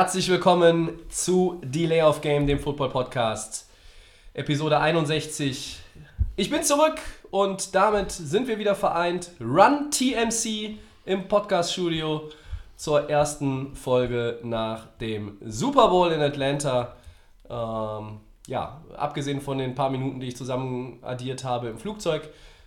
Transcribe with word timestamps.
Herzlich 0.00 0.30
willkommen 0.30 0.98
zu 1.10 1.60
Delay 1.62 2.00
of 2.00 2.22
Game, 2.22 2.46
dem 2.46 2.58
Football 2.58 2.88
Podcast. 2.88 3.68
Episode 4.32 4.80
61. 4.80 5.78
Ich 6.36 6.48
bin 6.48 6.62
zurück 6.62 6.98
und 7.30 7.74
damit 7.74 8.10
sind 8.10 8.48
wir 8.48 8.58
wieder 8.58 8.74
vereint. 8.74 9.32
Run 9.38 9.90
TMC 9.90 10.78
im 11.04 11.28
Podcast-Studio 11.28 12.30
zur 12.76 13.10
ersten 13.10 13.76
Folge 13.76 14.38
nach 14.42 14.86
dem 15.02 15.36
Super 15.44 15.88
Bowl 15.88 16.10
in 16.12 16.22
Atlanta. 16.22 16.96
Ähm, 17.50 18.20
ja, 18.46 18.80
abgesehen 18.96 19.42
von 19.42 19.58
den 19.58 19.74
paar 19.74 19.90
Minuten, 19.90 20.18
die 20.18 20.28
ich 20.28 20.36
zusammen 20.38 20.98
addiert 21.02 21.44
habe 21.44 21.68
im 21.68 21.76
Flugzeug, 21.76 22.22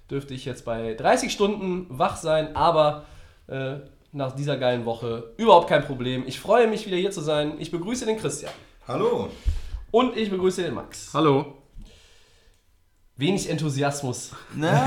dürfte 0.07 0.35
ich 0.35 0.45
jetzt 0.45 0.65
bei 0.65 0.93
30 0.93 1.33
Stunden 1.33 1.87
wach 1.89 2.15
sein, 2.15 2.55
aber 2.55 3.05
äh, 3.47 3.77
nach 4.13 4.35
dieser 4.35 4.57
geilen 4.57 4.85
Woche 4.85 5.33
überhaupt 5.37 5.67
kein 5.67 5.83
Problem. 5.83 6.23
Ich 6.27 6.39
freue 6.39 6.67
mich 6.67 6.85
wieder 6.85 6.97
hier 6.97 7.11
zu 7.11 7.21
sein. 7.21 7.55
Ich 7.59 7.71
begrüße 7.71 8.05
den 8.05 8.17
Christian 8.17 8.53
Hallo. 8.87 9.29
und 9.91 10.15
ich 10.15 10.29
begrüße 10.29 10.61
den 10.63 10.75
Max. 10.75 11.09
Hallo. 11.13 11.57
Wenig 13.15 13.49
Enthusiasmus. 13.49 14.31
Na, 14.55 14.83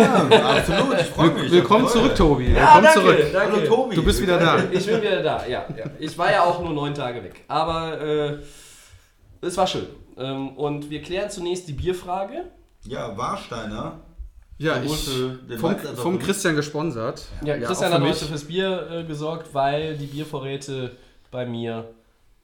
absolut, 0.56 1.00
ich 1.00 1.06
freue 1.06 1.30
mich. 1.30 1.50
Willkommen 1.50 1.86
zurück. 1.88 2.14
Tobi. 2.14 2.52
Ja, 2.52 2.54
Willkommen 2.54 2.82
danke, 2.84 3.00
zurück. 3.00 3.32
danke. 3.32 3.56
Hallo 3.56 3.66
Tobi. 3.66 3.94
Du 3.96 4.04
bist 4.04 4.22
wieder 4.22 4.38
da. 4.38 4.58
Ich 4.72 4.86
bin 4.86 5.02
wieder 5.02 5.22
da, 5.22 5.46
ja. 5.46 5.64
ja. 5.76 5.84
Ich 5.98 6.16
war 6.18 6.30
ja 6.30 6.44
auch 6.44 6.60
nur 6.60 6.72
neun 6.72 6.94
Tage 6.94 7.22
weg. 7.22 7.44
Aber 7.48 8.00
äh, 8.00 8.38
es 9.40 9.56
war 9.56 9.66
schön. 9.66 9.86
Ähm, 10.18 10.56
und 10.56 10.90
wir 10.90 11.02
klären 11.02 11.30
zunächst 11.30 11.68
die 11.68 11.72
Bierfrage. 11.72 12.50
Ja, 12.84 13.16
Warsteiner. 13.16 14.00
Ja, 14.58 14.82
ich 14.82 15.10
vom, 15.58 15.76
vom. 15.78 16.18
Christian 16.18 16.56
gesponsert. 16.56 17.26
Ja, 17.44 17.58
Christian 17.58 17.92
auch 17.92 17.96
hat 17.96 18.02
für 18.02 18.08
heute 18.08 18.24
fürs 18.24 18.44
Bier 18.44 18.90
äh, 18.90 19.04
gesorgt, 19.04 19.52
weil 19.52 19.98
die 19.98 20.06
Biervorräte 20.06 20.96
bei 21.30 21.44
mir 21.44 21.92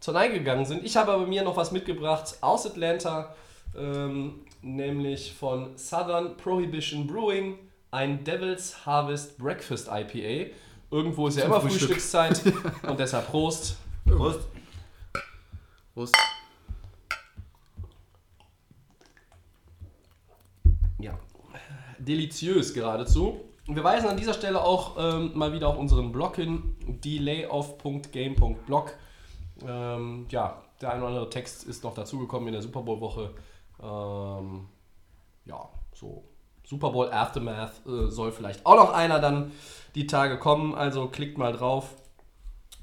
zur 0.00 0.14
Neige 0.14 0.34
gegangen 0.34 0.66
sind. 0.66 0.84
Ich 0.84 0.96
habe 0.96 1.12
aber 1.12 1.26
mir 1.26 1.42
noch 1.42 1.56
was 1.56 1.72
mitgebracht 1.72 2.36
aus 2.42 2.66
Atlanta, 2.66 3.34
ähm, 3.76 4.40
nämlich 4.60 5.32
von 5.32 5.78
Southern 5.78 6.36
Prohibition 6.36 7.06
Brewing, 7.06 7.58
ein 7.90 8.24
Devil's 8.24 8.84
Harvest 8.84 9.38
Breakfast 9.38 9.88
IPA. 9.88 10.50
Irgendwo 10.90 11.28
ist 11.28 11.36
ja 11.36 11.44
Zum 11.44 11.52
immer 11.52 11.60
Frühstück. 11.62 11.80
Frühstückszeit 11.80 12.42
und 12.82 13.00
deshalb 13.00 13.28
Prost. 13.28 13.76
Prost. 14.04 14.40
Prost. 15.94 16.14
Ja, 20.98 21.18
deliziös 22.04 22.74
geradezu. 22.74 23.40
Wir 23.66 23.84
weisen 23.84 24.08
an 24.08 24.16
dieser 24.16 24.34
Stelle 24.34 24.62
auch 24.62 24.96
ähm, 24.98 25.32
mal 25.34 25.52
wieder 25.52 25.68
auf 25.68 25.78
unseren 25.78 26.10
Blog 26.12 26.36
hin, 26.36 26.76
delayoff.game.blog. 27.04 28.92
Ähm, 29.66 30.26
ja, 30.30 30.62
der 30.80 30.92
ein 30.92 30.98
oder 30.98 31.08
andere 31.08 31.30
Text 31.30 31.64
ist 31.64 31.84
noch 31.84 31.94
dazugekommen 31.94 32.48
in 32.48 32.54
der 32.54 32.62
Super 32.62 32.82
Bowl-Woche. 32.82 33.30
Ähm, 33.80 34.66
ja, 35.44 35.68
so 35.94 36.24
Super 36.64 36.90
Bowl 36.90 37.12
Aftermath 37.12 37.86
äh, 37.86 38.08
soll 38.08 38.32
vielleicht 38.32 38.66
auch 38.66 38.76
noch 38.76 38.92
einer 38.92 39.20
dann 39.20 39.52
die 39.94 40.06
Tage 40.06 40.38
kommen. 40.38 40.74
Also 40.74 41.08
klickt 41.08 41.38
mal 41.38 41.52
drauf 41.52 41.94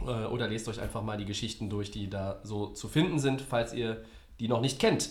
äh, 0.01 0.25
oder 0.25 0.47
lest 0.47 0.67
euch 0.69 0.79
einfach 0.79 1.01
mal 1.01 1.17
die 1.17 1.25
Geschichten 1.25 1.69
durch, 1.69 1.91
die 1.91 2.09
da 2.09 2.39
so 2.43 2.67
zu 2.67 2.87
finden 2.87 3.19
sind, 3.19 3.41
falls 3.41 3.73
ihr 3.73 4.03
die 4.39 4.47
noch 4.47 4.61
nicht 4.61 4.79
kennt. 4.79 5.09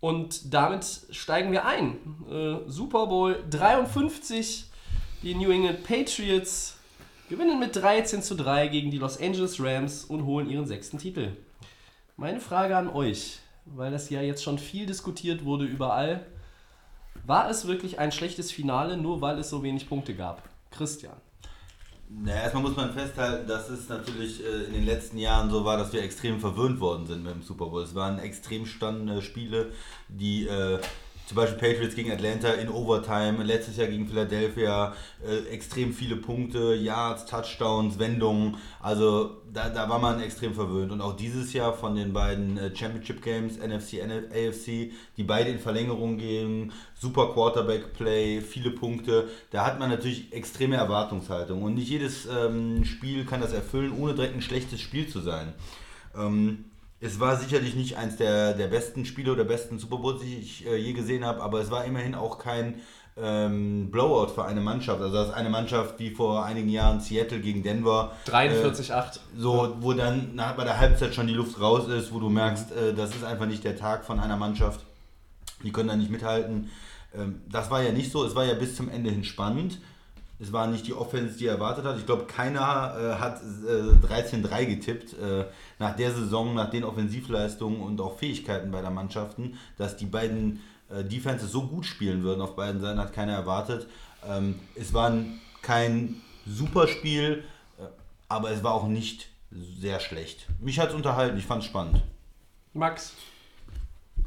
Und 0.00 0.52
damit 0.52 0.84
steigen 1.10 1.52
wir 1.52 1.64
ein. 1.64 1.98
Äh, 2.30 2.70
Super 2.70 3.06
Bowl 3.06 3.42
53. 3.50 4.66
Die 5.22 5.34
New 5.34 5.50
England 5.50 5.82
Patriots 5.84 6.76
gewinnen 7.28 7.58
mit 7.58 7.74
13 7.74 8.22
zu 8.22 8.34
3 8.36 8.68
gegen 8.68 8.90
die 8.90 8.98
Los 8.98 9.20
Angeles 9.20 9.60
Rams 9.60 10.04
und 10.04 10.24
holen 10.24 10.48
ihren 10.48 10.66
sechsten 10.66 10.98
Titel. 10.98 11.36
Meine 12.16 12.40
Frage 12.40 12.76
an 12.76 12.88
euch, 12.88 13.40
weil 13.64 13.90
das 13.90 14.10
ja 14.10 14.20
jetzt 14.20 14.42
schon 14.42 14.58
viel 14.58 14.86
diskutiert 14.86 15.44
wurde 15.44 15.64
überall. 15.64 16.26
War 17.26 17.50
es 17.50 17.66
wirklich 17.66 17.98
ein 17.98 18.12
schlechtes 18.12 18.52
Finale, 18.52 18.96
nur 18.96 19.20
weil 19.20 19.38
es 19.38 19.50
so 19.50 19.62
wenig 19.62 19.88
Punkte 19.88 20.14
gab? 20.14 20.48
Christian. 20.70 21.16
Na, 22.08 22.34
erstmal 22.34 22.62
muss 22.62 22.76
man 22.76 22.92
festhalten, 22.92 23.48
dass 23.48 23.68
es 23.68 23.88
natürlich 23.88 24.44
äh, 24.44 24.64
in 24.64 24.74
den 24.74 24.86
letzten 24.86 25.18
Jahren 25.18 25.50
so 25.50 25.64
war, 25.64 25.76
dass 25.76 25.92
wir 25.92 26.02
extrem 26.02 26.38
verwöhnt 26.38 26.78
worden 26.78 27.06
sind 27.06 27.24
mit 27.24 27.34
dem 27.34 27.42
Super 27.42 27.66
Bowl. 27.66 27.82
Es 27.82 27.94
waren 27.94 28.20
extrem 28.20 28.64
spannende 28.64 29.22
Spiele, 29.22 29.72
die 30.08 30.46
äh, 30.46 30.78
zum 31.26 31.34
Beispiel 31.34 31.58
Patriots 31.58 31.96
gegen 31.96 32.12
Atlanta 32.12 32.52
in 32.52 32.68
Overtime, 32.68 33.42
letztes 33.42 33.76
Jahr 33.76 33.88
gegen 33.88 34.06
Philadelphia, 34.06 34.94
äh, 35.26 35.52
extrem 35.52 35.92
viele 35.92 36.16
Punkte, 36.16 36.74
Yards, 36.74 37.26
Touchdowns, 37.26 37.98
Wendungen. 37.98 38.56
Also 38.80 39.42
da, 39.52 39.68
da 39.68 39.88
war 39.88 39.98
man 39.98 40.20
extrem 40.22 40.54
verwöhnt. 40.54 40.92
Und 40.92 41.00
auch 41.00 41.16
dieses 41.16 41.52
Jahr 41.52 41.72
von 41.72 41.96
den 41.96 42.12
beiden 42.12 42.56
äh, 42.58 42.74
Championship 42.74 43.22
Games, 43.22 43.58
NFC, 43.58 43.94
NF 43.94 44.26
AFC, 44.30 44.92
die 45.16 45.24
beide 45.24 45.50
in 45.50 45.58
Verlängerung 45.58 46.16
gehen, 46.16 46.72
super 46.94 47.32
Quarterback-Play, 47.32 48.40
viele 48.40 48.70
Punkte. 48.70 49.28
Da 49.50 49.66
hat 49.66 49.80
man 49.80 49.90
natürlich 49.90 50.32
extreme 50.32 50.76
Erwartungshaltung. 50.76 51.62
Und 51.62 51.74
nicht 51.74 51.88
jedes 51.88 52.26
ähm, 52.26 52.84
Spiel 52.84 53.24
kann 53.24 53.40
das 53.40 53.52
erfüllen, 53.52 53.92
ohne 53.98 54.14
direkt 54.14 54.36
ein 54.36 54.42
schlechtes 54.42 54.80
Spiel 54.80 55.08
zu 55.08 55.18
sein. 55.18 55.54
Ähm, 56.16 56.66
es 57.00 57.20
war 57.20 57.36
sicherlich 57.36 57.74
nicht 57.74 57.96
eins 57.96 58.16
der, 58.16 58.54
der 58.54 58.68
besten 58.68 59.04
Spiele 59.04 59.32
oder 59.32 59.44
besten 59.44 59.78
Super 59.78 59.98
Bowls, 59.98 60.22
die 60.22 60.36
ich 60.36 60.66
äh, 60.66 60.76
je 60.76 60.92
gesehen 60.92 61.24
habe, 61.24 61.42
aber 61.42 61.60
es 61.60 61.70
war 61.70 61.84
immerhin 61.84 62.14
auch 62.14 62.38
kein 62.38 62.80
ähm, 63.18 63.90
Blowout 63.90 64.28
für 64.28 64.44
eine 64.44 64.60
Mannschaft. 64.60 65.00
Also 65.00 65.14
das 65.14 65.28
ist 65.28 65.34
eine 65.34 65.50
Mannschaft 65.50 65.98
wie 65.98 66.10
vor 66.10 66.44
einigen 66.44 66.68
Jahren 66.68 67.00
Seattle 67.00 67.40
gegen 67.40 67.62
Denver. 67.62 68.12
43-8. 68.26 69.20
So, 69.36 69.76
wo 69.80 69.92
dann 69.92 70.34
nach, 70.34 70.54
bei 70.54 70.64
der 70.64 70.78
Halbzeit 70.78 71.14
schon 71.14 71.26
die 71.26 71.34
Luft 71.34 71.60
raus 71.60 71.88
ist, 71.88 72.12
wo 72.12 72.20
du 72.20 72.28
merkst, 72.28 72.72
äh, 72.72 72.94
das 72.94 73.10
ist 73.14 73.24
einfach 73.24 73.46
nicht 73.46 73.64
der 73.64 73.76
Tag 73.76 74.04
von 74.04 74.20
einer 74.20 74.36
Mannschaft. 74.36 74.80
Die 75.62 75.72
können 75.72 75.88
da 75.88 75.96
nicht 75.96 76.10
mithalten. 76.10 76.70
Ähm, 77.14 77.42
das 77.50 77.70
war 77.70 77.82
ja 77.82 77.92
nicht 77.92 78.10
so. 78.10 78.24
Es 78.24 78.34
war 78.34 78.44
ja 78.44 78.54
bis 78.54 78.76
zum 78.76 78.90
Ende 78.90 79.10
hin 79.10 79.24
spannend. 79.24 79.78
Es 80.38 80.52
war 80.52 80.66
nicht 80.66 80.86
die 80.86 80.92
Offense, 80.92 81.38
die 81.38 81.46
er 81.46 81.54
erwartet 81.54 81.84
hat. 81.86 81.96
Ich 81.98 82.04
glaube, 82.06 82.24
keiner 82.26 82.94
äh, 82.98 83.14
hat 83.20 83.40
äh, 83.40 84.06
13-3 84.06 84.66
getippt 84.66 85.14
äh, 85.14 85.44
nach 85.78 85.96
der 85.96 86.12
Saison, 86.12 86.54
nach 86.54 86.68
den 86.70 86.84
Offensivleistungen 86.84 87.80
und 87.80 88.00
auch 88.00 88.18
Fähigkeiten 88.18 88.70
beider 88.70 88.90
Mannschaften, 88.90 89.56
dass 89.78 89.96
die 89.96 90.04
beiden 90.06 90.60
äh, 90.90 91.02
Defenses 91.04 91.50
so 91.50 91.66
gut 91.66 91.86
spielen 91.86 92.22
würden 92.22 92.42
auf 92.42 92.54
beiden 92.54 92.80
Seiten, 92.82 92.98
hat 93.00 93.12
keiner 93.14 93.32
erwartet. 93.32 93.86
Ähm, 94.28 94.56
es 94.74 94.92
war 94.92 95.10
ein- 95.10 95.40
kein 95.62 96.16
super 96.46 96.86
Spiel, 96.86 97.42
äh, 97.78 97.82
aber 98.28 98.50
es 98.50 98.62
war 98.62 98.74
auch 98.74 98.86
nicht 98.88 99.30
sehr 99.80 100.00
schlecht. 100.00 100.46
Mich 100.60 100.78
hat 100.78 100.90
es 100.90 100.94
unterhalten, 100.94 101.38
ich 101.38 101.46
fand 101.46 101.62
es 101.62 101.68
spannend. 101.68 102.02
Max. 102.74 103.14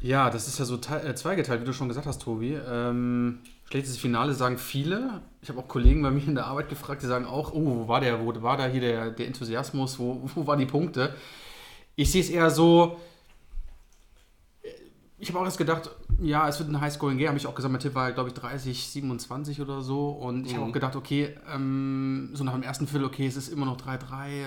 Ja, 0.00 0.28
das 0.30 0.48
ist 0.48 0.58
ja 0.58 0.64
so 0.64 0.76
äh, 0.76 1.14
zweigeteilt, 1.14 1.60
wie 1.60 1.64
du 1.66 1.72
schon 1.72 1.88
gesagt 1.88 2.06
hast, 2.06 2.22
Tobi. 2.22 2.54
Ähm, 2.54 3.38
schlechtes 3.70 3.98
Finale 3.98 4.34
sagen 4.34 4.58
viele. 4.58 5.22
Ich 5.42 5.48
habe 5.48 5.60
auch 5.60 5.68
Kollegen 5.68 6.02
bei 6.02 6.10
mir 6.10 6.26
in 6.26 6.34
der 6.34 6.46
Arbeit 6.46 6.68
gefragt, 6.68 7.02
die 7.02 7.06
sagen 7.06 7.24
auch, 7.24 7.52
oh, 7.52 7.64
wo 7.64 7.88
war 7.88 8.00
der, 8.00 8.20
wo 8.20 8.42
war 8.42 8.56
da 8.56 8.66
hier 8.66 8.80
der, 8.80 9.10
der 9.10 9.26
Enthusiasmus, 9.26 9.98
wo, 9.98 10.28
wo 10.34 10.46
waren 10.46 10.58
die 10.58 10.66
Punkte? 10.66 11.14
Ich 11.94 12.10
sehe 12.10 12.20
es 12.20 12.30
eher 12.30 12.50
so, 12.50 12.98
ich 15.20 15.28
habe 15.28 15.38
auch 15.38 15.44
erst 15.44 15.58
gedacht, 15.58 15.90
ja, 16.22 16.48
es 16.48 16.58
wird 16.58 16.70
ein 16.70 16.80
Highscoring-Game, 16.80 17.28
habe 17.28 17.38
ich 17.38 17.46
auch 17.46 17.54
gesagt, 17.54 17.70
mein 17.70 17.80
Tipp 17.80 17.94
war, 17.94 18.10
glaube 18.12 18.30
ich, 18.30 18.34
30, 18.34 18.88
27 18.88 19.60
oder 19.60 19.82
so. 19.82 20.08
Und 20.10 20.46
ich 20.46 20.54
habe 20.54 20.64
auch 20.64 20.72
gedacht, 20.72 20.96
okay, 20.96 21.34
ähm, 21.54 22.30
so 22.32 22.42
nach 22.42 22.54
dem 22.54 22.62
ersten 22.62 22.86
Viertel, 22.86 23.06
okay, 23.06 23.26
es 23.26 23.36
ist 23.36 23.48
immer 23.48 23.66
noch 23.66 23.76
3-3, 23.76 24.28
äh, 24.28 24.42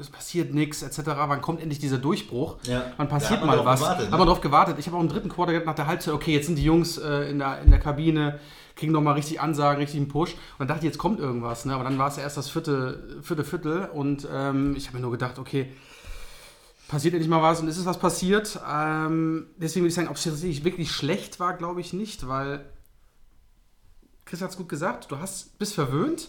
es 0.00 0.10
passiert 0.10 0.52
nichts, 0.52 0.82
etc. 0.82 1.00
Wann 1.06 1.40
kommt 1.40 1.60
endlich 1.60 1.78
dieser 1.78 1.98
Durchbruch? 1.98 2.56
Ja, 2.64 2.84
Wann 2.98 3.08
passiert 3.08 3.40
man 3.40 3.56
mal 3.56 3.64
was? 3.64 3.80
gewartet, 3.80 4.06
ne? 4.06 4.12
Haben 4.12 4.20
wir 4.20 4.26
darauf 4.26 4.40
gewartet. 4.42 4.76
Ich 4.78 4.86
habe 4.86 4.96
auch 4.96 5.00
im 5.00 5.08
dritten 5.08 5.30
Quarter 5.30 5.52
gedacht, 5.52 5.66
nach 5.66 5.74
der 5.74 5.86
Halbzeit, 5.86 6.12
okay, 6.12 6.34
jetzt 6.34 6.46
sind 6.46 6.56
die 6.56 6.64
Jungs 6.64 6.98
äh, 6.98 7.30
in, 7.30 7.38
der, 7.38 7.62
in 7.62 7.70
der 7.70 7.80
Kabine, 7.80 8.38
kriegen 8.76 8.92
nochmal 8.92 9.14
richtig 9.14 9.40
Ansagen, 9.40 9.80
richtig 9.80 9.98
einen 9.98 10.08
Push. 10.08 10.32
Und 10.32 10.38
dann 10.58 10.68
dachte 10.68 10.80
ich, 10.80 10.92
jetzt 10.92 10.98
kommt 10.98 11.18
irgendwas. 11.18 11.64
Ne? 11.64 11.74
Aber 11.74 11.84
dann 11.84 11.96
war 11.98 12.08
es 12.08 12.18
erst 12.18 12.36
das 12.36 12.50
vierte, 12.50 13.20
vierte 13.22 13.44
Viertel. 13.44 13.88
Und 13.92 14.28
ähm, 14.30 14.74
ich 14.76 14.86
habe 14.86 14.98
mir 14.98 15.02
nur 15.02 15.12
gedacht, 15.12 15.38
okay, 15.38 15.72
passiert 16.88 17.14
endlich 17.14 17.30
mal 17.30 17.42
was 17.42 17.60
und 17.60 17.68
ist 17.68 17.78
es 17.78 17.86
was 17.86 17.98
passiert. 17.98 18.58
Ähm, 18.68 19.46
deswegen 19.56 19.84
würde 19.84 19.88
ich 19.88 19.94
sagen, 19.94 20.08
ob 20.08 20.16
es 20.16 20.24
tatsächlich 20.24 20.64
wirklich 20.64 20.90
schlecht 20.90 21.40
war, 21.40 21.54
glaube 21.56 21.80
ich 21.80 21.92
nicht, 21.92 22.28
weil 22.28 22.64
Chris 24.24 24.40
hat 24.40 24.50
es 24.50 24.56
gut 24.56 24.68
gesagt, 24.68 25.10
du 25.10 25.18
hast, 25.18 25.58
bist 25.58 25.74
verwöhnt, 25.74 26.28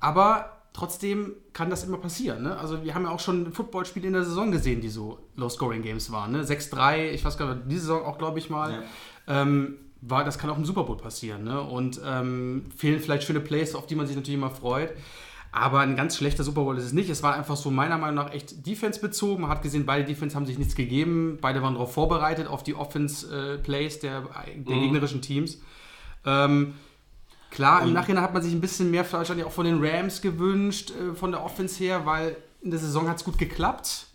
aber 0.00 0.62
trotzdem 0.72 1.34
kann 1.52 1.70
das 1.70 1.84
immer 1.84 1.98
passieren. 1.98 2.42
Ne? 2.42 2.56
Also 2.58 2.84
wir 2.84 2.94
haben 2.94 3.04
ja 3.04 3.10
auch 3.10 3.20
schon 3.20 3.52
Footballspiele 3.52 4.06
in 4.06 4.12
der 4.12 4.24
Saison 4.24 4.50
gesehen, 4.50 4.80
die 4.80 4.88
so 4.88 5.18
Low-Scoring-Games 5.36 6.12
waren. 6.12 6.32
Ne? 6.32 6.42
6-3, 6.42 7.10
ich 7.10 7.24
weiß 7.24 7.38
gar 7.38 7.54
nicht, 7.54 7.66
diese 7.66 7.82
Saison 7.82 8.04
auch, 8.04 8.18
glaube 8.18 8.38
ich 8.38 8.50
mal. 8.50 8.84
Ja. 9.26 9.42
Ähm, 9.42 9.78
war, 10.02 10.24
das 10.24 10.38
kann 10.38 10.50
auch 10.50 10.58
im 10.58 10.64
Super 10.64 10.84
Bowl 10.84 10.98
passieren. 10.98 11.44
Ne? 11.44 11.60
Und 11.60 12.00
ähm, 12.04 12.66
fehlen 12.76 13.00
vielleicht 13.00 13.24
schöne 13.24 13.40
Plays, 13.40 13.74
auf 13.74 13.86
die 13.86 13.94
man 13.94 14.06
sich 14.06 14.16
natürlich 14.16 14.38
immer 14.38 14.50
freut. 14.50 14.92
Aber 15.56 15.80
ein 15.80 15.96
ganz 15.96 16.18
schlechter 16.18 16.44
Super 16.44 16.64
Bowl 16.64 16.76
ist 16.76 16.84
es 16.84 16.92
nicht. 16.92 17.08
Es 17.08 17.22
war 17.22 17.34
einfach 17.34 17.56
so 17.56 17.70
meiner 17.70 17.96
Meinung 17.96 18.16
nach 18.16 18.34
echt 18.34 18.66
Defense 18.66 19.00
bezogen. 19.00 19.40
Man 19.40 19.50
hat 19.50 19.62
gesehen, 19.62 19.86
beide 19.86 20.04
Defense 20.04 20.36
haben 20.36 20.44
sich 20.44 20.58
nichts 20.58 20.74
gegeben. 20.74 21.38
Beide 21.40 21.62
waren 21.62 21.72
darauf 21.72 21.94
vorbereitet, 21.94 22.46
auf 22.46 22.62
die 22.62 22.74
Offense-Plays 22.74 24.00
der, 24.00 24.20
der 24.20 24.76
gegnerischen 24.76 25.22
Teams. 25.22 25.62
Ähm, 26.26 26.74
klar, 27.50 27.84
im 27.84 27.94
Nachhinein 27.94 28.22
hat 28.22 28.34
man 28.34 28.42
sich 28.42 28.52
ein 28.52 28.60
bisschen 28.60 28.90
mehr 28.90 29.10
wahrscheinlich 29.10 29.46
auch 29.46 29.52
von 29.52 29.64
den 29.64 29.82
Rams 29.82 30.20
gewünscht, 30.20 30.90
äh, 30.90 31.14
von 31.14 31.30
der 31.30 31.42
Offense 31.42 31.82
her, 31.82 32.04
weil 32.04 32.36
in 32.60 32.70
der 32.70 32.78
Saison 32.78 33.08
hat 33.08 33.16
es 33.16 33.24
gut 33.24 33.38
geklappt. 33.38 34.05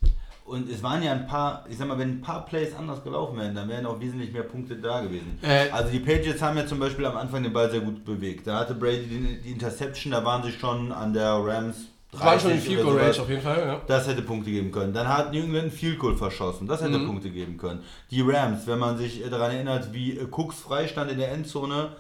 Und 0.51 0.69
es 0.69 0.83
waren 0.83 1.01
ja 1.01 1.11
ein 1.13 1.25
paar, 1.27 1.65
ich 1.69 1.77
sag 1.77 1.87
mal, 1.87 1.97
wenn 1.97 2.09
ein 2.17 2.21
paar 2.21 2.45
Plays 2.45 2.75
anders 2.77 3.03
gelaufen 3.03 3.37
wären, 3.39 3.55
dann 3.55 3.67
wären 3.69 3.85
auch 3.85 3.99
wesentlich 3.99 4.31
mehr 4.33 4.43
Punkte 4.43 4.75
da 4.75 5.01
gewesen. 5.01 5.39
Äh, 5.41 5.69
also 5.71 5.89
die 5.91 5.99
Patriots 5.99 6.41
haben 6.41 6.57
ja 6.57 6.65
zum 6.67 6.79
Beispiel 6.79 7.05
am 7.05 7.15
Anfang 7.17 7.41
den 7.43 7.53
Ball 7.53 7.71
sehr 7.71 7.79
gut 7.81 8.03
bewegt. 8.03 8.45
Da 8.47 8.59
hatte 8.59 8.75
Brady 8.75 9.05
die, 9.07 9.41
die 9.41 9.51
Interception, 9.51 10.11
da 10.11 10.23
waren 10.25 10.43
sie 10.43 10.51
schon 10.51 10.91
an 10.91 11.13
der 11.13 11.31
Rams. 11.43 11.87
Das 12.11 12.19
war 12.19 12.37
schon 12.37 12.51
in 12.51 12.57
30 12.57 12.67
Field 12.69 12.83
Goal. 12.83 12.97
Range 12.99 13.19
auf 13.21 13.29
jeden 13.29 13.41
Fall, 13.41 13.59
ja. 13.65 13.81
Das 13.87 14.05
hätte 14.07 14.21
Punkte 14.21 14.51
geben 14.51 14.69
können. 14.71 14.93
Dann 14.93 15.07
hat 15.07 15.31
New 15.31 15.39
England 15.39 15.61
einen 15.63 15.71
Field 15.71 15.97
Goal 15.97 16.17
verschossen. 16.17 16.67
Das 16.67 16.81
hätte 16.81 16.97
Mhm. 16.99 17.07
Punkte 17.07 17.29
geben 17.29 17.55
können. 17.57 17.79
Die 18.09 18.19
Rams, 18.21 18.67
wenn 18.67 18.79
man 18.79 18.97
sich 18.97 19.25
äh, 19.25 19.29
daran 19.29 19.51
erinnert, 19.51 19.93
wie 19.93 20.17
äh, 20.17 20.27
Cooks 20.29 20.59
freistand 20.59 21.09
in 21.09 21.17
der 21.19 21.31
Endzone. 21.31 21.95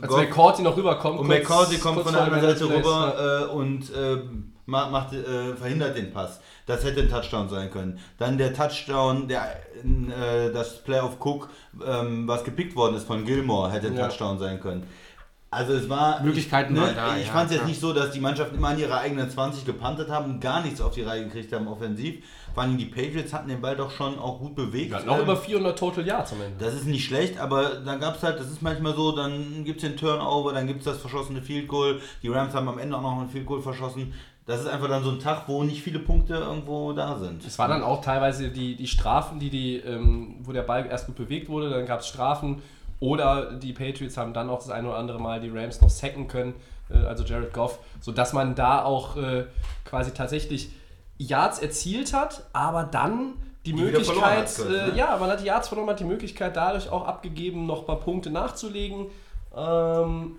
Als 0.00 0.08
Goff- 0.10 0.18
McCourty 0.20 0.62
noch 0.62 0.76
rüberkommt. 0.76 1.18
und 1.18 1.26
kurz- 1.26 1.38
McCarthy 1.40 1.78
kommt 1.78 1.94
kurz 1.96 2.06
von 2.06 2.14
der 2.14 2.22
anderen 2.32 2.56
Seite 2.58 2.72
rüber 2.72 3.48
äh, 3.50 3.52
und 3.52 3.92
äh, 3.92 4.18
ma- 4.66 4.88
macht, 4.88 5.12
äh, 5.14 5.54
verhindert 5.56 5.96
den 5.96 6.12
Pass. 6.12 6.40
Das 6.66 6.82
hätte 6.84 7.00
ein 7.02 7.10
Touchdown 7.10 7.48
sein 7.48 7.70
können. 7.70 7.98
Dann 8.18 8.38
der 8.38 8.54
Touchdown, 8.54 9.28
der, 9.28 9.42
äh, 9.84 10.50
das 10.52 10.82
Play 10.82 11.00
of 11.00 11.18
Cook, 11.20 11.50
ähm, 11.86 12.26
was 12.26 12.42
gepickt 12.44 12.74
worden 12.74 12.96
ist 12.96 13.06
von 13.06 13.24
Gilmore, 13.24 13.70
hätte 13.70 13.88
ein 13.88 13.96
Ja. 13.96 14.08
Touchdown 14.08 14.38
sein 14.38 14.60
können. 14.60 14.86
Also 15.50 15.74
es 15.74 15.88
war 15.88 16.20
Möglichkeiten 16.20 16.74
ich, 16.74 16.80
waren 16.82 16.96
da, 16.96 17.16
Ich 17.16 17.26
ja, 17.28 17.32
fand 17.32 17.48
es 17.50 17.56
jetzt 17.58 17.66
nicht 17.68 17.80
so, 17.80 17.92
dass 17.92 18.10
die 18.10 18.18
Mannschaften 18.18 18.56
immer 18.56 18.70
an 18.70 18.78
ihrer 18.78 18.98
eigenen 18.98 19.30
20 19.30 19.64
gepantet 19.64 20.08
haben 20.08 20.24
und 20.32 20.40
gar 20.40 20.60
nichts 20.64 20.80
auf 20.80 20.94
die 20.94 21.02
Reihe 21.02 21.22
gekriegt 21.26 21.52
haben 21.52 21.68
offensiv. 21.68 22.24
Vor 22.54 22.64
allem 22.64 22.76
die 22.76 22.86
Patriots 22.86 23.32
hatten 23.32 23.48
den 23.48 23.60
Ball 23.60 23.76
doch 23.76 23.92
schon 23.92 24.18
auch 24.18 24.40
gut 24.40 24.56
bewegt. 24.56 24.92
Hatten 24.92 25.08
auch 25.08 25.16
Ähm, 25.18 25.22
über 25.22 25.36
400 25.36 25.78
Total 25.78 26.04
Yards 26.04 26.32
am 26.32 26.40
Ende. 26.42 26.64
das 26.64 26.74
ist 26.74 26.86
nicht 26.86 27.04
schlecht, 27.04 27.38
aber 27.38 27.76
dann 27.84 28.00
gab 28.00 28.16
es 28.16 28.22
halt, 28.24 28.40
das 28.40 28.50
ist 28.50 28.62
manchmal 28.62 28.96
so, 28.96 29.12
dann 29.12 29.62
gibt 29.64 29.80
es 29.80 29.88
den 29.88 29.96
Turnover, 29.96 30.52
dann 30.54 30.66
gibt 30.66 30.80
es 30.80 30.86
das 30.86 30.98
verschossene 30.98 31.40
Field 31.40 31.68
Goal. 31.68 32.00
Die 32.24 32.28
Rams 32.28 32.52
haben 32.52 32.68
am 32.68 32.78
Ende 32.78 32.96
auch 32.96 33.02
noch 33.02 33.20
ein 33.20 33.28
Field 33.28 33.46
Goal 33.46 33.62
verschossen. 33.62 34.12
Das 34.46 34.60
ist 34.60 34.66
einfach 34.66 34.88
dann 34.88 35.02
so 35.02 35.10
ein 35.10 35.20
Tag, 35.20 35.44
wo 35.46 35.62
nicht 35.64 35.82
viele 35.82 35.98
Punkte 35.98 36.34
irgendwo 36.34 36.92
da 36.92 37.18
sind. 37.18 37.44
Es 37.46 37.58
war 37.58 37.66
dann 37.66 37.82
auch 37.82 38.02
teilweise 38.02 38.50
die, 38.50 38.76
die 38.76 38.86
Strafen, 38.86 39.38
die 39.38 39.48
die, 39.48 39.76
ähm, 39.76 40.36
wo 40.42 40.52
der 40.52 40.62
Ball 40.62 40.86
erst 40.86 41.06
gut 41.06 41.16
bewegt 41.16 41.48
wurde, 41.48 41.70
dann 41.70 41.86
gab 41.86 42.00
es 42.00 42.08
Strafen. 42.08 42.60
Oder 43.00 43.54
die 43.54 43.72
Patriots 43.72 44.16
haben 44.18 44.34
dann 44.34 44.50
auch 44.50 44.58
das 44.58 44.70
eine 44.70 44.88
oder 44.88 44.98
andere 44.98 45.18
Mal 45.18 45.40
die 45.40 45.48
Rams 45.48 45.80
noch 45.80 45.88
sacken 45.88 46.28
können, 46.28 46.54
äh, 46.90 46.98
also 46.98 47.24
Jared 47.24 47.54
Goff, 47.54 47.78
sodass 48.00 48.34
man 48.34 48.54
da 48.54 48.84
auch 48.84 49.16
äh, 49.16 49.46
quasi 49.84 50.12
tatsächlich 50.12 50.70
Yards 51.16 51.58
erzielt 51.58 52.12
hat, 52.12 52.44
aber 52.52 52.84
dann 52.84 53.34
die, 53.64 53.72
Die 53.72 53.80
Möglichkeit, 53.80 54.58
hat, 54.58 54.68
ne? 54.68 54.92
äh, 54.92 54.96
ja, 54.96 55.16
man 55.16 55.30
hat 55.30 55.40
die 55.40 55.46
Yards 55.46 55.68
verloren, 55.68 55.88
hat 55.88 56.00
die 56.00 56.04
Möglichkeit 56.04 56.54
dadurch 56.54 56.90
auch 56.90 57.06
abgegeben, 57.06 57.64
noch 57.64 57.80
ein 57.80 57.86
paar 57.86 58.00
Punkte 58.00 58.28
nachzulegen. 58.30 59.06
Ähm, 59.56 60.36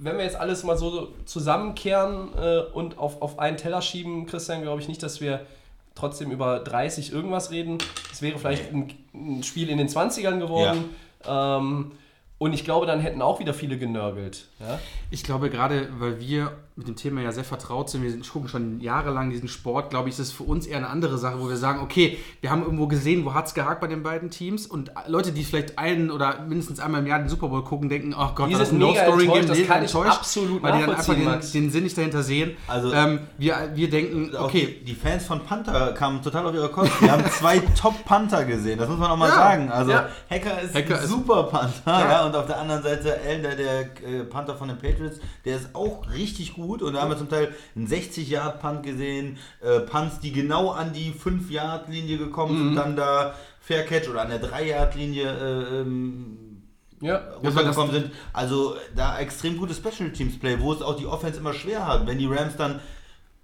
wenn 0.00 0.16
wir 0.16 0.24
jetzt 0.24 0.36
alles 0.36 0.64
mal 0.64 0.76
so 0.76 1.08
zusammenkehren 1.26 2.30
äh, 2.36 2.60
und 2.72 2.98
auf, 2.98 3.20
auf 3.20 3.38
einen 3.38 3.56
Teller 3.56 3.82
schieben, 3.82 4.26
Christian, 4.26 4.62
glaube 4.62 4.80
ich 4.80 4.88
nicht, 4.88 5.02
dass 5.02 5.20
wir 5.20 5.46
trotzdem 5.94 6.30
über 6.30 6.58
30 6.60 7.12
irgendwas 7.12 7.50
reden. 7.50 7.78
Es 8.10 8.22
wäre 8.22 8.38
vielleicht 8.38 8.72
ein, 8.72 8.92
ein 9.14 9.42
Spiel 9.42 9.68
in 9.68 9.78
den 9.78 9.88
20ern 9.88 10.38
geworden. 10.38 10.90
Ähm, 11.26 11.92
und 12.38 12.54
ich 12.54 12.64
glaube, 12.64 12.86
dann 12.86 13.00
hätten 13.00 13.20
auch 13.20 13.38
wieder 13.38 13.52
viele 13.52 13.76
genörgelt. 13.76 14.46
Ja? 14.60 14.78
Ich 15.10 15.22
glaube, 15.22 15.50
gerade 15.50 15.88
weil 15.98 16.20
wir 16.20 16.52
mit 16.80 16.88
dem 16.88 16.96
Thema 16.96 17.20
ja 17.20 17.30
sehr 17.30 17.44
vertraut 17.44 17.90
sind, 17.90 18.02
wir 18.02 18.10
gucken 18.32 18.48
schon 18.48 18.80
jahrelang 18.80 19.28
diesen 19.28 19.48
Sport, 19.48 19.90
glaube 19.90 20.08
ich, 20.08 20.14
ist 20.14 20.18
es 20.18 20.32
für 20.32 20.44
uns 20.44 20.66
eher 20.66 20.78
eine 20.78 20.88
andere 20.88 21.18
Sache, 21.18 21.38
wo 21.38 21.48
wir 21.48 21.56
sagen, 21.58 21.80
okay, 21.82 22.16
wir 22.40 22.50
haben 22.50 22.62
irgendwo 22.62 22.86
gesehen, 22.86 23.24
wo 23.26 23.34
hat 23.34 23.46
es 23.48 23.54
gehakt 23.54 23.82
bei 23.82 23.86
den 23.86 24.02
beiden 24.02 24.30
Teams 24.30 24.66
und 24.66 24.90
Leute, 25.06 25.32
die 25.32 25.44
vielleicht 25.44 25.78
einen 25.78 26.10
oder 26.10 26.40
mindestens 26.48 26.80
einmal 26.80 27.02
im 27.02 27.06
Jahr 27.06 27.18
den 27.18 27.28
Super 27.28 27.48
Bowl 27.48 27.62
gucken, 27.64 27.90
denken, 27.90 28.14
oh 28.18 28.30
Gott, 28.34 28.48
Die 28.48 28.54
war 28.54 28.60
das 28.60 28.70
sind 28.70 28.82
ein 28.82 28.88
enttäuscht, 28.96 29.50
das 29.50 29.66
kann 29.66 29.84
ich 29.84 29.94
absolut 29.94 30.62
weil 30.62 30.72
die 30.72 30.80
dann 30.80 30.90
einfach 30.94 31.14
den, 31.14 31.62
den 31.62 31.70
Sinn 31.70 31.84
nicht 31.84 31.98
dahinter 31.98 32.22
sehen. 32.22 32.56
Also- 32.66 32.92
ähm, 32.92 33.20
wir, 33.36 33.72
wir 33.74 33.90
denken, 33.90 34.34
Auch 34.34 34.44
okay, 34.46 34.80
die, 34.86 34.94
Fans 34.94 35.26
von 35.26 35.40
Panther 35.40 35.92
kamen 35.92 36.22
total 36.22 36.46
auf 36.46 36.54
ihre 36.54 36.70
Kosten. 36.70 37.04
Wir 37.04 37.12
haben 37.12 37.24
zwei 37.30 37.58
Top-Panther 37.78 38.44
gesehen, 38.46 38.78
das 38.78 38.88
muss 38.88 38.98
man 38.98 39.10
auch 39.10 39.16
mal 39.18 39.28
Ja, 39.28 39.34
sagen. 39.34 39.70
Also 39.70 39.90
ja. 39.92 40.08
Hacker 40.30 40.62
ist 40.62 40.74
Hacker 40.74 40.96
ein 40.98 41.04
ist- 41.04 41.10
super 41.10 41.42
Panther. 41.44 41.70
Ja, 41.86 42.24
und 42.26 42.34
auf 42.34 42.46
der 42.46 42.58
anderen 42.58 42.82
Seite 42.82 43.18
Allen, 43.26 43.42
der, 43.42 43.56
der 43.56 43.80
äh, 43.80 44.24
Panther 44.24 44.54
von 44.54 44.68
den 44.68 44.78
Patriots, 44.78 45.18
der 45.44 45.56
ist 45.56 45.74
auch 45.74 46.08
richtig 46.10 46.54
gut. 46.54 46.69
Und 46.80 46.94
da 46.94 47.02
haben 47.02 47.10
wir 47.10 47.18
zum 47.18 47.28
Teil 47.28 47.54
einen 47.74 47.86
60-Yard-Punt 47.88 48.82
gesehen, 48.82 49.36
äh, 49.60 49.80
Punts, 49.80 50.20
die 50.20 50.32
genau 50.32 50.70
an 50.70 50.92
die 50.92 51.12
5-Yard-Linie 51.12 52.18
gekommen 52.18 52.54
Mhm. 52.54 52.64
sind, 52.68 52.76
dann 52.76 52.96
da 52.96 53.34
Fair 53.60 53.84
Catch 53.84 54.08
oder 54.08 54.22
an 54.22 54.30
der 54.30 54.40
3-Yard-Linie 54.42 55.24
äh, 55.30 55.80
ähm, 55.80 56.62
Ja. 57.00 57.20
runtergekommen 57.42 57.92
sind. 57.92 58.10
Also 58.32 58.76
da 58.94 59.18
extrem 59.18 59.56
gutes 59.58 59.78
Special 59.78 60.10
Teams 60.12 60.38
Play, 60.38 60.58
wo 60.60 60.72
es 60.72 60.82
auch 60.82 60.96
die 60.96 61.06
Offense 61.06 61.38
immer 61.40 61.52
schwer 61.54 61.86
hat. 61.86 62.06
Wenn 62.06 62.18
die 62.18 62.26
Rams 62.26 62.56
dann 62.56 62.80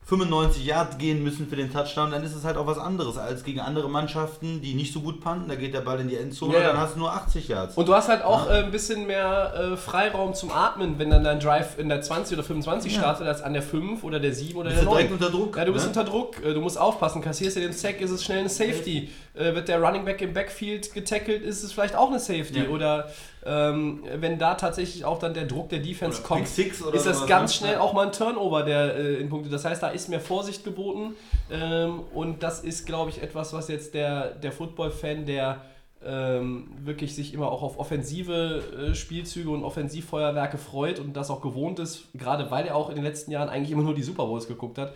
95 0.08 0.64
Yards 0.64 0.99
gehen 0.99 1.25
müssen 1.25 1.49
für 1.49 1.56
den 1.56 1.73
Touchdown, 1.73 2.12
dann 2.12 2.23
ist 2.23 2.32
es 2.32 2.44
halt 2.44 2.56
auch 2.56 2.67
was 2.69 2.79
anderes 2.79 3.19
als 3.19 3.43
gegen 3.43 3.58
andere 3.58 3.91
Mannschaften, 3.91 4.61
die 4.61 4.75
nicht 4.75 4.93
so 4.93 5.00
gut 5.00 5.20
panten. 5.20 5.49
Da 5.49 5.56
geht 5.56 5.75
der 5.75 5.81
Ball 5.81 5.99
in 5.99 6.06
die 6.08 6.14
Endzone, 6.14 6.55
Ja, 6.55 6.61
ja. 6.61 6.67
dann 6.69 6.79
hast 6.79 6.94
du 6.94 7.00
nur 7.00 7.12
80 7.12 7.49
Yards. 7.49 7.76
Und 7.76 7.88
du 7.88 7.93
hast 7.94 8.08
halt 8.08 8.23
auch 8.23 8.49
äh, 8.49 8.62
ein 8.62 8.70
bisschen 8.70 9.08
mehr 9.08 9.73
äh, 9.73 9.76
Freiraum 9.76 10.32
zum 10.35 10.53
Atmen, 10.53 11.00
wenn 11.00 11.11
dann 11.11 11.25
dein 11.25 11.41
Drive 11.41 11.76
in 11.79 11.88
der 11.88 12.03
20 12.03 12.38
oder 12.38 12.44
25 12.47 12.93
Ja. 12.93 13.00
startet, 13.00 13.26
als 13.26 13.43
an 13.43 13.53
der 13.53 13.62
5 13.62 14.05
oder 14.05 14.20
der 14.20 14.32
7 14.32 14.56
oder 14.56 14.70
Bist 14.70 14.82
der 14.82 14.85
du 14.88 14.91
direkt 14.94 15.11
9. 15.11 15.19
unter 15.20 15.31
Druck, 15.37 15.56
Ja, 15.56 15.64
du 15.64 15.73
bist 15.73 15.87
ne? 15.87 15.88
unter 15.88 16.05
Druck. 16.05 16.37
Äh, 16.44 16.55
Du 16.55 16.61
musst 16.61 16.79
aufpassen. 16.79 17.20
Kassierst 17.20 17.56
du 17.56 17.61
den 17.61 17.73
Sack, 17.73 18.00
ist 18.00 18.12
es 18.12 18.23
schnell 18.25 18.38
eine 18.38 18.49
Safety. 18.49 19.11
Äh, 19.36 19.54
wird 19.54 19.68
der 19.68 19.82
Running 19.82 20.04
Back 20.04 20.22
im 20.22 20.32
Backfield 20.32 20.94
getackelt, 20.94 21.42
ist 21.42 21.62
es 21.62 21.72
vielleicht 21.72 21.94
auch 21.94 22.08
eine 22.08 22.18
Safety. 22.18 22.60
Ja. 22.64 22.68
Oder 22.68 23.10
ähm, 23.44 24.02
wenn 24.16 24.38
da 24.38 24.54
tatsächlich 24.54 25.04
auch 25.04 25.18
dann 25.18 25.34
der 25.34 25.44
Druck 25.44 25.68
der 25.68 25.80
Defense 25.80 26.20
Oder 26.20 26.28
kommt, 26.28 26.58
ist 26.58 27.06
das 27.06 27.26
ganz 27.26 27.52
ne? 27.52 27.56
schnell 27.58 27.72
Ja. 27.74 27.80
auch 27.80 27.92
mal 27.92 28.06
ein 28.06 28.12
Turnover 28.12 28.62
der 28.62 28.96
äh, 28.96 29.14
in 29.16 29.28
Punkte. 29.28 29.50
Das 29.50 29.64
heißt, 29.64 29.82
da 29.82 29.88
ist 29.88 30.08
mehr 30.08 30.20
Vorsicht 30.20 30.64
geboten. 30.64 31.14
Ähm, 31.50 32.00
und 32.14 32.42
das 32.42 32.64
ist, 32.64 32.86
glaube 32.86 33.10
ich, 33.10 33.22
etwas, 33.22 33.52
was 33.52 33.68
jetzt 33.68 33.94
der, 33.94 34.30
der 34.30 34.52
Football-Fan, 34.52 35.26
der 35.26 35.60
ähm, 36.04 36.68
wirklich 36.84 37.14
sich 37.14 37.34
immer 37.34 37.50
auch 37.50 37.62
auf 37.62 37.78
offensive 37.78 38.90
äh, 38.90 38.94
Spielzüge 38.94 39.50
und 39.50 39.64
Offensivfeuerwerke 39.64 40.56
freut 40.58 40.98
und 40.98 41.14
das 41.14 41.31
auch 41.31 41.40
gewohnt 41.40 41.78
ist, 41.78 42.05
gerade 42.14 42.50
weil 42.50 42.66
er 42.66 42.76
auch 42.76 42.88
in 42.90 42.94
den 42.96 43.05
letzten 43.05 43.31
Jahren 43.31 43.48
eigentlich 43.48 43.70
immer 43.70 43.82
nur 43.82 43.94
die 43.94 44.02
Super 44.02 44.26
Bowls 44.26 44.46
geguckt 44.46 44.78
hat, 44.78 44.93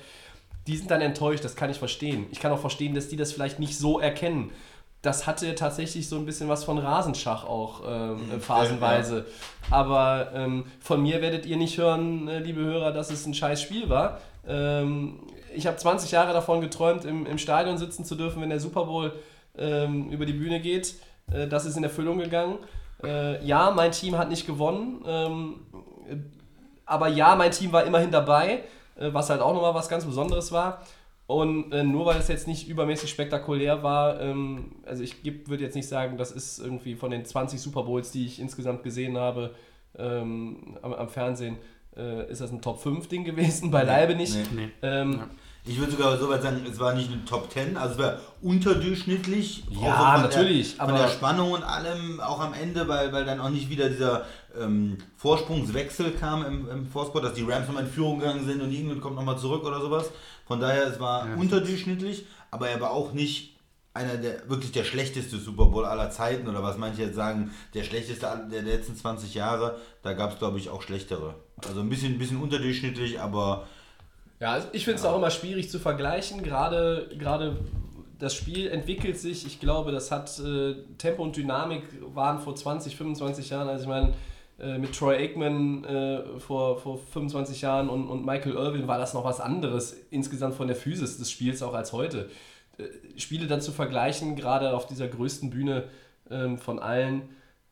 die 0.66 0.76
sind 0.76 0.90
dann 0.90 1.00
enttäuscht, 1.00 1.44
das 1.44 1.56
kann 1.56 1.70
ich 1.70 1.78
verstehen. 1.78 2.26
Ich 2.30 2.40
kann 2.40 2.52
auch 2.52 2.58
verstehen, 2.58 2.94
dass 2.94 3.08
die 3.08 3.16
das 3.16 3.32
vielleicht 3.32 3.58
nicht 3.58 3.78
so 3.78 3.98
erkennen. 3.98 4.50
Das 5.02 5.26
hatte 5.26 5.54
tatsächlich 5.54 6.08
so 6.08 6.16
ein 6.16 6.26
bisschen 6.26 6.48
was 6.48 6.64
von 6.64 6.76
Rasenschach 6.76 7.44
auch 7.44 7.82
ähm, 7.86 8.30
äh, 8.36 8.38
phasenweise. 8.38 9.24
Aber 9.70 10.30
ähm, 10.34 10.66
von 10.80 11.02
mir 11.02 11.22
werdet 11.22 11.46
ihr 11.46 11.56
nicht 11.56 11.78
hören, 11.78 12.28
äh, 12.28 12.40
liebe 12.40 12.60
Hörer, 12.60 12.92
dass 12.92 13.10
es 13.10 13.24
ein 13.24 13.32
scheiß 13.32 13.62
Spiel 13.62 13.88
war. 13.88 14.20
Ähm, 14.46 15.20
ich 15.54 15.66
habe 15.66 15.78
20 15.78 16.10
Jahre 16.10 16.34
davon 16.34 16.60
geträumt, 16.60 17.06
im, 17.06 17.24
im 17.24 17.38
Stadion 17.38 17.78
sitzen 17.78 18.04
zu 18.04 18.14
dürfen, 18.14 18.42
wenn 18.42 18.50
der 18.50 18.60
Super 18.60 18.84
Bowl 18.84 19.12
ähm, 19.56 20.10
über 20.10 20.26
die 20.26 20.34
Bühne 20.34 20.60
geht. 20.60 20.96
Äh, 21.32 21.48
das 21.48 21.64
ist 21.64 21.78
in 21.78 21.84
Erfüllung 21.84 22.18
gegangen. 22.18 22.58
Äh, 23.02 23.42
ja, 23.44 23.70
mein 23.70 23.92
Team 23.92 24.18
hat 24.18 24.28
nicht 24.28 24.46
gewonnen. 24.46 25.02
Ähm, 25.06 25.54
aber 26.84 27.08
ja, 27.08 27.36
mein 27.36 27.52
Team 27.52 27.72
war 27.72 27.84
immerhin 27.84 28.10
dabei, 28.10 28.48
äh, 28.54 28.60
was 29.12 29.30
halt 29.30 29.40
auch 29.40 29.54
nochmal 29.54 29.74
was 29.74 29.88
ganz 29.88 30.04
Besonderes 30.04 30.52
war. 30.52 30.82
Und 31.26 31.72
äh, 31.72 31.84
nur 31.84 32.06
weil 32.06 32.18
es 32.18 32.26
jetzt 32.28 32.48
nicht 32.48 32.68
übermäßig 32.68 33.08
spektakulär 33.08 33.82
war, 33.84 34.20
ähm, 34.20 34.72
also 34.84 35.02
ich 35.04 35.16
würde 35.24 35.62
jetzt 35.62 35.76
nicht 35.76 35.88
sagen, 35.88 36.16
das 36.16 36.32
ist 36.32 36.58
irgendwie 36.58 36.96
von 36.96 37.10
den 37.12 37.24
20 37.24 37.60
Super 37.60 37.84
Bowls, 37.84 38.10
die 38.10 38.26
ich 38.26 38.40
insgesamt 38.40 38.82
gesehen 38.82 39.16
habe 39.16 39.54
ähm, 39.96 40.76
am, 40.82 40.92
am 40.92 41.08
Fernsehen, 41.08 41.56
äh, 41.96 42.28
ist 42.30 42.40
das 42.40 42.50
ein 42.50 42.60
Top 42.62 42.80
5 42.82 43.06
Ding 43.08 43.22
gewesen, 43.24 43.70
beileibe 43.70 44.16
nicht. 44.16 44.34
Nee. 44.52 44.62
nee. 44.66 44.68
Ähm, 44.82 45.12
Ja. 45.12 45.28
Ich 45.66 45.78
würde 45.78 45.92
sogar 45.92 46.16
so 46.16 46.26
weit 46.30 46.42
sagen, 46.42 46.62
es 46.68 46.80
war 46.80 46.94
nicht 46.94 47.12
eine 47.12 47.22
Top 47.26 47.52
10, 47.52 47.76
also 47.76 47.92
es 47.94 47.98
war 48.00 48.18
unterdurchschnittlich. 48.40 49.62
Ja, 49.70 50.14
von 50.14 50.22
natürlich, 50.22 50.76
Der, 50.76 50.86
von 50.86 50.94
aber- 50.94 51.02
der 51.04 51.10
Spannung 51.10 51.52
und 51.52 51.62
allem, 51.62 52.18
auch 52.20 52.40
am 52.40 52.54
Ende, 52.54 52.88
weil, 52.88 53.12
weil 53.12 53.24
dann 53.24 53.40
auch 53.40 53.50
nicht 53.50 53.68
wieder 53.68 53.88
dieser 53.90 54.24
ähm, 54.58 54.98
Vorsprungswechsel 55.16 56.12
kam 56.12 56.44
im, 56.44 56.68
im 56.68 56.86
Vorsport, 56.86 57.24
dass 57.24 57.34
die 57.34 57.42
Rams 57.42 57.66
nochmal 57.66 57.84
in 57.84 57.90
Führung 57.90 58.18
gegangen 58.18 58.44
sind 58.44 58.60
und 58.60 58.74
England 58.74 59.00
kommt 59.00 59.16
nochmal 59.16 59.38
zurück 59.38 59.64
oder 59.64 59.80
sowas. 59.80 60.10
Von 60.46 60.60
daher, 60.60 60.86
es 60.86 60.98
war 61.00 61.28
Ja. 61.28 61.34
unterdurchschnittlich, 61.36 62.26
aber 62.50 62.68
er 62.68 62.80
war 62.80 62.90
auch 62.90 63.12
nicht 63.12 63.56
einer 63.92 64.16
der 64.16 64.48
wirklich 64.48 64.70
der 64.72 64.84
schlechteste 64.84 65.36
Super 65.36 65.66
Bowl 65.66 65.84
aller 65.84 66.10
Zeiten 66.10 66.48
oder 66.48 66.62
was 66.62 66.78
manche 66.78 67.02
jetzt 67.02 67.16
sagen, 67.16 67.50
der 67.74 67.82
schlechteste 67.82 68.26
der 68.50 68.62
letzten 68.62 68.94
20 68.96 69.34
Jahre. 69.34 69.76
Da 70.02 70.12
gab 70.12 70.32
es, 70.32 70.38
glaube 70.38 70.58
ich, 70.58 70.68
auch 70.70 70.82
schlechtere. 70.82 71.34
Also 71.66 71.80
ein 71.80 71.88
bisschen, 71.88 72.12
ein 72.14 72.18
bisschen 72.18 72.40
unterdurchschnittlich, 72.40 73.20
aber 73.20 73.66
Ja, 74.38 74.52
also 74.52 74.68
ich 74.72 74.84
finde 74.84 74.98
es 75.00 75.04
auch 75.04 75.16
immer 75.16 75.30
schwierig 75.30 75.70
zu 75.70 75.78
vergleichen. 75.80 76.42
Gerade, 76.44 77.10
gerade 77.18 77.58
das 78.20 78.34
Spiel 78.34 78.68
entwickelt 78.68 79.18
sich. 79.18 79.44
Ich 79.44 79.58
glaube, 79.60 79.90
das 79.92 80.10
hat 80.12 80.38
äh, 80.38 80.74
Tempo 80.98 81.22
und 81.24 81.36
Dynamik 81.36 81.82
waren 82.14 82.38
vor 82.38 82.54
20, 82.54 82.94
25 82.96 83.50
Jahren. 83.50 83.68
Also 83.68 83.82
ich 83.84 83.88
meine, 83.88 84.14
äh, 84.60 84.78
mit 84.78 84.94
Troy 84.94 85.16
Aikman 85.16 85.84
äh, 85.84 86.38
vor, 86.38 86.78
vor 86.78 86.98
25 86.98 87.62
Jahren 87.62 87.88
und, 87.88 88.08
und 88.08 88.24
Michael 88.24 88.52
Irvin 88.52 88.86
war 88.88 88.98
das 88.98 89.14
noch 89.14 89.24
was 89.24 89.40
anderes 89.40 89.96
insgesamt 90.10 90.54
von 90.54 90.66
der 90.66 90.76
Physis 90.76 91.18
des 91.18 91.30
Spiels 91.30 91.62
auch 91.62 91.74
als 91.74 91.92
heute. 91.92 92.28
Äh, 92.78 93.18
Spiele 93.18 93.46
dann 93.46 93.60
zu 93.60 93.72
vergleichen, 93.72 94.36
gerade 94.36 94.74
auf 94.74 94.86
dieser 94.86 95.08
größten 95.08 95.50
Bühne 95.50 95.84
ähm, 96.30 96.58
von 96.58 96.78
allen, 96.78 97.22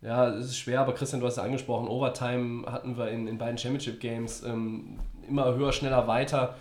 ja, 0.01 0.29
es 0.29 0.47
ist 0.47 0.59
schwer, 0.59 0.81
aber 0.81 0.95
Christian, 0.95 1.21
du 1.21 1.27
hast 1.27 1.37
ja 1.37 1.43
angesprochen, 1.43 1.89
Overtime 1.89 2.71
hatten 2.71 2.97
wir 2.97 3.09
in, 3.09 3.27
in 3.27 3.39
beiden 3.39 3.59
Championship 3.59 4.01
Games 4.01 4.43
ähm, 4.43 4.99
immer 5.29 5.55
höher, 5.55 5.73
schneller, 5.73 6.07
weiter. 6.07 6.57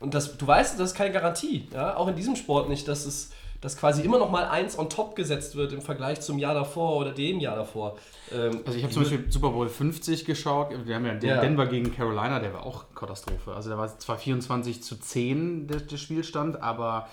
Und 0.00 0.14
das, 0.14 0.36
du 0.36 0.46
weißt, 0.46 0.78
das 0.78 0.90
ist 0.90 0.96
keine 0.96 1.12
Garantie, 1.12 1.68
ja, 1.72 1.96
auch 1.96 2.08
in 2.08 2.16
diesem 2.16 2.36
Sport 2.36 2.68
nicht, 2.68 2.86
dass 2.88 3.06
es 3.06 3.30
dass 3.62 3.76
quasi 3.76 4.02
immer 4.02 4.18
noch 4.18 4.30
mal 4.30 4.44
eins 4.44 4.78
on 4.78 4.90
top 4.90 5.16
gesetzt 5.16 5.56
wird 5.56 5.72
im 5.72 5.80
Vergleich 5.80 6.20
zum 6.20 6.38
Jahr 6.38 6.52
davor 6.52 6.96
oder 6.96 7.12
dem 7.12 7.38
Jahr 7.40 7.56
davor. 7.56 7.96
Ähm, 8.30 8.60
Also 8.66 8.76
ich 8.76 8.82
habe 8.84 8.92
zum 8.92 9.04
Beispiel 9.04 9.24
Super 9.30 9.50
Bowl 9.50 9.68
50 9.68 10.24
geschaut. 10.26 10.74
Wir 10.84 10.96
haben 10.96 11.06
ja 11.06 11.14
den 11.14 11.28
Ja. 11.30 11.40
Denver 11.40 11.66
gegen 11.66 11.94
Carolina, 11.94 12.40
der 12.40 12.52
war 12.52 12.66
auch 12.66 12.86
Katastrophe. 12.94 13.54
Also 13.54 13.70
da 13.70 13.78
war 13.78 13.98
zwar 13.98 14.18
24 14.18 14.82
zu 14.82 14.96
10 15.00 15.68
der, 15.68 15.78
der 15.80 15.96
Spielstand, 15.96 16.60
aber 16.60 17.08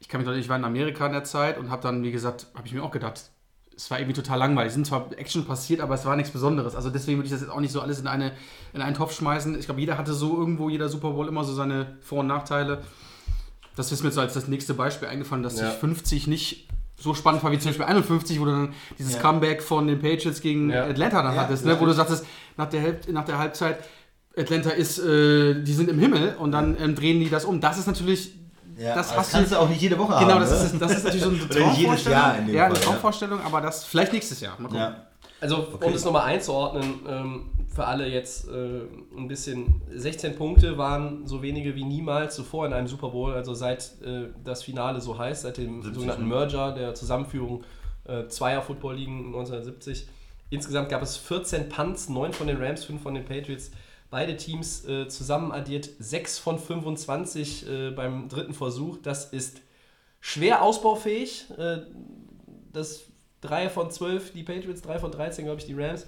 ich 0.00 0.08
kann 0.08 0.20
mich 0.20 0.28
noch, 0.28 0.36
ich 0.36 0.48
war 0.48 0.56
in 0.56 0.64
Amerika 0.64 1.06
in 1.06 1.12
der 1.12 1.24
Zeit 1.24 1.56
und 1.56 1.70
habe 1.70 1.80
dann, 1.82 2.02
wie 2.02 2.10
gesagt, 2.12 2.48
habe 2.56 2.66
ich 2.66 2.74
mir 2.74 2.82
auch 2.82 2.90
gedacht, 2.90 3.30
es 3.76 3.90
war 3.90 3.98
irgendwie 4.00 4.20
total 4.20 4.38
langweilig. 4.40 4.68
Es 4.70 4.74
sind 4.74 4.86
zwar 4.86 5.06
Action 5.16 5.44
passiert, 5.46 5.80
aber 5.80 5.94
es 5.94 6.04
war 6.04 6.16
nichts 6.16 6.32
Besonderes. 6.32 6.74
Also 6.74 6.90
deswegen 6.90 7.18
würde 7.18 7.26
ich 7.26 7.32
das 7.32 7.40
jetzt 7.40 7.50
auch 7.50 7.60
nicht 7.60 7.72
so 7.72 7.80
alles 7.80 8.00
in, 8.00 8.06
eine, 8.08 8.32
in 8.74 8.82
einen 8.82 8.94
Topf 8.96 9.14
schmeißen. 9.14 9.56
Ich 9.58 9.66
glaube, 9.66 9.80
jeder 9.80 9.96
hatte 9.96 10.12
so 10.12 10.36
irgendwo, 10.36 10.68
jeder 10.68 10.88
Super 10.88 11.10
Bowl 11.12 11.28
immer 11.28 11.44
so 11.44 11.54
seine 11.54 11.96
Vor- 12.00 12.20
und 12.20 12.26
Nachteile. 12.26 12.82
Das 13.76 13.90
ist 13.92 14.02
mir 14.02 14.08
jetzt 14.08 14.16
so 14.16 14.20
als 14.20 14.34
das 14.34 14.48
nächste 14.48 14.74
Beispiel 14.74 15.08
eingefallen, 15.08 15.42
dass 15.42 15.58
Ja. 15.58 15.70
sich 15.70 15.78
50 15.78 16.26
nicht 16.26 16.68
so 17.00 17.14
spannend 17.14 17.42
war 17.42 17.50
wie 17.52 17.58
zum 17.58 17.70
Beispiel 17.70 17.86
51, 17.86 18.38
wo 18.40 18.44
du 18.44 18.50
dann 18.50 18.74
dieses 18.98 19.14
Ja. 19.14 19.20
Comeback 19.20 19.62
von 19.62 19.86
den 19.86 19.98
Patriots 20.00 20.40
gegen 20.40 20.70
Ja. 20.70 20.84
Atlanta 20.84 21.22
dann 21.22 21.34
Ja, 21.34 21.42
hattest, 21.42 21.64
ne? 21.64 21.78
wo 21.80 21.86
du 21.86 21.92
sagtest, 21.92 22.24
nach 22.56 22.68
der, 22.68 22.82
Halb 22.82 23.08
nach 23.08 23.24
der 23.24 23.38
Halbzeit, 23.38 23.78
Atlanta 24.36 24.70
ist, 24.70 24.98
äh, 24.98 25.62
die 25.62 25.72
sind 25.74 25.88
im 25.90 25.98
Himmel 25.98 26.36
und 26.38 26.52
dann 26.52 26.76
ähm, 26.80 26.94
drehen 26.94 27.20
die 27.20 27.28
das 27.28 27.44
um. 27.44 27.60
Das 27.60 27.76
ist 27.78 27.86
natürlich, 27.86 28.32
Ja, 28.78 28.94
das 28.94 29.14
hast 29.16 29.32
kannst 29.32 29.52
du, 29.52 29.58
auch 29.58 29.68
nicht 29.68 29.82
jede 29.82 29.98
Woche 29.98 30.18
genau, 30.18 30.32
haben. 30.34 30.40
das 30.40 30.50
ne? 30.50 30.56
ist, 30.66 30.80
das 30.80 30.92
ist 30.92 31.04
natürlich 31.04 31.22
so 31.24 31.28
eine 31.30 31.38
Oder 31.44 31.54
jedes 31.54 31.64
Traumvorstellung. 31.74 32.18
Jahr 32.18 32.38
in 32.38 32.46
dem 32.46 32.54
ja, 32.54 32.64
eine 32.66 32.74
Fall, 32.74 32.82
ja. 32.82 32.88
Traumvorstellung, 32.90 33.40
aber 33.42 33.60
das 33.60 33.84
vielleicht 33.84 34.12
nächstes 34.12 34.40
Jahr. 34.40 34.54
Mal 34.58 34.68
gucken. 34.68 34.78
Ja. 34.78 35.06
Also, 35.42 35.56
Okay. 35.74 35.86
um 35.86 35.92
es 35.92 36.04
nochmal 36.04 36.22
einzuordnen, 36.22 37.00
ähm, 37.08 37.50
für 37.66 37.84
alle 37.84 38.06
jetzt 38.06 38.48
äh, 38.48 38.82
ein 39.16 39.26
bisschen, 39.26 39.82
16 39.92 40.36
Punkte 40.36 40.78
waren 40.78 41.26
so 41.26 41.42
wenige 41.42 41.74
wie 41.74 41.84
niemals 41.84 42.36
zuvor 42.36 42.64
in 42.66 42.72
einem 42.72 42.86
Super 42.86 43.08
Bowl, 43.08 43.32
also 43.32 43.52
seit 43.52 44.00
äh, 44.04 44.28
das 44.44 44.62
Finale 44.62 45.00
so 45.00 45.18
heißt, 45.18 45.42
seit 45.42 45.56
dem 45.56 45.82
70, 45.82 45.94
sogenannten 45.94 46.28
ne? 46.28 46.34
Merger, 46.34 46.72
der 46.72 46.94
Zusammenführung 46.94 47.64
äh, 48.04 48.28
zweier 48.28 48.62
Football-Ligen 48.62 49.26
1970. 49.26 50.06
Insgesamt 50.50 50.90
gab 50.90 51.02
es 51.02 51.16
14 51.16 51.68
Punts, 51.68 52.08
9 52.08 52.32
von 52.32 52.46
den 52.46 52.62
Rams, 52.62 52.84
5 52.84 53.02
von 53.02 53.14
den 53.14 53.24
Patriots. 53.24 53.72
Beide 54.10 54.36
Teams 54.36 54.84
äh, 54.86 55.08
zusammen 55.08 55.50
addiert 55.50 55.88
6 55.98 56.38
von 56.38 56.58
25 56.58 57.68
äh, 57.68 57.90
beim 57.90 58.28
dritten 58.28 58.54
Versuch. 58.54 58.98
Das 59.02 59.32
ist 59.32 59.60
schwer 60.20 60.62
ausbaufähig. 60.62 61.46
Äh, 61.58 61.78
das 62.72 63.11
3 63.42 63.68
von 63.68 63.90
12 63.90 64.32
die 64.32 64.42
Patriots, 64.42 64.82
3 64.82 64.98
von 64.98 65.12
13, 65.12 65.44
glaube 65.44 65.60
ich, 65.60 65.66
die 65.66 65.74
Rams. 65.74 66.06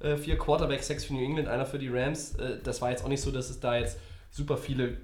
Äh, 0.00 0.16
vier 0.16 0.36
Quarterbacks, 0.36 0.86
6 0.88 1.06
für 1.06 1.14
New 1.14 1.24
England, 1.24 1.48
einer 1.48 1.66
für 1.66 1.78
die 1.78 1.88
Rams. 1.88 2.34
Äh, 2.34 2.58
das 2.62 2.82
war 2.82 2.90
jetzt 2.90 3.04
auch 3.04 3.08
nicht 3.08 3.22
so, 3.22 3.30
dass 3.30 3.48
es 3.50 3.60
da 3.60 3.76
jetzt 3.76 3.96
super 4.30 4.56
viele 4.56 4.98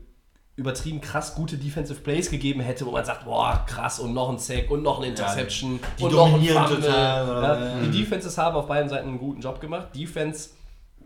übertrieben 0.57 1.01
krass 1.01 1.35
gute 1.35 1.57
Defensive 1.57 2.01
Plays 2.01 2.31
gegeben 2.31 2.61
hätte, 2.61 2.85
wo 2.85 2.91
man 2.91 3.05
sagt, 3.05 3.25
boah, 3.25 3.65
krass, 3.67 3.99
und 3.99 4.13
noch 4.13 4.29
ein 4.29 4.39
Sack 4.39 4.71
und 4.71 4.83
noch 4.83 4.99
eine 4.99 5.07
Interception 5.07 5.81
die 5.99 6.05
und 6.05 6.13
noch 6.13 6.35
ein 6.35 6.45
Fumble. 6.45 6.87
Ja, 6.87 7.43
Ja. 7.55 7.81
die 7.81 7.99
Defenses 7.99 8.37
haben 8.37 8.57
auf 8.57 8.67
beiden 8.67 8.89
Seiten 8.91 9.09
einen 9.09 9.19
guten 9.19 9.41
Job 9.41 9.61
gemacht. 9.61 9.89
Defense 9.95 10.51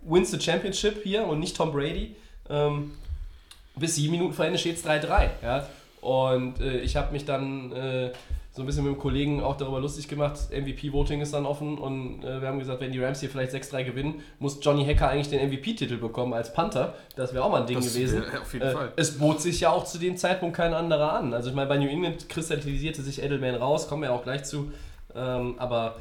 wins 0.03 0.31
the 0.33 0.41
Championship 0.41 1.03
hier 1.05 1.25
und 1.27 1.39
nicht 1.39 1.57
Tom 1.57 1.71
Brady. 1.71 2.17
Ähm, 2.51 2.93
bis 3.77 3.95
sieben 3.95 4.13
Minuten 4.13 4.33
vor 4.35 4.45
Ende 4.45 4.59
steht 4.59 4.77
es 4.77 4.85
3-3. 4.85 5.29
Ja? 5.43 5.67
Und 6.01 6.61
äh, 6.61 6.79
ich 6.81 6.97
habe 6.97 7.13
mich 7.13 7.25
dann 7.25 7.71
äh, 7.73 8.13
so 8.57 8.63
ein 8.63 8.67
bisschen 8.67 8.85
mit 8.85 8.95
dem 8.95 9.01
Kollegen 9.01 9.43
auch 9.43 9.57
darüber 9.57 9.81
lustig 9.81 10.07
gemacht. 10.07 10.39
MVP-Voting 10.53 11.21
ist 11.21 11.35
dann 11.35 11.45
offen 11.45 11.77
und 11.77 12.23
äh, 12.23 12.41
wir 12.41 12.47
haben 12.47 12.61
gesagt, 12.61 12.81
wenn 12.81 12.93
die 12.93 13.03
Rams 13.03 13.19
hier 13.19 13.29
vielleicht 13.29 13.53
6-3 13.53 13.83
gewinnen, 13.83 14.23
muss 14.39 14.59
Johnny 14.63 14.87
Hacker 14.87 15.09
eigentlich 15.09 15.29
den 15.29 15.49
MVP-Titel 15.51 15.97
bekommen 15.97 16.33
als 16.35 16.53
Panther. 16.53 16.95
Das 17.17 17.35
wäre 17.35 17.43
auch 17.43 17.51
mal 17.51 17.63
ein 17.63 17.67
Ding 17.67 17.79
Das 17.79 17.93
gewesen. 17.93 18.23
wär- 18.23 18.41
auf 18.41 18.53
jeden 18.53 18.65
äh, 18.65 18.71
Fall. 18.71 18.93
Es 18.95 19.19
bot 19.19 19.41
sich 19.41 19.59
ja 19.61 19.71
auch 19.71 19.85
zu 19.85 19.99
dem 19.99 20.17
Zeitpunkt 20.17 20.57
kein 20.57 20.73
anderer 20.73 21.15
an. 21.15 21.35
Also 21.35 21.49
ich 21.51 21.57
meine, 21.57 21.69
bei 21.69 21.79
New 21.79 21.89
England 21.89 22.29
kristallisierte 22.29 23.03
sich 23.03 23.21
Edelman 23.21 23.57
raus, 23.57 23.89
kommen 23.89 24.03
wir 24.03 24.13
auch 24.13 24.23
gleich 24.23 24.45
zu. 24.45 24.71
Ähm, 25.17 25.57
aber 25.59 25.97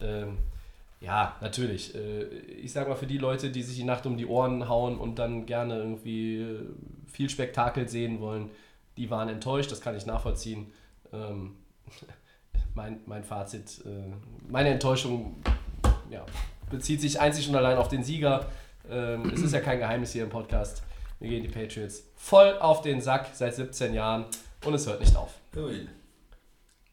ähm, 0.00 0.38
ja, 1.00 1.36
natürlich. 1.40 1.94
Äh, 1.94 2.24
ich 2.64 2.72
sag 2.72 2.88
mal, 2.88 2.96
für 2.96 3.06
die 3.06 3.18
Leute, 3.18 3.50
die 3.50 3.62
sich 3.62 3.76
die 3.76 3.84
Nacht 3.84 4.06
um 4.06 4.16
die 4.16 4.26
Ohren 4.26 4.68
hauen 4.68 4.98
und 4.98 5.20
dann 5.20 5.46
gerne 5.46 5.76
irgendwie 5.78 6.40
äh, 6.40 6.58
viel 7.12 7.30
Spektakel 7.30 7.88
sehen 7.88 8.20
wollen, 8.20 8.50
die 8.96 9.08
waren 9.08 9.28
enttäuscht, 9.28 9.70
das 9.70 9.80
kann 9.80 9.96
ich 9.96 10.04
nachvollziehen. 10.04 10.72
Ähm, 11.12 11.54
mein, 12.74 13.00
mein 13.06 13.24
Fazit, 13.24 13.82
äh, 13.84 13.88
meine 14.48 14.70
Enttäuschung 14.70 15.36
ja, 16.10 16.24
bezieht 16.70 17.00
sich 17.00 17.20
einzig 17.20 17.48
und 17.48 17.56
allein 17.56 17.76
auf 17.76 17.88
den 17.88 18.02
Sieger. 18.02 18.46
Ähm, 18.90 19.30
es 19.34 19.42
ist 19.42 19.52
ja 19.52 19.60
kein 19.60 19.78
Geheimnis 19.78 20.12
hier 20.12 20.24
im 20.24 20.30
Podcast. 20.30 20.82
Wir 21.20 21.30
gehen 21.30 21.42
die 21.42 21.48
Patriots 21.48 22.04
voll 22.16 22.58
auf 22.58 22.82
den 22.82 23.00
Sack 23.00 23.28
seit 23.32 23.54
17 23.54 23.94
Jahren 23.94 24.24
und 24.64 24.74
es 24.74 24.86
hört 24.86 25.00
nicht 25.00 25.16
auf. 25.16 25.34
Ui. 25.56 25.86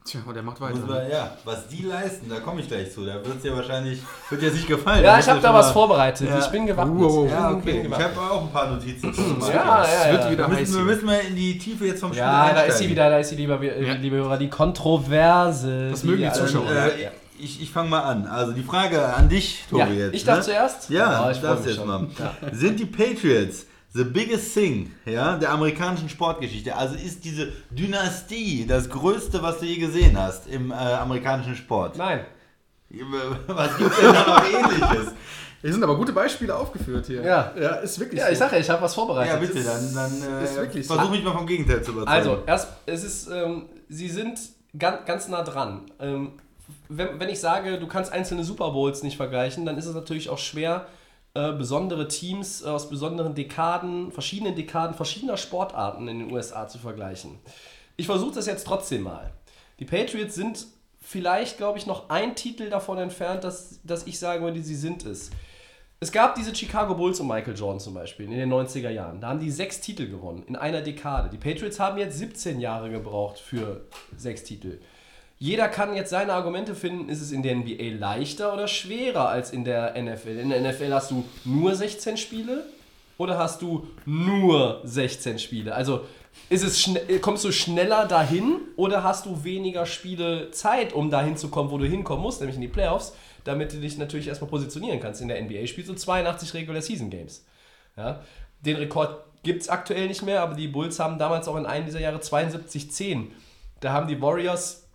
Tja, 0.10 0.22
und 0.26 0.34
der 0.34 0.42
macht 0.42 0.60
weiter. 0.60 0.80
Ne? 0.80 0.86
man, 0.88 1.10
ja, 1.12 1.38
was 1.46 1.68
die 1.68 1.84
leisten, 1.84 2.30
da 2.30 2.40
komme 2.40 2.62
ich 2.62 2.68
gleich 2.68 2.92
zu. 2.92 3.06
Da 3.06 3.14
wird 3.16 3.36
es 3.38 3.42
dir 3.44 3.56
wahrscheinlich, 3.56 4.00
wird 4.30 4.42
dir 4.42 4.50
sich 4.52 4.66
gefallen. 4.66 5.04
Ja, 5.04 5.20
ich 5.20 5.28
habe 5.30 5.40
da 5.40 5.54
was 5.54 5.68
mal- 5.68 5.74
vorbereitet. 5.74 6.28
Ja. 6.28 6.40
Ich 6.40 6.48
bin 6.48 6.66
gewappnet. 6.66 7.00
Wow. 7.00 7.30
Ja, 7.30 7.52
okay. 7.52 7.86
Ich 7.88 7.94
habe 7.94 8.20
auch 8.20 8.42
ein 8.42 8.52
paar 8.52 8.68
Notizen 8.72 9.14
zu 9.14 9.22
machen. 9.22 9.52
Ja, 9.54 9.84
Es 9.84 10.06
ja, 10.06 10.12
wird 10.14 10.24
ja. 10.24 10.32
wieder 10.32 10.48
heiß 10.48 10.60
müssen, 10.62 10.78
wir, 10.78 10.84
müssen 10.96 11.08
wir 11.08 11.22
in 11.22 11.36
die 11.36 11.58
Tiefe 11.60 11.86
jetzt 11.86 12.00
vom 12.00 12.10
Spiel 12.10 12.20
Ja, 12.24 12.52
da 12.54 12.62
ist 12.62 12.78
sie 12.80 12.90
wieder, 12.90 13.10
da 13.10 13.20
ist 13.20 13.30
sie, 13.30 13.36
lieber, 13.36 13.62
Ja. 13.64 13.94
liebe 13.94 14.16
Hörer, 14.16 14.38
die 14.38 14.50
Kontroverse. 14.50 15.90
Das 15.92 16.04
mögen 16.04 16.24
die 16.24 16.32
Zuschauer. 16.32 16.72
Äh, 16.72 17.10
ich 17.42 17.62
ich 17.62 17.72
fange 17.72 17.90
mal 17.90 18.02
an. 18.02 18.26
Also 18.28 18.52
die 18.52 18.64
Frage 18.64 19.14
an 19.14 19.30
dich, 19.30 19.64
Tobi, 19.70 19.82
Ja, 19.82 19.88
jetzt. 19.88 20.16
ich 20.16 20.26
darf 20.26 20.38
ne? 20.40 20.44
zuerst? 20.44 20.90
Ja, 20.90 21.26
Oh, 21.28 21.32
ich 21.32 21.42
mich 21.42 21.66
jetzt 21.76 21.86
mal. 21.86 22.08
Ja. 22.18 22.34
Sind 22.52 22.80
die 22.80 22.86
Patriots 22.86 23.66
the 23.94 24.04
biggest 24.04 24.54
thing 24.54 24.92
ja, 25.06 25.38
der 25.38 25.52
amerikanischen 25.52 26.10
Sportgeschichte? 26.10 26.76
Also 26.76 26.96
ist 26.96 27.24
diese 27.24 27.52
Dynastie 27.72 28.66
das 28.68 28.90
Größte, 28.90 29.42
was 29.42 29.60
du 29.60 29.66
je 29.66 29.78
gesehen 29.78 30.18
hast 30.18 30.48
im 30.48 30.72
äh, 30.72 30.74
amerikanischen 30.74 31.56
Sport? 31.56 31.98
Nein. 31.98 32.26
Was 33.48 33.78
gibt 33.78 34.02
denn 34.02 34.14
da 34.14 34.26
noch 34.26 34.44
ähnliches? 34.44 35.14
Hier 35.62 35.74
sind 35.74 35.84
aber 35.84 35.96
gute 35.98 36.14
Beispiele 36.14 36.56
aufgeführt 36.56 37.06
hier. 37.06 37.22
Ja. 37.22 37.54
ja 37.60 37.76
ist 37.76 38.00
wirklich 38.00 38.20
Ja, 38.20 38.28
so. 38.28 38.32
ich 38.32 38.38
sage 38.38 38.56
ja, 38.56 38.62
ich 38.62 38.70
habe 38.70 38.82
was 38.82 38.96
vorbereitet. 38.96 39.34
Ja, 39.34 39.40
bitte, 39.40 39.64
dann, 39.64 39.94
dann 39.94 40.44
äh, 40.44 40.56
wirklich 40.56 40.88
so. 40.88 40.96
versuch 40.96 41.12
mich 41.12 41.24
mal 41.24 41.34
vom 41.34 41.46
Gegenteil 41.46 41.84
zu 41.84 41.92
überzeugen. 41.92 42.12
Also, 42.12 42.44
erst, 42.48 42.70
es 42.86 43.04
ist, 43.04 43.30
ähm, 43.30 43.66
sie 43.90 44.10
sind 44.10 44.40
ganz, 44.78 45.06
ganz 45.06 45.28
nah 45.28 45.44
dran. 45.44 45.82
Ähm, 46.00 46.32
wenn, 46.88 47.20
wenn 47.20 47.30
ich 47.30 47.40
sage, 47.40 47.78
du 47.78 47.88
kannst 47.88 48.12
einzelne 48.12 48.44
Super 48.44 48.72
Bowls 48.72 49.04
nicht 49.04 49.18
vergleichen, 49.18 49.66
dann 49.66 49.78
ist 49.78 49.86
es 49.86 49.94
natürlich 49.94 50.30
auch 50.30 50.38
schwer, 50.38 50.88
äh, 51.40 51.54
besondere 51.54 52.08
Teams 52.08 52.64
aus 52.64 52.90
besonderen 52.90 53.36
Dekaden, 53.36 54.12
verschiedenen 54.12 54.56
Dekaden, 54.56 54.96
verschiedener 54.96 55.38
Sportarten 55.38 56.08
in 56.08 56.20
den 56.20 56.32
USA 56.32 56.68
zu 56.68 56.80
vergleichen. 56.80 57.40
Ich 57.98 58.06
versuche 58.06 58.36
das 58.36 58.46
jetzt 58.46 58.66
trotzdem 58.66 59.04
mal. 59.04 59.32
Die 59.80 59.86
Patriots 59.86 60.36
sind 60.36 60.68
vielleicht, 61.02 61.58
glaube 61.58 61.78
ich, 61.78 61.86
noch 61.86 62.10
ein 62.10 62.36
Titel 62.36 62.70
davon 62.70 62.98
entfernt, 62.98 63.44
dass, 63.44 63.80
dass 63.84 64.08
ich 64.08 64.20
sagen 64.20 64.44
würde, 64.44 64.62
sie 64.62 64.76
sind 64.76 65.06
es. 65.06 65.32
Es 66.02 66.12
gab 66.12 66.36
diese 66.36 66.56
Chicago 66.56 66.96
Bulls 66.96 67.20
um 67.20 67.28
Michael 67.28 67.58
Jordan 67.58 67.80
zum 67.80 67.94
Beispiel 67.94 68.26
in 68.26 68.32
den 68.32 68.52
90er 68.52 68.90
Jahren. 68.90 69.20
Da 69.20 69.30
haben 69.30 69.40
die 69.40 69.52
sechs 69.52 69.82
Titel 69.82 70.10
gewonnen 70.10 70.44
in 70.48 70.56
einer 70.56 70.82
Dekade. 70.82 71.30
Die 71.30 71.38
Patriots 71.38 71.80
haben 71.80 71.98
jetzt 71.98 72.18
17 72.18 72.60
Jahre 72.60 72.90
gebraucht 72.90 73.40
für 73.40 73.86
sechs 74.16 74.44
Titel. 74.44 74.80
Jeder 75.42 75.70
kann 75.70 75.96
jetzt 75.96 76.10
seine 76.10 76.34
Argumente 76.34 76.76
finden, 76.76 77.08
ist 77.08 77.22
es 77.22 77.32
in 77.32 77.44
der 77.44 77.56
NBA 77.56 77.98
leichter 77.98 78.54
oder 78.54 78.68
schwerer 78.68 79.30
als 79.30 79.52
in 79.52 79.64
der 79.64 79.94
NFL. 80.00 80.38
In 80.38 80.50
der 80.50 80.60
NFL 80.62 80.94
hast 80.94 81.12
du 81.12 81.24
nur 81.46 81.74
16 81.74 82.18
Spiele 82.18 82.66
oder 83.18 83.38
hast 83.38 83.62
du 83.62 83.88
nur 84.06 84.82
16 84.84 85.40
Spiele? 85.40 85.74
Also 85.74 86.02
ist 86.50 86.64
es 86.64 86.90
kommst 87.22 87.46
du 87.46 87.54
schneller 87.54 88.06
dahin 88.06 88.60
oder 88.76 89.02
hast 89.04 89.26
du 89.26 89.46
weniger 89.46 89.86
Spiele 89.86 90.52
Zeit, 90.52 90.92
um 90.92 91.10
dahin 91.10 91.38
zu 91.38 91.48
kommen, 91.48 91.72
wo 91.72 91.78
du 91.78 91.86
hinkommen 91.86 92.22
musst, 92.22 92.42
nämlich 92.42 92.58
in 92.58 92.62
die 92.62 92.68
Playoffs, 92.68 93.14
damit 93.46 93.72
du 93.72 93.78
dich 93.78 93.98
natürlich 93.98 94.28
erstmal 94.28 94.50
positionieren 94.50 95.00
kannst. 95.00 95.22
In 95.22 95.30
der 95.30 95.42
NBA 95.42 95.68
spielst 95.68 95.90
du 95.90 95.96
82 95.96 96.54
Regular 96.54 96.82
Season 96.82 97.10
Games. 97.10 97.46
Ja? 97.96 98.22
Den 98.60 98.76
Rekord 98.76 99.24
gibt 99.44 99.62
es 99.62 99.70
aktuell 99.70 100.10
nicht 100.10 100.22
mehr, 100.22 100.42
aber 100.42 100.56
die 100.56 100.68
Bulls 100.68 101.00
haben 101.00 101.18
damals 101.18 101.48
auch 101.48 101.56
in 101.56 101.66
einem 101.66 101.86
dieser 101.86 102.02
Jahre 102.02 102.18
72-10. 102.18 103.28
Da 103.80 103.94
haben 103.94 104.10
die 104.10 104.22
Warriors 104.22 104.89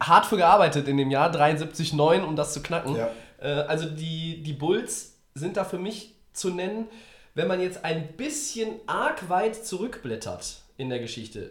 hart 0.00 0.26
für 0.26 0.36
gearbeitet 0.36 0.88
in 0.88 0.96
dem 0.96 1.10
Jahr 1.10 1.34
73-9, 1.34 2.22
um 2.22 2.36
das 2.36 2.52
zu 2.52 2.62
knacken. 2.62 2.96
Ja. 2.96 3.10
Äh, 3.40 3.62
also 3.62 3.88
die, 3.88 4.42
die 4.42 4.52
Bulls 4.52 5.16
sind 5.34 5.56
da 5.56 5.64
für 5.64 5.78
mich 5.78 6.14
zu 6.32 6.50
nennen. 6.50 6.88
wenn 7.34 7.48
man 7.48 7.60
jetzt 7.60 7.84
ein 7.84 8.08
bisschen 8.16 8.68
arg 8.86 9.28
weit 9.30 9.56
zurückblättert 9.56 10.62
in 10.76 10.90
der 10.90 10.98
Geschichte, 10.98 11.50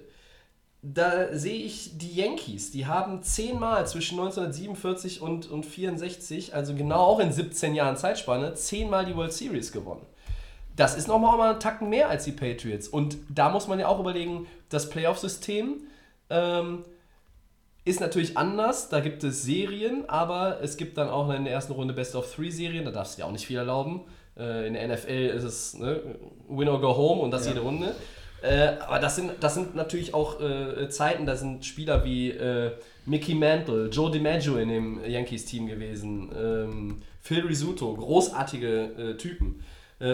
da 0.84 1.36
sehe 1.36 1.64
ich 1.64 1.98
die 1.98 2.16
Yankees, 2.16 2.72
die 2.72 2.88
haben 2.88 3.22
zehnmal 3.22 3.88
zwischen 3.88 4.20
1947 4.20 5.22
und, 5.22 5.50
und 5.50 5.66
64, 5.66 6.56
also 6.56 6.74
genau 6.74 7.02
auch 7.02 7.20
in 7.20 7.32
17 7.32 7.76
Jahren 7.76 7.98
Zeitspanne, 7.98 8.56
zehnmal 8.56 9.06
die 9.06 9.16
World 9.16 9.34
Series 9.34 9.72
gewonnen. 9.72 10.06
Das 10.76 10.96
ist 10.96 11.08
nochmal 11.08 11.38
mal 11.38 11.52
einen 11.52 11.60
Tacken 11.60 11.90
mehr 11.90 12.10
als 12.10 12.24
die 12.24 12.32
Patriots. 12.32 12.88
Und 12.88 13.18
da 13.30 13.50
muss 13.50 13.68
man 13.68 13.80
ja 13.80 13.88
auch 13.88 14.00
überlegen, 14.00 14.48
das 14.70 14.90
Playoff-System 14.90 15.84
ähm, 16.32 16.84
ist 17.84 18.00
natürlich 18.00 18.38
anders. 18.38 18.90
Da 18.90 19.00
gibt 19.00 19.24
es 19.24 19.44
Serien, 19.44 20.08
aber 20.08 20.60
es 20.62 20.78
gibt 20.78 20.98
dann 20.98 21.10
auch 21.10 21.30
in 21.32 21.46
der 21.46 21.54
ersten 21.54 21.74
Runde 21.74 21.94
Best 21.94 22.16
of 22.16 22.34
Three 22.34 22.50
Serien. 22.50 22.86
Da 22.86 22.92
darfst 22.92 23.18
du 23.18 23.22
dir 23.22 23.28
auch 23.28 23.32
nicht 23.32 23.46
viel 23.46 23.58
erlauben. 23.58 24.02
Äh, 24.38 24.68
in 24.68 24.74
der 24.74 24.88
NFL 24.88 25.32
ist 25.36 25.44
es 25.44 25.74
ne, 25.78 26.00
Win 26.48 26.70
or 26.70 26.82
Go 26.82 26.96
Home 26.96 27.22
und 27.22 27.32
das 27.32 27.48
jede 27.48 27.62
Runde. 27.62 27.96
Äh, 28.42 28.80
aber 28.88 29.00
das 29.00 29.16
sind, 29.16 29.32
das 29.40 29.54
sind 29.54 29.76
natürlich 29.76 30.14
auch 30.14 30.40
äh, 30.42 30.90
Zeiten, 30.90 31.26
da 31.26 31.36
sind 31.36 31.66
Spieler 31.66 32.04
wie 32.04 32.34
Mickey 33.06 33.36
Mantle, 33.36 33.88
Joe 33.90 34.12
DiMaggio 34.12 34.58
in 34.58 34.70
dem 34.70 35.06
Yankees-Team 35.06 35.68
gewesen, 35.68 36.32
ähm, 36.40 37.02
Phil 37.22 37.46
Risuto, 37.46 37.94
großartige 37.94 39.16
Typen. 39.18 39.64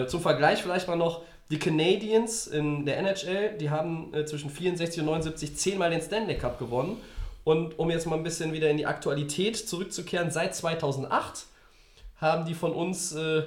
Zum 0.08 0.20
Vergleich 0.20 0.62
vielleicht 0.62 0.88
mal 0.88 0.96
noch, 0.96 1.22
die 1.50 1.58
Canadiens 1.58 2.46
in 2.46 2.84
der 2.84 2.98
NHL, 2.98 3.56
die 3.58 3.70
haben 3.70 4.12
zwischen 4.26 4.50
64 4.50 5.00
und 5.00 5.06
79 5.06 5.56
zehnmal 5.56 5.88
den 5.88 6.02
Stanley 6.02 6.36
Cup 6.36 6.58
gewonnen. 6.58 6.98
Und 7.44 7.78
um 7.78 7.90
jetzt 7.90 8.06
mal 8.06 8.16
ein 8.16 8.22
bisschen 8.22 8.52
wieder 8.52 8.70
in 8.70 8.76
die 8.76 8.86
Aktualität 8.86 9.56
zurückzukehren, 9.56 10.30
seit 10.30 10.54
2008 10.54 11.46
haben 12.16 12.44
die 12.44 12.54
von 12.54 12.72
uns 12.72 13.12
äh, 13.12 13.44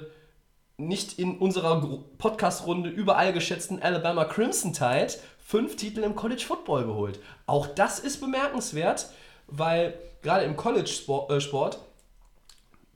nicht 0.76 1.18
in 1.18 1.38
unserer 1.38 1.80
Podcast-Runde 2.18 2.88
überall 2.88 3.32
geschätzten 3.32 3.80
Alabama 3.82 4.24
Crimson 4.24 4.72
Tide 4.72 5.14
fünf 5.38 5.76
Titel 5.76 6.00
im 6.00 6.16
College 6.16 6.42
Football 6.46 6.86
geholt. 6.86 7.18
Auch 7.46 7.66
das 7.66 7.98
ist 7.98 8.20
bemerkenswert, 8.20 9.10
weil 9.46 9.94
gerade 10.22 10.44
im 10.44 10.56
College-Sport 10.56 11.30
äh, 11.30 11.78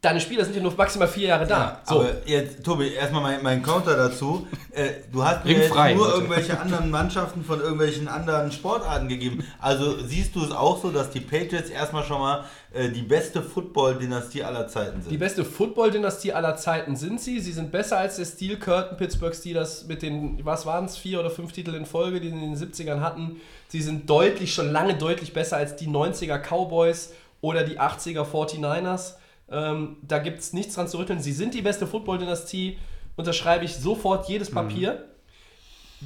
deine 0.06 0.20
Spieler 0.20 0.44
sind 0.44 0.54
ja 0.54 0.62
nur 0.62 0.72
maximal 0.76 1.08
vier 1.08 1.28
Jahre 1.28 1.46
da. 1.46 1.80
so. 1.84 2.00
Aber 2.00 2.10
jetzt, 2.26 2.62
Tobi, 2.64 2.92
erstmal 2.92 3.22
mein, 3.22 3.42
mein 3.42 3.62
Counter 3.62 3.96
dazu. 3.96 4.46
Äh, 4.70 4.88
du 5.12 5.24
hast 5.24 5.44
mir 5.44 5.52
jetzt 5.52 5.64
Ringfrei, 5.64 5.94
nur 5.94 6.04
bitte. 6.04 6.18
irgendwelche 6.18 6.60
anderen 6.60 6.90
Mannschaften 6.90 7.44
von 7.44 7.60
irgendwelchen 7.60 8.08
anderen 8.08 8.52
Sportarten 8.52 9.08
gegeben. 9.08 9.42
Also 9.60 9.98
siehst 10.04 10.36
du 10.36 10.44
es 10.44 10.52
auch 10.52 10.80
so, 10.80 10.90
dass 10.90 11.10
die 11.10 11.20
Patriots 11.20 11.70
erstmal 11.70 12.04
schon 12.04 12.20
mal 12.20 12.44
äh, 12.72 12.90
die 12.90 13.02
beste 13.02 13.42
Football-Dynastie 13.42 14.44
aller 14.44 14.68
Zeiten 14.68 15.02
sind? 15.02 15.10
Die 15.10 15.18
beste 15.18 15.44
Football-Dynastie 15.44 16.32
aller 16.32 16.56
Zeiten 16.56 16.94
sind 16.94 17.20
sie. 17.20 17.40
Sie 17.40 17.52
sind 17.52 17.72
besser 17.72 17.98
als 17.98 18.16
der 18.16 18.26
Steel 18.26 18.58
Curtain 18.58 18.96
Pittsburgh 18.96 19.34
Steelers 19.34 19.86
mit 19.86 20.02
den, 20.02 20.44
was 20.44 20.66
waren 20.66 20.84
es, 20.84 20.96
vier 20.96 21.18
oder 21.20 21.30
fünf 21.30 21.52
Titel 21.52 21.74
in 21.74 21.86
Folge, 21.86 22.20
die 22.20 22.28
sie 22.28 22.34
in 22.36 22.54
den 22.54 22.56
70ern 22.56 23.00
hatten. 23.00 23.40
Sie 23.68 23.80
sind 23.80 24.08
deutlich, 24.08 24.54
schon 24.54 24.70
lange 24.70 24.94
deutlich 24.94 25.32
besser 25.32 25.56
als 25.56 25.74
die 25.74 25.88
90er 25.88 26.38
Cowboys 26.38 27.12
oder 27.40 27.64
die 27.64 27.80
80er 27.80 28.24
49ers. 28.24 29.14
Ähm, 29.50 29.96
da 30.02 30.18
gibt 30.18 30.40
es 30.40 30.52
nichts 30.52 30.74
dran 30.74 30.88
zu 30.88 30.98
rütteln. 30.98 31.20
Sie 31.20 31.32
sind 31.32 31.54
die 31.54 31.62
beste 31.62 31.86
Football-Dynastie. 31.86 32.78
Unterschreibe 33.16 33.64
ich 33.64 33.74
sofort 33.76 34.28
jedes 34.28 34.50
Papier. 34.50 35.04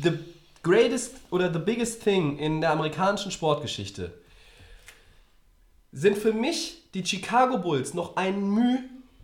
The 0.00 0.12
greatest 0.62 1.16
oder 1.30 1.52
the 1.52 1.58
biggest 1.58 2.02
thing 2.02 2.38
in 2.38 2.60
der 2.60 2.72
amerikanischen 2.72 3.30
Sportgeschichte 3.30 4.12
sind 5.92 6.16
für 6.16 6.32
mich 6.32 6.84
die 6.94 7.04
Chicago 7.04 7.58
Bulls 7.58 7.94
noch 7.94 8.16
ein 8.16 8.48
Müh 8.48 8.78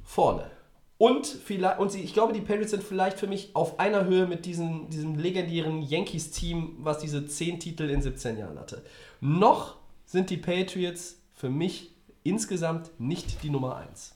vorne. 0.05 0.51
Und, 0.99 1.27
vielleicht, 1.27 1.79
und 1.79 1.93
sie, 1.93 2.01
ich 2.01 2.15
glaube, 2.15 2.33
die 2.33 2.41
Patriots 2.41 2.71
sind 2.71 2.83
vielleicht 2.83 3.19
für 3.19 3.27
mich 3.27 3.51
auf 3.55 3.79
einer 3.79 4.07
Höhe 4.07 4.27
mit 4.27 4.47
diesem, 4.47 4.89
diesem 4.89 5.19
legendären 5.19 5.83
Yankees-Team, 5.83 6.77
was 6.79 6.99
diese 6.99 7.27
10 7.27 7.61
Titel 7.61 7.91
in 7.91 8.01
17 8.01 8.39
Jahren 8.39 8.59
hatte. 8.59 8.83
Noch 9.21 9.77
sind 10.07 10.31
die 10.31 10.39
Patriots 10.39 11.21
für 11.35 11.51
mich 11.51 11.91
insgesamt 12.29 12.91
nicht 12.99 13.43
die 13.43 13.51
Nummer 13.51 13.77
1. 13.77 14.13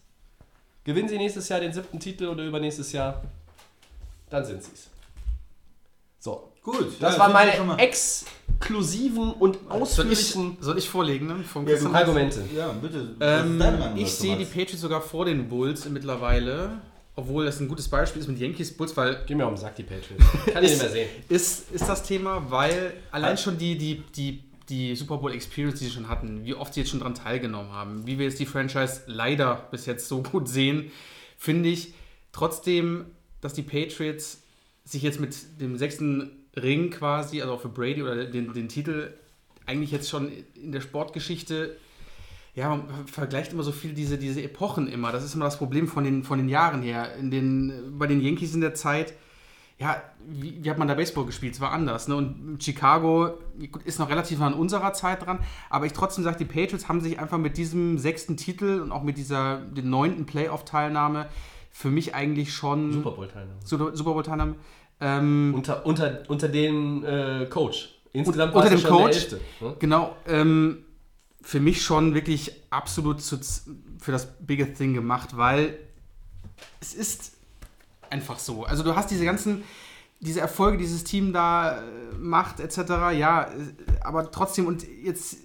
Gewinnen 0.84 1.08
sie 1.08 1.18
nächstes 1.18 1.48
Jahr 1.48 1.60
den 1.60 1.72
siebten 1.72 2.00
Titel 2.00 2.26
oder 2.26 2.44
übernächstes 2.44 2.92
Jahr, 2.92 3.22
dann 4.30 4.44
sind 4.44 4.62
sie 4.62 4.70
es. 4.72 4.88
So, 6.18 6.52
Gut. 6.62 6.92
das 7.00 7.14
ja, 7.14 7.20
waren 7.20 7.32
meine 7.32 7.62
mal- 7.64 7.78
exklusiven 7.78 9.32
und 9.32 9.54
Soll 9.56 9.64
ich, 9.76 9.82
ausführlichen 9.82 10.56
soll 10.60 10.78
ich 10.78 10.88
vorlegen? 10.88 11.26
Ne? 11.26 11.44
Von 11.44 11.66
Ja, 11.66 11.76
du 11.76 11.88
Argumente. 11.88 12.42
Ja, 12.54 12.68
bitte. 12.72 13.16
Ähm, 13.20 13.62
ich 13.96 14.12
sehe 14.12 14.36
die? 14.36 14.44
Patriots 14.44 14.80
sogar 14.80 15.00
vor 15.00 15.24
den 15.24 15.48
Bulls 15.48 15.88
mittlerweile, 15.88 16.80
obwohl 17.16 17.44
das 17.46 17.58
ein 17.60 17.68
gutes 17.68 17.88
Beispiel 17.88 18.20
ist 18.20 18.28
mit 18.28 18.38
Yankees 18.38 18.76
Bulls, 18.76 18.96
weil 18.96 19.22
Geh 19.26 19.34
mir 19.34 19.46
auf 19.46 19.54
den 19.54 19.58
Sack, 19.60 19.76
die 19.76 19.82
Patriots. 19.82 20.24
Kann 20.52 20.62
ich 20.64 20.70
nicht 20.70 20.82
mehr 20.82 20.90
sehen. 20.90 21.08
ist, 21.28 21.70
ist 21.72 21.88
das 21.88 22.02
Thema, 22.02 22.50
weil 22.50 22.94
allein 23.10 23.36
schon 23.38 23.56
die, 23.56 23.76
die, 23.78 24.02
die, 24.14 24.44
die 24.70 24.94
Super 24.96 25.18
Bowl 25.18 25.32
Experience, 25.32 25.78
die 25.78 25.86
sie 25.86 25.90
schon 25.90 26.08
hatten, 26.08 26.44
wie 26.44 26.54
oft 26.54 26.72
sie 26.72 26.80
jetzt 26.80 26.90
schon 26.90 27.00
daran 27.00 27.14
teilgenommen 27.14 27.72
haben, 27.72 28.06
wie 28.06 28.18
wir 28.18 28.26
jetzt 28.26 28.38
die 28.38 28.46
Franchise 28.46 29.02
leider 29.06 29.68
bis 29.70 29.86
jetzt 29.86 30.08
so 30.08 30.22
gut 30.32 30.48
sehen, 30.48 30.90
finde 31.36 31.68
ich 31.68 31.94
trotzdem, 32.32 33.06
dass 33.40 33.52
die 33.52 33.62
Patriots 33.62 34.42
sich 34.84 35.02
jetzt 35.02 35.20
mit 35.20 35.60
dem 35.60 35.76
sechsten 35.76 36.30
Ring 36.56 36.90
quasi, 36.90 37.42
also 37.42 37.54
auch 37.54 37.60
für 37.60 37.68
Brady 37.68 38.02
oder 38.02 38.24
den, 38.24 38.52
den 38.52 38.68
Titel, 38.68 39.12
eigentlich 39.66 39.90
jetzt 39.90 40.08
schon 40.08 40.32
in 40.54 40.72
der 40.72 40.80
Sportgeschichte 40.80 41.76
ja, 42.54 42.68
man 42.68 43.06
vergleicht 43.06 43.52
immer 43.52 43.62
so 43.62 43.72
viel 43.72 43.92
diese, 43.92 44.18
diese 44.18 44.42
Epochen 44.42 44.88
immer. 44.88 45.12
Das 45.12 45.24
ist 45.24 45.34
immer 45.34 45.44
das 45.44 45.58
Problem 45.58 45.86
von 45.86 46.04
den, 46.04 46.24
von 46.24 46.38
den 46.38 46.48
Jahren 46.48 46.82
her. 46.82 47.14
In 47.16 47.30
den, 47.30 47.98
bei 47.98 48.06
den 48.06 48.20
Yankees 48.20 48.54
in 48.54 48.60
der 48.60 48.74
Zeit, 48.74 49.14
ja, 49.80 50.02
wie, 50.28 50.62
wie 50.62 50.70
hat 50.70 50.76
man 50.76 50.88
da 50.88 50.94
Baseball 50.94 51.24
gespielt? 51.24 51.54
Es 51.54 51.60
war 51.60 51.72
anders. 51.72 52.06
Ne? 52.06 52.14
Und 52.14 52.62
Chicago 52.62 53.38
ist 53.84 53.98
noch 53.98 54.10
relativ 54.10 54.40
an 54.42 54.52
unserer 54.52 54.92
Zeit 54.92 55.24
dran. 55.24 55.38
Aber 55.70 55.86
ich 55.86 55.94
trotzdem 55.94 56.22
sage, 56.22 56.36
die 56.36 56.44
Patriots 56.44 56.88
haben 56.88 57.00
sich 57.00 57.18
einfach 57.18 57.38
mit 57.38 57.56
diesem 57.56 57.96
sechsten 57.96 58.36
Titel 58.36 58.80
und 58.80 58.92
auch 58.92 59.02
mit 59.02 59.16
dieser 59.16 59.56
den 59.56 59.88
neunten 59.88 60.26
Playoff-Teilnahme 60.26 61.28
für 61.70 61.90
mich 61.90 62.14
eigentlich 62.14 62.52
schon 62.52 62.92
Super 62.92 63.12
Bowl-Teilnahme. 63.12 63.58
Super, 63.64 64.12
Bowl-Teilnahme. 64.12 64.56
Ähm, 65.00 65.54
Unter, 65.56 65.86
unter, 65.86 66.24
unter 66.28 66.48
dem 66.48 67.02
äh, 67.02 67.46
Coach. 67.46 67.94
Insgesamt 68.12 68.54
unter 68.54 68.68
dem 68.68 68.82
Coach. 68.82 69.16
Elfte, 69.16 69.40
ne? 69.62 69.76
Genau, 69.78 70.14
ähm, 70.26 70.84
für 71.40 71.60
mich 71.60 71.82
schon 71.82 72.12
wirklich 72.12 72.52
absolut 72.68 73.22
zu, 73.22 73.38
für 73.98 74.12
das 74.12 74.26
Biggest 74.40 74.74
Thing 74.74 74.92
gemacht, 74.92 75.38
weil 75.38 75.78
es 76.82 76.92
ist 76.92 77.39
einfach 78.10 78.38
so. 78.38 78.64
Also 78.64 78.82
du 78.82 78.94
hast 78.94 79.10
diese 79.10 79.24
ganzen, 79.24 79.64
diese 80.20 80.40
Erfolge, 80.40 80.78
die 80.78 80.84
dieses 80.84 81.04
Team 81.04 81.32
da 81.32 81.78
äh, 81.78 81.82
macht, 82.18 82.60
etc. 82.60 82.78
Ja, 83.16 83.44
äh, 83.44 83.48
aber 84.02 84.30
trotzdem, 84.30 84.66
und 84.66 84.86
jetzt 85.02 85.38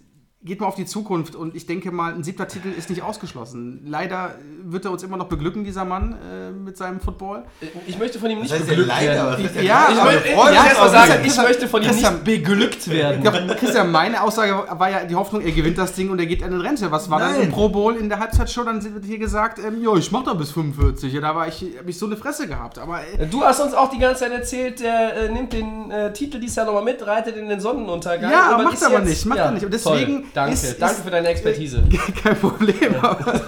geht 0.45 0.61
mal 0.61 0.67
auf 0.67 0.75
die 0.75 0.85
Zukunft 0.85 1.35
und 1.35 1.55
ich 1.55 1.65
denke 1.65 1.91
mal, 1.91 2.13
ein 2.13 2.23
siebter 2.23 2.47
Titel 2.47 2.69
ist 2.77 2.89
nicht 2.89 3.01
ausgeschlossen. 3.01 3.81
Leider 3.85 4.35
wird 4.63 4.85
er 4.85 4.91
uns 4.91 5.01
immer 5.03 5.17
noch 5.17 5.27
beglücken, 5.27 5.63
dieser 5.63 5.85
Mann, 5.85 6.13
äh, 6.13 6.51
mit 6.51 6.77
seinem 6.77 6.99
Football. 6.99 7.43
Ich 7.87 7.97
möchte 7.97 8.19
von 8.19 8.29
ihm 8.29 8.41
nicht 8.41 8.55
beglückt 8.55 8.87
leider? 8.87 9.37
werden. 9.39 9.49
Ja, 9.65 9.87
Ich, 9.91 9.97
aber- 9.99 10.11
möchte, 10.11 10.29
ich 10.29 10.35
auf 10.35 10.89
sagen, 10.89 11.13
ich 11.25 11.37
möchte 11.37 11.67
von 11.67 11.81
ihm 11.81 11.87
Christian- 11.89 12.13
nicht 12.13 12.23
beglückt 12.23 12.87
werden. 12.89 13.23
Ja, 13.23 13.31
Christian, 13.55 13.91
meine 13.91 14.21
Aussage 14.21 14.53
war 14.77 14.89
ja 14.89 15.03
die 15.05 15.15
Hoffnung, 15.15 15.41
er 15.41 15.51
gewinnt 15.51 15.77
das 15.79 15.93
Ding 15.93 16.09
und 16.11 16.19
er 16.19 16.25
geht 16.27 16.41
in 16.43 16.51
den 16.51 16.61
Rente. 16.61 16.91
Was 16.91 17.09
war 17.09 17.19
dann 17.19 17.31
Nein. 17.33 17.41
im 17.43 17.49
Pro 17.51 17.69
Bowl 17.69 17.95
in 17.95 18.07
der 18.09 18.19
Halbzeitshow? 18.19 18.63
Dann 18.63 18.83
wird 18.83 19.03
hier 19.05 19.17
gesagt, 19.17 19.57
ähm, 19.59 19.81
jo, 19.81 19.95
ich 19.97 20.11
mach 20.11 20.23
da 20.23 20.33
bis 20.33 20.51
45. 20.51 21.11
Ja, 21.11 21.21
da 21.21 21.35
war 21.35 21.47
ich, 21.47 21.65
hab 21.79 21.87
ich 21.87 21.97
so 21.97 22.05
eine 22.05 22.17
Fresse 22.17 22.47
gehabt. 22.47 22.77
Aber 22.77 22.99
äh, 23.01 23.25
Du 23.25 23.43
hast 23.43 23.59
uns 23.61 23.73
auch 23.73 23.89
die 23.89 23.97
ganze 23.99 24.21
Zeit 24.21 24.31
erzählt, 24.31 24.79
der 24.79 25.15
äh, 25.15 25.29
nimmt 25.29 25.53
den 25.53 25.89
äh, 25.89 26.13
Titel 26.13 26.39
dieses 26.39 26.55
Jahr 26.55 26.67
nochmal 26.67 26.83
mit, 26.83 27.05
reitet 27.05 27.35
in 27.35 27.49
den 27.49 27.59
Sonnenuntergang. 27.59 28.29
Ja, 28.31 28.53
was 28.57 28.63
macht 28.63 28.83
aber 28.83 28.99
nicht, 28.99 29.25
macht 29.25 29.39
er 29.39 29.51
nicht. 29.51 29.65
Und 29.65 29.73
deswegen 29.73 30.13
toll. 30.21 30.23
Danke, 30.35 30.53
ist- 30.53 30.81
danke 30.81 30.95
ist- 30.95 31.03
für 31.03 31.11
deine 31.11 31.27
Expertise. 31.29 31.83
kein 32.23 32.37
Problem. 32.37 32.95
Aber 33.01 33.41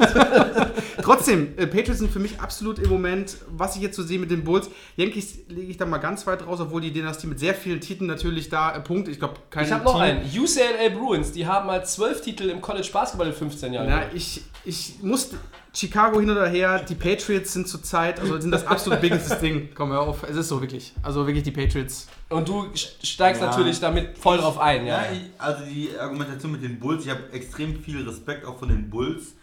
Trotzdem, 1.01 1.53
äh, 1.57 1.67
Patriots 1.67 1.99
sind 1.99 2.11
für 2.11 2.19
mich 2.19 2.39
absolut 2.39 2.79
im 2.79 2.89
Moment, 2.89 3.37
was 3.49 3.75
ich 3.75 3.81
jetzt 3.81 3.95
so 3.95 4.03
sehe 4.03 4.19
mit 4.19 4.29
den 4.31 4.43
Bulls. 4.43 4.69
Yankees 4.97 5.37
lege 5.47 5.71
ich 5.71 5.77
da 5.77 5.85
mal 5.85 5.99
ganz 5.99 6.25
weit 6.27 6.45
raus, 6.45 6.59
obwohl 6.59 6.81
die 6.81 6.91
Dynastie 6.91 7.27
mit 7.27 7.39
sehr 7.39 7.53
vielen 7.53 7.79
Titeln 7.79 8.07
natürlich 8.07 8.49
da 8.49 8.75
äh, 8.75 8.79
punktet. 8.81 9.13
Ich 9.13 9.19
glaube, 9.19 9.35
kein 9.49 9.65
Ich 9.65 9.71
habe 9.71 9.83
noch 9.85 9.99
einen. 9.99 10.21
UCLA 10.25 10.89
Bruins, 10.97 11.31
die 11.31 11.45
haben 11.45 11.67
mal 11.67 11.85
zwölf 11.85 12.21
Titel 12.21 12.49
im 12.49 12.61
College 12.61 12.89
Basketball 12.91 13.27
in 13.27 13.33
15 13.33 13.73
Jahren. 13.73 13.87
Na, 13.89 14.01
ich, 14.13 14.41
ich 14.65 14.95
muss 15.01 15.31
Chicago 15.73 16.19
hin 16.19 16.29
oder 16.29 16.47
her, 16.47 16.79
die 16.83 16.95
Patriots 16.95 17.53
sind 17.53 17.67
zurzeit, 17.67 18.19
also 18.19 18.39
sind 18.39 18.51
das 18.51 18.65
absolut 18.65 18.99
biggest 19.01 19.41
Ding. 19.41 19.69
Komm 19.75 19.91
hör 19.91 20.01
auf, 20.01 20.23
es 20.23 20.35
ist 20.35 20.47
so 20.49 20.59
wirklich. 20.59 20.93
Also 21.03 21.25
wirklich 21.27 21.43
die 21.43 21.51
Patriots. 21.51 22.07
Und 22.29 22.47
du 22.49 22.67
steigst 22.75 23.41
Ja. 23.41 23.47
natürlich 23.49 23.79
damit 23.79 24.17
voll 24.17 24.37
drauf 24.37 24.57
ein. 24.59 24.85
Ja, 24.85 25.03
Ja, 25.03 25.11
ich, 25.11 25.21
also 25.39 25.63
die 25.65 25.89
Argumentation 25.97 26.51
mit 26.51 26.63
den 26.63 26.79
Bulls, 26.79 27.05
ich 27.05 27.11
habe 27.11 27.31
extrem 27.31 27.79
viel 27.81 28.07
Respekt 28.07 28.43
auch 28.45 28.57
von 28.57 28.69
den 28.69 28.89
Bulls 28.89 29.35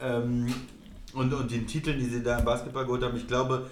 ähm, 0.00 0.46
und, 1.12 1.32
und 1.34 1.50
den 1.50 1.66
Titeln, 1.66 1.98
die 1.98 2.06
sie 2.06 2.22
da 2.22 2.38
im 2.38 2.44
Basketball 2.44 2.84
geholt 2.84 3.02
haben. 3.02 3.16
Ich 3.16 3.26
glaube, 3.26 3.68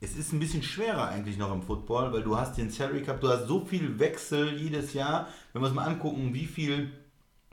es 0.00 0.16
ist 0.16 0.32
ein 0.32 0.40
bisschen 0.40 0.62
schwerer 0.62 1.08
eigentlich 1.08 1.36
noch 1.38 1.52
im 1.52 1.62
Football, 1.62 2.12
weil 2.12 2.22
du 2.22 2.36
hast 2.36 2.56
den 2.58 2.70
Salary 2.70 3.02
Cup, 3.02 3.20
du 3.20 3.28
hast 3.28 3.46
so 3.46 3.64
viel 3.64 3.98
Wechsel 3.98 4.54
jedes 4.58 4.92
Jahr. 4.94 5.28
Wenn 5.52 5.62
wir 5.62 5.66
uns 5.66 5.74
mal 5.76 5.84
angucken, 5.84 6.30
wie 6.34 6.46
viel 6.46 6.90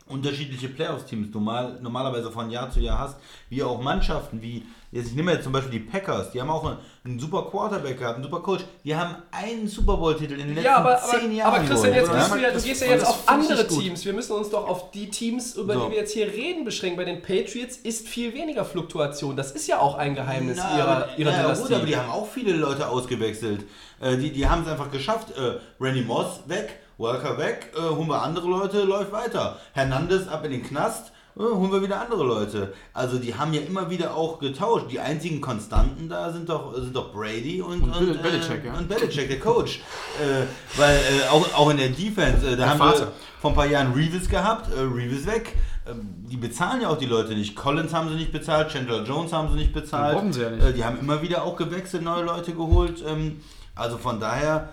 unterschiedliche 0.09 0.69
Playoffs-Teams 0.69 1.33
normal, 1.33 1.79
normalerweise 1.81 2.31
von 2.31 2.49
Jahr 2.49 2.69
zu 2.71 2.79
Jahr 2.79 2.99
hast, 2.99 3.17
wie 3.49 3.61
auch 3.63 3.81
Mannschaften, 3.81 4.41
wie, 4.41 4.65
jetzt 4.91 5.07
ich 5.07 5.15
nehme 5.15 5.33
jetzt 5.33 5.43
zum 5.43 5.53
Beispiel 5.53 5.71
die 5.71 5.85
Packers, 5.85 6.31
die 6.31 6.41
haben 6.41 6.49
auch 6.49 6.65
einen, 6.65 6.77
einen 7.05 7.19
super 7.19 7.47
Quarterback 7.49 7.99
gehabt, 7.99 8.15
einen 8.15 8.23
super 8.23 8.39
Coach, 8.39 8.63
die 8.83 8.95
haben 8.95 9.15
einen 9.31 9.67
Super 9.67 9.97
Bowl-Titel 9.97 10.33
in 10.33 10.39
den 10.39 10.55
letzten 10.55 10.65
Ja, 10.65 10.77
aber, 10.77 11.01
aber, 11.01 11.19
zehn 11.19 11.35
Jahren 11.35 11.53
aber 11.53 11.65
Christian, 11.65 11.93
jetzt 11.93 12.11
gehst 12.11 12.31
du, 12.31 12.37
ja? 12.37 12.51
du 12.51 12.61
gehst 12.61 12.81
ja 12.81 12.87
jetzt 12.87 13.07
auf 13.07 13.27
andere. 13.27 13.67
Teams. 13.67 14.05
Wir 14.05 14.13
müssen 14.13 14.33
uns 14.33 14.49
doch 14.49 14.67
auf 14.67 14.91
die 14.91 15.09
Teams, 15.09 15.55
über 15.55 15.73
So. 15.73 15.85
die 15.85 15.91
wir 15.91 15.97
jetzt 15.97 16.13
hier 16.13 16.27
reden, 16.27 16.65
beschränken. 16.65 16.97
Bei 16.97 17.05
den 17.05 17.21
Patriots 17.21 17.77
ist 17.77 18.07
viel 18.07 18.33
weniger 18.33 18.65
Fluktuation. 18.65 19.35
Das 19.35 19.51
ist 19.51 19.67
ja 19.67 19.79
auch 19.79 19.95
ein 19.97 20.15
Geheimnis 20.15 20.57
Na, 20.57 20.77
ihrer, 20.77 20.87
aber, 20.87 21.17
ihrer 21.17 21.31
ja, 21.31 21.41
Dynastie. 21.41 21.63
gut, 21.63 21.73
aber 21.73 21.85
die 21.85 21.97
haben 21.97 22.09
auch 22.09 22.27
viele 22.27 22.53
Leute 22.53 22.87
ausgewechselt. 22.87 23.65
Äh, 23.99 24.17
die 24.17 24.31
die 24.31 24.47
haben 24.47 24.63
es 24.63 24.69
einfach 24.69 24.91
geschafft. 24.91 25.31
Äh, 25.37 25.57
Randy 25.79 26.01
Moss 26.01 26.41
weg, 26.47 26.79
Walker 26.97 27.37
weg, 27.37 27.71
äh, 27.77 27.81
holen 27.81 28.07
wir 28.09 28.21
andere 28.21 28.47
Leute, 28.47 28.83
läuft 28.83 29.11
weiter. 29.11 29.57
Hernandez 29.73 30.27
ab 30.27 30.43
in 30.45 30.51
den 30.51 30.63
Knast, 30.63 31.11
äh, 31.35 31.41
holen 31.41 31.71
wir 31.71 31.81
wieder 31.83 32.01
andere 32.01 32.23
Leute. 32.23 32.73
Also 32.93 33.19
die 33.19 33.35
haben 33.35 33.53
ja 33.53 33.61
immer 33.61 33.89
wieder 33.89 34.15
auch 34.15 34.39
getauscht. 34.39 34.85
Die 34.89 34.99
einzigen 34.99 35.39
Konstanten 35.39 36.09
da 36.09 36.31
sind 36.31 36.49
doch, 36.49 36.73
sind 36.75 36.95
doch 36.95 37.11
Brady 37.13 37.61
und, 37.61 37.83
Und 37.83 37.93
Bill- 37.99 38.15
äh, 38.15 38.21
Belichick, 38.21 38.65
ja. 38.65 38.73
und 38.73 38.87
Belichick, 38.89 39.27
der 39.29 39.39
Coach. 39.39 39.81
äh, 40.19 40.45
weil 40.79 40.95
äh, 40.97 41.27
auch, 41.29 41.45
auch 41.55 41.69
in 41.69 41.77
der 41.77 41.89
Defense, 41.89 42.47
äh, 42.47 42.55
da 42.57 42.69
haben 42.69 42.79
Vater. 42.79 42.99
wir 43.01 43.11
vor 43.39 43.51
ein 43.51 43.55
paar 43.55 43.67
Jahren 43.67 43.93
Reeves 43.93 44.27
gehabt, 44.27 44.71
äh, 44.73 44.79
Reeves 44.81 45.27
weg. 45.27 45.55
Ähm, 45.87 46.15
Die 46.27 46.35
bezahlen 46.37 46.81
ja 46.81 46.89
auch 46.89 46.97
die 46.97 47.05
Leute 47.05 47.33
nicht. 47.35 47.55
Collins 47.55 47.93
haben 47.93 48.09
sie 48.09 48.15
nicht 48.15 48.31
bezahlt, 48.31 48.69
Chandler 48.71 49.03
Jones 49.03 49.31
haben 49.31 49.49
sie 49.51 49.55
nicht 49.57 49.71
bezahlt. 49.73 50.15
brauchen 50.15 50.33
sie 50.33 50.41
ja 50.41 50.49
nicht. 50.49 50.65
Äh, 50.65 50.73
Die 50.73 50.83
haben 50.83 50.99
immer 50.99 51.21
wieder 51.21 51.43
auch 51.43 51.55
gewechselt, 51.55 52.01
neue 52.03 52.23
Leute 52.23 52.53
geholt. 52.53 53.03
Ähm, 53.07 53.41
Also 53.75 53.99
von 53.99 54.19
daher, 54.19 54.69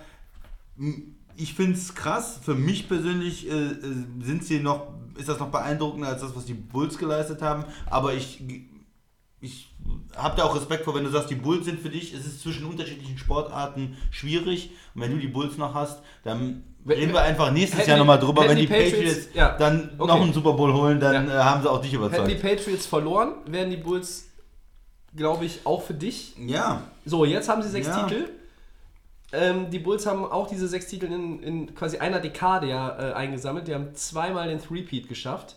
ich 1.37 1.55
finde 1.55 1.73
es 1.75 1.95
krass. 1.95 2.41
Für 2.43 2.55
mich 2.55 2.89
persönlich 2.89 3.49
äh, 3.49 3.53
äh, 3.53 3.75
sind 4.23 4.45
sie 4.45 4.61
noch, 4.61 4.89
ist 5.19 5.29
das 5.29 5.39
noch 5.39 5.51
beeindruckender 5.51 6.09
als 6.09 6.21
das, 6.23 6.35
was 6.37 6.45
die 6.45 6.55
Bulls 6.55 6.99
geleistet 6.99 7.43
haben. 7.43 7.65
Aber 7.87 8.15
ich, 8.15 8.43
ich 9.41 9.75
habe 10.17 10.37
da 10.37 10.45
auch 10.45 10.57
Respekt 10.57 10.85
vor, 10.85 10.95
wenn 10.95 11.05
du 11.05 11.11
sagst, 11.11 11.31
die 11.31 11.35
Bulls 11.35 11.65
sind 11.67 11.81
für 11.81 11.91
dich, 11.91 12.15
es 12.15 12.25
ist 12.27 12.41
zwischen 12.41 12.65
unterschiedlichen 12.67 13.19
Sportarten 13.19 13.97
schwierig. 14.11 14.71
Und 14.95 15.03
wenn 15.03 15.11
du 15.13 15.19
die 15.19 15.29
Bulls 15.29 15.57
noch 15.59 15.75
hast, 15.75 16.03
dann 16.23 16.65
reden 16.87 17.13
wir 17.13 17.23
einfach 17.23 17.51
nächstes 17.51 17.81
hätten 17.81 17.91
Jahr 17.91 17.99
nochmal 17.99 18.19
drüber. 18.19 18.49
Wenn 18.49 18.57
die 18.57 18.67
die 18.67 18.73
Patriots, 18.73 19.27
Patriots- 19.27 19.29
ja, 19.35 19.57
dann 19.59 19.91
okay. 19.99 20.07
noch 20.09 20.21
einen 20.23 20.33
Super 20.33 20.53
Bowl 20.53 20.73
holen, 20.73 21.01
dann 21.01 21.29
Ja. 21.29 21.41
äh, 21.41 21.45
haben 21.45 21.63
sie 21.63 21.71
auch 21.71 21.81
dich 21.81 21.93
Hätten 21.93 22.03
die 22.11 22.17
überzeugt. 22.17 22.43
Patriots 22.43 22.87
verloren, 22.87 23.33
wären 23.47 23.71
die 23.71 23.77
Bulls, 23.77 24.29
glaube 25.17 25.45
ich, 25.47 25.61
auch 25.65 25.83
für 25.83 25.95
dich. 25.95 26.35
Ja, 26.39 26.83
So, 27.07 27.25
jetzt 27.25 27.49
haben 27.49 27.63
sie 27.63 27.69
sechs 27.71 27.87
Ja. 27.87 28.03
Titel. 28.07 28.31
Ähm, 29.35 29.71
die 29.71 29.79
Bulls 29.79 30.07
haben 30.07 30.25
auch 30.25 30.47
diese 30.49 30.69
sechs 30.69 30.87
Titel 30.87 31.07
in, 31.07 31.43
in 31.43 31.75
quasi 31.75 31.99
einer 31.99 32.21
Dekade 32.21 32.69
ja 32.69 33.11
äh, 33.11 33.13
eingesammelt. 33.15 33.67
Die 33.69 33.75
haben 33.75 33.95
zweimal 33.95 34.49
den 34.49 34.63
Threepeat 34.63 35.09
geschafft. 35.09 35.57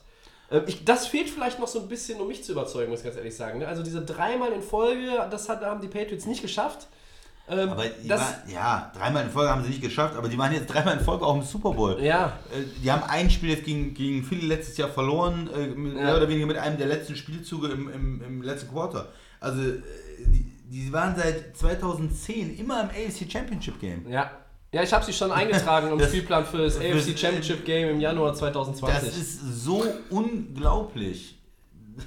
Ähm, 0.51 0.63
ich, 0.67 0.83
das 0.85 1.07
fehlt 1.07 1.29
vielleicht 1.29 1.59
noch 1.59 1.67
so 1.67 1.79
ein 1.81 1.87
bisschen, 1.87 2.19
um 2.19 2.27
mich 2.27 2.43
zu 2.43 2.53
überzeugen, 2.53 2.89
muss 2.89 2.99
ich 3.01 3.05
ganz 3.05 3.17
ehrlich 3.17 3.35
sagen. 3.35 3.59
ne? 3.59 3.67
Also 3.67 3.83
diese 3.83 4.01
dreimal 4.03 4.51
in 4.51 4.61
Folge, 4.61 5.27
das 5.29 5.47
hat, 5.49 5.61
haben 5.63 5.81
die 5.81 5.87
Patriots 5.89 6.25
nicht 6.25 6.41
geschafft. 6.41 6.87
Ähm, 7.49 7.69
aber 7.69 7.85
das, 8.05 8.19
war, 8.19 8.35
ja, 8.53 8.91
dreimal 8.97 9.23
in 9.23 9.29
Folge 9.31 9.49
haben 9.49 9.63
sie 9.63 9.69
nicht 9.69 9.81
geschafft, 9.81 10.17
aber 10.17 10.27
die 10.27 10.37
waren 10.37 10.51
jetzt 10.53 10.67
dreimal 10.67 10.97
in 10.97 11.03
Folge 11.03 11.25
auch 11.25 11.35
im 11.35 11.43
Super 11.43 11.71
Bowl. 11.71 11.97
ja, 12.03 12.33
Äh, 12.53 12.63
Die 12.83 12.91
haben 12.91 13.03
ein 13.03 13.29
Spiel 13.29 13.51
jetzt 13.51 13.63
gegen, 13.63 13.93
gegen 13.93 14.23
Philly 14.23 14.45
letztes 14.47 14.75
Jahr 14.75 14.89
verloren, 14.89 15.49
äh, 15.55 15.67
mit, 15.67 15.95
Ja. 15.95 16.03
mehr 16.03 16.17
oder 16.17 16.27
weniger 16.27 16.45
mit 16.45 16.57
einem 16.57 16.77
der 16.77 16.87
letzten 16.87 17.15
Spielzüge 17.15 17.67
im, 17.67 17.89
im, 17.89 18.21
im 18.21 18.41
letzten 18.41 18.69
Quarter. 18.69 19.07
Also 19.39 19.61
äh, 19.61 19.81
die, 20.25 20.56
die 20.69 20.91
waren 20.91 21.15
seit 21.15 21.55
2010 21.57 22.57
immer 22.57 22.81
im 22.83 22.89
AFC 22.89 23.29
Championship 23.31 23.79
Game. 23.79 24.07
ja. 24.09 24.31
Ja, 24.73 24.83
ich 24.83 24.91
habe 24.91 25.05
sie 25.05 25.13
schon 25.13 25.31
eingetragen 25.31 25.89
im 25.93 25.97
Das- 25.97 26.09
Spielplan 26.09 26.45
für 26.45 26.57
das 26.57 26.75
das- 26.77 26.83
AFC 26.83 27.17
Championship 27.17 27.63
Game 27.63 27.87
im 27.89 28.01
Januar 28.01 28.33
2020. 28.33 29.07
Das 29.07 29.17
ist 29.17 29.39
so 29.63 29.81
unglaublich. 30.09 31.37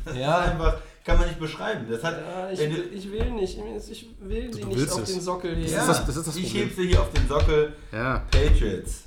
Das 0.05 0.16
Ja. 0.16 0.44
ist 0.44 0.51
einfach, 0.53 0.77
kann 1.05 1.18
man 1.18 1.27
nicht 1.29 1.40
beschreiben. 1.40 1.87
Das 1.90 2.05
hat, 2.05 2.20
ja, 2.20 2.51
ich, 2.51 2.59
will- 2.61 2.90
ich 2.94 3.11
will 3.11 3.31
nicht. 3.31 3.59
Ich 3.90 4.07
will 4.20 4.53
sie 4.53 4.64
nicht 4.64 4.92
auf 4.92 5.03
es. 5.03 5.11
den 5.12 5.20
Sockel 5.23 5.57
heben. 5.57 5.73
ja, 5.73 5.87
das- 5.87 6.05
das 6.07 6.16
ist 6.16 6.27
das 6.29 6.37
ich 6.37 6.44
Problem. 6.44 6.68
heb 6.68 6.77
sie 6.77 6.87
hier 6.88 7.01
auf 7.01 7.11
den 7.11 7.27
Sockel. 7.29 7.73
Ja. 7.92 8.18
Patriots. 8.31 9.05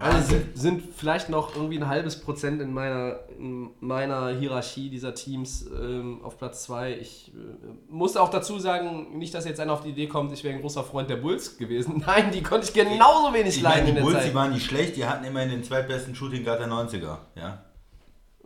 Also 0.00 0.16
Wahnsinn. 0.18 0.40
sind, 0.54 0.58
sind 0.58 0.94
vielleicht 0.96 1.28
noch 1.28 1.56
irgendwie 1.56 1.76
ein 1.78 1.88
halbes 1.88 2.20
Prozent 2.20 2.62
in 2.62 2.72
meiner, 2.72 3.18
in 3.36 3.70
meiner 3.80 4.28
Hierarchie 4.28 4.90
dieser 4.90 5.12
Teams 5.14 5.66
ähm, 5.66 6.20
auf 6.22 6.38
Platz 6.38 6.62
2. 6.64 6.92
Ich 7.00 7.32
äh, 7.34 7.66
muss 7.88 8.16
auch 8.16 8.30
dazu 8.30 8.60
sagen, 8.60 9.18
nicht, 9.18 9.34
dass 9.34 9.44
jetzt 9.44 9.58
einer 9.58 9.72
auf 9.72 9.82
die 9.82 9.90
Idee 9.90 10.06
kommt, 10.06 10.32
ich 10.32 10.44
wäre 10.44 10.54
ein 10.54 10.60
großer 10.60 10.84
Freund 10.84 11.10
der 11.10 11.16
Bulls 11.16 11.58
gewesen. 11.58 12.02
Nein, 12.06 12.30
die 12.30 12.42
konnte 12.42 12.68
ich 12.68 12.72
genauso 12.72 13.32
wenig 13.34 13.56
Ich 13.56 13.62
leiden 13.62 13.86
meine, 13.86 13.88
in 13.88 13.94
die 13.94 13.94
der 13.94 14.02
Bulls, 14.02 14.18
Zeit. 14.18 14.30
die 14.30 14.34
waren 14.34 14.52
nicht 14.52 14.66
schlecht, 14.66 14.96
die 14.96 15.04
hatten 15.04 15.24
immerhin 15.24 15.50
den 15.50 15.64
zweitbesten 15.64 16.14
Shooting 16.14 16.44
Guard 16.44 16.60
der 16.60 16.68
90er. 16.68 17.16
Ja. 17.34 17.64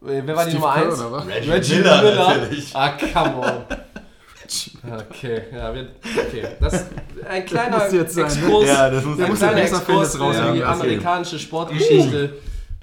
Wer 0.01 0.27
war 0.27 0.45
die 0.45 0.51
Steve 0.53 0.63
Nummer 0.63 0.75
Kerr, 0.75 0.87
1? 0.87 1.01
oder 1.01 1.13
was? 1.13 1.27
Reggie 1.27 1.75
Miller 1.77 2.15
natürlich. 2.15 2.75
Ah, 2.75 2.97
come 2.97 3.37
on. 3.37 3.77
Okay, 5.11 5.43
ja, 5.53 5.75
wir, 5.75 5.89
okay. 6.27 6.47
Das 6.61 6.87
ein 7.29 7.45
kleiner 7.47 7.79
muss 7.79 7.93
jetzt 7.93 8.15
sein, 8.15 8.25
ne? 8.25 8.31
Exkurs, 8.33 8.67
Ja, 8.69 8.91
das 8.91 9.05
muss- 9.05 9.19
ein 9.21 9.35
kleiner 9.35 9.63
Exkurs 9.63 10.21
raus 10.21 10.37
in 10.37 10.43
haben, 10.43 10.55
die 10.55 10.61
das 10.61 10.81
amerikanische 10.81 11.39
Sportgeschichte. 11.39 12.35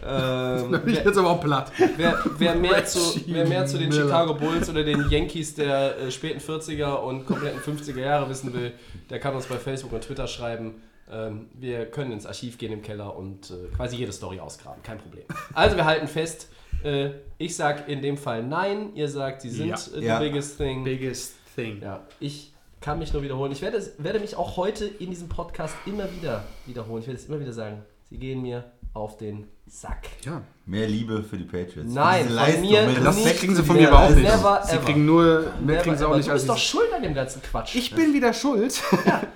ähm, 0.02 0.72
Da 0.72 0.78
bin 0.78 0.94
ich 0.94 1.04
jetzt 1.04 1.18
aber 1.18 1.30
auch 1.32 1.42
platt. 1.42 1.72
wer, 1.98 2.18
wer, 2.38 2.56
mehr 2.56 2.86
zu, 2.86 3.00
wer 3.28 3.46
mehr 3.48 3.66
zu 3.66 3.78
den. 3.78 3.92
Chicago 3.92 4.34
Bulls 4.34 4.70
oder 4.70 4.84
den 4.84 5.10
Yankees 5.10 5.56
der 5.56 5.98
äh, 6.00 6.12
späten 6.12 6.40
40er 6.40 6.96
und 7.04 7.26
kompletten 7.26 7.60
50er 7.60 8.00
Jahre 8.00 8.30
wissen 8.30 8.54
will, 8.54 8.72
der 9.10 9.20
kann 9.20 9.36
uns 9.36 9.46
bei 9.48 9.58
Facebook 9.58 9.92
und 9.94 10.02
Twitter 10.02 10.28
schreiben. 10.28 10.82
Ähm, 11.12 11.48
wir 11.54 11.86
können 11.88 12.12
ins 12.12 12.26
Archiv 12.26 12.58
gehen 12.58 12.72
im 12.72 12.82
Keller 12.82 13.16
und 13.18 13.50
äh, 13.50 13.76
quasi 13.76 13.98
jede 13.98 14.12
Story 14.14 14.40
ausgraben, 14.40 14.82
kein 14.84 15.00
Problem. 15.00 15.24
Also 15.54 15.76
wir 15.76 15.84
halten 15.86 16.08
fest, 16.08 16.50
äh, 16.84 17.10
ich 17.40 17.56
sag 17.56 17.90
in 17.90 18.02
dem 18.04 18.16
Fall 18.16 18.44
nein, 18.44 18.92
ihr 18.96 19.10
sagt, 19.10 19.42
sie 19.42 19.50
sind 19.50 19.70
Ja. 19.70 19.76
äh, 19.76 20.00
the 20.00 20.06
Ja. 20.06 20.20
biggest 20.20 20.58
thing. 20.58 20.84
Biggest 20.84 21.34
thing. 21.56 21.82
Ja, 21.82 22.06
ich 22.20 22.54
kann 22.82 23.00
mich 23.00 23.12
nur 23.14 23.22
wiederholen. 23.22 23.52
Ich 23.52 23.62
werde, 23.62 23.82
werde 23.98 24.20
mich 24.20 24.36
auch 24.36 24.56
heute 24.58 24.86
in 24.86 25.10
diesem 25.10 25.28
Podcast 25.30 25.76
immer 25.86 26.06
wieder 26.14 26.44
wiederholen. 26.66 27.02
Ich 27.02 27.08
werde 27.08 27.20
es 27.20 27.28
immer 27.28 27.40
wieder 27.40 27.54
sagen. 27.54 27.84
Sie 28.10 28.18
gehen 28.18 28.42
mir 28.42 28.64
auf 28.94 29.18
den 29.18 29.48
Sack. 29.68 30.08
Ja. 30.26 30.42
Mehr 30.66 30.88
Liebe 30.88 31.22
für 31.22 31.38
die 31.38 31.44
Patriots. 31.44 31.94
Nein, 31.94 32.26
von 32.26 32.36
Leistung, 32.36 32.62
mir 32.62 32.88
mehr 32.88 33.00
Das 33.02 33.16
nicht. 33.18 33.26
mehr 33.26 33.34
kriegen 33.36 33.56
sie 33.56 33.64
von 33.64 33.76
Ja, 33.76 33.82
mir 33.84 33.88
aber 33.92 34.06
auch 34.06 34.10
nicht. 34.10 34.24
never 34.24 34.62
sie 34.66 34.76
ever. 34.78 34.84
kriegen 34.86 35.06
nur, 35.06 35.24
mehr 35.42 35.52
Never 35.62 35.82
kriegen 35.84 35.98
sie 35.98 36.06
auch 36.06 36.10
ever. 36.10 36.18
nicht 36.18 36.30
du 36.30 36.34
bist 36.34 36.50
doch 36.50 36.58
schuld 36.58 36.92
an 36.92 37.04
dem 37.04 37.14
ganzen 37.14 37.42
Quatsch. 37.44 37.76
Ich 37.76 37.94
bin 37.94 38.14
wieder 38.16 38.34
schuld. 38.34 38.82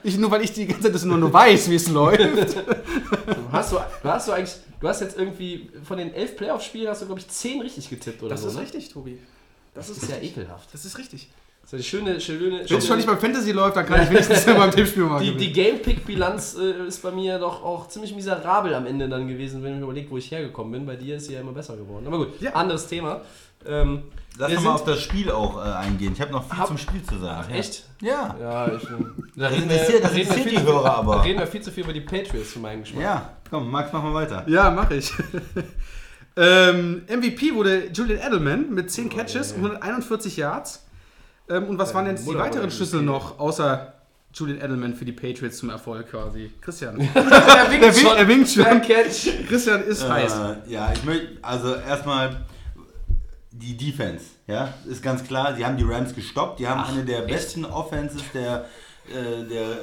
Ich, 0.02 0.18
nur 0.18 0.32
weil 0.32 0.42
ich 0.42 0.54
die 0.54 0.66
ganze 0.66 0.84
Zeit 0.84 0.96
das 0.96 1.06
nur, 1.06 1.18
nur 1.20 1.32
weiß, 1.32 1.70
wie 1.70 1.76
es 1.76 1.88
läuft. 1.88 2.58
hast 3.52 3.72
du, 3.74 3.76
du 4.02 4.10
hast 4.10 4.28
du 4.28 4.32
eigentlich, 4.32 4.56
du 4.80 4.88
hast 4.88 5.02
jetzt 5.02 5.18
irgendwie 5.18 5.70
von 5.84 5.98
den 6.00 6.14
elf 6.14 6.36
Playoff-Spielen 6.36 6.88
hast 6.90 7.02
du 7.04 7.06
glaube 7.06 7.20
ich 7.22 7.28
zehn 7.28 7.62
richtig 7.62 7.90
getippt 7.90 8.22
oder 8.24 8.30
Das 8.32 8.42
so. 8.42 8.48
ist 8.48 8.56
ne? 8.56 8.62
richtig, 8.62 8.90
Tobi. 8.90 9.20
Das 9.76 9.90
ist 9.90 10.10
ja 10.10 10.18
ekelhaft. 10.20 10.70
Das 10.74 10.84
ist 10.86 10.98
richtig. 10.98 11.30
Das 11.64 11.72
ist 11.74 11.92
ja 11.92 12.00
die 12.00 12.06
schöne, 12.06 12.20
schöne, 12.22 12.60
Wenn 12.70 12.78
es 12.78 12.86
schon 12.88 12.98
nicht 12.98 13.08
beim 13.08 13.18
Fantasy 13.18 13.52
läuft, 13.52 13.78
dann 13.78 13.86
kann 13.86 14.04
ich 14.04 14.10
wenigstens 14.10 14.46
beim 14.46 14.70
Tippspiel 14.70 15.04
mal 15.06 15.20
Die, 15.24 15.36
die 15.36 15.52
Game-Pick-Bilanz 15.52 16.56
äh, 16.60 16.88
ist 16.88 17.02
bei 17.02 17.10
mir 17.12 17.40
doch 17.40 17.64
auch 17.64 17.88
ziemlich 17.88 18.14
miserabel 18.14 18.76
am 18.76 18.86
Ende 18.86 19.08
dann 19.10 19.28
gewesen, 19.28 19.64
wenn 19.64 19.72
ich 19.74 19.78
mir 19.80 19.86
überlege, 19.86 20.12
wo 20.12 20.18
ich 20.18 20.30
hergekommen 20.30 20.72
bin. 20.74 20.86
Bei 20.86 20.96
dir 20.98 21.16
ist 21.16 21.28
sie 21.28 21.34
ja 21.34 21.40
immer 21.42 21.54
besser 21.54 21.76
geworden. 21.78 22.06
Aber 22.06 22.18
gut, 22.20 22.40
Ja. 22.42 22.52
anderes 22.52 22.86
Thema. 22.88 23.22
Ähm, 23.66 24.04
Lass 24.38 24.50
wir 24.50 24.58
doch 24.58 24.64
mal 24.64 24.74
auf 24.74 24.84
das 24.84 25.00
Spiel 25.00 25.32
auch 25.32 25.58
äh, 25.58 25.70
eingehen. 25.72 26.12
Ich 26.14 26.20
habe 26.22 26.32
noch 26.34 26.44
viel 26.50 26.58
Hab- 26.60 26.68
zum 26.68 26.78
Spiel 26.78 27.02
zu 27.02 27.18
sagen. 27.18 27.48
Ach, 27.50 27.56
echt? 27.56 27.86
Ja. 28.02 28.36
Ja, 28.42 28.68
ich. 28.74 28.82
Da 28.84 28.90
Das 29.50 29.54
interessiert- 29.56 30.04
das 30.04 30.14
reden 30.14 30.28
wir 30.30 30.34
viel 30.36 30.44
die 30.44 30.56
zu 30.56 30.62
viel- 30.62 30.64
Hörer 30.74 30.96
aber. 30.98 31.16
Da 31.16 31.22
reden 31.22 31.40
wir 31.40 31.48
viel 31.48 31.62
zu 31.62 31.72
viel 31.72 31.84
über 31.86 31.94
die 31.94 32.02
Patriots 32.02 32.52
für 32.52 32.60
meinen 32.60 32.82
Geschmack. 32.82 33.02
Ja, 33.04 33.30
komm, 33.50 33.72
Max, 33.72 33.90
mach 33.94 34.04
mal 34.04 34.14
weiter. 34.14 34.44
Ja, 34.50 34.70
mache 34.70 34.96
ich. 34.96 35.14
ähm, 36.36 37.04
MVP 37.08 37.54
wurde 37.56 37.88
Julian 37.94 38.20
Edelman 38.20 38.74
mit 38.74 38.92
10 38.92 39.10
Catches 39.10 39.54
und 39.54 39.66
141 39.66 40.38
Yards. 40.38 40.86
Ähm, 41.50 41.66
und 41.66 41.78
was 41.78 41.94
waren 41.94 42.06
denn 42.06 42.16
jetzt 42.16 42.28
die 42.28 42.36
weiteren 42.36 42.72
Schlüssel 42.72 43.02
noch, 43.02 43.40
außer 43.40 43.94
Julian 44.34 44.60
Edelman 44.60 44.96
für 44.96 45.06
die 45.06 45.12
Patriots 45.12 45.58
zum 45.58 45.70
Erfolg 45.70 46.10
quasi? 46.10 46.52
Christian. 46.62 47.00
er 47.14 47.72
winkt 47.72 47.86
Er 47.86 47.96
winkt, 47.96 48.18
er 48.18 48.28
winkt 48.28 48.50
schon. 48.50 48.64
Per 48.64 48.80
Catch. 48.80 49.48
Christian 49.48 49.84
ist 49.84 50.08
heiß. 50.08 50.34
Äh, 50.34 50.72
ja, 50.72 50.92
ich 50.94 51.04
möchte, 51.04 51.38
also 51.42 51.76
erstmal 51.76 52.46
die 53.52 53.78
Defense, 53.78 54.26
ja, 54.48 54.74
ist 54.86 55.04
ganz 55.04 55.24
klar, 55.24 55.56
sie 55.56 55.66
haben 55.66 55.78
die 55.78 55.84
Rams 55.84 56.16
gestoppt, 56.16 56.60
die 56.60 56.68
haben 56.68 56.84
eine 56.84 57.06
der 57.06 57.22
besten 57.22 57.66
Offenses 57.66 58.24
der, 58.34 58.66
äh, 59.08 59.48
der 59.48 59.78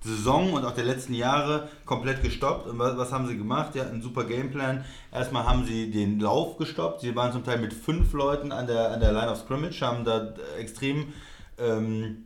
Saison 0.00 0.52
und 0.52 0.64
auch 0.64 0.74
der 0.74 0.84
letzten 0.84 1.14
Jahre 1.14 1.68
komplett 1.84 2.22
gestoppt. 2.22 2.68
Und 2.68 2.78
was, 2.78 2.96
was 2.96 3.12
haben 3.12 3.26
sie 3.26 3.36
gemacht? 3.36 3.74
Die 3.74 3.80
hatten 3.80 3.94
einen 3.94 4.02
super 4.02 4.24
Gameplan. 4.24 4.84
Erstmal 5.12 5.44
haben 5.44 5.66
sie 5.66 5.90
den 5.90 6.20
Lauf 6.20 6.56
gestoppt. 6.56 7.00
Sie 7.00 7.14
waren 7.16 7.32
zum 7.32 7.44
Teil 7.44 7.58
mit 7.58 7.72
fünf 7.72 8.12
Leuten 8.12 8.52
an 8.52 8.66
der, 8.66 8.92
an 8.92 9.00
der 9.00 9.12
Line 9.12 9.30
of 9.30 9.38
Scrimmage, 9.38 9.80
haben 9.82 10.04
da 10.04 10.34
extrem 10.58 11.12
ähm, 11.58 12.24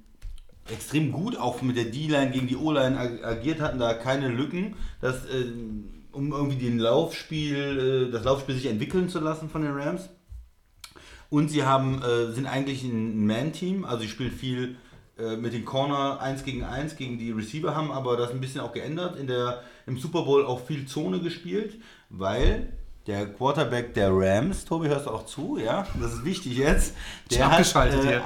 extrem 0.71 1.11
gut, 1.13 1.37
auch 1.37 1.61
mit 1.63 1.77
der 1.77 1.87
D-Line 1.87 2.31
gegen 2.31 2.47
die 2.47 2.57
O-Line 2.57 2.99
ag- 2.99 3.25
agiert, 3.25 3.61
hatten 3.61 3.79
da 3.79 3.95
keine 3.95 4.29
Lücken, 4.29 4.77
dass, 5.01 5.25
äh, 5.27 5.47
um 6.13 6.33
irgendwie 6.33 6.57
den 6.57 6.79
Laufspiel, 6.79 8.09
äh, 8.09 8.13
das 8.13 8.25
Laufspiel 8.25 8.55
sich 8.55 8.67
entwickeln 8.67 9.09
zu 9.09 9.19
lassen 9.19 9.51
von 9.51 9.63
den 9.63 9.73
Rams. 9.73 10.09
Und 11.31 11.49
sie 11.49 11.65
haben, 11.65 12.03
äh, 12.03 12.31
sind 12.33 12.47
eigentlich 12.47 12.85
ein 12.85 13.27
Man-Team, 13.27 13.85
also 13.85 14.03
sie 14.03 14.09
spielen 14.09 14.31
viel 14.31 14.77
äh, 15.19 15.37
mit 15.37 15.53
den 15.53 15.65
Corner 15.65 16.21
1 16.21 16.45
gegen 16.45 16.65
1 16.65 16.97
gegen 16.97 17.19
die 17.19 17.31
Receiver, 17.31 17.75
haben 17.75 17.91
aber 17.93 18.17
das 18.17 18.31
ein 18.31 18.41
bisschen 18.41 18.61
auch 18.61 18.73
geändert. 18.73 19.17
In 19.17 19.27
der, 19.27 19.63
Im 19.87 19.99
Super 19.99 20.23
Bowl 20.23 20.45
auch 20.45 20.65
viel 20.65 20.87
Zone 20.87 21.21
gespielt, 21.21 21.81
weil 22.09 22.73
der 23.07 23.27
Quarterback 23.27 23.95
der 23.95 24.11
Rams, 24.11 24.65
Tobi, 24.65 24.89
hörst 24.89 25.07
du 25.07 25.11
auch 25.11 25.27
zu, 25.27 25.59
ja? 25.59 25.87
Das 26.01 26.15
ist 26.15 26.25
wichtig 26.25 26.57
jetzt. 26.57 26.95
Der 27.31 27.37
Ich 27.37 27.43
hab 27.43 27.53
abgeschaltet 27.53 28.03
hier. 28.03 28.23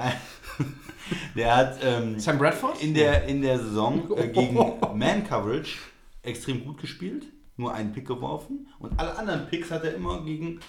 der 1.35 1.57
hat 1.57 1.79
ähm, 1.83 2.21
Sam 2.21 2.39
Bradford? 2.39 2.83
in 2.83 2.95
der, 2.95 3.25
in 3.25 3.43
der 3.43 3.59
Saison 3.59 4.09
äh, 4.17 4.29
gegen 4.29 4.55
Man-Coverage 4.95 5.79
extrem 6.23 6.65
gut 6.65 6.79
gespielt, 6.79 7.25
nur 7.57 7.73
einen 7.73 7.93
Pick 7.93 8.07
geworfen 8.07 8.69
und 8.79 8.99
alle 8.99 9.17
anderen 9.17 9.47
Picks 9.47 9.71
hat 9.71 9.85
er 9.85 9.95
immer 9.95 10.23
gegen 10.25 10.61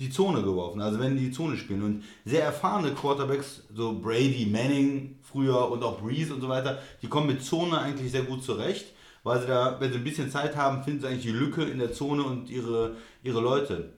die 0.00 0.10
Zone 0.10 0.42
geworfen, 0.42 0.80
also 0.80 0.98
wenn 0.98 1.16
die 1.16 1.30
Zone 1.30 1.56
spielen. 1.58 1.82
Und 1.82 2.04
sehr 2.24 2.42
erfahrene 2.42 2.92
Quarterbacks, 2.92 3.64
so 3.74 4.00
Brady, 4.00 4.48
Manning 4.50 5.18
früher 5.30 5.70
und 5.70 5.82
auch 5.82 6.00
Breeze 6.00 6.34
und 6.34 6.40
so 6.40 6.48
weiter, 6.48 6.78
die 7.02 7.08
kommen 7.08 7.26
mit 7.26 7.42
Zone 7.42 7.78
eigentlich 7.78 8.12
sehr 8.12 8.22
gut 8.22 8.42
zurecht, 8.42 8.86
weil 9.22 9.40
sie 9.40 9.46
da, 9.46 9.76
wenn 9.80 9.92
sie 9.92 9.98
ein 9.98 10.04
bisschen 10.04 10.30
Zeit 10.30 10.56
haben, 10.56 10.82
finden 10.82 11.00
sie 11.00 11.06
eigentlich 11.06 11.22
die 11.22 11.30
Lücke 11.30 11.64
in 11.64 11.78
der 11.78 11.92
Zone 11.92 12.22
und 12.22 12.50
ihre, 12.50 12.96
ihre 13.22 13.40
Leute. 13.40 13.92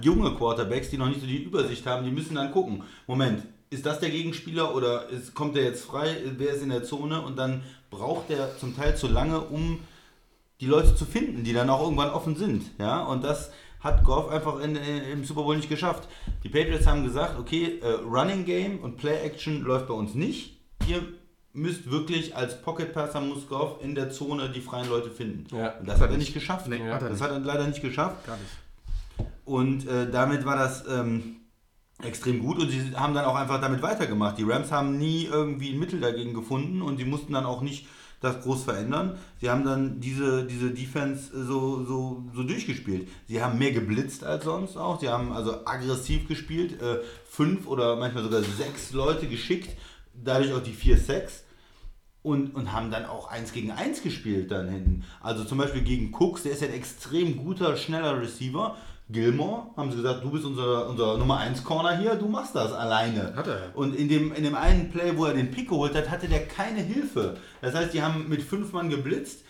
Junge 0.00 0.34
Quarterbacks, 0.34 0.90
die 0.90 0.98
noch 0.98 1.08
nicht 1.08 1.20
so 1.20 1.26
die 1.26 1.42
Übersicht 1.42 1.86
haben, 1.86 2.04
die 2.04 2.10
müssen 2.10 2.34
dann 2.34 2.52
gucken, 2.52 2.82
Moment, 3.06 3.42
ist 3.70 3.86
das 3.86 4.00
der 4.00 4.10
Gegenspieler 4.10 4.74
oder 4.74 5.08
ist, 5.08 5.34
kommt 5.34 5.56
der 5.56 5.64
jetzt 5.64 5.84
frei, 5.84 6.16
wer 6.36 6.54
ist 6.54 6.62
in 6.62 6.68
der 6.68 6.84
Zone 6.84 7.22
und 7.22 7.36
dann 7.36 7.62
braucht 7.90 8.28
der 8.28 8.58
zum 8.58 8.76
Teil 8.76 8.96
zu 8.96 9.08
lange, 9.08 9.40
um 9.40 9.80
die 10.60 10.66
Leute 10.66 10.94
zu 10.94 11.04
finden, 11.04 11.42
die 11.42 11.52
dann 11.52 11.70
auch 11.70 11.82
irgendwann 11.82 12.10
offen 12.10 12.36
sind. 12.36 12.70
Ja? 12.78 13.02
Und 13.02 13.24
das 13.24 13.50
hat 13.82 14.04
Goff 14.04 14.28
einfach 14.28 14.60
in, 14.60 14.76
äh, 14.76 15.10
im 15.10 15.24
Super 15.24 15.42
Bowl 15.42 15.56
nicht 15.56 15.68
geschafft. 15.68 16.08
Die 16.44 16.48
Patriots 16.48 16.86
haben 16.86 17.04
gesagt, 17.04 17.38
okay, 17.38 17.80
äh, 17.82 17.92
Running 18.04 18.44
Game 18.44 18.78
und 18.80 18.96
Play 18.96 19.20
Action 19.22 19.62
läuft 19.62 19.88
bei 19.88 19.94
uns 19.94 20.14
nicht. 20.14 20.60
Ihr 20.86 21.02
müsst 21.52 21.90
wirklich 21.90 22.34
als 22.34 22.62
Pocket 22.62 22.92
Passer 22.92 23.20
muss 23.20 23.46
Goff 23.48 23.82
in 23.82 23.94
der 23.94 24.10
Zone 24.10 24.50
die 24.50 24.60
freien 24.60 24.88
Leute 24.88 25.10
finden. 25.10 25.54
Ja. 25.54 25.78
und 25.78 25.88
das 25.88 26.00
hat 26.00 26.10
er 26.10 26.16
nicht 26.16 26.32
geschafft. 26.32 26.68
Nee, 26.68 26.78
hat 26.78 27.02
er 27.02 27.10
das 27.10 27.20
nicht. 27.20 27.22
hat 27.22 27.30
er 27.30 27.40
leider 27.40 27.66
nicht 27.66 27.82
geschafft. 27.82 28.26
Gar 28.26 28.36
nicht. 28.38 29.28
Und 29.44 29.86
äh, 29.86 30.10
damit 30.10 30.44
war 30.44 30.56
das 30.56 30.84
ähm, 30.88 31.36
extrem 32.02 32.40
gut 32.40 32.58
und 32.58 32.70
sie 32.70 32.94
haben 32.94 33.14
dann 33.14 33.24
auch 33.24 33.34
einfach 33.34 33.60
damit 33.60 33.82
weitergemacht. 33.82 34.38
Die 34.38 34.44
Rams 34.44 34.70
haben 34.70 34.98
nie 34.98 35.24
irgendwie 35.24 35.72
ein 35.72 35.78
Mittel 35.78 36.00
dagegen 36.00 36.34
gefunden 36.34 36.82
und 36.82 36.98
sie 36.98 37.04
mussten 37.04 37.32
dann 37.32 37.44
auch 37.44 37.60
nicht 37.60 37.86
das 38.22 38.40
groß 38.40 38.64
verändern. 38.64 39.18
Sie 39.40 39.50
haben 39.50 39.64
dann 39.64 40.00
diese, 40.00 40.46
diese 40.46 40.70
Defense 40.70 41.32
äh, 41.36 41.44
so, 41.44 41.84
so, 41.84 42.24
so 42.34 42.42
durchgespielt. 42.44 43.08
Sie 43.28 43.42
haben 43.42 43.58
mehr 43.58 43.72
geblitzt 43.72 44.24
als 44.24 44.44
sonst 44.44 44.76
auch. 44.76 45.00
Sie 45.00 45.08
haben 45.08 45.32
also 45.32 45.66
aggressiv 45.66 46.28
gespielt, 46.28 46.80
äh, 46.80 47.00
fünf 47.28 47.66
oder 47.66 47.96
manchmal 47.96 48.22
sogar 48.22 48.42
sechs 48.42 48.92
Leute 48.92 49.26
geschickt, 49.26 49.76
dadurch 50.14 50.52
auch 50.54 50.62
die 50.62 50.72
vier 50.72 50.96
Sacks 50.96 51.44
und, 52.22 52.54
und 52.54 52.72
haben 52.72 52.90
dann 52.90 53.04
auch 53.06 53.28
eins 53.28 53.52
gegen 53.52 53.72
eins 53.72 54.02
gespielt 54.02 54.50
dann 54.52 54.68
hinten. 54.68 55.04
Also 55.20 55.44
zum 55.44 55.58
Beispiel 55.58 55.82
gegen 55.82 56.14
Cooks, 56.14 56.44
der 56.44 56.52
ist 56.52 56.62
ja 56.62 56.68
ein 56.68 56.74
extrem 56.74 57.36
guter, 57.36 57.76
schneller 57.76 58.20
Receiver. 58.20 58.76
Gilmore, 59.12 59.66
haben 59.76 59.90
sie 59.90 59.98
gesagt, 59.98 60.24
du 60.24 60.30
bist 60.30 60.44
unser, 60.44 60.88
unser 60.88 61.18
Nummer 61.18 61.38
1 61.38 61.62
Corner 61.62 61.96
hier, 61.98 62.14
du 62.14 62.26
machst 62.26 62.54
das 62.54 62.72
alleine. 62.72 63.34
Hat 63.36 63.46
er. 63.46 63.70
Und 63.74 63.94
in 63.94 64.08
dem, 64.08 64.32
in 64.32 64.42
dem 64.42 64.54
einen 64.54 64.90
Play, 64.90 65.16
wo 65.16 65.26
er 65.26 65.34
den 65.34 65.50
Pick 65.50 65.68
geholt 65.68 65.94
hat, 65.94 66.10
hatte 66.10 66.28
der 66.28 66.46
keine 66.46 66.80
Hilfe. 66.80 67.36
Das 67.60 67.74
heißt, 67.74 67.92
die 67.92 68.02
haben 68.02 68.28
mit 68.28 68.42
fünf 68.42 68.72
Mann 68.72 68.90
geblitzt, 68.90 69.44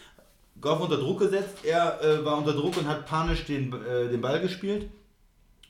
Goff 0.60 0.80
unter 0.80 0.96
Druck 0.96 1.20
gesetzt, 1.20 1.64
er 1.64 2.02
äh, 2.02 2.24
war 2.24 2.38
unter 2.38 2.52
Druck 2.52 2.76
und 2.76 2.86
hat 2.86 3.06
panisch 3.06 3.44
den, 3.46 3.72
äh, 3.72 4.08
den 4.08 4.20
Ball 4.20 4.40
gespielt. 4.40 4.88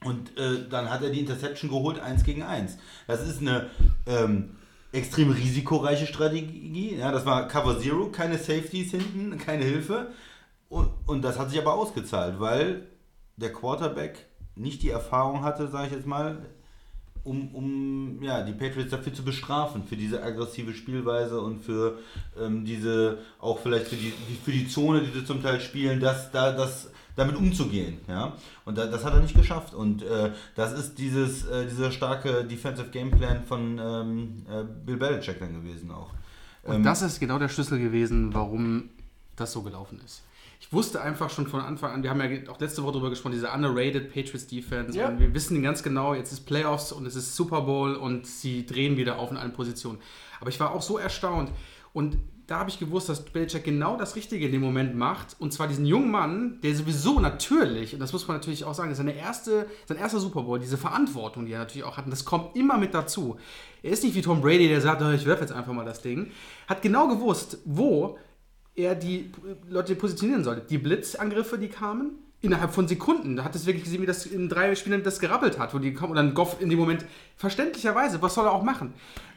Und 0.05 0.37
äh, 0.37 0.69
dann 0.69 0.91
hat 0.91 1.03
er 1.03 1.11
die 1.11 1.21
Interception 1.21 1.71
geholt, 1.71 2.01
1 2.01 2.25
gegen 2.25 2.43
1. 2.43 2.77
Das 3.07 3.27
ist 3.27 3.41
eine 3.41 3.71
ähm, 4.07 4.57
extrem 4.93 5.31
risikoreiche 5.31 6.07
Strategie. 6.07 6.97
Ja, 6.97 7.13
das 7.13 7.25
war 7.25 7.49
Cover 7.49 7.79
Zero, 7.81 8.11
keine 8.11 8.39
Safeties 8.39 8.91
hinten, 8.91 9.39
keine 9.39 9.65
Hilfe. 9.65 10.09
Und, 10.69 10.89
und 11.07 11.23
das 11.23 11.39
hat 11.39 11.51
sich 11.51 11.61
aber 11.61 11.75
ausgezahlt, 11.75 12.41
weil 12.41 12.87
der 13.43 13.53
Quarterback 13.53 14.27
nicht 14.55 14.83
die 14.83 14.91
Erfahrung 14.91 15.43
hatte, 15.43 15.69
sage 15.69 15.89
ich 15.89 15.93
jetzt 15.93 16.07
mal, 16.07 16.39
um, 17.25 17.55
um 17.55 18.23
ja, 18.23 18.43
die 18.43 18.53
Patriots 18.53 18.91
dafür 18.91 19.15
zu 19.15 19.23
bestrafen, 19.23 19.85
für 19.85 19.97
diese 19.97 20.23
aggressive 20.23 20.75
Spielweise 20.75 21.41
und 21.41 21.63
für 21.63 21.99
ähm, 22.41 22.65
diese, 22.65 23.19
auch 23.39 23.61
vielleicht 23.61 23.89
für 23.89 23.97
die, 23.97 24.13
für 24.45 24.51
die 24.51 24.67
Zone, 24.69 25.03
die 25.03 25.19
sie 25.19 25.25
zum 25.25 25.43
Teil 25.43 25.61
spielen, 25.61 26.01
das, 26.01 26.33
da, 26.33 26.53
das, 26.53 26.91
damit 27.15 27.37
umzugehen. 27.37 27.99
Ja? 28.09 28.37
Und 28.65 28.77
da, 28.77 28.87
das 28.87 29.05
hat 29.05 29.15
er 29.15 29.21
nicht 29.21 29.37
geschafft. 29.37 29.75
Und 29.75 30.03
äh, 30.03 30.33
das 30.57 30.73
ist 30.73 30.99
dieses, 30.99 31.47
äh, 31.47 31.67
dieser 31.67 31.93
starke 31.93 32.45
Defensive 32.45 32.89
Gameplan 32.89 33.45
von 33.45 33.79
ähm, 33.79 34.47
äh, 34.51 34.65
Bill 34.85 34.97
Belichick 34.97 35.39
dann 35.39 35.53
gewesen 35.53 35.91
auch. 35.91 36.11
Und 36.65 36.77
Ähm, 36.77 36.83
das 36.83 37.03
ist 37.03 37.21
genau 37.21 37.39
der 37.39 37.49
Schlüssel 37.49 37.79
gewesen, 37.79 38.35
warum 38.35 38.91
das 39.37 39.53
so 39.53 39.63
gelaufen 39.63 40.01
ist. 40.05 40.23
Ich 40.73 40.75
wusste 40.75 41.03
einfach 41.03 41.29
schon 41.29 41.47
von 41.49 41.61
Anfang 41.61 41.93
an, 41.93 42.03
wir 42.03 42.09
haben 42.09 42.23
ja 42.23 42.51
auch 42.51 42.59
letzte 42.59 42.83
Woche 42.83 42.93
darüber 42.93 43.11
gesprochen, 43.11 43.33
diese 43.33 43.51
underrated 43.51 44.09
Patriots 44.09 44.47
Defense. 44.47 44.99
Ja. 44.99 45.09
Und 45.09 45.21
wir 45.21 45.35
wissen 45.35 45.63
ganz 45.63 45.83
genau, 45.83 46.15
jetzt 46.15 46.33
ist 46.33 46.47
Playoffs 46.47 46.93
und 46.93 47.05
es 47.05 47.15
ist 47.15 47.37
Super 47.37 47.61
Bowl 47.61 47.95
und 47.95 48.27
sie 48.27 48.65
drehen 48.65 48.97
wieder 48.97 49.19
auf 49.19 49.31
in 49.31 49.37
allen 49.37 49.53
Positionen. 49.53 49.99
Aber 50.41 50.49
ich 50.49 50.59
war 50.61 50.75
auch 50.75 50.81
so 50.81 50.97
erstaunt. 50.97 51.51
Und 51.93 52.17
da 52.47 52.61
habe 52.61 52.71
ich 52.71 52.79
gewusst, 52.79 53.11
dass 53.11 53.23
Belichick 53.23 53.65
genau 53.65 53.99
das 53.99 54.17
Richtige 54.17 54.47
in 54.47 54.53
dem 54.53 54.63
Moment 54.63 54.97
macht. 54.97 55.37
Und 55.39 55.53
zwar 55.53 55.69
diesen 55.69 55.85
jungen 55.85 56.11
Mann, 56.11 56.59
der 56.63 56.75
sowieso 56.75 57.21
natürlich, 57.21 57.93
und 57.93 58.01
das 58.01 58.15
muss 58.15 58.27
man 58.27 58.39
natürlich 58.39 58.65
auch 58.65 58.73
sagen, 58.73 58.89
das 58.89 58.99
ist 58.99 59.05
seine 59.05 59.15
erste, 59.15 59.67
sein 59.87 59.99
erster 59.99 60.21
Super 60.21 60.41
Bowl, 60.41 60.59
diese 60.59 60.79
Verantwortung, 60.79 61.45
die 61.45 61.53
er 61.53 61.59
natürlich 61.59 61.85
auch 61.85 61.99
hat, 61.99 62.07
und 62.07 62.13
das 62.13 62.25
kommt 62.25 62.57
immer 62.57 62.79
mit 62.79 62.95
dazu. 62.95 63.37
Er 63.83 63.91
ist 63.91 64.05
nicht 64.05 64.15
wie 64.15 64.23
Tom 64.23 64.41
Brady, 64.41 64.69
der 64.69 64.81
sagt, 64.81 65.03
"Oh, 65.03 65.11
ich 65.11 65.27
werfe 65.27 65.43
jetzt 65.43 65.53
einfach 65.53 65.75
mal 65.75 65.85
das 65.85 66.01
Ding. 66.01 66.31
Hat 66.67 66.81
genau 66.81 67.09
gewusst, 67.09 67.59
wo 67.67 68.17
er 68.75 68.95
die 68.95 69.31
Leute 69.69 69.95
positionieren 69.95 70.45
sollte. 70.45 70.63
Die 70.69 70.79
Blitzangriffe, 70.79 71.59
die 71.59 71.69
kamen, 71.69 72.13
innerhalb 72.41 72.73
von 72.73 72.89
Sekunden. 72.89 73.37
Da 73.37 73.45
hat 73.45 73.55
es 73.55 73.67
wirklich 73.67 73.85
gesehen, 73.85 74.03
wie 74.03 74.07
das 74.07 74.27
in 74.27 74.49
drei 74.49 74.75
Spielen 74.75 75.03
das 75.03 75.21
gerappelt 75.21 75.59
hat, 75.59 75.75
wo 75.75 75.79
die 75.79 75.95
kommen 75.95 76.11
und 76.11 76.17
dann 76.17 76.35
Goff 76.35 76.57
in 76.61 76.69
dem 76.71 76.79
Moment 76.79 77.05
verständlicherweise, 77.37 78.21
was 78.21 78.35
soll 78.35 78.47
er 78.47 78.53
auch 78.53 78.63
machen? 78.65 78.95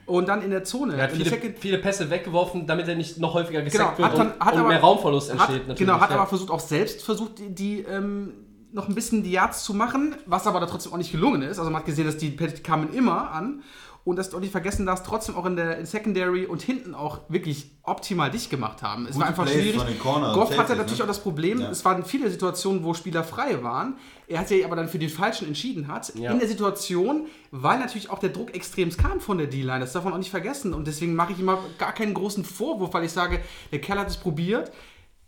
Und 0.08 0.28
dann 0.28 0.42
in 0.44 0.52
der 0.52 0.64
Zone. 0.64 0.96
Er 0.96 1.04
hat 1.04 1.12
viele, 1.14 1.54
viele 1.60 1.78
Pässe 1.80 2.10
weggeworfen, 2.10 2.68
damit 2.68 2.88
er 2.88 2.96
nicht 2.96 3.18
noch 3.20 3.34
häufiger 3.34 3.62
gesackt 3.64 3.98
Genau, 3.98 4.08
wird 4.10 4.18
dann- 4.20 4.28
und, 4.32 4.34
und 4.36 4.42
aber- 4.42 4.68
mehr 4.68 4.80
Raumverlust 4.80 5.32
entsteht. 5.32 5.50
hat, 5.62 5.68
natürlich. 5.68 5.80
Genau, 5.80 6.00
hat 6.00 6.10
ja. 6.12 6.18
aber 6.18 6.28
versucht, 6.28 6.52
auch 6.52 6.60
selbst 6.60 7.04
versucht, 7.04 7.40
die, 7.40 7.50
die 7.54 7.80
ähm, 7.82 8.34
noch 8.72 8.88
ein 8.88 8.94
bisschen 8.96 9.24
die 9.24 9.32
Yards 9.32 9.64
zu 9.64 9.74
machen, 9.74 10.16
was 10.26 10.46
aber 10.48 10.60
da 10.60 10.66
trotzdem 10.68 10.94
auch 10.94 10.98
nicht 10.98 11.12
gelungen 11.12 11.42
ist. 11.42 11.58
Also 11.60 11.72
man 11.72 11.80
hat 11.80 11.86
gesehen, 11.86 12.06
dass 12.06 12.18
die 12.18 12.30
Patriots 12.30 12.62
kamen 12.62 12.94
immer 12.94 13.32
an 13.32 13.64
und 14.06 14.18
dass 14.18 14.30
du 14.30 14.38
auch 14.38 14.42
nicht 14.42 14.52
vergessen 14.52 14.86
darfst, 14.86 15.04
trotzdem 15.04 15.36
auch 15.36 15.48
in 15.48 15.56
der 15.56 15.80
in 15.80 15.88
Secondary 15.88 16.46
und 16.46 16.62
hinten 16.62 16.94
auch 16.94 17.22
wirklich 17.28 17.72
optimal 17.82 18.30
dicht 18.30 18.52
gemacht 18.52 18.84
haben. 18.84 19.08
Es 19.08 19.14
Gute 19.14 19.20
war 19.22 19.28
einfach 19.28 19.46
Plays 19.46 19.74
schwierig. 19.74 20.00
Goff 20.00 20.56
hatte 20.58 20.76
natürlich 20.76 21.00
ne? 21.00 21.04
auch 21.04 21.08
das 21.08 21.20
Problem, 21.20 21.60
Ja. 21.60 21.72
es 21.72 21.84
waren 21.84 22.06
viele 22.06 22.30
Situationen, 22.30 22.84
wo 22.84 22.94
Spieler 22.94 23.24
frei 23.24 23.64
waren. 23.64 23.98
Er 24.28 24.40
hat 24.40 24.48
sich 24.48 24.64
aber 24.64 24.76
dann 24.76 24.90
für 24.90 25.00
den 25.00 25.10
Falschen 25.10 25.48
entschieden 25.48 25.88
hat. 25.88 26.14
Ja. 26.14 26.32
In 26.32 26.38
der 26.38 26.48
Situation, 26.48 27.26
weil 27.50 27.80
natürlich 27.80 28.12
auch 28.12 28.20
der 28.20 28.30
Druck 28.30 28.54
extrem 28.54 28.96
kam 28.96 29.20
von 29.20 29.40
der 29.40 29.48
D-Line. 29.48 29.80
Das 29.80 29.94
darf 29.94 30.04
man 30.04 30.14
auch 30.14 30.20
nicht 30.20 30.30
vergessen. 30.30 30.76
Und 30.76 30.86
deswegen 30.86 31.16
mache 31.16 31.34
ich 31.34 31.40
immer 31.40 31.58
gar 31.80 31.92
keinen 31.92 32.14
großen 32.14 32.46
Vorwurf, 32.46 32.94
weil 32.94 33.06
ich 33.06 33.12
sage, 33.12 33.40
der 33.72 33.82
Kerl 33.82 33.98
hat 33.98 34.08
es 34.08 34.18
probiert. 34.18 34.72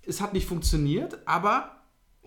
Es 0.04 0.22
hat 0.22 0.34
nicht 0.34 0.48
funktioniert, 0.48 1.18
aber 1.26 1.77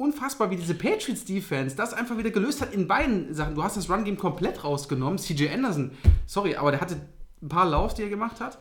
unfassbar, 0.00 0.50
wie 0.50 0.56
diese 0.56 0.74
Patriots 0.74 1.24
Defense 1.24 1.76
das 1.76 1.92
einfach 1.92 2.16
wieder 2.16 2.30
gelöst 2.30 2.62
hat 2.62 2.72
in 2.72 2.88
beiden 2.88 3.34
Sachen. 3.34 3.54
Du 3.54 3.62
hast 3.62 3.76
das 3.76 3.90
Run 3.90 4.04
Game 4.04 4.16
komplett 4.16 4.64
rausgenommen. 4.64 5.18
CJ 5.18 5.48
Anderson, 5.50 5.92
sorry, 6.26 6.56
aber 6.56 6.70
der 6.70 6.80
hatte 6.80 6.96
ein 7.42 7.48
paar 7.48 7.66
Laufs, 7.66 7.94
die 7.94 8.02
er 8.02 8.08
gemacht 8.08 8.40
hat. 8.40 8.58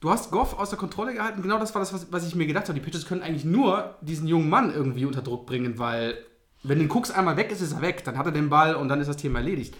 Du 0.00 0.10
hast 0.10 0.30
Goff 0.30 0.58
aus 0.58 0.70
der 0.70 0.78
Kontrolle 0.78 1.14
gehalten. 1.14 1.42
Genau 1.42 1.58
das 1.58 1.74
war 1.74 1.80
das, 1.80 1.92
was, 1.92 2.12
was 2.12 2.26
ich 2.26 2.34
mir 2.34 2.46
gedacht 2.46 2.68
habe. 2.68 2.78
Die 2.78 2.84
Patriots 2.84 3.06
können 3.06 3.22
eigentlich 3.22 3.44
nur 3.44 3.96
diesen 4.02 4.28
jungen 4.28 4.50
Mann 4.50 4.72
irgendwie 4.72 5.06
unter 5.06 5.22
Druck 5.22 5.46
bringen, 5.46 5.78
weil 5.78 6.16
wenn 6.62 6.78
den 6.78 6.90
Cooks 6.90 7.10
einmal 7.10 7.38
weg 7.38 7.50
ist, 7.50 7.62
ist 7.62 7.72
er 7.72 7.80
weg. 7.80 8.04
Dann 8.04 8.18
hat 8.18 8.26
er 8.26 8.32
den 8.32 8.50
Ball 8.50 8.74
und 8.74 8.88
dann 8.88 9.00
ist 9.00 9.08
das 9.08 9.16
Thema 9.16 9.38
erledigt. 9.38 9.74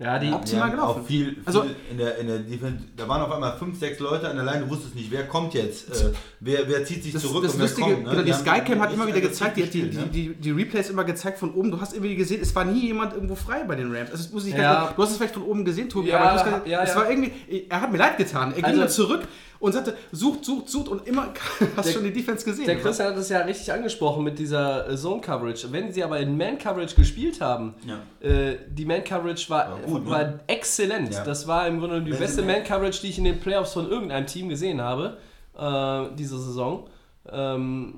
Ja, 0.00 0.18
die, 0.18 0.32
optimal 0.32 0.70
gelaufen. 0.70 1.02
Auch 1.02 1.06
viel, 1.06 1.26
viel 1.34 1.42
Also- 1.44 1.64
in 1.90 1.98
der, 1.98 2.16
in 2.18 2.26
der 2.26 2.38
Defense, 2.38 2.78
da 2.96 3.06
waren 3.06 3.20
auf 3.22 3.30
einmal 3.30 3.56
fünf, 3.58 3.78
sechs 3.78 4.00
Leute 4.00 4.28
an 4.28 4.36
der 4.36 4.44
Line, 4.46 4.64
du 4.64 4.70
wusstest 4.70 4.94
nicht, 4.94 5.10
wer 5.10 5.28
kommt 5.28 5.52
jetzt, 5.54 5.90
äh, 5.90 6.12
wer, 6.40 6.66
wer 6.68 6.84
zieht 6.84 7.02
sich 7.04 7.12
Das, 7.12 7.20
zurück 7.22 7.42
das 7.44 7.52
und 7.52 7.58
wer 7.60 7.66
Lustige, 7.66 7.90
kommt. 7.92 8.04
ne? 8.04 8.10
genau, 8.10 8.22
die 8.22 8.32
haben 8.32 8.40
Skycam 8.40 8.80
hat 8.80 8.92
immer 8.94 9.06
wieder 9.06 9.20
gezeigt, 9.20 9.56
die, 9.58 9.62
hat 9.64 9.74
die, 9.74 9.82
die, 9.90 9.96
ne? 9.98 10.06
die, 10.06 10.34
die 10.34 10.50
Replays 10.50 10.88
immer 10.90 11.04
gezeigt 11.04 11.38
von 11.38 11.52
oben. 11.52 11.70
Du 11.70 11.80
hast 11.80 11.92
irgendwie 11.92 12.16
gesehen, 12.16 12.40
es 12.40 12.54
war 12.56 12.64
nie 12.64 12.86
jemand 12.86 13.12
irgendwo 13.12 13.34
frei 13.34 13.62
bei 13.64 13.76
den 13.76 13.94
Rams. 13.94 14.10
Also, 14.10 14.32
muss 14.32 14.46
ich 14.46 14.54
Ja. 14.54 14.84
ganz, 14.84 14.96
du 14.96 15.02
hast 15.02 15.10
es 15.10 15.16
vielleicht 15.18 15.34
von 15.34 15.42
oben 15.44 15.64
gesehen, 15.64 15.88
Tobi, 15.90 16.08
Ja, 16.08 16.16
aber 16.18 16.24
du 16.30 16.34
hast 16.36 16.44
gesagt, 16.44 16.66
ja, 16.66 16.82
es 16.82 16.88
ja. 16.90 16.96
war 16.96 17.10
irgendwie, 17.10 17.32
er 17.68 17.80
hat 17.82 17.92
mir 17.92 17.98
leid 17.98 18.16
getan. 18.16 18.50
Er 18.50 18.54
ging 18.56 18.64
Also- 18.64 18.80
dann 18.80 18.88
zurück 18.88 19.20
und 19.60 19.72
sagte, 19.72 19.94
sucht, 20.10 20.44
sucht, 20.44 20.68
sucht 20.68 20.88
und 20.88 21.06
immer 21.06 21.28
hast 21.76 21.86
Der- 21.86 21.92
schon 21.92 22.04
die 22.04 22.12
Defense 22.12 22.44
gesehen. 22.44 22.64
Der 22.66 22.80
Christian 22.80 23.08
hat 23.12 23.16
es 23.18 23.28
ja 23.28 23.40
richtig 23.40 23.70
angesprochen 23.72 24.24
mit 24.24 24.38
dieser 24.38 24.88
äh, 24.88 24.96
Zone-Coverage. 24.96 25.70
Wenn 25.70 25.92
sie 25.92 26.02
aber 26.02 26.18
in 26.18 26.36
Man-Coverage 26.36 26.96
gespielt 26.96 27.40
haben, 27.42 27.74
Ja. 27.86 28.00
äh, 28.26 28.56
die 28.70 28.84
Man-Coverage 28.86 29.48
war, 29.50 29.70
War 29.72 29.78
gut, 29.80 30.04
ne? 30.04 30.10
war 30.10 30.34
exzellent. 30.46 31.12
Ja. 31.12 31.24
Das 31.24 31.46
war 31.46 31.66
im 31.68 31.78
Grunde 31.78 32.02
die 32.02 32.10
Wenn 32.12 32.18
beste 32.18 32.40
Man- 32.42 32.56
Man-Coverage, 32.56 33.02
die 33.02 33.08
ich 33.08 33.18
in 33.18 33.24
den 33.24 33.38
Playoffs 33.38 33.74
von 33.74 33.88
irgendeinem 33.88 34.26
Team 34.26 34.48
gesehen 34.48 34.80
habe, 34.80 35.18
äh, 35.58 36.16
diese 36.16 36.38
Saison. 36.38 36.88
Ähm, 37.30 37.94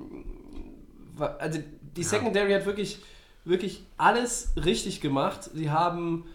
war- 1.15 1.37
also 1.39 1.59
die 1.95 2.03
Secondary 2.03 2.51
hat 2.53 2.65
wirklich, 2.65 2.99
wirklich 3.45 3.83
alles 3.97 4.51
richtig 4.65 4.99
gemacht. 5.01 5.49
Sie 5.53 5.69
haben, 5.69 6.25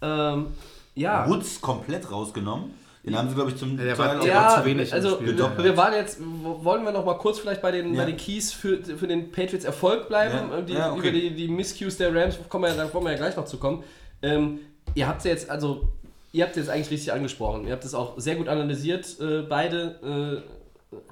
ähm, 0.00 0.46
ja, 0.94 1.28
Woods 1.28 1.60
komplett 1.60 2.10
rausgenommen. 2.10 2.70
Den 3.04 3.18
haben 3.18 3.28
sie, 3.28 3.34
glaube 3.34 3.50
ich, 3.50 3.56
zum 3.56 3.76
Ja, 3.78 3.84
der 3.84 3.96
Teil 3.96 4.18
war- 4.20 4.26
Ja, 4.26 4.56
zu 4.60 4.64
wenig 4.64 4.92
also 4.92 5.16
Gedoppelt. 5.18 5.64
wir 5.64 5.76
waren 5.76 5.92
jetzt, 5.92 6.18
wollen 6.20 6.84
wir 6.84 6.92
noch 6.92 7.04
mal 7.04 7.18
kurz 7.18 7.40
vielleicht 7.40 7.60
bei 7.60 7.72
den, 7.72 7.94
Ja. 7.94 8.02
bei 8.02 8.06
den 8.10 8.16
Keys 8.16 8.52
für, 8.52 8.82
für 8.84 9.08
den 9.08 9.32
Patriots 9.32 9.64
Erfolg 9.64 10.06
bleiben. 10.08 10.50
Ja. 10.50 10.60
Die, 10.60 10.72
Ja, 10.72 10.92
okay. 10.92 11.00
Über 11.00 11.10
die, 11.10 11.30
die 11.34 11.48
Miscues 11.48 11.96
der 11.96 12.14
Rams 12.14 12.38
kommen 12.48 12.64
wir, 12.64 12.70
ja- 12.70 12.76
da 12.84 12.94
wollen 12.94 13.04
wir 13.04 13.10
ja 13.12 13.18
gleich 13.18 13.36
noch 13.36 13.44
zu 13.46 13.56
kommen. 13.58 13.82
Ähm, 14.22 14.60
ihr 14.94 15.08
habt 15.08 15.24
jetzt, 15.24 15.50
also, 15.50 15.88
ihr 16.30 16.44
habt 16.44 16.54
jetzt 16.56 16.68
eigentlich 16.70 16.90
richtig 16.92 17.12
angesprochen. 17.12 17.66
Ihr 17.66 17.72
habt 17.72 17.84
es 17.84 17.92
auch 17.92 18.18
sehr 18.20 18.36
gut 18.36 18.46
analysiert, 18.46 19.18
äh, 19.20 19.42
beide. 19.42 20.42
Äh, 20.44 21.02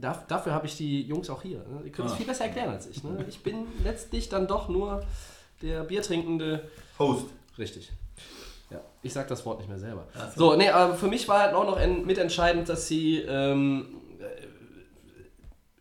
darf, 0.00 0.26
dafür 0.28 0.52
habe 0.52 0.66
ich 0.66 0.76
die 0.76 1.02
Jungs 1.02 1.28
auch 1.28 1.42
hier. 1.42 1.58
Ne? 1.58 1.82
Die 1.84 1.90
können 1.90 2.06
es 2.06 2.14
Ah. 2.14 2.16
viel 2.16 2.26
besser 2.26 2.44
erklären 2.44 2.70
als 2.70 2.86
ich. 2.86 3.02
Ne? 3.02 3.24
Ich 3.28 3.42
bin 3.42 3.66
letztlich 3.82 4.28
dann 4.28 4.46
doch 4.46 4.68
nur 4.68 5.02
der 5.60 5.82
biertrinkende 5.82 6.62
Host. 7.00 7.26
Richtig. 7.58 7.90
Ja, 8.70 8.80
ich 9.02 9.12
sag 9.12 9.28
das 9.28 9.44
Wort 9.46 9.58
nicht 9.58 9.68
mehr 9.68 9.78
selber. 9.78 10.06
So, 10.36 10.54
nee, 10.56 10.68
aber 10.68 10.94
für 10.94 11.06
mich 11.08 11.26
war 11.28 11.40
halt 11.40 11.54
auch 11.54 11.64
noch 11.64 11.78
en- 11.78 12.04
mitentscheidend, 12.06 12.68
dass 12.68 12.86
sie, 12.86 13.18
ähm, 13.20 13.96
äh, 14.20 14.24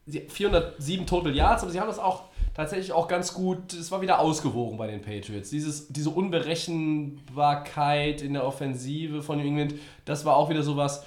sie 0.06 0.22
407 0.30 1.06
Total 1.06 1.36
Yards, 1.36 1.64
aber 1.64 1.72
sie 1.72 1.80
haben 1.80 1.88
das 1.88 2.00
auch 2.00 2.24
tatsächlich 2.56 2.92
auch 2.94 3.08
ganz 3.08 3.34
gut, 3.34 3.74
es 3.74 3.92
war 3.92 4.02
wieder 4.02 4.20
ausgewogen 4.20 4.78
bei 4.78 4.88
den 4.88 5.02
Patriots. 5.02 5.50
Dieses, 5.50 5.88
diese 5.90 6.10
Unberechenbarkeit 6.12 8.22
in 8.22 8.34
der 8.34 8.46
Offensive 8.46 9.22
von 9.22 9.38
New 9.38 9.46
England, 9.46 9.76
das 10.06 10.26
war 10.26 10.36
auch 10.38 10.50
wieder 10.50 10.64
sowas. 10.64 11.04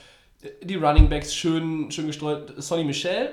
Die 0.62 0.76
Running 0.76 1.08
Backs 1.08 1.34
schön, 1.34 1.90
schön 1.90 2.06
gestreut. 2.06 2.52
Sonny 2.56 2.84
Michel, 2.84 3.30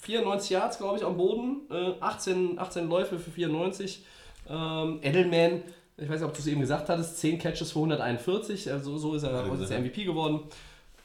94 0.00 0.50
Yards, 0.50 0.78
glaube 0.78 0.98
ich, 0.98 1.04
am 1.04 1.16
Boden. 1.16 1.60
Äh, 1.70 1.92
18, 2.00 2.58
18 2.58 2.88
Läufe 2.88 3.18
für 3.18 3.30
94. 3.30 4.04
Ähm, 4.48 4.98
Edelman, 5.02 5.62
ich 5.96 6.08
weiß 6.08 6.20
nicht, 6.20 6.28
ob 6.28 6.34
du 6.34 6.40
es 6.40 6.46
eben 6.46 6.60
gesagt 6.60 6.88
hattest, 6.88 7.18
10 7.18 7.38
Catches 7.38 7.72
für 7.72 7.78
141. 7.78 8.70
Also 8.70 8.98
so 8.98 9.14
ist 9.14 9.22
er, 9.22 9.52
ist 9.52 9.70
er. 9.70 9.80
MVP 9.80 10.04
geworden. 10.04 10.40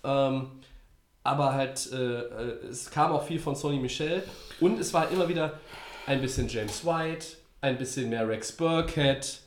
Ähm, 0.03 0.47
aber 1.23 1.53
halt, 1.53 1.91
äh, 1.91 2.21
äh, 2.21 2.67
es 2.69 2.89
kam 2.89 3.11
auch 3.11 3.23
viel 3.23 3.39
von 3.39 3.55
Sonny 3.55 3.79
Michel. 3.79 4.23
Und 4.59 4.79
es 4.79 4.93
war 4.93 5.11
immer 5.11 5.27
wieder 5.27 5.59
ein 6.05 6.21
bisschen 6.21 6.47
James 6.47 6.85
White, 6.85 7.27
ein 7.61 7.77
bisschen 7.77 8.09
mehr 8.09 8.27
Rex 8.27 8.51
Burkhead. 8.53 9.41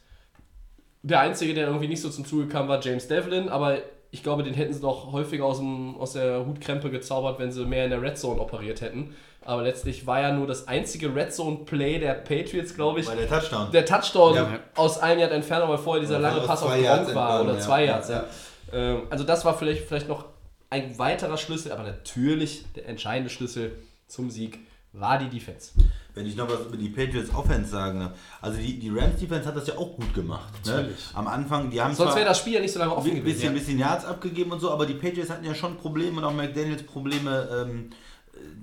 Der 1.03 1.21
Einzige, 1.21 1.55
der 1.55 1.69
irgendwie 1.69 1.89
nicht 1.89 2.03
so 2.03 2.11
zum 2.11 2.27
Zuge 2.27 2.49
kam, 2.49 2.69
war 2.69 2.81
James 2.83 3.09
Devlin, 3.09 3.49
aber 3.49 3.79
ich 4.11 4.23
glaube, 4.23 4.43
den 4.43 4.55
hätten 4.55 4.75
sie 4.75 4.81
doch 4.81 5.13
häufiger 5.13 5.47
aus, 5.47 5.59
dem, 5.59 5.97
aus 5.97 6.13
der 6.13 6.45
Hutkrempe 6.45 6.91
gezaubert, 6.91 7.39
wenn 7.39 7.51
sie 7.51 7.65
mehr 7.65 7.85
in 7.85 7.91
der 7.91 8.03
Red 8.03 8.19
Zone 8.19 8.41
operiert 8.41 8.83
hätten. 8.83 9.15
Aber 9.43 9.63
letztlich 9.63 10.07
war 10.07 10.21
ja 10.21 10.33
nur 10.33 10.47
das 10.47 10.69
einzige 10.69 11.15
Red 11.15 11.33
Zone 11.33 11.59
Play 11.65 11.99
der 11.99 12.13
Patriots, 12.15 12.75
glaube 12.75 13.01
ich, 13.01 13.07
Bei 13.07 13.15
der 13.17 13.29
Touchdown. 13.29 13.71
der 13.73 13.87
Touchdown 13.87 14.35
Ja. 14.35 14.59
aus 14.77 14.99
einem 14.99 15.21
Yard 15.21 15.33
Entfernung, 15.33 15.71
weil 15.71 15.79
vorher 15.79 16.01
dieser 16.03 16.21
Ja, 16.21 16.29
lange 16.29 16.41
Pass 16.43 16.63
auf 16.63 16.71
Gronk 16.71 17.15
war 17.15 17.43
oder 17.43 17.55
ja. 17.55 17.59
zwei 17.61 17.85
Ja, 17.85 17.93
Yards. 17.93 18.09
Ja. 18.11 18.25
Ähm, 18.73 19.03
Also 19.11 19.25
das 19.25 19.45
war 19.45 19.57
vielleicht, 19.57 19.87
vielleicht 19.89 20.09
noch 20.09 20.27
ein 20.69 20.99
weiterer 20.99 21.37
Schlüssel, 21.37 21.73
aber 21.73 21.83
natürlich 21.85 22.65
der 22.77 22.89
entscheidende 22.89 23.31
Schlüssel 23.31 23.73
zum 24.07 24.31
Sieg 24.31 24.59
war 24.93 25.19
die 25.19 25.29
Defense. 25.29 25.71
Wenn 26.15 26.27
ich 26.27 26.37
noch 26.37 26.49
was 26.51 26.67
über 26.67 26.77
die 26.77 26.89
Patriots 26.89 27.33
Offense 27.35 27.71
sagen 27.71 27.99
ne? 28.01 28.13
Also 28.43 28.59
die, 28.59 28.79
die 28.79 28.91
Rams 28.91 29.19
Defense 29.21 29.47
hat 29.49 29.57
das 29.57 29.69
ja 29.69 29.75
auch 29.79 29.95
gut 29.97 30.13
gemacht. 30.13 30.53
Ne? 30.67 30.73
Natürlich. 30.73 30.97
Am 31.15 31.27
Anfang, 31.29 31.71
die 31.71 31.81
haben 31.81 31.95
Sonst 31.95 32.17
wäre 32.17 32.27
das 32.27 32.39
Spiel 32.39 32.55
ja 32.55 32.61
nicht 32.61 32.73
so 32.73 32.79
lange 32.81 32.95
offen 32.95 33.09
ein 33.11 33.17
gewesen. 33.17 33.35
bisschen, 33.35 33.55
bisschen 33.55 33.79
Yards 33.79 34.05
abgegeben 34.05 34.51
und 34.53 34.61
so, 34.61 34.71
aber 34.71 34.87
die 34.87 34.95
Patriots 34.95 35.31
hatten 35.31 35.45
ja 35.45 35.55
schon 35.55 35.77
Probleme 35.77 36.19
und 36.19 36.25
auch 36.25 36.33
McDaniels 36.35 36.83
Probleme, 36.83 37.49
ähm, 37.69 37.91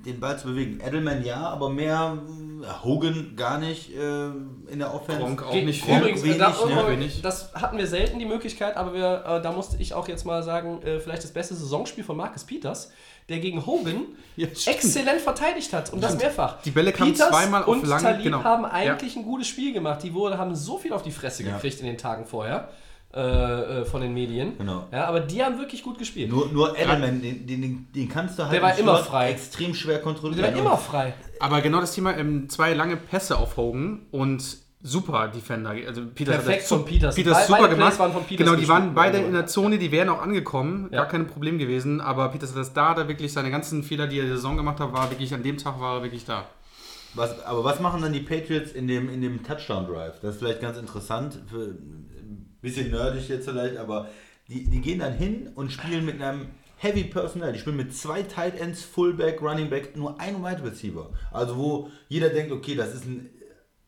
den 0.06 0.20
Ball 0.20 0.38
zu 0.40 0.48
bewegen. 0.48 0.80
Edelman 0.86 1.24
ja, 1.24 1.38
aber 1.50 1.70
mehr 1.70 2.18
äh, 2.62 2.86
Hogan 2.86 3.34
gar 3.36 3.60
nicht 3.60 3.94
äh, 3.96 4.28
in 4.72 4.80
der 4.80 4.94
Offense. 4.94 5.22
Gronk 5.22 5.44
auch 5.44 5.54
nicht 5.54 5.84
viel. 5.84 5.98
Übrigens, 5.98 6.24
wenig, 6.24 6.38
da, 6.38 6.50
ne? 6.50 6.88
Wenig. 6.88 7.22
das 7.22 7.54
hatten 7.54 7.78
wir 7.78 7.88
selten 7.88 8.20
die 8.20 8.26
Möglichkeit, 8.26 8.78
aber 8.78 8.94
wir, 8.94 9.24
äh, 9.26 9.42
da 9.42 9.52
musste 9.52 9.78
ich 9.80 9.94
auch 9.94 10.08
jetzt 10.08 10.26
mal 10.26 10.44
sagen, 10.44 10.82
äh, 10.82 11.00
vielleicht 11.00 11.24
das 11.24 11.32
beste 11.32 11.56
Saisonspiel 11.56 12.04
von 12.04 12.18
Marcus 12.18 12.44
Peters, 12.46 12.92
der 13.30 13.40
gegen 13.40 13.66
Hogan 13.66 14.06
Ja, 14.36 14.48
exzellent 14.48 15.22
verteidigt 15.22 15.74
hat 15.74 15.92
und 15.92 16.02
das 16.02 16.18
mehrfach. 16.18 16.62
Die 16.62 16.72
Bälle 16.72 16.94
kamen 16.94 17.12
Peters 17.12 17.30
zweimal 17.30 17.64
auf 17.64 17.68
und 17.70 17.86
lang, 17.86 18.02
Talib 18.02 18.24
genau. 18.24 18.44
haben 18.44 18.64
Ja. 18.64 18.72
eigentlich 18.72 19.16
ein 19.16 19.24
gutes 19.24 19.48
Spiel 19.48 19.74
gemacht. 19.74 20.02
Die 20.04 20.14
wurde, 20.14 20.38
haben 20.38 20.56
so 20.56 20.78
viel 20.78 20.94
auf 20.94 21.04
die 21.04 21.12
Fresse 21.12 21.44
Ja. 21.44 21.54
gekriegt 21.56 21.80
in 21.82 21.86
den 21.86 21.98
Tagen 21.98 22.26
vorher 22.26 22.70
äh, 23.14 23.20
äh, 23.82 23.86
von 23.86 24.02
den 24.02 24.14
Medien. 24.14 24.58
Genau. 24.58 24.88
Ja, 24.92 25.06
aber 25.06 25.22
die 25.22 25.44
haben 25.44 25.58
wirklich 25.58 25.82
gut 25.84 25.98
gespielt. 25.98 26.30
Nur, 26.30 26.50
nur 26.52 26.78
Edelman, 26.78 27.22
den, 27.22 27.48
den, 27.48 27.62
den, 27.62 27.88
den 27.96 28.10
kannst 28.10 28.38
du 28.38 28.44
halt 28.44 28.54
Der 28.54 28.62
war 28.62 28.74
im 28.74 28.80
immer 28.80 28.98
frei. 28.98 29.32
extrem 29.32 29.74
schwer 29.74 30.00
kontrollieren. 30.02 30.44
der 30.44 30.54
war 30.54 30.60
immer 30.62 30.78
frei. 30.78 31.14
Aber 31.40 31.62
genau 31.62 31.80
das 31.80 31.94
Thema, 31.94 32.16
ähm, 32.18 32.50
zwei 32.50 32.74
lange 32.74 32.98
Pässe 32.98 33.38
auf 33.38 33.56
Hogan 33.58 34.06
und 34.12 34.58
super 34.84 35.30
Defender. 35.30 35.72
Also 35.88 36.06
Peters 36.06 36.36
Perfekt 36.44 36.64
von 36.68 36.86
Peters. 36.86 37.16
Peters 37.16 37.38
Be- 37.40 37.44
super 37.48 37.62
beide 37.64 37.76
gemacht. 37.76 37.90
Plays 37.90 38.00
waren 38.00 38.12
von 38.14 38.24
Peters 38.26 38.46
genau, 38.46 38.58
die 38.60 38.68
waren 38.68 38.94
beide 38.94 39.18
in 39.20 39.34
der 39.34 39.48
Zone, 39.48 39.78
die 39.80 39.92
wären 39.92 40.10
auch 40.10 40.22
angekommen. 40.22 40.90
Ja. 40.92 41.00
Gar 41.00 41.08
kein 41.08 41.28
Problem 41.28 41.58
gewesen. 41.58 42.02
Aber 42.02 42.30
Peters 42.30 42.52
hat 42.52 42.58
das 42.58 42.74
da, 42.74 42.94
da 42.94 43.08
wirklich 43.08 43.34
seine 43.34 43.50
ganzen 43.52 43.84
Fehler, 43.84 44.08
die 44.08 44.18
er 44.18 44.24
in 44.24 44.30
der 44.30 44.38
Saison 44.38 44.58
gemacht 44.58 44.80
hat, 44.80 44.94
war 44.94 45.10
wirklich 45.10 45.34
an 45.34 45.44
dem 45.44 45.58
Tag 45.58 45.80
war 45.80 45.98
er 45.98 46.04
wirklich 46.04 46.26
da. 46.26 46.46
Was, 47.16 47.44
aber 47.46 47.64
was 47.64 47.80
machen 47.80 48.02
dann 48.02 48.14
die 48.14 48.20
Patriots 48.20 48.72
in 48.74 48.88
dem, 48.88 49.10
in 49.10 49.22
dem 49.22 49.44
Touchdown-Drive? 49.44 50.20
Das 50.22 50.36
ist 50.36 50.40
vielleicht 50.40 50.62
ganz 50.62 50.78
interessant, 50.78 51.40
für, 51.50 51.76
bisschen 52.68 52.92
nerdig 52.92 53.28
jetzt 53.30 53.48
vielleicht, 53.48 53.78
aber 53.78 54.10
die, 54.48 54.64
die 54.66 54.82
gehen 54.82 55.00
dann 55.00 55.14
hin 55.14 55.50
und 55.56 55.72
spielen 55.72 56.06
mit 56.06 56.22
einem 56.22 56.48
Heavy 56.78 57.06
Personnel. 57.06 57.54
Die 57.54 57.60
spielen 57.60 57.78
mit 57.78 57.96
zwei 57.96 58.24
Tight 58.24 58.60
Ends, 58.60 58.84
Fullback, 58.84 59.42
Running 59.42 59.70
Back, 59.70 59.98
nur 59.98 60.20
ein 60.20 60.44
Wide 60.44 60.64
Receiver. 60.64 61.10
Also 61.32 61.58
wo 61.58 61.90
jeder 62.08 62.30
denkt, 62.30 62.52
okay, 62.52 62.76
das 62.76 62.94
ist 62.94 63.06
ein 63.06 63.30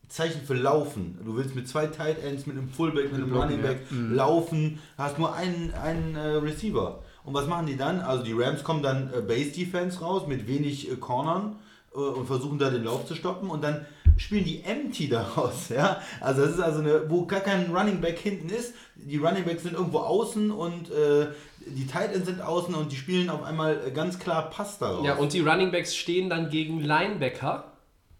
Zeichen 0.08 0.42
für 0.42 0.54
Laufen. 0.54 1.18
Du 1.24 1.36
willst 1.36 1.54
mit 1.54 1.68
zwei 1.68 1.86
Tight 1.86 2.22
Ends, 2.24 2.46
mit 2.46 2.58
einem 2.58 2.68
Fullback, 2.68 3.12
mit 3.12 3.14
einem 3.14 3.30
Blocken, 3.30 3.50
Running 3.50 3.64
ja. 3.64 3.70
Back 3.70 3.80
laufen, 3.90 4.80
hast 4.98 5.18
nur 5.18 5.34
einen, 5.34 5.72
einen 5.72 6.16
äh, 6.16 6.20
Receiver. 6.20 7.02
Und 7.24 7.34
was 7.34 7.46
machen 7.46 7.66
die 7.66 7.76
dann? 7.76 8.00
Also 8.00 8.24
die 8.24 8.32
Rams 8.32 8.64
kommen 8.64 8.82
dann 8.82 9.12
äh, 9.14 9.20
Base 9.20 9.52
Defense 9.52 10.00
raus 10.00 10.26
mit 10.26 10.48
wenig 10.48 10.90
äh, 10.90 10.96
Cornern 10.96 11.56
äh, 11.94 11.98
und 11.98 12.26
versuchen 12.26 12.58
da 12.58 12.70
den 12.70 12.82
Lauf 12.82 13.06
zu 13.06 13.14
stoppen 13.14 13.50
und 13.50 13.62
dann 13.62 13.86
spielen 14.20 14.44
die 14.44 14.62
Empty 14.62 15.08
daraus, 15.10 15.68
ja. 15.70 16.00
Also 16.20 16.42
das 16.42 16.52
ist 16.52 16.60
also 16.60 16.80
eine, 16.80 17.10
wo 17.10 17.26
gar 17.26 17.40
kein 17.40 17.74
Running 17.74 18.00
Back 18.00 18.18
hinten 18.18 18.50
ist. 18.50 18.74
Die 18.94 19.16
Running 19.16 19.44
Backs 19.44 19.62
sind 19.62 19.74
irgendwo 19.74 19.98
außen 19.98 20.50
und 20.50 20.90
äh, 20.90 21.28
die 21.66 21.86
Tight 21.86 22.14
Ends 22.14 22.26
sind 22.26 22.40
außen 22.40 22.74
und 22.74 22.92
die 22.92 22.96
spielen 22.96 23.30
auf 23.30 23.42
einmal 23.42 23.80
äh, 23.86 23.90
ganz 23.90 24.18
klar 24.18 24.50
Pass 24.50 24.78
daraus. 24.78 25.04
Ja, 25.04 25.16
und 25.16 25.32
die 25.32 25.40
Running 25.40 25.70
Backs 25.70 25.96
stehen 25.96 26.30
dann 26.30 26.50
gegen 26.50 26.80
Linebacker. 26.80 27.69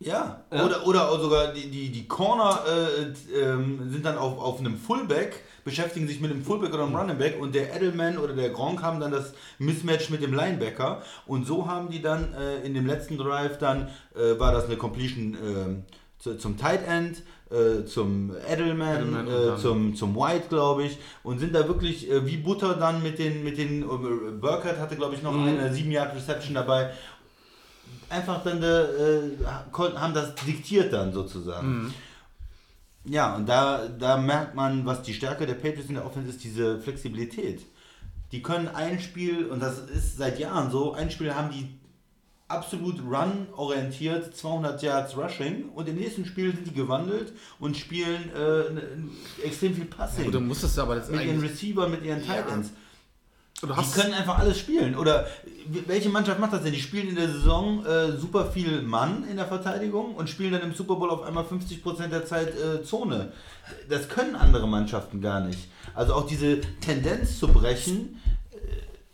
Ja, 0.00 0.44
Ja. 0.50 0.64
Oder, 0.64 0.86
oder 0.86 1.20
sogar 1.20 1.52
die, 1.52 1.70
die, 1.70 1.90
die 1.90 2.08
Corner 2.08 2.58
äh, 2.66 3.38
ähm, 3.38 3.90
sind 3.90 4.04
dann 4.06 4.16
auf, 4.16 4.38
auf 4.38 4.58
einem 4.58 4.76
Fullback, 4.78 5.42
beschäftigen 5.62 6.08
sich 6.08 6.20
mit 6.22 6.30
einem 6.30 6.42
Fullback 6.42 6.72
oder 6.72 6.84
einem 6.84 6.96
Running 6.96 7.18
Back 7.18 7.38
und 7.38 7.54
der 7.54 7.74
Edelman 7.76 8.16
oder 8.16 8.32
der 8.32 8.48
Gronk 8.48 8.82
haben 8.82 8.98
dann 8.98 9.12
das 9.12 9.34
Mismatch 9.58 10.08
mit 10.08 10.22
dem 10.22 10.32
Linebacker 10.32 11.02
und 11.26 11.46
so 11.46 11.66
haben 11.68 11.90
die 11.90 12.00
dann 12.00 12.32
äh, 12.32 12.66
in 12.66 12.72
dem 12.72 12.86
letzten 12.86 13.18
Drive 13.18 13.58
dann, 13.58 13.88
äh, 14.14 14.38
war 14.40 14.52
das 14.52 14.64
eine 14.64 14.76
Completion 14.76 15.36
ähm, 15.44 15.82
zu, 16.18 16.36
zum 16.38 16.56
Tight 16.56 16.80
End, 16.88 17.22
äh, 17.50 17.84
zum 17.84 18.32
Edelman, 18.50 18.96
Edelman 18.96 19.26
äh, 19.28 19.56
zum, 19.58 19.94
zum 19.96 20.16
White, 20.16 20.44
glaube 20.48 20.84
ich, 20.84 20.96
und 21.24 21.40
sind 21.40 21.54
da 21.54 21.68
wirklich 21.68 22.10
äh, 22.10 22.24
wie 22.26 22.38
Butter 22.38 22.72
dann 22.74 23.02
mit 23.02 23.18
den, 23.18 23.44
mit 23.44 23.58
den, 23.58 23.82
äh, 23.82 23.86
Burkhardt 24.32 24.78
hatte, 24.78 24.96
glaube 24.96 25.14
ich, 25.14 25.22
noch 25.22 25.32
Mhm. 25.34 25.46
eine 25.58 25.70
7-Yard-Reception 25.74 26.54
dabei, 26.54 26.90
einfach 28.10 28.42
dann 28.42 28.62
äh, 28.62 29.44
haben 29.76 30.14
das 30.14 30.34
diktiert 30.34 30.92
dann 30.92 31.12
sozusagen. 31.12 31.94
Ja, 33.04 33.34
und 33.34 33.48
da, 33.48 33.88
da 33.88 34.18
merkt 34.18 34.54
man, 34.54 34.84
was 34.84 35.02
die 35.02 35.14
Stärke 35.14 35.46
der 35.46 35.54
Patriots 35.54 35.88
in 35.88 35.94
der 35.94 36.04
Offense 36.04 36.30
ist, 36.30 36.44
diese 36.44 36.78
Flexibilität. 36.80 37.64
Die 38.32 38.42
können 38.42 38.68
ein 38.68 39.00
Spiel, 39.00 39.46
und 39.46 39.60
das 39.60 39.78
ist 39.78 40.18
seit 40.18 40.38
Jahren 40.38 40.70
so, 40.70 40.92
ein 40.92 41.10
Spiel 41.10 41.34
haben 41.34 41.50
die 41.50 41.80
absolut 42.46 43.00
run-orientiert, 43.00 44.36
200 44.36 44.82
Yards 44.82 45.16
Rushing 45.16 45.70
und 45.70 45.88
im 45.88 45.96
nächsten 45.96 46.26
Spiel 46.26 46.52
sind 46.52 46.66
die 46.66 46.74
gewandelt 46.74 47.32
und 47.58 47.76
spielen 47.76 48.30
äh, 48.34 49.46
extrem 49.46 49.74
viel 49.74 49.84
Passing. 49.84 50.28
Oder 50.28 50.40
musstest 50.40 50.76
du 50.76 50.82
aber 50.82 50.96
das 50.96 51.08
mit 51.10 51.24
ihren. 51.24 51.40
Receiver, 51.40 51.88
mit 51.88 52.04
ihren 52.04 52.24
Tight 52.24 52.50
Ends. 52.50 52.70
Die 53.62 54.00
können 54.00 54.14
einfach 54.14 54.38
alles 54.38 54.58
spielen. 54.58 54.96
Oder 54.96 55.26
welche 55.86 56.08
Mannschaft 56.08 56.40
macht 56.40 56.52
das 56.52 56.62
denn? 56.62 56.72
Die 56.72 56.80
spielen 56.80 57.08
in 57.08 57.16
der 57.16 57.28
Saison 57.28 57.84
äh, 57.84 58.12
super 58.12 58.46
viel 58.46 58.82
Mann 58.82 59.24
in 59.30 59.36
der 59.36 59.46
Verteidigung 59.46 60.14
und 60.14 60.30
spielen 60.30 60.52
dann 60.52 60.62
im 60.62 60.74
Super 60.74 60.96
Bowl 60.96 61.10
auf 61.10 61.22
einmal 61.22 61.44
50% 61.44 62.08
der 62.08 62.24
Zeit 62.24 62.54
äh, 62.58 62.82
Zone. 62.82 63.32
Das 63.88 64.08
können 64.08 64.34
andere 64.34 64.66
Mannschaften 64.66 65.20
gar 65.20 65.40
nicht. 65.40 65.68
Also 65.94 66.14
auch 66.14 66.26
diese 66.26 66.60
Tendenz 66.80 67.38
zu 67.38 67.48
brechen, 67.48 68.20
äh, 68.50 68.56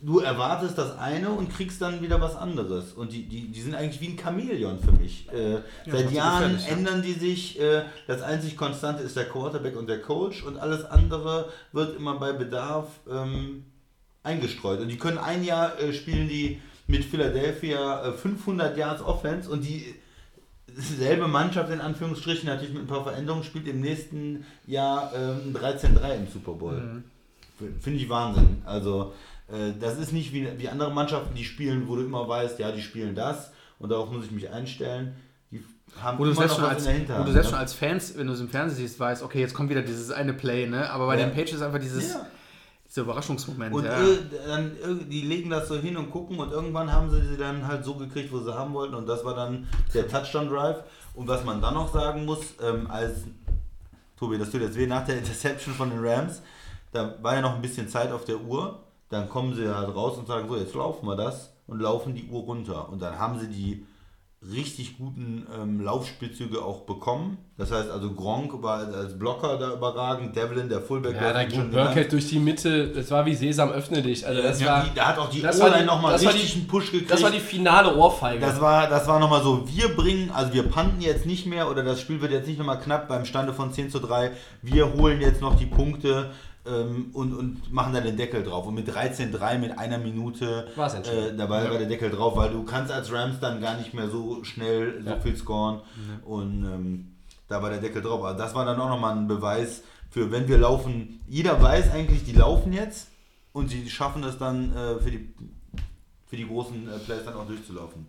du 0.00 0.20
erwartest 0.20 0.78
das 0.78 0.96
eine 0.96 1.30
und 1.30 1.52
kriegst 1.52 1.82
dann 1.82 2.00
wieder 2.00 2.20
was 2.20 2.36
anderes. 2.36 2.92
Und 2.92 3.12
die, 3.12 3.28
die, 3.28 3.48
die 3.48 3.60
sind 3.60 3.74
eigentlich 3.74 4.00
wie 4.00 4.08
ein 4.08 4.18
Chamäleon 4.18 4.78
für 4.78 4.92
mich. 4.92 5.28
Äh, 5.32 5.54
seit 5.54 5.90
trotzdem 5.90 6.12
Jahren 6.12 6.58
ja. 6.58 6.66
ändern 6.68 7.02
die 7.02 7.14
sich. 7.14 7.60
Äh, 7.60 7.82
das 8.06 8.22
einzig 8.22 8.56
Konstante 8.56 9.02
ist 9.02 9.16
der 9.16 9.28
Quarterback 9.28 9.76
und 9.76 9.88
der 9.88 10.00
Coach 10.00 10.44
und 10.44 10.56
alles 10.56 10.84
andere 10.84 11.48
wird 11.72 11.96
immer 11.96 12.20
bei 12.20 12.32
Bedarf 12.32 12.86
ähm, 13.10 13.64
eingestreut. 14.26 14.80
Und 14.80 14.88
die 14.88 14.98
können 14.98 15.18
ein 15.18 15.42
Jahr 15.44 15.78
äh, 15.80 15.92
spielen 15.94 16.28
die 16.28 16.60
mit 16.86 17.04
Philadelphia 17.04 18.08
äh, 18.08 18.12
500 18.12 18.76
Yards 18.76 19.02
Offense 19.02 19.48
und 19.50 19.64
die 19.64 19.94
selbe 20.76 21.26
Mannschaft 21.28 21.70
in 21.72 21.80
Anführungsstrichen, 21.80 22.46
natürlich 22.48 22.74
mit 22.74 22.82
ein 22.82 22.86
paar 22.86 23.02
Veränderungen, 23.04 23.44
spielt 23.44 23.66
im 23.66 23.80
nächsten 23.80 24.44
Jahr 24.66 25.10
ähm, 25.16 25.54
13-3 25.56 26.16
im 26.16 26.26
Super 26.30 26.52
Bowl. 26.52 27.02
Finde 27.80 27.98
ich 27.98 28.08
Wahnsinn. 28.10 28.62
Also, 28.66 29.14
äh, 29.48 29.72
das 29.80 29.98
ist 29.98 30.12
nicht 30.12 30.34
wie, 30.34 30.46
wie 30.58 30.68
andere 30.68 30.92
Mannschaften, 30.92 31.34
die 31.34 31.44
spielen, 31.44 31.88
wo 31.88 31.96
du 31.96 32.02
immer 32.04 32.28
weißt, 32.28 32.58
ja, 32.58 32.72
die 32.72 32.82
spielen 32.82 33.14
das 33.14 33.52
und 33.78 33.88
darauf 33.90 34.10
muss 34.10 34.26
ich 34.26 34.32
mich 34.32 34.50
einstellen. 34.50 35.14
Die 35.50 35.62
haben 35.98 36.18
Wo 36.18 36.24
du, 36.24 36.30
immer 36.32 36.40
selbst 36.40 36.58
noch 36.58 36.66
schon 36.66 36.74
als, 36.74 36.86
in 36.86 37.06
der 37.06 37.20
wo 37.20 37.24
du 37.24 37.32
selbst 37.32 37.46
ne? 37.46 37.50
schon 37.52 37.58
als 37.60 37.72
Fans, 37.72 38.18
wenn 38.18 38.26
du 38.26 38.32
es 38.34 38.40
im 38.40 38.48
Fernsehen 38.50 38.76
siehst, 38.76 39.00
weißt, 39.00 39.22
okay, 39.22 39.40
jetzt 39.40 39.54
kommt 39.54 39.70
wieder 39.70 39.82
dieses 39.82 40.10
eine 40.10 40.34
Play, 40.34 40.66
ne? 40.66 40.90
Aber 40.90 41.06
bei 41.06 41.18
Ja. 41.18 41.26
den 41.26 41.34
Patriots 41.34 41.62
einfach 41.62 41.78
dieses, 41.78 42.12
Ja. 42.12 42.26
Dieser 42.96 43.04
Überraschungsmoment. 43.04 43.74
Und 43.74 43.84
ja. 43.84 43.98
dann, 44.46 44.72
die 45.08 45.20
legen 45.22 45.50
das 45.50 45.68
so 45.68 45.76
hin 45.76 45.96
und 45.96 46.10
gucken 46.10 46.38
und 46.38 46.50
irgendwann 46.50 46.90
haben 46.90 47.10
sie 47.10 47.20
sie 47.20 47.36
dann 47.36 47.66
halt 47.66 47.84
so 47.84 47.94
gekriegt, 47.94 48.32
wo 48.32 48.40
sie 48.40 48.54
haben 48.54 48.72
wollten 48.72 48.94
und 48.94 49.06
das 49.06 49.24
war 49.24 49.34
dann 49.34 49.68
der 49.92 50.08
Touchdown-Drive. 50.08 50.82
Und 51.14 51.28
was 51.28 51.44
man 51.44 51.60
dann 51.60 51.74
noch 51.74 51.92
sagen 51.92 52.24
muss, 52.24 52.54
ähm, 52.62 52.90
als, 52.90 53.24
Tobi, 54.18 54.38
das 54.38 54.50
tut 54.50 54.62
jetzt 54.62 54.76
weh, 54.76 54.86
nach 54.86 55.04
der 55.04 55.18
Interception 55.18 55.74
von 55.74 55.90
den 55.90 56.04
Rams, 56.04 56.42
da 56.92 57.14
war 57.20 57.34
ja 57.34 57.42
noch 57.42 57.54
ein 57.54 57.62
bisschen 57.62 57.88
Zeit 57.88 58.10
auf 58.12 58.24
der 58.24 58.40
Uhr, 58.40 58.80
dann 59.10 59.28
kommen 59.28 59.54
sie 59.54 59.68
halt 59.68 59.94
raus 59.94 60.16
und 60.16 60.26
sagen 60.26 60.48
so, 60.48 60.56
jetzt 60.56 60.74
laufen 60.74 61.06
wir 61.06 61.16
das 61.16 61.52
und 61.66 61.80
laufen 61.80 62.14
die 62.14 62.26
Uhr 62.28 62.42
runter. 62.42 62.88
Und 62.88 63.00
dann 63.00 63.18
haben 63.18 63.38
sie 63.38 63.48
die 63.48 63.86
richtig 64.54 64.98
guten 64.98 65.46
ähm, 65.60 65.80
Laufspielzüge 65.80 66.62
auch 66.62 66.82
bekommen. 66.82 67.38
Das 67.56 67.72
heißt 67.72 67.90
also 67.90 68.12
Gronk 68.12 68.62
war 68.62 68.78
als 68.94 69.18
Blocker 69.18 69.56
da 69.58 69.72
überragend, 69.72 70.36
Devlin, 70.36 70.68
der 70.68 70.80
Fullback, 70.80 71.14
Ja, 71.16 71.20
der 71.20 71.32
da 71.32 71.44
ging. 71.44 71.70
Burkhead 71.70 72.12
durch 72.12 72.28
die 72.28 72.38
Mitte. 72.38 72.88
Das 72.88 73.10
war 73.10 73.24
wie 73.26 73.34
Sesam, 73.34 73.70
öffne 73.70 74.02
dich. 74.02 74.26
Also 74.26 74.42
das 74.42 74.60
Ja, 74.60 74.66
war, 74.66 74.84
die, 74.84 74.94
da 74.94 75.06
hat 75.08 75.18
auch 75.18 75.30
die 75.30 75.40
die- 75.40 75.84
nochmal 75.86 76.14
richtig 76.16 76.52
die- 76.52 76.58
einen 76.60 76.68
Push 76.68 76.92
gekriegt. 76.92 77.10
das 77.10 77.22
war 77.22 77.30
die 77.30 77.40
finale 77.40 77.96
Ohrfeige. 77.96 78.40
das 78.40 78.60
war, 78.60 78.88
das 78.88 79.08
war 79.08 79.18
nochmal 79.18 79.42
so, 79.42 79.66
wir 79.66 79.96
bringen, 79.96 80.30
also 80.32 80.52
wir 80.52 80.64
panten 80.64 81.00
jetzt 81.00 81.24
nicht 81.26 81.46
mehr 81.46 81.70
oder 81.70 81.82
das 81.82 82.00
Spiel 82.00 82.20
wird 82.20 82.30
jetzt 82.30 82.46
nicht 82.46 82.58
nochmal 82.58 82.78
knapp 82.78 83.08
beim 83.08 83.24
Stande 83.24 83.52
von 83.54 83.72
10 83.72 83.90
zu 83.90 83.98
3. 83.98 84.32
Wir 84.62 84.92
holen 84.92 85.20
jetzt 85.20 85.40
noch 85.40 85.56
die 85.56 85.66
Punkte 85.66 86.30
ähm, 86.68 87.10
und, 87.12 87.34
und 87.34 87.72
machen 87.72 87.92
da 87.94 88.00
den 88.00 88.16
Deckel 88.16 88.42
drauf. 88.42 88.66
Und 88.66 88.74
mit 88.74 88.88
13-3, 88.88 89.58
mit 89.58 89.78
einer 89.78 89.98
Minute 89.98 90.68
äh, 90.76 91.36
dabei 91.36 91.70
war 91.70 91.78
der 91.78 91.86
Deckel 91.88 92.10
drauf, 92.10 92.36
weil 92.36 92.50
du 92.50 92.64
kannst 92.64 92.90
als 92.92 93.12
Rams 93.12 93.40
dann 93.40 93.60
gar 93.60 93.76
nicht 93.76 93.94
mehr 93.94 94.08
so 94.08 94.42
schnell 94.44 95.02
so 95.04 95.10
Ja. 95.10 95.20
viel 95.20 95.36
scoren. 95.36 95.80
Und 96.24 96.64
ähm, 96.64 97.12
da 97.48 97.62
war 97.62 97.70
der 97.70 97.80
Deckel 97.80 98.02
drauf. 98.02 98.24
Also 98.24 98.38
das 98.38 98.54
war 98.54 98.64
dann 98.64 98.80
auch 98.80 98.88
nochmal 98.88 99.16
ein 99.16 99.28
Beweis 99.28 99.82
für, 100.10 100.30
wenn 100.30 100.48
wir 100.48 100.58
laufen, 100.58 101.20
jeder 101.28 101.60
weiß 101.62 101.90
eigentlich, 101.92 102.24
die 102.24 102.32
laufen 102.32 102.72
jetzt 102.72 103.08
und 103.52 103.68
sie 103.68 103.88
schaffen 103.90 104.24
es 104.24 104.38
dann 104.38 104.74
äh, 104.74 104.98
für 105.00 105.10
die 105.10 105.34
für 106.28 106.36
die 106.36 106.46
großen 106.46 106.88
äh, 106.88 106.98
Plays 106.98 107.24
dann 107.24 107.34
auch 107.34 107.46
durchzulaufen. 107.46 108.04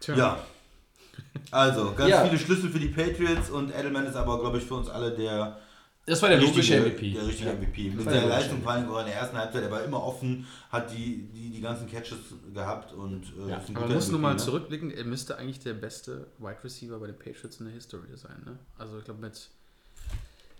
Tja. 0.00 0.16
Ja. 0.16 0.38
Also, 1.50 1.92
ganz 1.94 2.10
Ja. 2.10 2.24
viele 2.24 2.38
Schlüssel 2.38 2.70
für 2.70 2.78
die 2.78 2.88
Patriots 2.88 3.50
und 3.50 3.70
Edelman 3.74 4.06
ist 4.06 4.16
aber, 4.16 4.40
glaube 4.40 4.58
ich, 4.58 4.64
für 4.64 4.74
uns 4.74 4.88
alle 4.88 5.12
der 5.12 5.58
das 6.08 6.22
war 6.22 6.28
der 6.30 6.40
logische 6.40 6.58
richtige, 6.84 7.08
MVP. 7.08 7.12
Der 7.12 7.26
richtige 7.26 7.48
Ja. 7.50 7.54
MVP. 7.54 7.90
Mit 7.90 8.06
der 8.06 8.26
Leistung 8.26 8.50
logische 8.58 8.62
vor 8.62 8.72
allem 8.72 8.88
auch 8.90 9.00
in 9.00 9.06
der 9.06 9.14
ersten 9.16 9.36
Halbzeit, 9.36 9.62
er 9.62 9.70
war 9.70 9.84
immer 9.84 10.02
offen, 10.02 10.46
hat 10.70 10.90
die, 10.92 11.28
die, 11.32 11.50
die 11.50 11.60
ganzen 11.60 11.88
Catches 11.90 12.18
gehabt 12.54 12.92
und 12.92 13.22
äh, 13.46 13.50
Ja. 13.50 13.56
ist 13.58 13.68
ein 13.68 13.76
Aber 13.76 13.86
man 13.86 13.94
muss 13.94 14.08
nur 14.10 14.20
mal 14.20 14.32
ne? 14.32 14.36
zurückblicken, 14.38 14.90
er 14.90 15.04
müsste 15.04 15.38
eigentlich 15.38 15.60
der 15.60 15.74
beste 15.74 16.26
Wide 16.38 16.58
Receiver 16.64 16.98
bei 16.98 17.06
den 17.06 17.16
Patriots 17.18 17.58
in 17.60 17.66
der 17.66 17.74
History 17.74 18.06
sein. 18.16 18.42
Ne? 18.44 18.58
Also 18.78 18.98
ich 18.98 19.04
glaube 19.04 19.20
mit, 19.20 19.48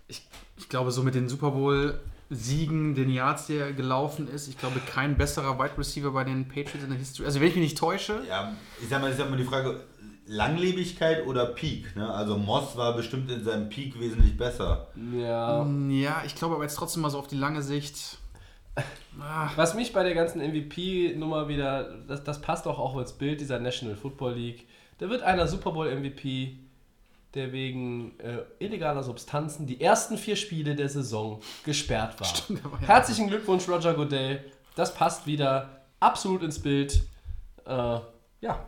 ich, 0.07 0.21
ich 0.57 0.69
glaube 0.69 0.91
so 0.91 1.03
mit 1.03 1.15
den 1.15 1.29
Super 1.29 1.51
Bowl 1.51 1.99
Siegen, 2.31 2.93
den 2.93 3.09
Yards, 3.09 3.47
der 3.47 3.73
gelaufen 3.73 4.27
ist, 4.27 4.47
ich 4.47 4.57
glaube 4.59 4.79
kein 4.85 5.17
besserer 5.17 5.57
Wide 5.57 5.75
Receiver 5.79 6.11
bei 6.11 6.23
den 6.23 6.47
Patriots 6.47 6.83
in 6.83 6.89
der 6.91 6.99
History. 6.99 7.25
Also 7.25 7.39
wenn 7.41 7.47
ich 7.47 7.55
mich 7.55 7.63
nicht 7.63 7.77
täusche, 7.79 8.21
Ja, 8.29 8.55
ich 8.79 8.87
sag 8.87 9.01
mal, 9.01 9.09
ich 9.09 9.17
sag 9.17 9.31
mal 9.31 9.37
die 9.37 9.43
Frage, 9.45 9.81
Langlebigkeit 10.29 11.25
oder 11.25 11.47
Peak? 11.47 11.95
Ne? 11.95 12.07
Also 12.13 12.37
Moss 12.37 12.77
war 12.77 12.95
bestimmt 12.95 13.31
in 13.31 13.43
seinem 13.43 13.67
Peak 13.69 13.99
wesentlich 13.99 14.37
besser. 14.37 14.87
Ja. 15.11 15.65
ja, 15.89 16.21
ich 16.23 16.35
glaube 16.35 16.53
aber 16.55 16.63
jetzt 16.63 16.75
trotzdem 16.75 17.01
mal 17.01 17.09
so 17.09 17.17
auf 17.17 17.27
die 17.27 17.37
lange 17.37 17.61
Sicht. 17.61 18.17
Ah, 19.19 19.49
Was 19.57 19.73
mich 19.73 19.91
bei 19.91 20.03
der 20.03 20.13
ganzen 20.13 20.39
MVP-Nummer 20.39 21.49
wieder, 21.49 21.97
das, 22.07 22.23
das 22.23 22.39
passt 22.39 22.65
doch 22.67 22.79
auch 22.79 22.97
ins 22.97 23.11
Bild 23.11 23.41
dieser 23.41 23.59
National 23.59 23.97
Football 23.97 24.35
League. 24.35 24.65
Da 24.99 25.09
wird 25.09 25.23
einer 25.23 25.45
Super 25.47 25.71
Bowl 25.71 25.93
MVP, 25.93 26.55
der 27.33 27.51
wegen 27.51 28.17
äh, 28.19 28.43
illegaler 28.59 29.03
Substanzen 29.03 29.67
die 29.67 29.81
ersten 29.81 30.17
vier 30.17 30.37
Spiele 30.37 30.75
der 30.75 30.87
Saison 30.87 31.41
gesperrt 31.65 32.17
war. 32.21 32.27
Stimmt, 32.27 32.61
ja. 32.63 32.87
Herzlichen 32.87 33.27
Glückwunsch, 33.27 33.67
Roger 33.67 33.93
Goodell. 33.93 34.45
Das 34.75 34.93
passt 34.93 35.27
wieder 35.27 35.81
absolut 35.99 36.41
ins 36.41 36.59
Bild. 36.59 37.01
Äh, 37.65 37.99
ja, 38.39 38.65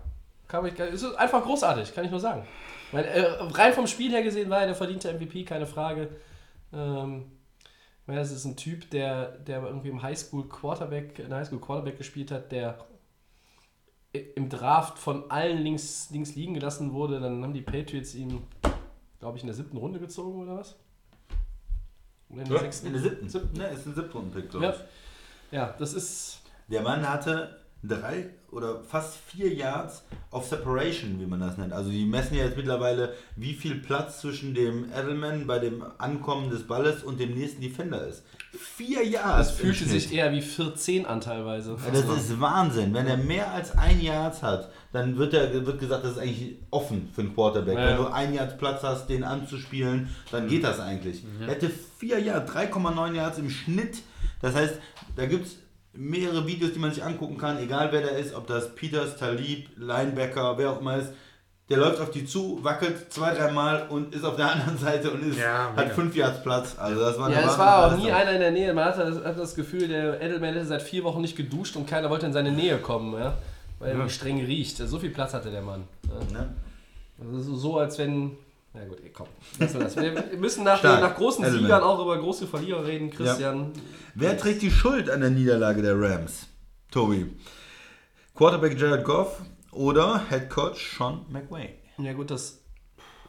kann 0.51 0.65
ich, 0.65 0.77
ist 0.77 1.15
einfach 1.15 1.43
großartig, 1.43 1.95
kann 1.95 2.03
ich 2.03 2.11
nur 2.11 2.19
sagen. 2.19 2.45
Weil, 2.91 3.05
äh, 3.05 3.21
rein 3.39 3.73
vom 3.73 3.87
Spiel 3.87 4.11
her 4.11 4.21
gesehen 4.21 4.49
war 4.49 4.59
er 4.59 4.67
der 4.67 4.75
verdiente 4.75 5.11
MVP, 5.11 5.45
keine 5.45 5.65
Frage. 5.65 6.09
Ähm, 6.73 7.31
das 8.05 8.31
ist 8.31 8.43
ein 8.43 8.57
Typ, 8.57 8.89
der, 8.89 9.37
der 9.37 9.63
irgendwie 9.63 9.87
im 9.87 10.03
Highschool 10.03 10.49
Quarterback, 10.49 11.19
in 11.19 11.33
Highschool 11.33 11.61
Quarterback 11.61 11.97
gespielt 11.97 12.31
hat, 12.31 12.51
der 12.51 12.85
im 14.11 14.49
Draft 14.49 14.99
von 14.99 15.31
allen 15.31 15.59
links, 15.59 16.09
links 16.11 16.35
liegen 16.35 16.53
gelassen 16.53 16.91
wurde. 16.91 17.21
Dann 17.21 17.41
haben 17.41 17.53
die 17.53 17.61
Patriots 17.61 18.13
ihn, 18.13 18.45
glaube 19.21 19.37
ich, 19.37 19.43
in 19.43 19.47
der 19.47 19.55
siebten 19.55 19.77
Runde 19.77 19.99
gezogen 19.99 20.41
oder 20.41 20.57
was? 20.57 20.75
Oder 22.29 22.41
in 22.41 22.49
der 22.49 22.59
sechsten? 22.59 22.87
In 22.87 22.93
der 22.93 23.01
siebten. 23.01 23.29
Siebten. 23.29 23.57
Ne, 23.57 23.67
ist 23.67 23.85
ein 23.85 23.95
Siebtrunden-Pick, 23.95 24.49
glaube 24.49 24.65
Ja. 25.51 25.57
ja, 25.57 25.75
das 25.79 25.93
ist. 25.93 26.41
Der 26.67 26.81
Mann 26.81 27.07
hatte 27.07 27.60
drei 27.83 28.29
oder 28.51 28.81
fast 28.83 29.17
vier 29.27 29.53
Yards 29.53 30.03
of 30.31 30.45
Separation, 30.45 31.19
wie 31.19 31.25
man 31.25 31.39
das 31.39 31.57
nennt. 31.57 31.71
Also 31.73 31.89
die 31.89 32.05
messen 32.05 32.35
ja 32.35 32.43
jetzt 32.43 32.57
mittlerweile, 32.57 33.13
wie 33.37 33.53
viel 33.53 33.75
Platz 33.75 34.19
zwischen 34.21 34.53
dem 34.53 34.85
Edelman 34.91 35.47
bei 35.47 35.57
dem 35.59 35.83
Ankommen 35.97 36.49
des 36.49 36.67
Balles 36.67 37.03
und 37.03 37.19
dem 37.19 37.33
nächsten 37.33 37.61
Defender 37.61 38.05
ist. 38.05 38.23
Vier 38.51 39.05
Yards. 39.05 39.47
Das 39.49 39.51
fühlte 39.51 39.85
sich 39.85 40.13
eher 40.13 40.31
wie 40.33 40.41
14 40.41 41.05
an 41.05 41.21
teilweise. 41.21 41.71
Ja, 41.71 41.91
Das 41.91 42.17
ist 42.17 42.39
Wahnsinn. 42.41 42.93
Wenn 42.93 43.07
er 43.07 43.17
mehr 43.17 43.51
als 43.51 43.77
ein 43.77 44.01
Yards 44.01 44.43
hat, 44.43 44.69
dann 44.91 45.17
wird, 45.17 45.33
er, 45.33 45.65
wird 45.65 45.79
gesagt, 45.79 46.03
das 46.03 46.11
ist 46.13 46.17
eigentlich 46.19 46.57
offen 46.69 47.09
für 47.13 47.21
einen 47.21 47.33
Quarterback. 47.33 47.77
Ja. 47.77 47.87
Wenn 47.87 47.97
du 47.97 48.07
ein 48.11 48.33
Yards 48.33 48.57
Platz 48.57 48.83
hast, 48.83 49.07
den 49.07 49.23
anzuspielen, 49.23 50.09
dann 50.31 50.47
geht 50.49 50.65
das 50.65 50.79
eigentlich. 50.81 51.23
Er 51.39 51.47
hätte 51.47 51.71
vier 51.97 52.19
Yards, 52.19 52.51
3,9 52.51 53.13
Yards 53.15 53.37
im 53.37 53.49
Schnitt. 53.49 53.99
Das 54.41 54.55
heißt, 54.55 54.75
da 55.15 55.25
gibt 55.27 55.45
es 55.45 55.57
mehrere 55.93 56.47
Videos, 56.47 56.73
die 56.73 56.79
man 56.79 56.91
sich 56.93 57.03
angucken 57.03 57.37
kann, 57.37 57.57
egal 57.59 57.89
wer 57.91 58.01
da 58.01 58.07
ist, 58.09 58.33
ob 58.33 58.47
das 58.47 58.73
Peters, 58.75 59.17
Talib, 59.17 59.67
Linebacker, 59.77 60.57
wer 60.57 60.71
auch 60.71 60.79
immer 60.79 60.97
ist. 60.97 61.09
Der 61.69 61.77
läuft 61.77 62.01
auf 62.01 62.11
die 62.11 62.25
zu, 62.25 62.59
wackelt 62.63 63.13
zwei, 63.13 63.33
dreimal 63.33 63.87
und 63.87 64.13
ist 64.13 64.25
auf 64.25 64.35
der 64.35 64.51
anderen 64.53 64.77
Seite 64.77 65.11
und 65.11 65.23
ist, 65.23 65.39
Ja, 65.39 65.71
hat 65.75 65.91
fünf 65.93 66.15
Yards 66.15 66.43
Platz. 66.43 66.75
Also 66.77 66.99
das 66.99 67.17
war 67.17 67.29
Ja, 67.31 67.39
es 67.41 67.57
war 67.57 67.87
auch 67.93 67.97
nie 67.97 68.11
einer 68.11 68.31
in 68.33 68.39
der 68.41 68.51
Nähe. 68.51 68.73
Man 68.73 68.85
hatte 68.85 69.05
das, 69.05 69.23
hatte 69.23 69.39
das 69.39 69.55
Gefühl, 69.55 69.87
der 69.87 70.21
Edelman 70.21 70.53
hätte 70.53 70.65
seit 70.65 70.81
vier 70.81 71.03
Wochen 71.05 71.21
nicht 71.21 71.37
geduscht 71.37 71.75
und 71.77 71.87
keiner 71.87 72.09
wollte 72.09 72.25
in 72.25 72.33
seine 72.33 72.51
Nähe 72.51 72.77
kommen, 72.79 73.13
ja? 73.17 73.37
weil 73.79 73.91
er 73.91 73.97
Ja. 73.99 74.09
streng 74.09 74.43
riecht. 74.43 74.77
So 74.77 74.99
viel 74.99 75.11
Platz 75.11 75.33
hatte 75.33 75.49
der 75.49 75.61
Mann. 75.61 75.83
Ja? 76.33 76.39
Ne? 76.41 76.49
Also 77.21 77.55
so, 77.55 77.77
als 77.77 77.97
wenn. 77.99 78.31
Na 78.73 78.85
gut, 78.85 79.01
ey, 79.03 79.09
komm. 79.11 79.27
Lassen 79.59 79.79
wir 79.79 79.83
das. 79.83 79.95
Wir 79.97 80.37
müssen 80.37 80.63
nach, 80.63 80.81
nach 80.81 81.15
großen 81.15 81.43
Edelman. 81.43 81.63
Siegern 81.63 81.83
auch 81.83 82.01
über 82.01 82.17
große 82.17 82.47
Verlierer 82.47 82.85
reden, 82.85 83.09
Christian. 83.09 83.73
Wer 84.15 84.37
trägt 84.37 84.61
die 84.61 84.71
Schuld 84.71 85.09
an 85.09 85.21
der 85.21 85.29
Niederlage 85.29 85.81
der 85.81 85.99
Rams? 85.99 86.47
Tobi. 86.89 87.31
Quarterback 88.35 88.79
Jared 88.79 89.03
Goff 89.03 89.41
oder 89.71 90.21
Head 90.29 90.49
Coach 90.49 90.97
Sean 90.97 91.25
McVay? 91.29 91.69
Ja 91.97 92.13
gut, 92.13 92.31
das 92.31 92.61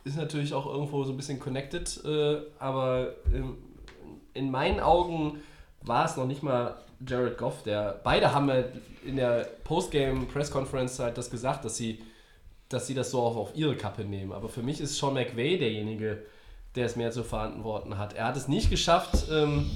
ist 0.04 0.16
natürlich 0.16 0.54
auch 0.54 0.66
irgendwo 0.66 1.04
so 1.04 1.12
ein 1.12 1.16
bisschen 1.16 1.38
connected, 1.38 2.02
äh, 2.04 2.40
aber 2.58 3.12
ähm, 3.32 3.58
in 4.34 4.50
meinen 4.50 4.80
Augen 4.80 5.40
war 5.82 6.04
es 6.04 6.16
noch 6.16 6.26
nicht 6.26 6.42
mal 6.42 6.76
Jared 7.06 7.36
Goff, 7.36 7.62
der 7.62 8.00
beide 8.02 8.32
haben 8.32 8.48
ja 8.48 8.64
in 9.04 9.16
der 9.16 9.46
Postgame 9.64 10.24
Press 10.26 10.50
Conference 10.50 10.98
halt 10.98 11.18
das 11.18 11.30
gesagt, 11.30 11.64
dass 11.64 11.76
sie, 11.76 12.02
dass 12.72 12.86
sie 12.86 12.94
das 12.94 13.10
so 13.10 13.20
auch 13.20 13.36
auf 13.36 13.50
ihre 13.54 13.76
Kappe 13.76 14.04
nehmen. 14.04 14.32
Aber 14.32 14.48
für 14.48 14.62
mich 14.62 14.80
ist 14.80 14.96
Sean 14.96 15.14
McVay 15.14 15.58
derjenige, 15.58 16.22
der 16.74 16.86
es 16.86 16.96
mehr 16.96 17.10
zu 17.10 17.24
verantworten 17.24 17.98
hat. 17.98 18.14
Er 18.14 18.26
hat 18.26 18.36
es 18.36 18.48
nicht 18.48 18.70
geschafft, 18.70 19.26
ähm, 19.30 19.70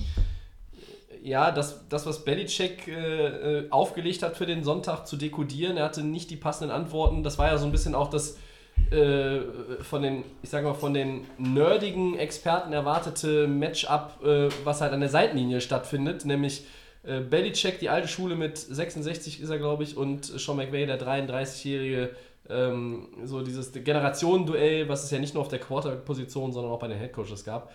ja, 1.22 1.50
das, 1.50 1.88
das 1.88 2.06
was 2.06 2.24
Belichick 2.24 2.86
äh, 2.86 3.62
äh, 3.62 3.70
aufgelegt 3.70 4.22
hat 4.22 4.36
für 4.36 4.46
den 4.46 4.62
Sonntag 4.62 5.06
zu 5.06 5.16
dekodieren. 5.16 5.76
Er 5.76 5.84
hatte 5.84 6.02
nicht 6.02 6.30
die 6.30 6.36
passenden 6.36 6.70
Antworten. 6.70 7.22
Das 7.22 7.36
war 7.36 7.48
ja 7.48 7.58
so 7.58 7.66
ein 7.66 7.72
bisschen 7.72 7.96
auch 7.96 8.08
das 8.08 8.38
äh, 8.90 9.40
von 9.82 10.02
den, 10.02 10.24
ich 10.42 10.50
sag 10.50 10.62
mal, 10.62 10.74
von 10.74 10.94
den 10.94 11.26
nerdigen 11.38 12.16
Experten 12.16 12.72
erwartete 12.72 13.48
Matchup, 13.48 14.24
äh, 14.24 14.48
was 14.64 14.80
halt 14.80 14.92
an 14.92 15.00
der 15.00 15.08
Seitenlinie 15.08 15.60
stattfindet, 15.60 16.24
nämlich 16.24 16.64
äh, 17.02 17.20
Belichick, 17.20 17.80
die 17.80 17.88
alte 17.88 18.06
Schule 18.06 18.36
mit 18.36 18.58
66 18.58 19.40
ist 19.40 19.50
er, 19.50 19.58
glaube 19.58 19.82
ich, 19.82 19.96
und 19.96 20.24
Sean 20.24 20.56
McVay, 20.56 20.86
der 20.86 21.00
33-jährige, 21.00 22.10
ähm, 22.50 23.08
so 23.24 23.42
dieses 23.42 23.72
Generationenduell, 23.72 24.88
was 24.88 25.04
es 25.04 25.10
ja 25.10 25.18
nicht 25.18 25.34
nur 25.34 25.42
auf 25.42 25.48
der 25.48 25.58
Quarterback-Position, 25.60 26.52
sondern 26.52 26.72
auch 26.72 26.78
bei 26.78 26.88
den 26.88 26.98
Headcoaches 26.98 27.44
gab. 27.44 27.72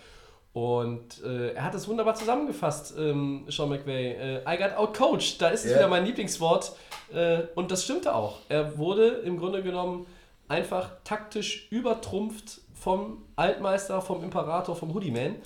Und 0.52 1.22
äh, 1.24 1.52
er 1.54 1.64
hat 1.64 1.74
es 1.74 1.88
wunderbar 1.88 2.14
zusammengefasst, 2.14 2.94
ähm, 2.98 3.46
Sean 3.48 3.70
McVay. 3.70 4.12
Äh, 4.12 4.54
I 4.54 4.58
got 4.58 4.76
outcoached, 4.76 5.40
da 5.40 5.48
ist 5.48 5.64
es 5.64 5.70
Ja. 5.72 5.78
wieder 5.78 5.88
mein 5.88 6.04
Lieblingswort. 6.04 6.72
Äh, 7.14 7.44
und 7.54 7.70
das 7.70 7.84
stimmte 7.84 8.14
auch. 8.14 8.38
Er 8.48 8.76
wurde 8.76 9.06
im 9.24 9.38
Grunde 9.38 9.62
genommen 9.62 10.06
einfach 10.48 10.90
taktisch 11.04 11.68
übertrumpft 11.70 12.60
vom 12.74 13.22
Altmeister, 13.36 14.02
vom 14.02 14.22
Imperator, 14.22 14.76
vom 14.76 14.92
Hoodie-Man. 14.92 15.36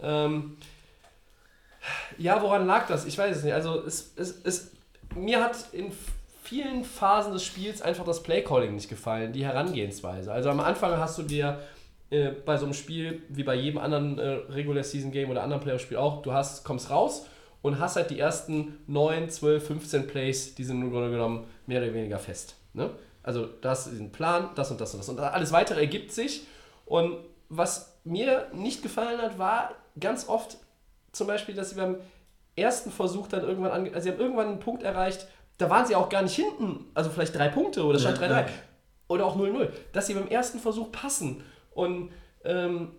Ähm, 0.00 0.56
Ja, 2.18 2.40
woran 2.40 2.66
lag 2.66 2.86
das? 2.86 3.04
Ich 3.06 3.18
weiß 3.18 3.38
es 3.38 3.42
nicht. 3.42 3.54
Also 3.54 3.82
es, 3.84 4.12
es, 4.16 4.40
es, 4.44 4.70
mir 5.16 5.42
hat 5.42 5.56
in 5.72 5.92
vielen 6.52 6.84
Phasen 6.84 7.32
des 7.32 7.44
Spiels 7.44 7.80
einfach 7.80 8.04
das 8.04 8.22
Playcalling 8.22 8.74
nicht 8.74 8.90
gefallen, 8.90 9.32
die 9.32 9.42
Herangehensweise. 9.42 10.30
Also 10.30 10.50
am 10.50 10.60
Anfang 10.60 10.98
hast 10.98 11.16
du 11.16 11.22
dir 11.22 11.60
äh, 12.10 12.28
bei 12.28 12.58
so 12.58 12.66
einem 12.66 12.74
Spiel, 12.74 13.22
wie 13.30 13.42
bei 13.42 13.54
jedem 13.54 13.78
anderen 13.78 14.18
äh, 14.18 14.28
Regular 14.52 14.84
Season 14.84 15.12
Game 15.12 15.30
oder 15.30 15.42
anderen 15.42 15.62
Playoff-Spiel 15.62 15.96
auch, 15.96 16.20
du 16.20 16.34
hast, 16.34 16.62
kommst 16.62 16.90
raus 16.90 17.26
und 17.62 17.80
hast 17.80 17.96
halt 17.96 18.10
die 18.10 18.18
ersten 18.18 18.78
9, 18.86 19.30
12, 19.30 19.66
15 19.66 20.06
Plays, 20.06 20.54
die 20.54 20.64
sind 20.64 20.82
im 20.82 20.90
Grunde 20.90 21.10
genommen 21.10 21.46
mehr 21.66 21.80
oder 21.80 21.94
weniger 21.94 22.18
fest. 22.18 22.56
Ne? 22.74 22.90
Also 23.22 23.46
du 23.46 23.66
hast 23.66 23.90
diesen 23.90 24.12
Plan, 24.12 24.50
das 24.54 24.70
und 24.70 24.78
das 24.78 24.92
und 24.92 25.00
das. 25.00 25.08
Und 25.08 25.20
alles 25.20 25.52
weitere 25.52 25.80
ergibt 25.80 26.12
sich. 26.12 26.46
Und 26.84 27.16
was 27.48 27.98
mir 28.04 28.48
nicht 28.52 28.82
gefallen 28.82 29.22
hat, 29.22 29.38
war 29.38 29.74
ganz 29.98 30.28
oft 30.28 30.58
zum 31.12 31.28
Beispiel, 31.28 31.54
dass 31.54 31.70
sie 31.70 31.76
beim 31.76 31.96
ersten 32.56 32.90
Versuch 32.90 33.26
dann 33.28 33.40
irgendwann, 33.40 33.72
also 33.94 34.00
sie 34.00 34.10
haben 34.10 34.20
irgendwann 34.20 34.48
einen 34.48 34.60
Punkt 34.60 34.82
erreicht, 34.82 35.26
da 35.62 35.70
waren 35.70 35.86
sie 35.86 35.94
auch 35.94 36.08
gar 36.08 36.22
nicht 36.22 36.34
hinten, 36.34 36.86
also 36.92 37.08
vielleicht 37.08 37.36
drei 37.36 37.48
Punkte 37.48 37.84
oder 37.84 37.98
stand 37.98 38.18
3-3 38.18 38.28
ja. 38.28 38.46
oder 39.06 39.26
auch 39.26 39.36
0-0, 39.36 39.68
dass 39.92 40.08
sie 40.08 40.14
beim 40.14 40.26
ersten 40.26 40.58
Versuch 40.58 40.90
passen 40.90 41.42
und 41.72 42.10
ähm, 42.44 42.90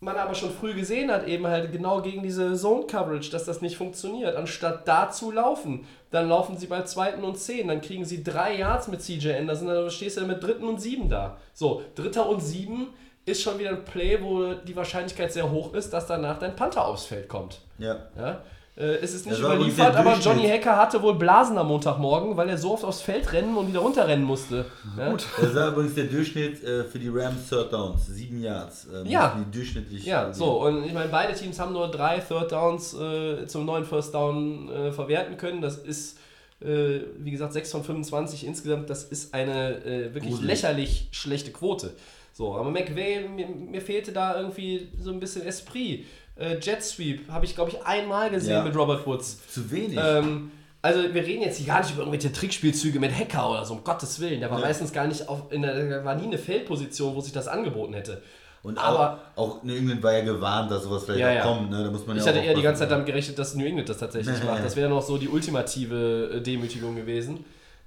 man 0.00 0.16
aber 0.16 0.34
schon 0.34 0.50
früh 0.50 0.74
gesehen 0.74 1.12
hat, 1.12 1.28
eben 1.28 1.46
halt 1.46 1.70
genau 1.70 2.02
gegen 2.02 2.24
diese 2.24 2.54
Zone-Coverage, 2.54 3.30
dass 3.30 3.44
das 3.44 3.62
nicht 3.62 3.76
funktioniert. 3.76 4.34
Anstatt 4.34 4.88
da 4.88 5.10
zu 5.10 5.30
laufen, 5.30 5.86
dann 6.10 6.28
laufen 6.28 6.58
sie 6.58 6.66
bei 6.66 6.82
zweiten 6.82 7.22
und 7.22 7.38
zehn, 7.38 7.68
dann 7.68 7.80
kriegen 7.80 8.04
sie 8.04 8.24
drei 8.24 8.56
Yards 8.56 8.88
mit 8.88 9.00
CJ 9.00 9.34
Anderson, 9.34 9.68
dann 9.68 9.90
stehst 9.90 10.16
du 10.16 10.26
mit 10.26 10.42
dritten 10.42 10.64
und 10.64 10.80
sieben 10.80 11.08
da. 11.08 11.38
So, 11.54 11.82
dritter 11.94 12.28
und 12.28 12.40
sieben 12.40 12.88
ist 13.24 13.42
schon 13.42 13.60
wieder 13.60 13.70
ein 13.70 13.84
Play, 13.84 14.20
wo 14.20 14.54
die 14.54 14.74
Wahrscheinlichkeit 14.74 15.32
sehr 15.32 15.48
hoch 15.52 15.72
ist, 15.72 15.92
dass 15.92 16.08
danach 16.08 16.40
dein 16.40 16.56
Panther 16.56 16.84
aufs 16.84 17.04
Feld 17.04 17.28
kommt. 17.28 17.60
Ja. 17.78 18.08
Ja? 18.16 18.42
Äh, 18.74 18.96
es 19.02 19.12
ist 19.12 19.26
nicht 19.26 19.38
überliefert, 19.38 19.94
aber. 19.94 20.18
Johnny 20.18 20.48
Hacker 20.48 20.76
hatte 20.76 21.02
wohl 21.02 21.14
Blasen 21.14 21.58
am 21.58 21.68
Montagmorgen, 21.68 22.36
weil 22.38 22.48
er 22.48 22.56
so 22.56 22.72
oft 22.72 22.84
aufs 22.84 23.02
Feld 23.02 23.30
rennen 23.32 23.54
und 23.54 23.68
wieder 23.68 23.80
runterrennen 23.80 24.24
musste. 24.24 24.64
Ja? 24.96 25.10
Gut. 25.10 25.26
Das 25.38 25.54
war 25.54 25.68
übrigens 25.68 25.94
der 25.94 26.04
Durchschnitt 26.04 26.64
äh, 26.64 26.84
für 26.84 26.98
die 26.98 27.10
Rams 27.10 27.50
Third 27.50 27.70
Downs. 27.70 28.06
Sieben 28.06 28.40
Yards. 28.42 28.86
Ähm, 28.94 29.06
Ja. 29.06 29.36
Die 29.38 29.50
durchschnittlich. 29.58 30.06
Ja, 30.06 30.32
so, 30.32 30.62
und 30.62 30.84
ich 30.84 30.92
meine, 30.94 31.10
beide 31.10 31.34
Teams 31.34 31.58
haben 31.60 31.74
nur 31.74 31.90
drei 31.90 32.18
Third 32.20 32.50
Downs 32.50 32.94
äh, 32.94 33.46
zum 33.46 33.66
neuen 33.66 33.84
First 33.84 34.14
Down 34.14 34.70
äh, 34.70 34.90
verwerten 34.90 35.36
können. 35.36 35.60
Das 35.60 35.76
ist, 35.76 36.18
äh, 36.62 37.00
wie 37.18 37.30
gesagt, 37.30 37.52
6 37.52 37.70
von 37.72 37.84
25 37.84 38.46
insgesamt. 38.46 38.88
Das 38.88 39.04
ist 39.04 39.34
eine 39.34 39.82
wirklich 40.14 40.32
Gruselig. 40.32 40.48
lächerlich 40.48 41.08
schlechte 41.10 41.50
Quote. 41.50 41.92
So, 42.34 42.56
aber 42.56 42.70
McVay, 42.70 43.28
mir, 43.28 43.46
mir 43.46 43.82
fehlte 43.82 44.10
da 44.12 44.38
irgendwie 44.38 44.88
so 44.98 45.10
ein 45.10 45.20
bisschen 45.20 45.42
Esprit. 45.46 46.06
Äh, 46.36 46.58
Jet 46.60 46.82
Sweep 46.82 47.28
habe 47.30 47.44
ich, 47.44 47.54
glaube 47.54 47.70
ich, 47.70 47.82
einmal 47.84 48.30
gesehen 48.30 48.52
Ja. 48.54 48.62
mit 48.64 48.74
Robert 48.76 49.06
Woods. 49.06 49.38
Zu 49.48 49.70
wenig. 49.70 49.98
Ähm, 50.02 50.50
also 50.80 51.02
wir 51.14 51.24
reden 51.24 51.42
jetzt 51.42 51.58
hier 51.58 51.66
gar 51.66 51.80
nicht 51.80 51.90
über 51.92 52.00
irgendwelche 52.02 52.32
Trickspielzüge 52.32 52.98
mit 52.98 53.16
Hacker 53.16 53.50
oder 53.50 53.64
so, 53.64 53.74
um 53.74 53.84
Gottes 53.84 54.18
Willen. 54.20 54.40
Der 54.40 54.50
war 54.50 54.58
Ja. 54.58 54.66
meistens 54.66 54.92
gar 54.92 55.06
nicht 55.06 55.28
auf, 55.28 55.52
in 55.52 55.62
der, 55.62 56.04
war 56.04 56.14
nie 56.14 56.24
eine 56.26 56.38
Feldposition, 56.38 57.14
wo 57.14 57.20
sich 57.20 57.32
das 57.32 57.48
angeboten 57.48 57.94
hätte. 57.94 58.22
Und 58.62 58.78
aber- 58.78 59.20
auch, 59.36 59.56
auch 59.58 59.62
New 59.64 59.74
England 59.74 60.02
war 60.02 60.12
ja 60.12 60.24
gewarnt, 60.24 60.70
dass 60.70 60.84
sowas 60.84 61.04
vielleicht 61.04 61.20
Ja, 61.20 61.30
auch 61.30 61.34
ja. 61.34 61.42
kommt. 61.42 61.70
Ne? 61.70 61.84
Da 61.84 61.90
muss 61.90 62.06
man 62.06 62.16
Ich 62.16 62.22
ja 62.24 62.28
hatte 62.30 62.38
eher 62.40 62.54
die 62.54 62.62
ganze 62.62 62.80
Zeit 62.80 62.86
aufpassen. 62.86 62.90
damit 62.90 63.06
gerechnet, 63.06 63.38
dass 63.38 63.54
New 63.54 63.64
England 63.64 63.88
das 63.88 63.98
tatsächlich 63.98 64.38
Nee. 64.38 64.44
macht. 64.46 64.64
Das 64.64 64.76
wäre 64.76 64.88
noch 64.88 65.02
so 65.02 65.18
die 65.18 65.28
ultimative 65.28 66.30
äh, 66.36 66.40
Demütigung 66.40 66.94
gewesen. 66.96 67.44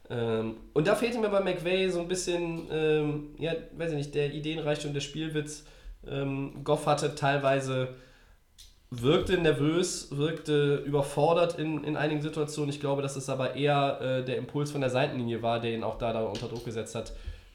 Ähm, 0.09 0.57
und 0.73 0.85
da 0.87 0.95
fehlte 0.95 1.17
mir 1.17 1.29
bei 1.29 1.39
McVay 1.39 1.89
so 1.89 1.99
ein 1.99 2.07
bisschen, 2.07 2.67
ähm, 2.71 3.29
ja, 3.39 3.53
weiß 3.77 3.91
ich 3.91 3.97
nicht, 3.97 4.15
der 4.15 4.31
Ideenreichtum, 4.33 4.93
der 4.93 4.99
Spielwitz. 5.01 5.63
Ähm, 6.07 6.63
Goff 6.63 6.85
hatte 6.85 7.15
teilweise, 7.15 7.87
wirkte 9.01 9.37
nervös, 9.37 10.15
wirkte 10.15 10.77
überfordert 10.85 11.57
in, 11.57 11.83
in 11.83 11.97
einigen 11.97 12.21
Situationen. 12.21 12.69
Ich 12.69 12.79
glaube, 12.79 13.01
dass 13.01 13.15
es 13.15 13.29
aber 13.29 13.55
eher 13.55 13.99
äh, 14.01 14.25
der 14.25 14.37
Impuls 14.37 14.71
von 14.71 14.81
der 14.81 14.89
Seitenlinie 14.89 15.41
war, 15.41 15.59
der 15.59 15.73
ihn 15.73 15.83
auch 15.83 15.97
da, 15.97 16.13
da 16.13 16.23
unter 16.23 16.47
Druck 16.47 16.65
gesetzt 16.65 16.95
hat. 16.95 17.13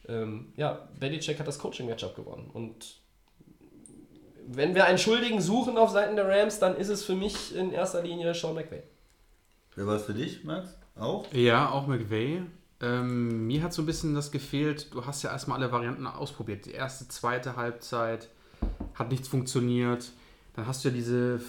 Ähm, 0.08 0.52
ja, 0.56 0.88
Belichick 0.98 1.38
hat 1.38 1.46
das 1.46 1.58
Coaching-Matchup 1.58 2.16
gewonnen. 2.16 2.50
Und 2.52 3.00
wenn 4.46 4.74
wir 4.74 4.86
einen 4.86 4.98
Schuldigen 4.98 5.40
suchen 5.40 5.78
auf 5.78 5.90
Seiten 5.90 6.16
der 6.16 6.28
Rams, 6.28 6.58
dann 6.58 6.76
ist 6.76 6.88
es 6.88 7.04
für 7.04 7.14
mich 7.14 7.54
in 7.54 7.72
erster 7.72 8.02
Linie 8.02 8.34
Sean 8.34 8.54
McVay. 8.54 8.82
Wer 9.76 9.86
war 9.86 9.96
es 9.96 10.04
für 10.04 10.14
dich, 10.14 10.44
Max? 10.44 10.76
Auch? 10.96 11.32
Ja, 11.32 11.70
auch 11.70 11.86
McVay. 11.86 12.42
Ähm, 12.82 13.46
mir 13.46 13.62
hat 13.62 13.72
so 13.72 13.82
ein 13.82 13.86
bisschen 13.86 14.14
das 14.14 14.30
gefehlt, 14.30 14.92
du 14.94 15.04
hast 15.04 15.22
ja 15.22 15.30
erstmal 15.30 15.58
alle 15.58 15.70
Varianten 15.70 16.06
ausprobiert. 16.06 16.66
Die 16.66 16.72
erste, 16.72 17.06
zweite 17.08 17.56
Halbzeit 17.56 18.28
hat 18.94 19.10
nichts 19.10 19.28
funktioniert. 19.28 20.12
Dann 20.54 20.66
hast 20.66 20.84
du 20.84 20.88
ja 20.88 20.94
diese 20.94 21.40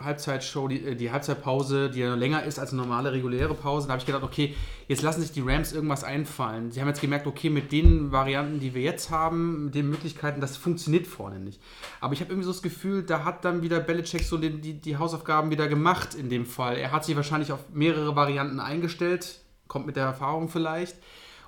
Halbzeitshow, 0.00 0.68
die, 0.68 0.84
äh, 0.84 0.96
die 0.96 1.10
Halbzeitpause, 1.10 1.90
die 1.90 2.00
ja 2.00 2.14
länger 2.14 2.44
ist 2.44 2.58
als 2.58 2.72
eine 2.72 2.82
normale 2.82 3.12
reguläre 3.12 3.54
Pause. 3.54 3.86
Da 3.86 3.92
habe 3.92 4.00
ich 4.00 4.06
gedacht, 4.06 4.22
okay, 4.22 4.54
jetzt 4.88 5.02
lassen 5.02 5.20
sich 5.20 5.32
die 5.32 5.40
Rams 5.40 5.72
irgendwas 5.72 6.04
einfallen. 6.04 6.70
Sie 6.70 6.80
haben 6.80 6.88
jetzt 6.88 7.00
gemerkt, 7.00 7.26
okay, 7.26 7.50
mit 7.50 7.72
den 7.72 8.12
Varianten, 8.12 8.60
die 8.60 8.74
wir 8.74 8.82
jetzt 8.82 9.10
haben, 9.10 9.66
mit 9.66 9.74
den 9.74 9.88
Möglichkeiten, 9.88 10.40
das 10.40 10.56
funktioniert 10.56 11.06
vorne 11.06 11.40
nicht. 11.40 11.60
Aber 12.00 12.14
ich 12.14 12.20
habe 12.20 12.32
irgendwie 12.32 12.46
so 12.46 12.52
das 12.52 12.62
Gefühl, 12.62 13.02
da 13.02 13.24
hat 13.24 13.44
dann 13.44 13.62
wieder 13.62 13.80
Belichick 13.80 14.22
so 14.22 14.38
die, 14.38 14.60
die, 14.60 14.74
die 14.74 14.96
Hausaufgaben 14.96 15.50
wieder 15.50 15.68
gemacht 15.68 16.14
in 16.14 16.28
dem 16.28 16.46
Fall. 16.46 16.76
Er 16.76 16.92
hat 16.92 17.04
sich 17.04 17.16
wahrscheinlich 17.16 17.52
auf 17.52 17.60
mehrere 17.72 18.16
Varianten 18.16 18.60
eingestellt, 18.60 19.40
kommt 19.68 19.86
mit 19.86 19.96
der 19.96 20.04
Erfahrung 20.04 20.48
vielleicht. 20.48 20.96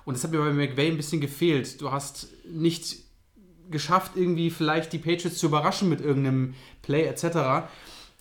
Und 0.05 0.15
das 0.15 0.23
hat 0.23 0.31
mir 0.31 0.37
bei 0.37 0.53
McVay 0.53 0.91
ein 0.91 0.97
bisschen 0.97 1.19
gefehlt. 1.19 1.81
Du 1.81 1.91
hast 1.91 2.27
nicht 2.47 3.04
geschafft, 3.71 4.13
irgendwie 4.15 4.49
vielleicht 4.49 4.93
die 4.93 4.97
Patriots 4.97 5.37
zu 5.37 5.47
überraschen 5.47 5.89
mit 5.89 6.01
irgendeinem 6.01 6.53
Play 6.81 7.05
etc. 7.05 7.67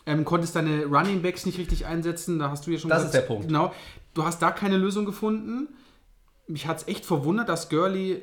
Ähm, 0.06 0.24
konntest 0.24 0.56
deine 0.56 0.84
Running 0.84 1.22
Backs 1.22 1.46
nicht 1.46 1.58
richtig 1.58 1.86
einsetzen, 1.86 2.38
da 2.38 2.50
hast 2.50 2.66
du 2.66 2.70
ja 2.70 2.78
schon 2.78 2.90
Das 2.90 3.04
ist 3.04 3.12
der 3.12 3.22
Punkt. 3.22 3.48
Genau. 3.48 3.72
Du 4.12 4.24
hast 4.24 4.40
da 4.40 4.50
keine 4.50 4.76
Lösung 4.76 5.04
gefunden. 5.04 5.68
Mich 6.46 6.66
hat 6.66 6.78
es 6.78 6.88
echt 6.88 7.04
verwundert, 7.04 7.48
dass 7.48 7.68
Gurley 7.68 8.22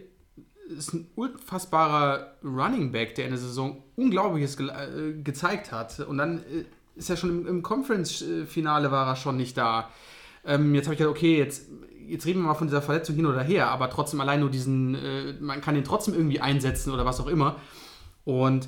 ist 0.70 0.94
ein 0.94 1.08
unfassbarer 1.16 2.36
Running 2.44 2.92
Back, 2.92 3.16
der 3.16 3.26
in 3.26 3.32
der 3.32 3.40
Saison 3.40 3.84
Unglaubliches 3.96 4.58
ge 4.58 4.70
äh, 4.70 5.22
gezeigt 5.22 5.72
hat. 5.72 6.00
Und 6.00 6.18
dann 6.18 6.40
äh, 6.40 6.66
ist 6.96 7.10
er 7.10 7.18
schon 7.18 7.30
im, 7.30 7.48
im 7.48 7.64
Conference-Finale 7.64 8.92
war 8.92 9.08
er 9.08 9.16
schon 9.16 9.38
nicht 9.38 9.58
da. 9.58 9.90
Ähm, 10.46 10.74
jetzt 10.74 10.86
habe 10.86 10.94
ich 10.94 11.00
gedacht, 11.00 11.16
okay, 11.16 11.38
jetzt, 11.38 11.68
jetzt 12.08 12.26
reden 12.26 12.42
wir 12.42 12.48
mal 12.48 12.54
von 12.56 12.68
dieser 12.68 12.82
Verletzung 12.82 13.16
hin 13.16 13.26
oder 13.26 13.42
her, 13.42 13.70
aber 13.70 13.90
trotzdem 13.90 14.22
allein 14.22 14.40
nur 14.40 14.50
diesen, 14.50 14.96
äh, 14.96 15.34
man 15.40 15.62
kann 15.62 15.76
ihn 15.76 15.84
trotzdem 15.84 16.14
irgendwie 16.14 16.40
einsetzen 16.40 16.92
oder 16.94 17.06
was 17.06 17.20
auch 17.20 17.28
immer. 17.28 17.58
Und 18.24 18.68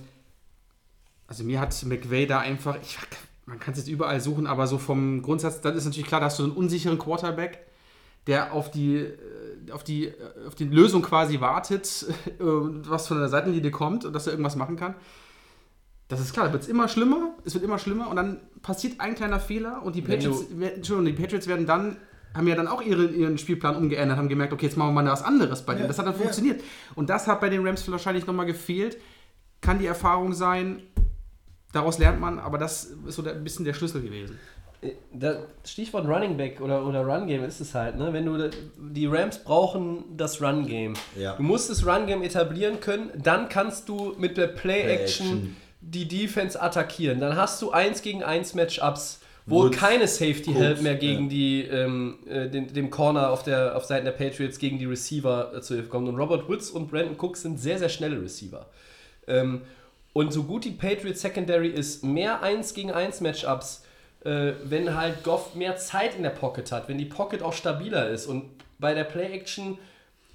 also 1.28 1.44
mir 1.44 1.60
hat 1.60 1.84
McVay 1.86 2.26
da 2.28 2.40
einfach, 2.40 2.78
ich, 2.82 2.98
man 3.46 3.60
kann 3.60 3.74
es 3.74 3.80
jetzt 3.80 3.88
überall 3.88 4.22
suchen, 4.22 4.48
aber 4.48 4.68
so 4.68 4.78
vom 4.78 5.22
Grundsatz, 5.22 5.62
dann 5.62 5.76
ist 5.76 5.86
natürlich 5.86 6.08
klar, 6.08 6.22
da 6.22 6.28
hast 6.28 6.40
du 6.40 6.44
einen 6.44 6.54
unsicheren 6.54 6.98
Quarterback, 6.98 7.66
der 8.28 8.54
auf 8.54 8.72
die, 8.72 8.98
äh, 8.98 9.72
auf 9.72 9.84
die, 9.84 10.08
äh, 10.08 10.14
auf 10.48 10.56
die 10.56 10.66
Lösung 10.66 11.02
quasi 11.02 11.40
wartet, 11.42 12.06
äh, 12.28 12.44
was 12.44 13.08
von 13.08 13.18
der 13.18 13.30
Seitenlinie 13.30 13.72
kommt 13.72 14.06
und 14.06 14.14
dass 14.14 14.28
er 14.28 14.34
irgendwas 14.34 14.56
machen 14.56 14.76
kann. 14.76 14.96
Das 16.08 16.20
ist 16.20 16.34
klar, 16.34 16.48
da 16.48 16.54
wird 16.54 16.64
es 16.64 16.70
immer 16.70 16.88
schlimmer, 16.88 17.34
es 17.44 17.54
wird 17.54 17.64
immer 17.64 17.80
schlimmer 17.80 18.10
und 18.10 18.16
dann 18.16 18.40
passiert 18.62 19.00
ein 19.00 19.16
kleiner 19.16 19.40
Fehler 19.40 19.82
und 19.84 19.96
die 19.96 20.02
Patriots, 20.02 20.46
die 20.50 21.14
Patriots 21.14 21.48
werden 21.48 21.66
dann, 21.66 21.98
haben 22.36 22.48
ja 22.48 22.56
dann 22.56 22.68
auch 22.68 22.82
ihre, 22.82 23.06
ihren 23.06 23.38
Spielplan 23.38 23.76
umgeändert, 23.76 24.18
haben 24.18 24.30
gemerkt, 24.30 24.54
okay, 24.54 24.66
jetzt 24.66 24.78
machen 24.78 24.94
wir 24.94 25.04
mal 25.04 25.12
was 25.12 25.24
anderes 25.24 25.62
bei 25.64 25.74
denen. 25.74 25.84
Ja, 25.84 25.88
das 25.88 26.00
hat 26.00 26.08
dann 26.08 26.14
ja. 26.14 26.20
funktioniert. 26.20 26.64
Und 26.96 27.10
das 27.10 27.28
hat 27.28 27.42
bei 27.42 27.50
den 27.50 27.66
Rams 27.66 27.90
wahrscheinlich 27.92 28.26
nochmal 28.26 28.46
gefehlt. 28.46 28.98
Kann 29.62 29.80
die 29.80 29.86
Erfahrung 29.86 30.34
sein, 30.34 30.82
daraus 31.72 32.00
lernt 32.00 32.20
man, 32.20 32.40
aber 32.40 32.58
das 32.58 32.86
ist 33.08 33.16
so 33.16 33.22
der, 33.22 33.34
ein 33.34 33.44
bisschen 33.44 33.66
der 33.66 33.74
Schlüssel 33.74 34.02
gewesen. 34.02 34.40
Das 35.14 35.38
Stichwort 35.64 36.06
Running 36.08 36.36
Back 36.36 36.60
oder, 36.60 36.86
oder 36.86 37.06
Run 37.06 37.28
Game 37.28 37.44
ist 37.46 37.62
es 37.62 37.74
halt, 37.74 37.98
ne? 37.98 38.12
Wenn 38.12 38.26
du 38.26 38.50
die 38.78 39.06
Rams 39.06 39.40
brauchen 39.40 40.04
das 40.18 40.42
Run 40.42 40.66
Game. 40.66 40.94
Ja. 41.18 41.38
Du 41.38 41.44
musst 41.44 41.70
das 41.70 41.86
Run 41.86 42.06
Game 42.06 42.22
etablieren 42.22 42.82
können, 42.82 43.10
dann 43.16 43.48
kannst 43.48 43.88
du 43.88 44.14
mit 44.18 44.36
der 44.36 44.48
Play 44.48 44.82
Action 44.82 45.28
Play-Action. 45.28 45.56
die 45.80 46.08
Defense 46.08 46.62
attackieren. 46.62 47.22
Dann 47.22 47.38
hast 47.38 47.62
du 47.62 47.72
1 47.72 48.02
gegen 48.02 48.24
1 48.24 48.56
Matchups, 48.56 49.22
wo 49.46 49.64
Woods, 49.64 49.78
keine 49.78 50.08
Safety 50.08 50.54
Help 50.54 50.82
mehr 50.82 50.96
gegen 50.96 51.24
ja. 51.24 51.30
die 51.30 51.62
ähm, 51.64 52.20
äh, 52.28 52.50
den, 52.50 52.74
dem 52.74 52.90
Corner 52.90 53.30
auf 53.32 53.44
der 53.44 53.76
auf 53.76 53.86
Seiten 53.86 54.06
der 54.06 54.12
Patriots 54.14 54.58
gegen 54.58 54.80
die 54.80 54.86
Receiver 54.86 55.54
äh, 55.56 55.62
zu 55.62 55.76
Hilfe 55.76 55.90
kommt. 55.90 56.08
Und 56.08 56.18
Robert 56.18 56.48
Woods 56.48 56.70
und 56.70 56.90
Brandon 56.90 57.18
Cooks 57.18 57.42
sind 57.42 57.60
sehr 57.60 57.78
sehr 57.78 57.90
schnelle 57.90 58.22
Receiver. 58.22 58.66
Ähm, 59.28 59.62
und 60.14 60.32
so 60.32 60.44
gut 60.44 60.64
die 60.64 60.72
Patriots 60.72 61.22
Secondary 61.22 61.70
ist, 61.70 62.04
mehr 62.04 62.44
1 62.44 62.76
gegen 62.76 62.92
1 62.92 63.22
Matchups, 63.22 63.84
äh, 64.24 64.54
wenn 64.64 64.96
halt 64.96 65.24
Goff 65.24 65.56
mehr 65.56 65.76
Zeit 65.78 66.16
in 66.16 66.24
der 66.24 66.30
Pocket 66.30 66.72
hat, 66.72 66.88
wenn 66.88 67.00
die 67.00 67.06
Pocket 67.06 67.42
auch 67.42 67.54
stabiler 67.54 68.10
ist 68.10 68.28
und 68.28 68.46
bei 68.80 68.94
der 68.94 69.06
Play-Action 69.06 69.78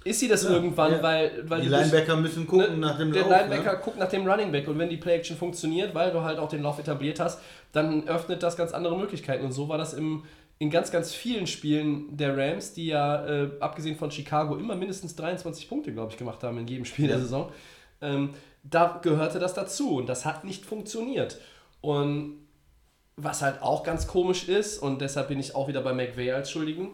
ist 0.05 0.19
sie 0.21 0.27
das 0.27 0.43
irgendwann, 0.45 0.93
ja. 0.93 1.03
weil, 1.03 1.43
weil 1.49 1.61
Die 1.61 1.67
du 1.69 1.77
bist- 1.77 1.91
Linebacker 1.91 2.15
müssen 2.17 2.47
gucken 2.47 2.79
ne, 2.79 2.87
nach 2.87 2.97
dem 2.97 3.11
Der 3.11 3.23
Lauf. 3.23 3.31
Linebacker 3.31 3.73
ne? 3.73 3.79
guckt 3.83 3.97
nach 3.99 4.09
dem 4.09 4.25
Running 4.27 4.51
Back 4.51 4.67
und 4.67 4.77
wenn 4.79 4.89
die 4.89 4.97
Play-Action 4.97 5.35
funktioniert, 5.37 5.93
weil 5.93 6.11
du 6.11 6.21
halt 6.21 6.39
auch 6.39 6.47
den 6.49 6.61
Lauf 6.63 6.79
etabliert 6.79 7.19
hast, 7.19 7.39
dann 7.73 8.07
öffnet 8.07 8.41
das 8.41 8.55
ganz 8.55 8.71
andere 8.71 8.97
Möglichkeiten 8.97 9.43
und 9.45 9.51
so 9.51 9.67
war 9.67 9.77
das 9.77 9.93
im, 9.93 10.23
in 10.57 10.69
ganz, 10.69 10.91
ganz 10.91 11.13
vielen 11.13 11.47
Spielen 11.47 12.15
der 12.15 12.37
Rams, 12.37 12.73
die 12.73 12.87
ja 12.87 13.25
äh, 13.25 13.49
abgesehen 13.59 13.97
von 13.97 14.09
Chicago 14.09 14.55
immer 14.55 14.75
mindestens 14.75 15.15
23 15.15 15.67
Punkte, 15.67 15.91
glaube 15.93 16.11
ich, 16.11 16.17
gemacht 16.17 16.43
haben 16.43 16.57
in 16.57 16.67
jedem 16.67 16.85
Spiel 16.85 17.07
der 17.07 17.17
Ja. 17.17 17.21
Saison. 17.21 17.51
Ähm, 18.01 18.29
da 18.63 18.99
gehörte 19.01 19.39
das 19.39 19.53
dazu 19.53 19.97
und 19.97 20.07
das 20.07 20.25
hat 20.25 20.43
nicht 20.45 20.65
funktioniert. 20.65 21.39
Und 21.81 22.37
was 23.17 23.41
halt 23.41 23.61
auch 23.61 23.83
ganz 23.83 24.07
komisch 24.07 24.47
ist, 24.47 24.79
und 24.79 25.01
deshalb 25.01 25.27
bin 25.27 25.39
ich 25.39 25.55
auch 25.55 25.67
wieder 25.67 25.81
bei 25.81 25.93
McVay 25.93 26.31
als 26.31 26.49
Schuldigen, 26.51 26.89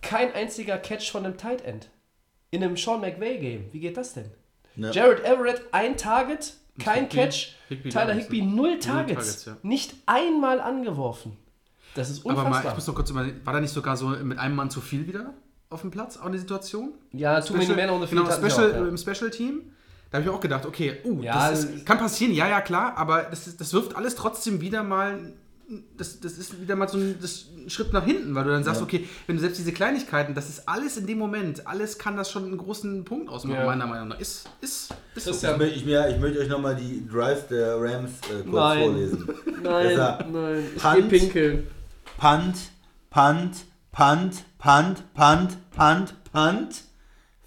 kein 0.00 0.32
einziger 0.34 0.78
Catch 0.78 1.10
von 1.10 1.24
einem 1.24 1.36
Tight 1.36 1.64
End. 1.64 1.88
In 2.52 2.62
einem 2.62 2.76
Sean 2.76 3.00
McVay-Game. 3.00 3.70
Wie 3.72 3.80
geht 3.80 3.96
das 3.96 4.12
denn? 4.12 4.26
Ja. 4.76 4.90
Jared 4.90 5.24
Everett, 5.24 5.62
ein 5.72 5.96
Target, 5.96 6.54
kein 6.78 7.04
Higby- 7.04 7.16
Catch. 7.16 7.54
Higby 7.68 7.88
Tyler 7.88 8.12
Higby, 8.12 8.42
null 8.42 8.78
Targets. 8.78 9.14
Targets, 9.42 9.44
ja. 9.46 9.56
Nicht 9.62 9.94
einmal 10.06 10.60
angeworfen. 10.60 11.36
Das 11.94 12.10
ist 12.10 12.20
Aber 12.20 12.30
unfassbar. 12.36 12.62
mal, 12.62 12.68
ich 12.70 12.74
muss 12.74 12.86
noch 12.86 12.94
kurz 12.94 13.10
überlegen, 13.10 13.40
war 13.44 13.54
da 13.54 13.60
nicht 13.60 13.72
sogar 13.72 13.96
so 13.96 14.08
mit 14.08 14.38
einem 14.38 14.54
Mann 14.54 14.70
zu 14.70 14.80
viel 14.82 15.06
wieder 15.06 15.32
auf 15.70 15.80
dem 15.80 15.90
Platz, 15.90 16.18
auch 16.18 16.26
eine 16.26 16.38
Situation? 16.38 16.92
ja, 17.12 17.40
too 17.40 17.54
many 17.54 17.66
men 17.74 17.88
on 17.88 18.02
the 18.02 18.06
genau, 18.08 18.26
field. 18.26 18.40
sie 18.42 18.50
Special, 18.50 18.70
auch, 18.72 18.76
ja. 18.82 18.88
im 18.88 18.96
Special 18.98 19.30
Team. 19.30 19.62
Da 20.10 20.18
habe 20.18 20.24
ich 20.24 20.30
mir 20.30 20.36
auch 20.36 20.40
gedacht, 20.40 20.66
okay, 20.66 20.98
uh, 21.06 21.22
Ja, 21.22 21.50
das 21.50 21.64
ist, 21.64 21.86
kann 21.86 21.96
passieren, 21.96 22.34
ja, 22.34 22.46
ja, 22.46 22.60
klar, 22.60 22.98
aber 22.98 23.22
das, 23.22 23.46
ist, 23.46 23.58
das 23.62 23.72
wirft 23.72 23.96
alles 23.96 24.14
trotzdem 24.14 24.60
wieder 24.60 24.82
mal, 24.82 25.32
das, 25.96 26.20
das 26.20 26.32
ist 26.38 26.60
wieder 26.60 26.76
mal 26.76 26.88
so 26.88 26.98
ein, 26.98 27.16
das, 27.20 27.46
ein 27.56 27.70
Schritt 27.70 27.92
nach 27.92 28.04
hinten, 28.04 28.34
weil 28.34 28.44
du 28.44 28.50
dann 28.50 28.64
sagst, 28.64 28.82
okay, 28.82 29.08
wenn 29.26 29.36
du 29.36 29.40
selbst 29.42 29.58
diese 29.58 29.72
Kleinigkeiten, 29.72 30.34
das 30.34 30.48
ist 30.48 30.68
alles 30.68 30.96
in 30.96 31.06
dem 31.06 31.18
Moment, 31.18 31.66
alles 31.66 31.98
kann 31.98 32.16
das 32.16 32.30
schon 32.30 32.44
einen 32.44 32.56
großen 32.58 33.04
Punkt 33.04 33.28
ausmachen, 33.28 33.60
Ja. 33.60 33.66
meiner 33.66 33.86
Meinung 33.86 34.08
nach. 34.08 34.20
Ist, 34.20 34.48
ist, 34.60 34.94
ist 35.14 35.24
so. 35.24 35.30
Christian, 35.30 35.52
Ich, 35.54 35.58
möchte- 35.60 35.74
ich, 35.80 35.84
ja, 35.86 36.08
ich 36.08 36.18
möchte 36.18 36.38
euch 36.40 36.48
nochmal 36.48 36.76
die 36.76 37.06
Drives 37.08 37.46
der 37.48 37.76
Rams 37.80 38.10
äh, 38.30 38.42
kurz 38.42 38.54
Nein. 38.54 38.78
vorlesen. 38.84 39.28
Nein, 39.62 39.96
nein, 40.32 40.64
ich 40.76 40.82
Punt. 40.82 40.96
geh 41.10 41.18
pinkeln. 41.18 41.66
Punt, 42.18 42.56
Punt, 43.10 43.56
Punt, 43.92 44.44
Punt, 44.58 45.14
Punt, 45.14 45.56
Punt, 45.76 46.14
Punt, 46.32 46.82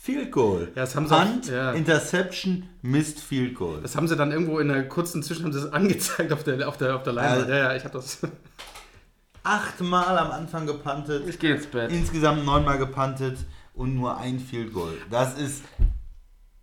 Field 0.06 0.32
Goal. 0.32 0.68
Ja, 0.76 0.82
das 0.84 0.95
haben 0.95 1.08
sie 1.08 1.16
auch- 1.16 1.24
Punt, 1.26 1.47
ja. 1.47 1.72
Interception, 1.72 2.70
Missed 2.84 3.20
Field 3.20 3.56
Goal. 3.56 3.80
Das 3.82 3.95
haben 3.95 4.08
sie 4.08 4.16
dann 4.16 4.32
irgendwo 4.32 4.60
in 4.60 4.70
einer 4.70 4.84
kurzen 4.84 5.24
Zwischen 5.24 5.45
haben 5.45 5.51
sie 5.51 5.62
das 5.62 5.74
angezeigt 5.74 6.32
auf 6.32 6.43
der, 6.43 6.68
auf 6.68 6.78
der, 6.78 6.95
auf 6.95 7.01
der 7.01 7.14
Leinwand. 7.14 7.49
Ja, 7.49 7.56
ja, 7.58 7.76
ich 7.76 7.84
habe 7.84 7.93
das. 7.93 8.20
Achtmal 9.43 10.18
am 10.18 10.32
Anfang 10.32 10.66
gepuntet, 10.66 11.28
Ich 11.28 11.38
geh 11.39 11.51
ins 11.51 11.68
Bett. 11.68 11.91
insgesamt 11.91 12.45
neunmal 12.45 12.78
gepuntet 12.78 13.38
und 13.74 13.95
nur 13.95 14.18
ein 14.18 14.39
Field 14.39 14.74
Goal. 14.74 14.93
Das 15.12 15.38
ist 15.39 15.64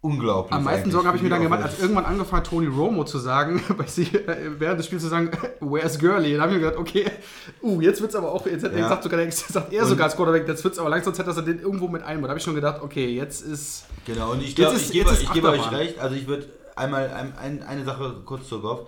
unglaublich. 0.03 0.53
Am 0.53 0.65
meisten 0.65 0.91
Sorgen 0.91 1.07
habe 1.07 1.17
ich 1.17 1.23
mir 1.23 1.31
dann 1.31 1.43
gemacht, 1.43 1.63
als 1.63 1.81
irgendwann 1.81 2.05
angefangen 2.05 2.45
Tony 2.45 2.67
Romo 2.67 3.05
zu 3.05 3.19
sagen, 3.19 3.63
sich, 3.87 4.13
äh, 4.15 4.51
während 4.59 4.79
des 4.81 4.87
Spiels 4.87 5.03
zu 5.03 5.09
sagen, 5.09 5.31
where's 5.61 5.99
Gurley? 5.99 6.33
Dann 6.33 6.43
habe 6.43 6.53
ich 6.53 6.59
mir 6.59 6.65
gedacht, 6.67 6.79
okay, 6.81 7.07
uh, 7.63 7.81
jetzt 7.81 8.01
wird 8.03 8.11
es 8.11 8.17
aber 8.17 8.31
auch, 8.33 8.45
jetzt 8.47 8.65
hat 8.65 8.73
Ja. 8.73 8.79
er 8.79 8.83
gesagt, 8.85 9.03
sogar, 9.05 9.21
jetzt 9.21 9.49
sagt 9.53 9.73
er 9.73 9.83
Und- 9.83 9.89
sogar 9.89 10.05
als 10.07 10.17
Quarterback, 10.17 10.47
jetzt 10.47 10.63
wird 10.65 10.75
es 10.75 10.79
aber 10.81 10.91
langsam 10.91 11.15
Zeit, 11.15 11.27
dass 11.27 11.37
er 11.37 11.43
den 11.45 11.61
irgendwo 11.61 11.89
mit 11.89 12.03
einbaut. 12.03 12.27
Da 12.27 12.31
habe 12.31 12.39
ich 12.39 12.45
schon 12.45 12.55
gedacht, 12.55 12.83
okay, 12.83 13.09
jetzt 13.15 13.41
ist. 13.43 13.87
Genau, 14.05 14.33
und 14.33 14.43
ich 14.43 14.55
glaube, 14.55 14.77
ist- 14.77 14.87
ich 14.87 14.93
gebe, 14.93 15.11
ich 15.13 15.33
gebe 15.33 15.49
euch 15.49 15.71
recht. 15.73 15.99
Also 15.99 16.15
ich 16.17 16.27
würde 16.27 16.47
einmal 16.77 17.09
ein, 17.11 17.37
ein, 17.39 17.63
eine 17.63 17.85
Sache 17.85 18.17
kurz 18.25 18.49
zur 18.49 18.61
Golf. 18.61 18.81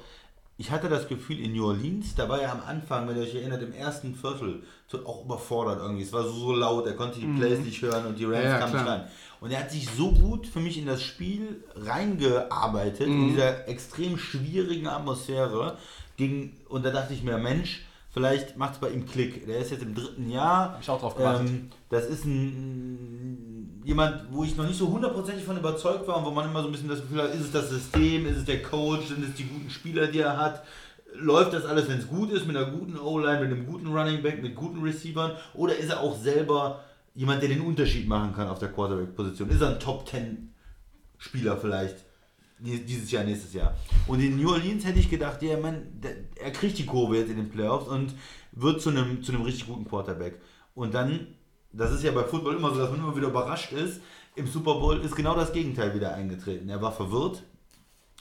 Ich 0.57 0.71
hatte 0.71 0.89
das 0.89 1.09
Gefühl 1.09 1.41
in 1.41 1.53
New 1.53 1.67
Orleans, 1.67 2.15
da 2.15 2.29
war 2.29 2.41
er 2.41 2.53
am 2.53 2.61
Anfang, 2.65 3.09
wenn 3.09 3.17
ihr 3.17 3.23
euch 3.25 3.35
erinnert, 3.35 3.61
im 3.63 3.73
ersten 3.73 4.15
Viertel 4.15 4.63
so 4.87 5.05
auch 5.05 5.25
überfordert 5.25 5.81
irgendwie. 5.83 6.05
Es 6.05 6.13
war 6.13 6.23
so, 6.23 6.31
so 6.31 6.53
laut, 6.53 6.87
er 6.87 6.93
konnte 6.93 7.19
die 7.19 7.27
Plays 7.27 7.59
nicht 7.59 7.83
hören 7.83 8.07
und 8.07 8.17
die 8.17 8.25
Rams 8.25 8.39
Mhm. 8.39 8.45
Ja, 8.45 8.59
kamen 8.59 8.73
nicht 8.73 8.87
rein. 8.87 9.01
Und 9.41 9.51
er 9.51 9.61
hat 9.61 9.71
sich 9.71 9.89
so 9.91 10.13
gut 10.13 10.47
für 10.47 10.61
mich 10.61 10.79
in 10.79 10.87
das 10.87 11.03
Spiel 11.03 11.63
reingearbeitet, 11.77 13.09
Mhm. 13.09 13.23
in 13.23 13.29
dieser 13.31 13.69
extrem 13.69 14.19
schwierigen 14.19 14.87
Atmosphäre. 14.87 15.77
Gegen, 16.17 16.57
und 16.69 16.85
da 16.85 16.91
dachte 16.91 17.13
ich 17.15 17.23
mir, 17.23 17.37
Mensch, 17.39 17.85
vielleicht 18.13 18.57
macht 18.57 18.75
es 18.75 18.79
bei 18.79 18.91
ihm 18.91 19.07
Klick. 19.07 19.47
Der 19.47 19.59
ist 19.59 19.71
jetzt 19.73 19.83
im 19.83 19.95
dritten 19.95 20.31
Jahr. 20.31 20.79
Ich 20.81 20.89
auch 20.89 21.01
drauf 21.01 21.17
gewartet. 21.17 21.49
Ähm, 21.49 21.71
das 21.91 22.07
ist 22.07 22.25
ein 22.25 23.83
jemand, 23.85 24.33
wo 24.33 24.45
ich 24.45 24.57
noch 24.57 24.67
nicht 24.67 24.79
so 24.79 24.89
hundertprozentig 24.89 25.45
von 25.45 25.59
überzeugt 25.59 26.09
war 26.09 26.17
und 26.17 26.25
wo 26.25 26.31
man 26.31 26.49
immer 26.49 26.63
so 26.63 26.69
ein 26.69 26.73
bisschen 26.73 26.89
das 26.89 27.03
Gefühl 27.03 27.21
hat, 27.23 27.35
ist 27.35 27.43
es 27.43 27.53
das 27.53 27.69
System, 27.69 28.25
ist 28.27 28.39
es 28.39 28.45
der 28.47 28.63
Coach, 28.63 29.09
sind 29.09 29.23
es 29.23 29.35
die 29.35 29.45
guten 29.45 29.69
Spieler, 29.69 30.07
die 30.07 30.21
er 30.21 30.39
hat? 30.39 30.65
Läuft 31.17 31.53
das 31.53 31.67
alles, 31.67 31.87
wenn 31.89 31.99
es 31.99 32.09
gut 32.09 32.31
ist, 32.33 32.47
mit 32.47 32.57
einer 32.57 32.71
guten 32.71 32.99
O-Line, 32.99 33.41
mit 33.41 33.53
einem 33.53 33.67
guten 33.67 33.89
Running 33.95 34.23
Back, 34.23 34.43
mit 34.43 34.55
guten 34.57 34.83
Receivern? 34.83 35.33
Oder 35.53 35.77
ist 35.77 35.91
er 35.91 36.01
auch 36.01 36.17
selber 36.17 36.81
jemand, 37.15 37.43
der 37.43 37.49
den 37.49 37.61
Unterschied 37.61 38.07
machen 38.07 38.35
kann 38.35 38.49
auf 38.49 38.59
der 38.59 38.73
Quarterback-Position? 38.73 39.51
Ist 39.51 39.61
er 39.61 39.71
ein 39.71 39.81
Top-10-Spieler 39.81 41.57
vielleicht? 41.57 41.97
Dieses 42.59 43.11
Jahr, 43.11 43.25
nächstes 43.25 43.53
Jahr. 43.53 43.77
Und 44.07 44.21
in 44.21 44.41
New 44.41 44.51
Orleans 44.51 44.85
hätte 44.85 44.99
ich 44.99 45.11
gedacht, 45.11 45.43
ja, 45.43 45.59
man, 45.59 45.83
er 46.37 46.51
kriegt 46.53 46.79
die 46.79 46.87
Kurve 46.87 47.19
jetzt 47.19 47.31
in 47.31 47.37
den 47.37 47.51
Playoffs 47.51 47.89
und 47.89 48.15
wird 48.53 48.81
zu 48.81 48.91
einem, 48.91 49.23
zu 49.23 49.33
einem 49.33 49.43
richtig 49.43 49.67
guten 49.67 49.85
Quarterback. 49.85 50.41
Und 50.75 50.95
dann, 50.95 51.27
das 51.73 51.93
ist 51.93 52.05
ja 52.05 52.13
bei 52.13 52.25
Football 52.25 52.57
immer 52.57 52.73
so, 52.73 52.79
dass 52.79 52.91
man 52.91 53.01
immer 53.01 53.17
wieder 53.17 53.29
überrascht 53.29 53.73
ist. 53.73 54.01
Im 54.37 54.47
Super 54.47 54.75
Bowl 54.75 55.01
ist 55.01 55.15
genau 55.15 55.35
das 55.35 55.53
Gegenteil 55.53 55.95
wieder 55.95 56.15
eingetreten. 56.15 56.69
Er 56.69 56.81
war 56.81 56.93
verwirrt, 56.93 57.43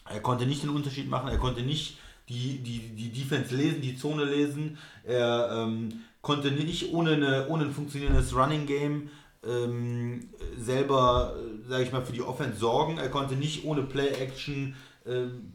er 0.09 0.19
konnte 0.19 0.45
nicht 0.45 0.63
den 0.63 0.69
Unterschied 0.69 1.09
machen, 1.09 1.29
er 1.29 1.37
konnte 1.37 1.61
nicht 1.61 1.97
die, 2.29 2.59
die, 2.59 2.95
die 2.95 3.11
Defense 3.11 3.55
lesen, 3.55 3.81
die 3.81 3.95
Zone 3.95 4.25
lesen, 4.25 4.77
er 5.03 5.49
ähm, 5.51 5.89
konnte 6.24 6.51
nicht 6.51 6.91
ohne, 6.93 7.11
eine, 7.11 7.47
ohne 7.49 7.65
ein 7.65 7.71
funktionierendes 7.71 8.36
Running 8.36 8.65
Game 8.65 9.09
ähm, 9.45 10.30
selber, 10.57 11.36
äh, 11.38 11.69
sage 11.69 11.84
ich 11.84 11.91
mal, 11.91 12.03
für 12.03 12.13
die 12.13 12.21
Offense 12.24 12.57
sorgen, 12.57 12.97
er 12.97 13.09
konnte 13.09 13.36
nicht 13.36 13.65
ohne 13.65 13.84
Play-Action 13.84 14.76
ähm, 15.05 15.53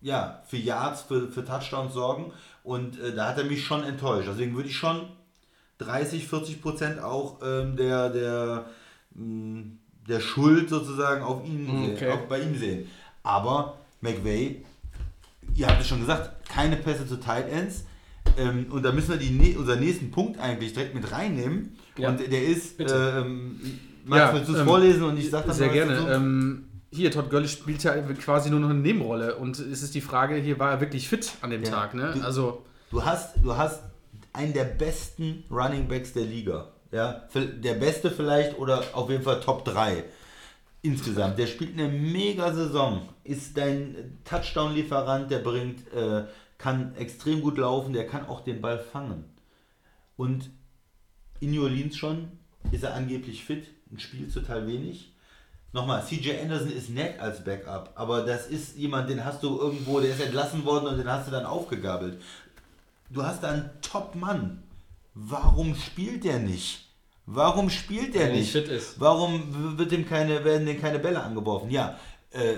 ja, 0.00 0.42
für 0.46 0.56
Yards, 0.56 1.02
für, 1.02 1.28
für 1.30 1.44
Touchdowns 1.44 1.92
sorgen 1.92 2.32
und 2.64 2.98
äh, 3.00 3.14
da 3.14 3.28
hat 3.28 3.38
er 3.38 3.44
mich 3.44 3.64
schon 3.64 3.84
enttäuscht. 3.84 4.28
Deswegen 4.28 4.56
würde 4.56 4.68
ich 4.68 4.76
schon 4.76 5.08
30, 5.78 6.26
40 6.26 6.62
Prozent 6.62 7.00
auch 7.00 7.40
ähm, 7.42 7.76
der, 7.76 8.08
der, 8.10 8.66
mh, 9.14 9.64
der 10.08 10.20
Schuld 10.20 10.70
sozusagen 10.70 11.22
auf 11.22 11.44
ihn 11.44 11.92
Okay. 11.92 12.10
sehen, 12.12 12.18
bei 12.28 12.40
ihm 12.40 12.56
sehen. 12.56 12.90
Aber 13.22 13.76
McVay, 14.00 14.64
ihr 15.54 15.66
habt 15.66 15.80
es 15.82 15.88
schon 15.88 16.00
gesagt, 16.00 16.48
keine 16.48 16.76
Pässe 16.76 17.06
zu 17.06 17.16
Tight 17.16 17.50
Ends. 17.50 17.84
Ähm, 18.38 18.66
und 18.70 18.82
da 18.84 18.92
müssen 18.92 19.10
wir 19.10 19.16
die, 19.16 19.56
unseren 19.56 19.80
nächsten 19.80 20.10
Punkt 20.10 20.38
eigentlich 20.40 20.72
direkt 20.72 20.94
mit 20.94 21.10
reinnehmen. 21.10 21.76
Ja. 21.96 22.10
Und 22.10 22.20
der 22.20 22.44
ist, 22.46 22.78
ähm, 22.80 23.60
Max, 24.04 24.20
Ja, 24.20 24.34
willst 24.34 24.48
du 24.48 24.52
es 24.54 24.60
ähm, 24.60 24.66
vorlesen 24.66 25.02
und 25.04 25.18
ich 25.18 25.30
sag 25.30 25.46
dann 25.46 25.54
Sehr 25.56 25.68
mal 25.68 25.72
gerne. 25.72 26.14
Ähm, 26.14 26.64
hier, 26.92 27.10
Todd 27.10 27.28
Gurley 27.30 27.48
spielt 27.48 27.82
ja 27.82 27.94
quasi 28.14 28.50
nur 28.50 28.60
noch 28.60 28.70
eine 28.70 28.78
Nebenrolle 28.78 29.36
und 29.36 29.58
es 29.58 29.82
ist 29.82 29.94
die 29.94 30.00
Frage, 30.00 30.36
hier 30.36 30.58
war 30.58 30.70
er 30.72 30.80
wirklich 30.80 31.08
fit 31.08 31.32
an 31.42 31.50
dem 31.50 31.62
Ja. 31.64 31.70
Tag, 31.70 31.94
ne? 31.94 32.12
Du- 32.14 32.22
Also, 32.24 32.62
Du 32.90 33.04
hast, 33.04 33.34
du 33.42 33.56
hast 33.56 33.82
einen 34.32 34.52
der 34.52 34.64
besten 34.64 35.42
Running 35.50 35.88
Backs 35.88 36.12
der 36.12 36.22
Liga. 36.24 36.68
Ja, 36.92 37.22
der 37.34 37.74
beste 37.74 38.10
vielleicht 38.12 38.58
oder 38.58 38.84
auf 38.92 39.10
jeden 39.10 39.24
Fall 39.24 39.40
Top 39.40 39.64
3 39.64 40.04
insgesamt. 40.82 41.36
Der 41.38 41.48
spielt 41.48 41.72
eine 41.78 41.88
mega 41.88 42.52
Saison, 42.54 43.08
ist 43.24 43.56
dein 43.58 44.18
Touchdown-Lieferant, 44.24 45.30
der 45.30 45.38
bringt, 45.40 45.80
äh, 45.92 46.24
kann 46.58 46.94
extrem 46.96 47.42
gut 47.42 47.58
laufen, 47.58 47.92
der 47.92 48.06
kann 48.06 48.26
auch 48.26 48.40
den 48.40 48.60
Ball 48.60 48.78
fangen. 48.78 49.24
Und 50.16 50.50
in 51.40 51.50
New 51.50 51.62
Orleans 51.62 51.96
schon 51.96 52.28
ist 52.72 52.84
er 52.84 52.94
angeblich 52.94 53.44
fit 53.44 53.66
und 53.90 54.00
spielt 54.00 54.32
total 54.32 54.66
wenig. 54.66 55.12
Nochmal, 55.72 56.02
CJ 56.02 56.40
Anderson 56.40 56.72
ist 56.72 56.88
nett 56.90 57.20
als 57.20 57.44
Backup, 57.44 57.92
aber 57.96 58.22
das 58.22 58.46
ist 58.46 58.76
jemand, 58.76 59.10
den 59.10 59.24
hast 59.24 59.42
du 59.42 59.58
irgendwo, 59.58 60.00
der 60.00 60.10
ist 60.10 60.22
entlassen 60.22 60.64
worden 60.64 60.86
und 60.86 60.96
den 60.96 61.10
hast 61.10 61.26
du 61.26 61.32
dann 61.32 61.44
aufgegabelt. 61.44 62.20
Du 63.10 63.22
hast 63.22 63.42
da 63.42 63.50
einen 63.50 63.70
Top-Mann. 63.82 64.62
Warum 65.14 65.74
spielt 65.74 66.24
der 66.24 66.38
nicht? 66.38 66.86
Warum 67.26 67.70
spielt 67.70 68.14
der 68.14 68.28
er 68.28 68.32
nicht? 68.32 68.40
nicht 68.40 68.52
fit 68.52 68.68
ist. 68.68 69.00
Warum 69.00 69.78
wird 69.78 69.90
dem 69.90 70.08
keine, 70.08 70.44
werden 70.44 70.66
dem 70.66 70.80
keine 70.80 70.98
Bälle 70.98 71.22
angeworfen? 71.22 71.70
Ja, 71.70 71.98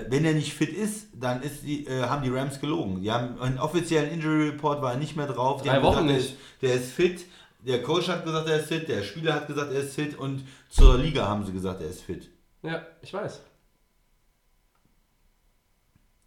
wenn 0.09 0.25
er 0.25 0.33
nicht 0.33 0.53
fit 0.53 0.69
ist, 0.75 1.07
dann 1.13 1.41
ist 1.41 1.63
die, 1.63 1.85
äh, 1.87 2.03
haben 2.03 2.23
die 2.23 2.29
Rams 2.29 2.59
gelogen. 2.59 3.01
Die 3.01 3.11
haben 3.11 3.39
einen 3.39 3.57
offiziellen 3.59 4.11
Injury 4.11 4.49
Report 4.49 4.81
war 4.81 4.93
er 4.93 4.97
nicht 4.97 5.15
mehr 5.15 5.27
drauf. 5.27 5.61
Drei 5.63 5.81
Wochen 5.81 6.07
gesagt, 6.07 6.23
nicht. 6.29 6.35
Der 6.61 6.73
ist, 6.73 6.73
der 6.73 6.73
ist 6.75 6.91
fit. 6.93 7.25
Der 7.65 7.83
Coach 7.83 8.07
hat 8.07 8.23
gesagt, 8.25 8.47
er 8.49 8.59
ist 8.59 8.67
fit. 8.67 8.87
Der 8.87 9.03
Spieler 9.03 9.33
hat 9.35 9.47
gesagt, 9.47 9.71
er 9.71 9.79
ist 9.81 9.93
fit. 9.95 10.17
Und 10.17 10.43
zur 10.69 10.97
Liga 10.97 11.27
haben 11.27 11.45
sie 11.45 11.51
gesagt, 11.51 11.81
er 11.81 11.89
ist 11.89 12.01
fit. 12.03 12.29
Ja, 12.61 12.81
ich 13.01 13.13
weiß. 13.13 13.41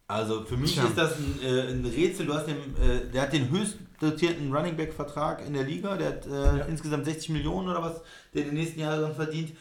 Also 0.07 0.43
für 0.45 0.57
mich 0.57 0.73
Tja. 0.73 0.83
ist 0.83 0.97
das 0.97 1.15
ein, 1.17 1.39
äh, 1.43 1.61
ein 1.71 1.85
Rätsel. 1.85 2.25
Du 2.25 2.33
hast 2.33 2.45
den, 2.45 2.57
äh, 2.77 3.09
der 3.11 3.21
hat 3.23 3.33
den 3.33 3.49
höchst 3.49 3.77
dotierten 3.99 4.53
Running 4.53 4.75
Back 4.75 4.93
Vertrag 4.93 5.45
in 5.45 5.53
der 5.53 5.63
Liga. 5.63 5.95
Der 5.95 6.07
hat 6.09 6.25
äh, 6.27 6.29
Ja. 6.59 6.65
insgesamt 6.65 7.05
60 7.05 7.29
Millionen 7.29 7.69
oder 7.69 7.81
was, 7.81 8.01
der 8.33 8.43
in 8.43 8.49
den 8.49 8.55
nächsten 8.59 8.79
Jahren 8.81 9.15
verdient. 9.15 9.53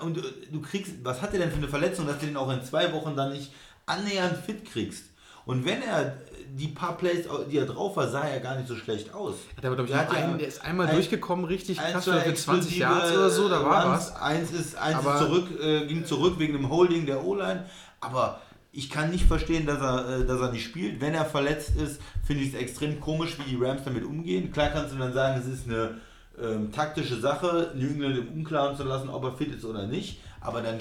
Und 0.00 0.16
du, 0.16 0.22
du 0.52 0.60
kriegst, 0.62 0.92
was 1.04 1.20
hat 1.20 1.32
er 1.32 1.40
denn 1.40 1.50
für 1.50 1.56
eine 1.58 1.68
Verletzung, 1.68 2.06
dass 2.06 2.18
du 2.18 2.26
den 2.26 2.36
auch 2.36 2.50
in 2.50 2.62
zwei 2.64 2.92
Wochen 2.92 3.16
dann 3.16 3.32
nicht 3.32 3.52
annähernd 3.86 4.36
fit 4.38 4.64
kriegst? 4.64 5.04
Und 5.44 5.64
wenn 5.64 5.82
er 5.82 6.16
die 6.54 6.68
paar 6.68 6.96
Plays, 6.96 7.26
die 7.50 7.56
er 7.58 7.66
drauf 7.66 7.96
war, 7.96 8.08
sah 8.08 8.22
er 8.24 8.38
gar 8.40 8.54
nicht 8.56 8.68
so 8.68 8.76
schlecht 8.76 9.12
aus. 9.12 9.34
der, 9.60 9.70
war, 9.70 9.76
glaub 9.76 9.86
ich, 9.86 9.92
Der 9.92 10.00
hat 10.02 10.12
ja 10.12 10.18
einen, 10.24 10.38
der 10.38 10.46
ist 10.48 10.62
einmal 10.62 10.86
ein- 10.86 10.94
durchgekommen, 10.94 11.44
richtig 11.46 11.80
Eins, 11.80 11.92
krass, 11.94 12.04
für 12.04 12.10
20 12.12 12.30
explosive 12.32 12.78
Yards 12.80 13.10
oder 13.12 13.30
so, 13.30 13.48
da 13.48 13.64
war 13.64 13.86
Runs. 13.86 13.96
was. 14.12 14.16
Eins 14.20 14.52
ist, 14.52 14.76
eins 14.76 14.96
Aber- 14.98 15.14
ist 15.14 15.18
zurück, 15.20 15.60
äh, 15.60 15.86
ging 15.86 16.04
zurück 16.04 16.34
wegen 16.38 16.52
dem 16.52 16.68
Holding 16.70 17.06
der 17.06 17.24
O-Line. 17.24 17.64
Aber 18.00 18.40
ich 18.70 18.88
kann 18.90 19.10
nicht 19.10 19.24
verstehen, 19.24 19.66
dass 19.66 19.80
er, 19.80 20.20
äh, 20.20 20.26
dass 20.26 20.40
er 20.40 20.52
nicht 20.52 20.64
spielt. 20.64 21.00
Wenn 21.00 21.14
er 21.14 21.24
verletzt 21.24 21.74
ist, 21.76 22.00
finde 22.24 22.44
ich 22.44 22.50
es 22.54 22.60
extrem 22.60 23.00
komisch, 23.00 23.36
wie 23.38 23.50
die 23.56 23.62
Rams 23.62 23.82
damit 23.84 24.04
umgehen. 24.04 24.52
Klar 24.52 24.68
kannst 24.70 24.94
du 24.94 24.98
dann 24.98 25.12
sagen, 25.14 25.40
es 25.40 25.46
ist 25.46 25.66
eine 25.66 26.00
ähm, 26.40 26.72
taktische 26.72 27.20
Sache, 27.20 27.72
New 27.74 27.88
England 27.88 28.18
im 28.18 28.28
Unklaren 28.28 28.76
zu 28.76 28.84
lassen, 28.84 29.08
ob 29.08 29.24
er 29.24 29.32
fit 29.32 29.54
ist 29.54 29.64
oder 29.64 29.86
nicht. 29.86 30.20
Aber 30.40 30.60
dann 30.62 30.80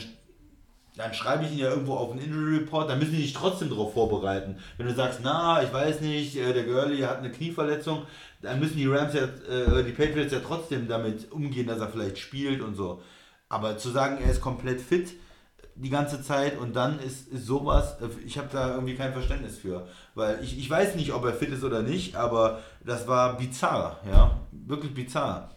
dann 0.97 1.13
schreibe 1.13 1.45
ich 1.45 1.53
ihn 1.53 1.59
ja 1.59 1.69
irgendwo 1.69 1.93
auf 1.93 2.11
einen 2.11 2.21
Injury 2.21 2.57
Report, 2.57 2.89
dann 2.89 2.99
müssen 2.99 3.13
die 3.13 3.21
dich 3.21 3.33
trotzdem 3.33 3.69
darauf 3.69 3.93
vorbereiten. 3.93 4.57
Wenn 4.77 4.87
du 4.87 4.93
sagst, 4.93 5.21
na, 5.23 5.63
ich 5.63 5.71
weiß 5.71 6.01
nicht, 6.01 6.35
äh, 6.35 6.53
der 6.53 6.63
Gurley 6.63 6.99
hat 6.99 7.19
eine 7.19 7.31
Knieverletzung, 7.31 8.05
dann 8.41 8.59
müssen 8.59 8.77
die 8.77 8.87
Rams 8.87 9.13
ja, 9.13 9.23
äh, 9.23 9.83
die 9.83 9.93
Patriots 9.93 10.33
ja 10.33 10.39
trotzdem 10.45 10.87
damit 10.87 11.31
umgehen, 11.31 11.67
dass 11.67 11.79
er 11.79 11.87
vielleicht 11.87 12.17
spielt 12.17 12.61
und 12.61 12.75
so. 12.75 13.01
Aber 13.47 13.77
zu 13.77 13.89
sagen, 13.89 14.17
er 14.21 14.31
ist 14.31 14.41
komplett 14.41 14.81
fit 14.81 15.13
die 15.75 15.89
ganze 15.89 16.21
Zeit 16.21 16.57
und 16.57 16.75
dann 16.75 16.99
ist, 16.99 17.27
ist 17.29 17.45
sowas, 17.45 17.97
äh, 18.01 18.07
ich 18.25 18.37
habe 18.37 18.49
da 18.51 18.73
irgendwie 18.73 18.95
kein 18.95 19.13
Verständnis 19.13 19.57
für. 19.57 19.87
Weil 20.15 20.43
ich, 20.43 20.57
ich 20.57 20.69
weiß 20.69 20.95
nicht, 20.95 21.13
ob 21.13 21.25
er 21.25 21.33
fit 21.33 21.49
ist 21.49 21.63
oder 21.63 21.81
nicht, 21.81 22.15
aber 22.15 22.61
das 22.85 23.07
war 23.07 23.37
bizarr, 23.37 23.99
ja, 24.05 24.39
wirklich 24.51 24.93
bizarr. 24.93 25.51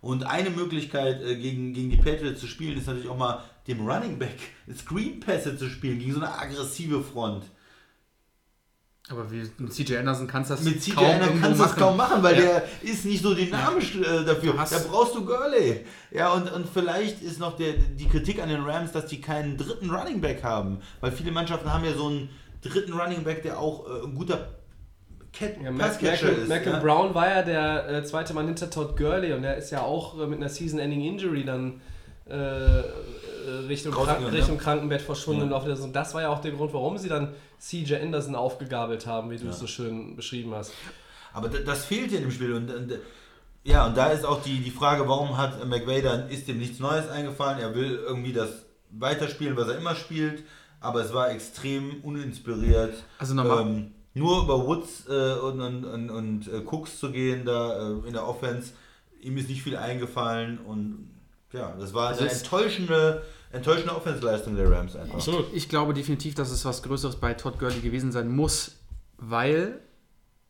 Und 0.00 0.24
eine 0.24 0.50
Möglichkeit 0.50 1.22
äh, 1.22 1.36
gegen, 1.36 1.72
gegen 1.72 1.90
die 1.90 1.96
Patriots 1.96 2.40
zu 2.40 2.48
spielen, 2.48 2.76
ist 2.76 2.88
natürlich 2.88 3.08
auch 3.08 3.16
mal 3.16 3.42
dem 3.68 3.86
Running 3.86 4.18
Back 4.18 4.36
Screen 4.76 5.20
Pässe 5.20 5.56
zu 5.56 5.68
spielen, 5.68 5.98
gegen 5.98 6.12
so 6.12 6.20
eine 6.20 6.32
aggressive 6.32 7.02
Front. 7.02 7.44
Aber 9.10 9.30
wie, 9.30 9.42
mit 9.58 9.72
CJ 9.72 9.96
Anderson 9.96 10.26
kannst 10.26 10.50
du 10.50 10.54
das 10.54 10.62
Mit 10.64 10.80
CJ 10.82 10.92
kaum 10.94 11.04
Anderson 11.06 11.40
kannst 11.40 11.58
du 11.60 11.64
das 11.64 11.76
kaum 11.76 11.96
machen, 11.96 12.22
weil 12.22 12.36
Ja. 12.36 12.40
der 12.42 12.64
ist 12.82 13.04
nicht 13.04 13.22
so 13.22 13.34
dynamisch 13.34 13.96
äh, 13.96 14.24
dafür. 14.24 14.54
Hast- 14.56 14.72
Da 14.72 14.78
brauchst 14.90 15.14
du 15.14 15.24
Gurley. 15.26 15.84
Ja, 16.12 16.32
und, 16.32 16.50
und 16.52 16.68
vielleicht 16.68 17.20
ist 17.22 17.40
noch 17.40 17.56
der, 17.56 17.72
die 17.74 18.06
Kritik 18.08 18.40
an 18.42 18.48
den 18.48 18.62
Rams, 18.62 18.92
dass 18.92 19.06
die 19.06 19.20
keinen 19.20 19.56
dritten 19.58 19.90
Running 19.90 20.20
Back 20.20 20.42
haben. 20.44 20.78
Weil 21.00 21.10
viele 21.12 21.32
Mannschaften 21.32 21.72
haben 21.72 21.84
ja 21.84 21.92
so 21.94 22.06
einen 22.06 22.28
dritten 22.62 22.92
Running 22.92 23.24
Back, 23.24 23.42
der 23.42 23.58
auch 23.58 23.86
äh, 23.88 24.04
ein 24.06 24.14
guter 24.14 24.50
Cat 25.32 25.56
Ja, 25.62 25.72
Passcatcher 25.72 26.30
ist. 26.30 26.48
Malcolm 26.48 26.74
ja. 26.76 26.80
Brown 26.80 27.14
war 27.14 27.28
ja 27.28 27.42
der 27.42 27.88
äh, 27.88 28.04
zweite 28.04 28.34
Mann 28.34 28.46
hinter 28.46 28.70
Todd 28.70 28.96
Gurley 28.96 29.32
und 29.32 29.42
der 29.42 29.56
ist 29.56 29.70
ja 29.72 29.80
auch 29.82 30.18
äh, 30.20 30.26
mit 30.26 30.38
einer 30.38 30.48
Season-Ending-Injury 30.48 31.44
dann 31.44 31.80
äh, 32.26 32.82
Richtung, 33.68 33.92
Rausgegangen, 33.92 34.22
Kranken, 34.24 34.36
Richtung 34.36 34.56
ja. 34.56 34.62
Krankenbett 34.62 35.02
verschwunden 35.02 35.40
Ja. 35.40 35.46
im 35.46 35.50
Laufe 35.52 35.66
der 35.66 35.76
Saison. 35.76 35.92
Das 35.92 36.14
war 36.14 36.22
ja 36.22 36.28
auch 36.30 36.40
der 36.40 36.52
Grund, 36.52 36.72
warum 36.72 36.98
sie 36.98 37.08
dann 37.08 37.34
CJ 37.58 37.96
Anderson 37.96 38.34
aufgegabelt 38.34 39.06
haben, 39.06 39.30
wie 39.30 39.36
du 39.36 39.44
Ja. 39.44 39.50
es 39.50 39.58
so 39.58 39.66
schön 39.66 40.16
beschrieben 40.16 40.54
hast. 40.54 40.72
Aber 41.32 41.48
da- 41.48 41.58
das 41.58 41.84
fehlt 41.84 42.10
hier 42.10 42.18
in 42.18 42.24
dem 42.24 42.30
Spiel. 42.32 42.52
Und, 42.54 42.70
und 42.70 42.92
ja, 43.64 43.86
und 43.86 43.96
da 43.96 44.08
ist 44.08 44.24
auch 44.24 44.42
die, 44.42 44.58
die 44.60 44.70
Frage, 44.70 45.08
warum 45.08 45.36
hat 45.38 45.64
McVay 45.66 46.02
dann, 46.02 46.28
ist 46.28 46.48
dem 46.48 46.58
nichts 46.58 46.78
Neues 46.80 47.08
eingefallen? 47.08 47.58
Er 47.60 47.74
will 47.74 47.94
irgendwie 48.06 48.32
das 48.32 48.50
weiterspielen, 48.90 49.56
was 49.56 49.68
er 49.68 49.78
immer 49.78 49.94
spielt, 49.94 50.42
aber 50.80 51.00
es 51.02 51.14
war 51.14 51.30
extrem 51.30 52.00
uninspiriert. 52.02 52.94
Also 53.18 53.34
normal- 53.34 53.60
ähm, 53.62 53.90
nur 54.14 54.42
über 54.42 54.66
Woods 54.66 55.06
äh, 55.08 55.34
und, 55.40 55.60
und, 55.60 55.84
und, 55.86 56.10
und 56.10 56.48
äh, 56.48 56.62
Cooks 56.66 56.98
zu 56.98 57.10
gehen 57.12 57.44
da 57.46 57.88
äh, 57.90 58.06
in 58.06 58.12
der 58.12 58.26
Offense, 58.28 58.72
ihm 59.22 59.36
ist 59.38 59.48
nicht 59.48 59.62
viel 59.62 59.76
eingefallen 59.76 60.58
und 60.58 61.08
ja, 61.52 61.74
das 61.78 61.92
war 61.94 62.08
Also 62.08 62.22
eine 62.22 62.32
enttäuschende, 62.32 63.22
enttäuschende 63.50 63.94
Offensleistung 63.94 64.56
der 64.56 64.70
Rams 64.70 64.96
einfach. 64.96 65.26
Ich 65.52 65.68
glaube 65.68 65.94
definitiv, 65.94 66.34
dass 66.34 66.50
es 66.50 66.64
was 66.64 66.82
Größeres 66.82 67.16
bei 67.16 67.34
Todd 67.34 67.58
Gurley 67.58 67.80
gewesen 67.80 68.12
sein 68.12 68.30
muss, 68.34 68.76
weil 69.18 69.80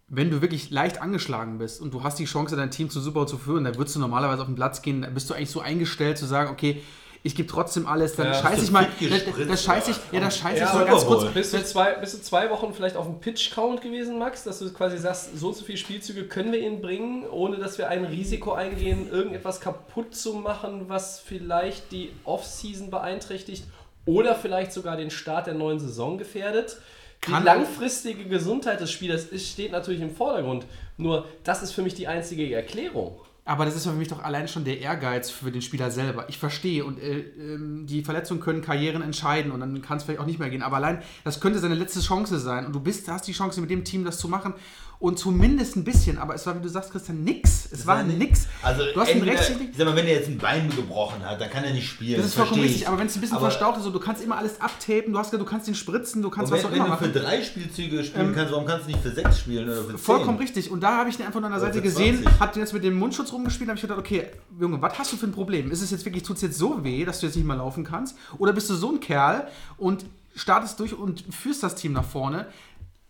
wenn 0.08 0.30
du 0.30 0.42
wirklich 0.42 0.70
leicht 0.70 1.00
angeschlagen 1.00 1.58
bist 1.58 1.80
und 1.80 1.94
du 1.94 2.02
hast 2.02 2.18
die 2.18 2.26
Chance, 2.26 2.54
dein 2.54 2.70
Team 2.70 2.90
zu 2.90 3.00
Super 3.00 3.26
zu 3.26 3.38
führen, 3.38 3.64
dann 3.64 3.76
würdest 3.76 3.96
du 3.96 4.00
normalerweise 4.00 4.42
auf 4.42 4.48
den 4.48 4.56
Platz 4.56 4.82
gehen, 4.82 5.02
dann 5.02 5.14
bist 5.14 5.30
du 5.30 5.34
eigentlich 5.34 5.50
so 5.50 5.60
eingestellt 5.60 6.18
zu 6.18 6.26
sagen, 6.26 6.50
okay, 6.50 6.82
ich 7.24 7.36
gebe 7.36 7.48
trotzdem 7.48 7.86
alles, 7.86 8.16
dann 8.16 8.26
Ja, 8.26 8.34
scheiß 8.34 8.54
bist 8.56 8.64
ich 8.64 8.70
mal, 8.72 8.84
fit 8.84 9.12
das, 9.12 9.24
gespritzt, 9.24 9.50
das 9.50 9.64
scheiß 9.64 9.88
ich, 9.88 9.96
ja, 10.10 10.20
das 10.20 10.38
scheiß 10.38 10.54
ich 10.54 10.60
Ja, 10.60 10.72
so 10.72 10.78
Super 10.78 10.90
ganz 10.90 11.06
kurz. 11.06 11.32
Bist 11.32 11.54
du, 11.54 11.64
zwei, 11.64 11.92
bist 11.94 12.14
du 12.14 12.20
zwei 12.20 12.50
Wochen 12.50 12.74
vielleicht 12.74 12.96
auf 12.96 13.06
dem 13.06 13.20
Pitch-Count 13.20 13.80
gewesen, 13.80 14.18
Max, 14.18 14.42
dass 14.42 14.58
du 14.58 14.72
quasi 14.72 14.98
sagst, 14.98 15.38
so 15.38 15.48
und 15.48 15.56
so 15.56 15.64
viele 15.64 15.78
Spielzüge 15.78 16.24
können 16.24 16.50
wir 16.50 16.58
ihnen 16.58 16.80
bringen, 16.80 17.24
ohne 17.30 17.58
dass 17.58 17.78
wir 17.78 17.88
ein 17.88 18.04
Risiko 18.04 18.52
eingehen, 18.52 19.08
irgendetwas 19.10 19.60
kaputt 19.60 20.16
zu 20.16 20.34
machen, 20.34 20.88
was 20.88 21.20
vielleicht 21.20 21.92
die 21.92 22.10
Offseason 22.24 22.90
beeinträchtigt 22.90 23.64
oder 24.04 24.34
vielleicht 24.34 24.72
sogar 24.72 24.96
den 24.96 25.10
Start 25.10 25.46
der 25.46 25.54
neuen 25.54 25.78
Saison 25.78 26.18
gefährdet? 26.18 26.78
Die 27.26 27.30
langfristige 27.30 28.24
Gesundheit 28.24 28.80
des 28.80 28.90
Spielers 28.90 29.28
steht 29.36 29.70
natürlich 29.70 30.00
im 30.00 30.12
Vordergrund. 30.12 30.66
Nur, 30.96 31.26
das 31.44 31.62
ist 31.62 31.70
für 31.70 31.82
mich 31.82 31.94
die 31.94 32.08
einzige 32.08 32.52
Erklärung. 32.52 33.20
Aber 33.44 33.64
das 33.64 33.74
ist 33.74 33.84
für 33.84 33.92
mich 33.92 34.06
doch 34.06 34.22
allein 34.22 34.46
schon 34.46 34.64
der 34.64 34.80
Ehrgeiz 34.80 35.28
für 35.28 35.50
den 35.50 35.62
Spieler 35.62 35.90
selber. 35.90 36.28
Ich 36.28 36.38
verstehe 36.38 36.84
und 36.84 37.00
äh, 37.00 37.18
ähm, 37.18 37.86
die 37.86 38.04
Verletzungen 38.04 38.40
können 38.40 38.62
Karrieren 38.62 39.02
entscheiden 39.02 39.50
und 39.50 39.58
dann 39.58 39.82
kann 39.82 39.96
es 39.96 40.04
vielleicht 40.04 40.20
auch 40.20 40.26
nicht 40.26 40.38
mehr 40.38 40.48
gehen. 40.48 40.62
Aber 40.62 40.76
allein, 40.76 41.02
das 41.24 41.40
könnte 41.40 41.58
seine 41.58 41.74
letzte 41.74 42.00
Chance 42.00 42.38
sein 42.38 42.66
und 42.66 42.72
du 42.72 42.78
bist, 42.78 43.08
hast 43.08 43.26
die 43.26 43.32
Chance 43.32 43.60
mit 43.60 43.70
dem 43.70 43.82
Team 43.82 44.04
das 44.04 44.18
zu 44.18 44.28
machen 44.28 44.54
und 45.02 45.18
zumindest 45.18 45.74
ein 45.76 45.82
bisschen. 45.84 46.16
Aber 46.16 46.34
es 46.34 46.46
war, 46.46 46.56
wie 46.56 46.62
du 46.62 46.68
sagst, 46.68 46.92
Christian, 46.92 47.24
nix. 47.24 47.68
Es 47.72 47.86
war 47.86 48.02
nix. 48.04 48.46
Also, 48.62 48.84
du 48.94 49.00
hast 49.00 49.10
einen 49.10 49.26
entweder, 49.26 49.40
ich 49.42 49.76
sag 49.76 49.86
mal, 49.86 49.96
wenn 49.96 50.06
er 50.06 50.14
jetzt 50.14 50.28
ein 50.28 50.38
Bein 50.38 50.70
gebrochen 50.70 51.24
hat, 51.24 51.40
dann 51.40 51.50
kann 51.50 51.64
er 51.64 51.72
nicht 51.72 51.88
spielen. 51.88 52.18
Das 52.18 52.26
ist 52.26 52.34
vollkommen 52.34 52.60
richtig, 52.62 52.82
ich. 52.82 52.88
aber 52.88 52.98
wenn 52.98 53.08
es 53.08 53.16
ein 53.16 53.20
bisschen 53.20 53.36
Aber- 53.36 53.50
verstaucht 53.50 53.78
ist, 53.78 53.82
so, 53.84 53.90
du 53.90 53.98
kannst 53.98 54.22
immer 54.22 54.36
alles 54.38 54.60
abtapen, 54.60 55.12
du, 55.12 55.18
hast, 55.18 55.32
du 55.32 55.44
kannst 55.44 55.66
den 55.66 55.74
spritzen, 55.74 56.22
du 56.22 56.30
kannst 56.30 56.52
was 56.52 56.60
wenn, 56.60 56.66
auch 56.66 56.70
wenn 56.70 56.76
immer 56.86 56.96
du 56.96 57.04
für 57.04 57.08
machen. 57.08 57.20
drei 57.22 57.42
Spielzüge 57.42 58.04
spielen 58.04 58.32
kannst, 58.34 58.52
warum 58.52 58.64
kannst 58.64 58.86
du 58.86 58.90
nicht 58.92 59.02
für 59.02 59.10
sechs 59.10 59.40
spielen 59.40 59.68
oder 59.68 59.82
für 59.82 59.98
Vollkommen 59.98 60.38
zehn? 60.38 60.46
richtig. 60.46 60.70
Und 60.70 60.80
da 60.82 60.98
habe 60.98 61.10
ich 61.10 61.16
den 61.16 61.26
einfach 61.26 61.40
nur 61.40 61.48
an 61.48 61.52
der 61.54 61.62
Oder 61.62 61.72
Seite 61.72 61.82
gesehen, 61.82 62.22
20. 62.22 62.40
hat 62.40 62.56
jetzt 62.56 62.72
mit 62.72 62.84
dem 62.84 62.94
Mundschutz 62.96 63.32
rumgespielt, 63.32 63.68
habe 63.70 63.76
ich 63.76 63.82
gedacht, 63.82 63.98
okay, 63.98 64.26
Junge, 64.60 64.80
was 64.80 64.96
hast 64.98 65.12
du 65.12 65.16
für 65.16 65.26
ein 65.26 65.32
Problem? 65.32 65.72
Ist 65.72 65.82
es 65.82 65.90
jetzt 65.90 66.04
wirklich, 66.04 66.22
tut 66.22 66.36
es 66.36 66.42
jetzt 66.42 66.58
so 66.58 66.84
weh, 66.84 67.04
dass 67.04 67.18
du 67.18 67.26
jetzt 67.26 67.34
nicht 67.34 67.46
mehr 67.46 67.56
laufen 67.56 67.82
kannst? 67.82 68.16
Oder 68.38 68.52
bist 68.52 68.70
du 68.70 68.74
so 68.74 68.92
ein 68.92 69.00
Kerl 69.00 69.48
und 69.78 70.04
startest 70.36 70.78
durch 70.78 70.94
und 70.96 71.24
führst 71.34 71.62
das 71.64 71.74
Team 71.74 71.92
nach 71.92 72.04
vorne? 72.04 72.46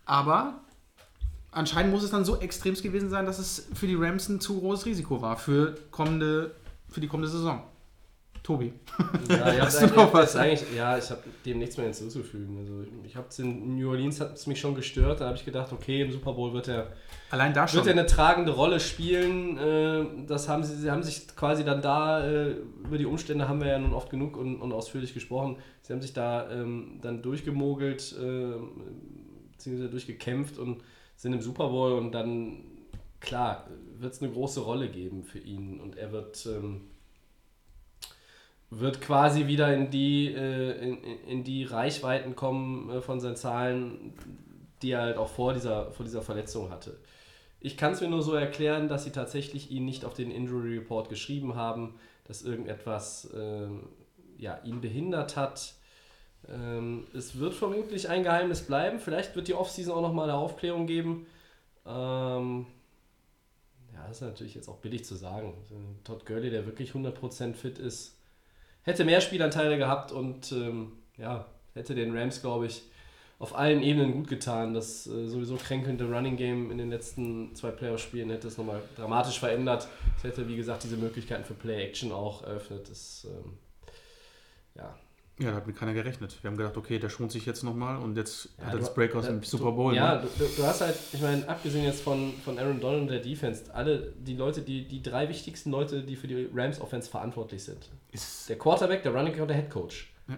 Aber 0.04 0.54
anscheinend 1.52 1.92
muss 1.92 2.02
es 2.02 2.10
dann 2.10 2.24
so 2.24 2.38
extremst 2.40 2.82
gewesen 2.82 3.10
sein, 3.10 3.26
dass 3.26 3.38
es 3.38 3.68
für 3.74 3.86
die 3.86 3.94
Rams 3.94 4.28
ein 4.28 4.40
zu 4.40 4.58
großes 4.58 4.86
Risiko 4.86 5.22
war 5.22 5.36
für, 5.36 5.76
kommende, 5.90 6.52
für 6.88 7.00
die 7.00 7.08
kommende 7.08 7.28
Saison. 7.30 7.62
Tobi. 8.42 8.72
Ja, 9.28 9.52
ich 9.52 9.60
Hast 9.60 9.82
du 9.82 9.86
noch 9.86 10.12
was? 10.12 10.34
ja, 10.34 10.98
ich 10.98 11.10
habe 11.10 11.22
dem 11.46 11.60
nichts 11.60 11.76
mehr 11.76 11.86
hinzuzufügen. 11.86 12.58
Also 12.58 12.84
ich, 13.04 13.14
habe 13.14 13.28
in 13.38 13.76
New 13.76 13.88
Orleans 13.88 14.20
hat 14.20 14.34
es 14.34 14.48
mich 14.48 14.58
schon 14.58 14.74
gestört. 14.74 15.20
Da 15.20 15.26
habe 15.26 15.36
ich 15.36 15.44
gedacht, 15.44 15.72
okay, 15.72 16.02
im 16.02 16.10
Super 16.10 16.32
Bowl 16.32 16.52
wird 16.52 16.66
er 16.66 16.92
Allein 17.30 17.54
da 17.54 17.68
schon. 17.68 17.76
wird 17.78 17.86
er 17.86 17.92
eine 17.92 18.06
tragende 18.06 18.50
Rolle 18.50 18.80
spielen. 18.80 19.58
Äh, 19.58 20.26
das 20.26 20.48
haben 20.48 20.64
sie, 20.64 20.74
sie 20.74 20.90
haben 20.90 21.04
sich 21.04 21.28
quasi 21.36 21.64
dann 21.64 21.82
da 21.82 22.26
äh, 22.26 22.56
über 22.84 22.98
die 22.98 23.06
Umstände 23.06 23.48
haben 23.48 23.60
wir 23.60 23.68
ja 23.68 23.78
nun 23.78 23.92
oft 23.92 24.10
genug 24.10 24.36
und, 24.36 24.60
und 24.60 24.72
ausführlich 24.72 25.14
gesprochen. 25.14 25.58
Sie 25.82 25.92
haben 25.92 26.02
sich 26.02 26.12
da 26.12 26.50
ähm, 26.50 26.98
dann 27.00 27.22
durchgemogelt, 27.22 28.12
äh, 28.20 28.54
beziehungsweise 29.52 29.88
durchgekämpft 29.88 30.58
und 30.58 30.82
sind 31.22 31.32
im 31.34 31.40
Super 31.40 31.68
Bowl 31.68 31.92
und 31.92 32.12
dann 32.12 32.64
klar 33.20 33.68
wird 33.98 34.14
es 34.14 34.22
eine 34.22 34.32
große 34.32 34.60
Rolle 34.60 34.90
geben 34.90 35.22
für 35.24 35.38
ihn 35.38 35.80
und 35.80 35.96
er 35.96 36.12
wird 36.12 36.46
ähm, 36.46 36.82
wird 38.70 39.00
quasi 39.00 39.46
wieder 39.46 39.74
in 39.74 39.90
die, 39.90 40.32
äh, 40.34 40.72
in, 40.78 41.04
in- 41.26 41.44
die 41.44 41.64
Reichweiten 41.64 42.34
kommen 42.34 42.90
äh, 42.90 43.00
von 43.02 43.20
seinen 43.20 43.36
Zahlen, 43.36 44.14
die 44.80 44.92
er 44.92 45.02
halt 45.02 45.16
auch 45.18 45.28
vor 45.28 45.52
dieser, 45.52 45.92
vor 45.92 46.04
dieser 46.04 46.22
Verletzung 46.22 46.70
hatte. 46.70 46.98
Ich 47.60 47.76
kann 47.76 47.92
es 47.92 48.00
mir 48.00 48.08
nur 48.08 48.22
so 48.22 48.34
erklären, 48.34 48.88
dass 48.88 49.04
sie 49.04 49.12
tatsächlich 49.12 49.70
ihn 49.70 49.84
nicht 49.84 50.04
auf 50.04 50.14
den 50.14 50.30
Injury 50.30 50.78
Report 50.78 51.08
geschrieben 51.08 51.54
haben, 51.56 51.94
dass 52.24 52.42
irgendetwas 52.42 53.30
ähm, 53.36 53.88
ja, 54.38 54.58
ihn 54.64 54.80
behindert 54.80 55.36
hat. 55.36 55.74
Ähm, 56.48 57.06
es 57.14 57.38
wird 57.38 57.54
vermutlich 57.54 58.08
ein 58.08 58.22
Geheimnis 58.22 58.62
bleiben. 58.62 58.98
Vielleicht 58.98 59.36
wird 59.36 59.48
die 59.48 59.54
Offseason 59.54 59.94
auch 59.94 60.02
nochmal 60.02 60.28
eine 60.28 60.38
Aufklärung 60.38 60.86
geben. 60.86 61.26
Ähm, 61.86 62.66
ja, 63.92 64.06
das 64.08 64.18
ist 64.18 64.22
natürlich 64.22 64.54
jetzt 64.54 64.68
auch 64.68 64.78
billig 64.78 65.04
zu 65.04 65.14
sagen. 65.14 65.54
Todd 66.04 66.26
Gurley, 66.26 66.50
der 66.50 66.66
wirklich 66.66 66.92
100% 66.92 67.54
fit 67.54 67.78
ist, 67.78 68.16
hätte 68.82 69.04
mehr 69.04 69.20
Spielanteile 69.20 69.78
gehabt 69.78 70.12
und 70.12 70.52
ähm, 70.52 70.92
ja, 71.16 71.46
hätte 71.74 71.94
den 71.94 72.16
Rams, 72.16 72.40
glaube 72.40 72.66
ich, 72.66 72.82
auf 73.38 73.56
allen 73.56 73.82
Ebenen 73.82 74.12
gut 74.12 74.28
getan. 74.28 74.74
Das 74.74 75.06
äh, 75.06 75.26
sowieso 75.26 75.56
kränkelnde 75.56 76.04
Running 76.04 76.36
Game 76.36 76.70
in 76.70 76.78
den 76.78 76.90
letzten 76.90 77.54
zwei 77.54 77.70
Playoff-Spielen 77.70 78.30
hätte 78.30 78.48
es 78.48 78.56
nochmal 78.56 78.82
dramatisch 78.96 79.38
verändert. 79.40 79.88
Es 80.16 80.24
hätte, 80.24 80.48
wie 80.48 80.56
gesagt, 80.56 80.84
diese 80.84 80.96
Möglichkeiten 80.96 81.44
für 81.44 81.54
Play-Action 81.54 82.12
auch 82.12 82.42
eröffnet. 82.44 82.88
Das, 82.88 83.26
ähm, 83.28 83.58
ja. 84.76 84.96
Ja, 85.38 85.50
da 85.50 85.56
hat 85.56 85.66
mit 85.66 85.76
keiner 85.76 85.94
gerechnet. 85.94 86.36
Wir 86.42 86.50
haben 86.50 86.56
gedacht, 86.58 86.76
okay, 86.76 86.98
der 86.98 87.08
schont 87.08 87.32
sich 87.32 87.46
jetzt 87.46 87.62
nochmal 87.64 87.96
und 87.96 88.16
jetzt 88.16 88.50
Ja, 88.58 88.66
hat 88.66 88.74
er 88.74 88.78
das 88.80 88.94
Breakout 88.94 89.26
im 89.26 89.40
du- 89.40 89.46
Super 89.46 89.72
Bowl. 89.72 89.94
Ja, 89.94 90.16
ne? 90.16 90.28
du, 90.38 90.44
du, 90.44 90.62
hast 90.64 90.80
halt, 90.82 90.94
ich 91.12 91.20
meine, 91.20 91.48
abgesehen 91.48 91.84
jetzt 91.84 92.02
von, 92.02 92.32
von 92.44 92.58
Aaron 92.58 92.80
Donald 92.80 93.02
und 93.02 93.08
der 93.10 93.20
Defense, 93.20 93.64
alle 93.74 94.12
die 94.18 94.36
Leute, 94.36 94.60
die, 94.62 94.86
die 94.86 95.02
drei 95.02 95.28
wichtigsten 95.28 95.70
Leute, 95.70 96.02
die 96.02 96.16
für 96.16 96.28
die 96.28 96.48
Rams 96.54 96.80
Offense 96.80 97.10
verantwortlich 97.10 97.64
sind. 97.64 97.88
Ist, 98.12 98.48
Der 98.48 98.58
Quarterback, 98.58 99.02
der 99.02 99.12
Running 99.14 99.32
Back 99.32 99.40
und 99.42 99.48
der 99.48 99.56
Head 99.56 99.70
Coach 99.70 100.12
Ja. 100.28 100.36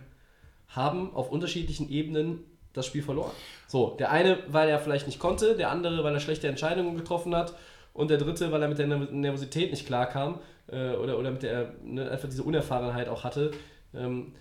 haben 0.68 1.12
auf 1.14 1.30
unterschiedlichen 1.30 1.90
Ebenen 1.90 2.40
das 2.72 2.86
Spiel 2.86 3.02
verloren. 3.02 3.30
So, 3.66 3.96
der 3.98 4.10
eine, 4.10 4.38
weil 4.48 4.68
er 4.68 4.78
vielleicht 4.78 5.06
nicht 5.06 5.18
konnte, 5.18 5.56
der 5.56 5.70
andere, 5.70 6.02
weil 6.04 6.14
er 6.14 6.20
schlechte 6.20 6.48
Entscheidungen 6.48 6.96
getroffen 6.96 7.34
hat 7.34 7.54
und 7.92 8.10
der 8.10 8.18
dritte, 8.18 8.50
weil 8.52 8.62
er 8.62 8.68
mit 8.68 8.78
der 8.78 8.86
Nerv- 8.88 9.10
Nervosität 9.10 9.70
nicht 9.70 9.86
klarkam 9.86 10.40
äh, 10.68 10.92
oder, 10.94 11.18
oder 11.18 11.30
mit 11.30 11.42
der 11.42 11.74
ne, 11.84 12.10
einfach 12.10 12.28
diese 12.28 12.42
Unerfahrenheit 12.44 13.08
auch 13.08 13.22
hatte. 13.24 13.52
Ähm, 13.94 14.32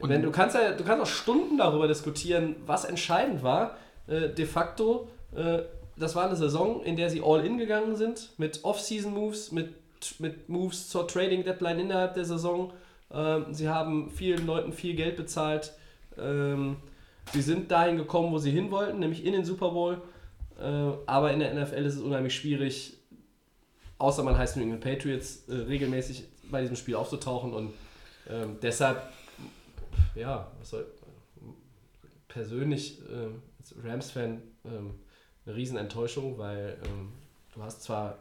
Und- 0.00 0.10
wenn, 0.10 0.22
du 0.22 0.30
kannst 0.30 0.54
ja, 0.56 0.72
du 0.72 0.84
kannst 0.84 1.02
auch 1.02 1.06
Stunden 1.06 1.58
darüber 1.58 1.88
diskutieren, 1.88 2.56
was 2.66 2.84
entscheidend 2.84 3.42
war. 3.42 3.76
Äh, 4.06 4.28
de 4.30 4.46
facto, 4.46 5.08
äh, 5.34 5.60
das 5.96 6.14
war 6.14 6.26
eine 6.26 6.36
Saison, 6.36 6.82
in 6.84 6.96
der 6.96 7.10
sie 7.10 7.20
all 7.24 7.44
in 7.44 7.58
gegangen 7.58 7.96
sind, 7.96 8.30
mit 8.38 8.64
Off-Season-Moves, 8.64 9.52
mit, 9.52 9.74
mit 10.20 10.48
Moves 10.48 10.88
zur 10.88 11.08
Trading-Deadline 11.08 11.80
innerhalb 11.80 12.14
der 12.14 12.24
Saison, 12.24 12.72
Ähm, 13.10 13.46
sie 13.54 13.70
haben 13.70 14.10
vielen 14.10 14.46
Leuten 14.46 14.72
viel 14.74 14.94
Geld 14.94 15.16
bezahlt. 15.16 15.72
Ähm, 16.18 16.76
sie 17.32 17.40
sind 17.40 17.70
dahin 17.70 17.96
gekommen, 17.96 18.30
wo 18.32 18.36
sie 18.38 18.50
hin 18.50 18.70
wollten, 18.70 18.98
nämlich 18.98 19.24
in 19.24 19.32
den 19.32 19.46
Super 19.46 19.70
Bowl. 19.70 20.02
Äh, 20.60 20.92
aber 21.06 21.32
in 21.32 21.38
der 21.40 21.54
NFL 21.54 21.86
ist 21.86 21.94
es 21.94 22.02
unheimlich 22.02 22.34
schwierig, 22.34 22.98
außer 23.96 24.22
man 24.22 24.36
heißt 24.36 24.56
New 24.56 24.62
England 24.62 24.82
Patriots, 24.84 25.44
äh, 25.48 25.54
regelmäßig 25.54 26.24
bei 26.50 26.60
diesem 26.60 26.76
Spiel 26.76 26.96
aufzutauchen. 26.96 27.54
Und 27.54 27.72
ähm, 28.28 28.58
deshalb, 28.60 29.02
ja, 30.14 30.50
was 30.58 30.70
soll, 30.70 30.86
persönlich 32.28 33.00
äh, 33.10 33.28
als 33.58 33.74
Rams-Fan 33.82 34.42
ähm, 34.64 34.94
eine 35.46 35.56
Riesenenttäuschung, 35.56 36.38
weil 36.38 36.76
ähm, 36.84 37.12
du 37.54 37.62
hast 37.62 37.82
zwar 37.82 38.18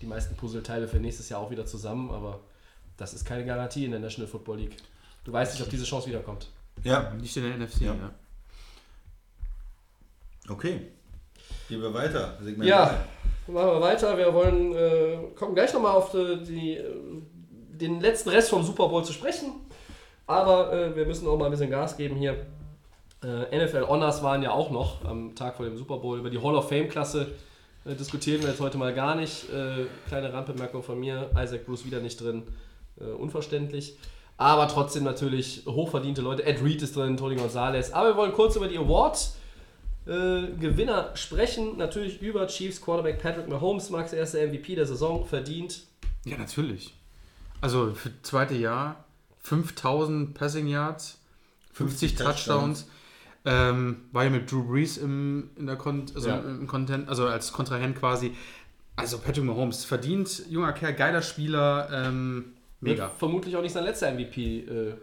die 0.00 0.06
meisten 0.06 0.36
Puzzleteile 0.36 0.86
für 0.88 0.98
nächstes 0.98 1.28
Jahr 1.28 1.40
auch 1.40 1.50
wieder 1.50 1.64
zusammen, 1.66 2.10
aber 2.10 2.40
das 2.96 3.14
ist 3.14 3.24
keine 3.24 3.44
Garantie 3.44 3.84
in 3.84 3.90
der 3.90 4.00
National 4.00 4.30
Football 4.30 4.58
League. 4.58 4.76
Du 5.24 5.32
weißt 5.32 5.54
nicht, 5.54 5.62
ob 5.62 5.70
diese 5.70 5.84
Chance 5.84 6.08
wiederkommt. 6.08 6.48
Ja, 6.84 7.12
Nicht 7.14 7.36
in 7.36 7.44
der 7.44 7.56
NFC, 7.58 7.80
Ja. 7.82 7.94
ja. 7.94 8.10
okay. 10.48 10.80
Gehen 11.68 11.82
wir 11.82 11.92
weiter. 11.92 12.38
Segment 12.42 12.68
Ja, 12.68 12.86
drei. 13.46 13.52
machen 13.52 13.66
wir 13.68 13.80
weiter. 13.80 14.16
Wir 14.16 14.32
wollen, 14.32 14.74
äh, 14.74 15.18
kommen 15.34 15.54
gleich 15.54 15.72
nochmal 15.72 15.96
auf 15.96 16.12
die, 16.12 16.44
die, 16.44 16.76
äh, 16.76 16.94
den 17.72 18.00
letzten 18.00 18.28
Rest 18.28 18.50
vom 18.50 18.62
Super 18.62 18.88
Bowl 18.88 19.04
zu 19.04 19.12
sprechen. 19.12 19.52
Aber 20.26 20.72
äh, 20.72 20.96
wir 20.96 21.06
müssen 21.06 21.26
auch 21.28 21.38
mal 21.38 21.46
ein 21.46 21.50
bisschen 21.50 21.70
Gas 21.70 21.96
geben 21.96 22.16
hier. 22.16 22.46
Äh, 23.22 23.64
NFL 23.64 23.86
Honors 23.86 24.22
waren 24.22 24.42
ja 24.42 24.50
auch 24.50 24.70
noch 24.70 25.04
am 25.04 25.34
Tag 25.34 25.56
vor 25.56 25.66
dem 25.66 25.76
Super 25.76 25.98
Bowl. 25.98 26.18
Über 26.18 26.30
die 26.30 26.42
Hall 26.42 26.54
of 26.54 26.68
Fame-Klasse 26.68 27.32
äh, 27.84 27.94
diskutieren 27.94 28.42
wir 28.42 28.50
jetzt 28.50 28.60
heute 28.60 28.78
mal 28.78 28.92
gar 28.92 29.14
nicht. 29.14 29.50
Äh, 29.52 29.86
kleine 30.08 30.32
Randbemerkung 30.32 30.82
von 30.82 30.98
mir. 30.98 31.30
Isaac 31.36 31.66
Bruce 31.66 31.86
wieder 31.86 32.00
nicht 32.00 32.20
drin. 32.20 32.42
Äh, 33.00 33.04
unverständlich. 33.04 33.96
Aber 34.36 34.68
trotzdem 34.68 35.04
natürlich 35.04 35.62
hochverdiente 35.66 36.20
Leute. 36.20 36.44
Ed 36.44 36.62
Reed 36.62 36.82
ist 36.82 36.96
drin, 36.96 37.16
Tony 37.16 37.36
Gonzalez. 37.36 37.92
Aber 37.92 38.10
wir 38.10 38.16
wollen 38.16 38.32
kurz 38.32 38.56
über 38.56 38.68
die 38.68 38.76
Awards 38.76 39.36
äh, 40.06 40.48
Gewinner 40.60 41.10
sprechen. 41.14 41.78
Natürlich 41.78 42.20
über 42.20 42.46
Chiefs 42.48 42.80
Quarterback 42.80 43.22
Patrick 43.22 43.48
Mahomes, 43.48 43.90
Max 43.90 44.12
erster 44.12 44.46
MVP 44.46 44.74
der 44.74 44.86
Saison, 44.86 45.24
verdient. 45.24 45.84
Ja, 46.26 46.36
natürlich. 46.36 46.92
Also 47.62 47.94
für 47.94 48.10
das 48.10 48.22
zweite 48.22 48.54
Jahr 48.54 49.05
5000 49.46 50.34
Passing 50.34 50.66
Yards, 50.66 51.18
50, 51.72 52.14
50 52.14 52.26
Touchdowns. 52.26 52.86
Ähm, 53.44 53.98
war 54.10 54.24
ja 54.24 54.30
mit 54.30 54.50
Drew 54.50 54.64
Brees 54.64 54.98
im, 54.98 55.50
in 55.56 55.66
der 55.66 55.76
Kon 55.76 56.06
also 56.14 56.28
Ja. 56.28 56.38
im 56.38 56.66
Content, 56.66 57.08
also 57.08 57.26
als 57.28 57.52
Kontrahent 57.52 57.96
quasi. 57.96 58.34
Also 58.96 59.18
Patrick 59.18 59.44
Mahomes 59.44 59.84
verdient, 59.84 60.42
junger 60.50 60.72
Kerl, 60.72 60.94
geiler 60.94 61.22
Spieler, 61.22 61.88
ähm, 61.92 62.54
mega. 62.80 63.04
Wird 63.04 63.18
vermutlich 63.18 63.56
auch 63.56 63.62
nicht 63.62 63.72
sein 63.72 63.84
letzter 63.84 64.10
MVP 64.10 64.60
äh, 64.60 64.94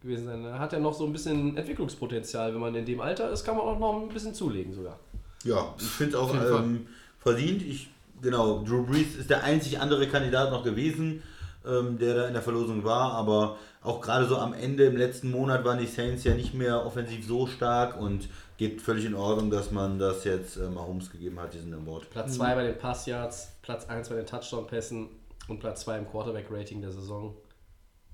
gewesen 0.00 0.24
sein. 0.24 0.42
Er 0.44 0.58
hat 0.58 0.72
ja 0.72 0.78
noch 0.78 0.94
so 0.94 1.04
ein 1.04 1.12
bisschen 1.12 1.54
Entwicklungspotenzial. 1.54 2.54
Wenn 2.54 2.60
man 2.60 2.74
in 2.74 2.86
dem 2.86 3.00
Alter 3.00 3.30
ist, 3.30 3.44
kann 3.44 3.56
man 3.56 3.66
auch 3.66 3.78
noch 3.78 4.00
ein 4.00 4.08
bisschen 4.08 4.32
zulegen 4.32 4.72
sogar. 4.72 4.98
Ja, 5.44 5.74
ich 5.78 5.84
finde 5.84 6.16
es 6.16 6.22
auch 6.22 6.32
ähm, 6.34 6.86
verdient. 7.18 7.60
Ich, 7.60 7.90
genau, 8.22 8.62
Drew 8.64 8.86
Brees 8.86 9.16
ist 9.16 9.28
der 9.28 9.44
einzig 9.44 9.80
andere 9.80 10.08
Kandidat 10.08 10.50
noch 10.50 10.64
gewesen, 10.64 11.22
ähm, 11.66 11.98
der 11.98 12.14
da 12.14 12.26
in 12.28 12.32
der 12.32 12.42
Verlosung 12.42 12.84
war, 12.84 13.12
aber 13.12 13.58
auch 13.82 14.00
gerade 14.00 14.26
so 14.26 14.36
am 14.38 14.54
Ende 14.54 14.84
im 14.84 14.96
letzten 14.96 15.30
Monat 15.30 15.64
waren 15.64 15.78
die 15.78 15.86
Saints 15.86 16.24
ja 16.24 16.34
nicht 16.34 16.54
mehr 16.54 16.86
offensiv 16.86 17.26
so 17.26 17.46
stark 17.46 18.00
und 18.00 18.28
geht 18.56 18.80
völlig 18.80 19.04
in 19.04 19.14
Ordnung, 19.14 19.50
dass 19.50 19.72
man 19.72 19.98
das 19.98 20.24
jetzt 20.24 20.56
äh, 20.56 20.68
Mahomes 20.68 21.10
gegeben 21.10 21.40
hat, 21.40 21.52
diesen 21.52 21.74
Award. 21.74 22.08
Platz 22.10 22.34
2 22.34 22.54
bei 22.54 22.62
den 22.64 22.78
Passyards, 22.78 23.52
Platz 23.60 23.86
1 23.86 24.08
bei 24.08 24.16
den 24.16 24.26
Touchdown-Pässen 24.26 25.08
und 25.48 25.58
Platz 25.58 25.80
2 25.80 25.98
im 25.98 26.08
Quarterback-Rating 26.08 26.80
der 26.80 26.92
Saison. 26.92 27.34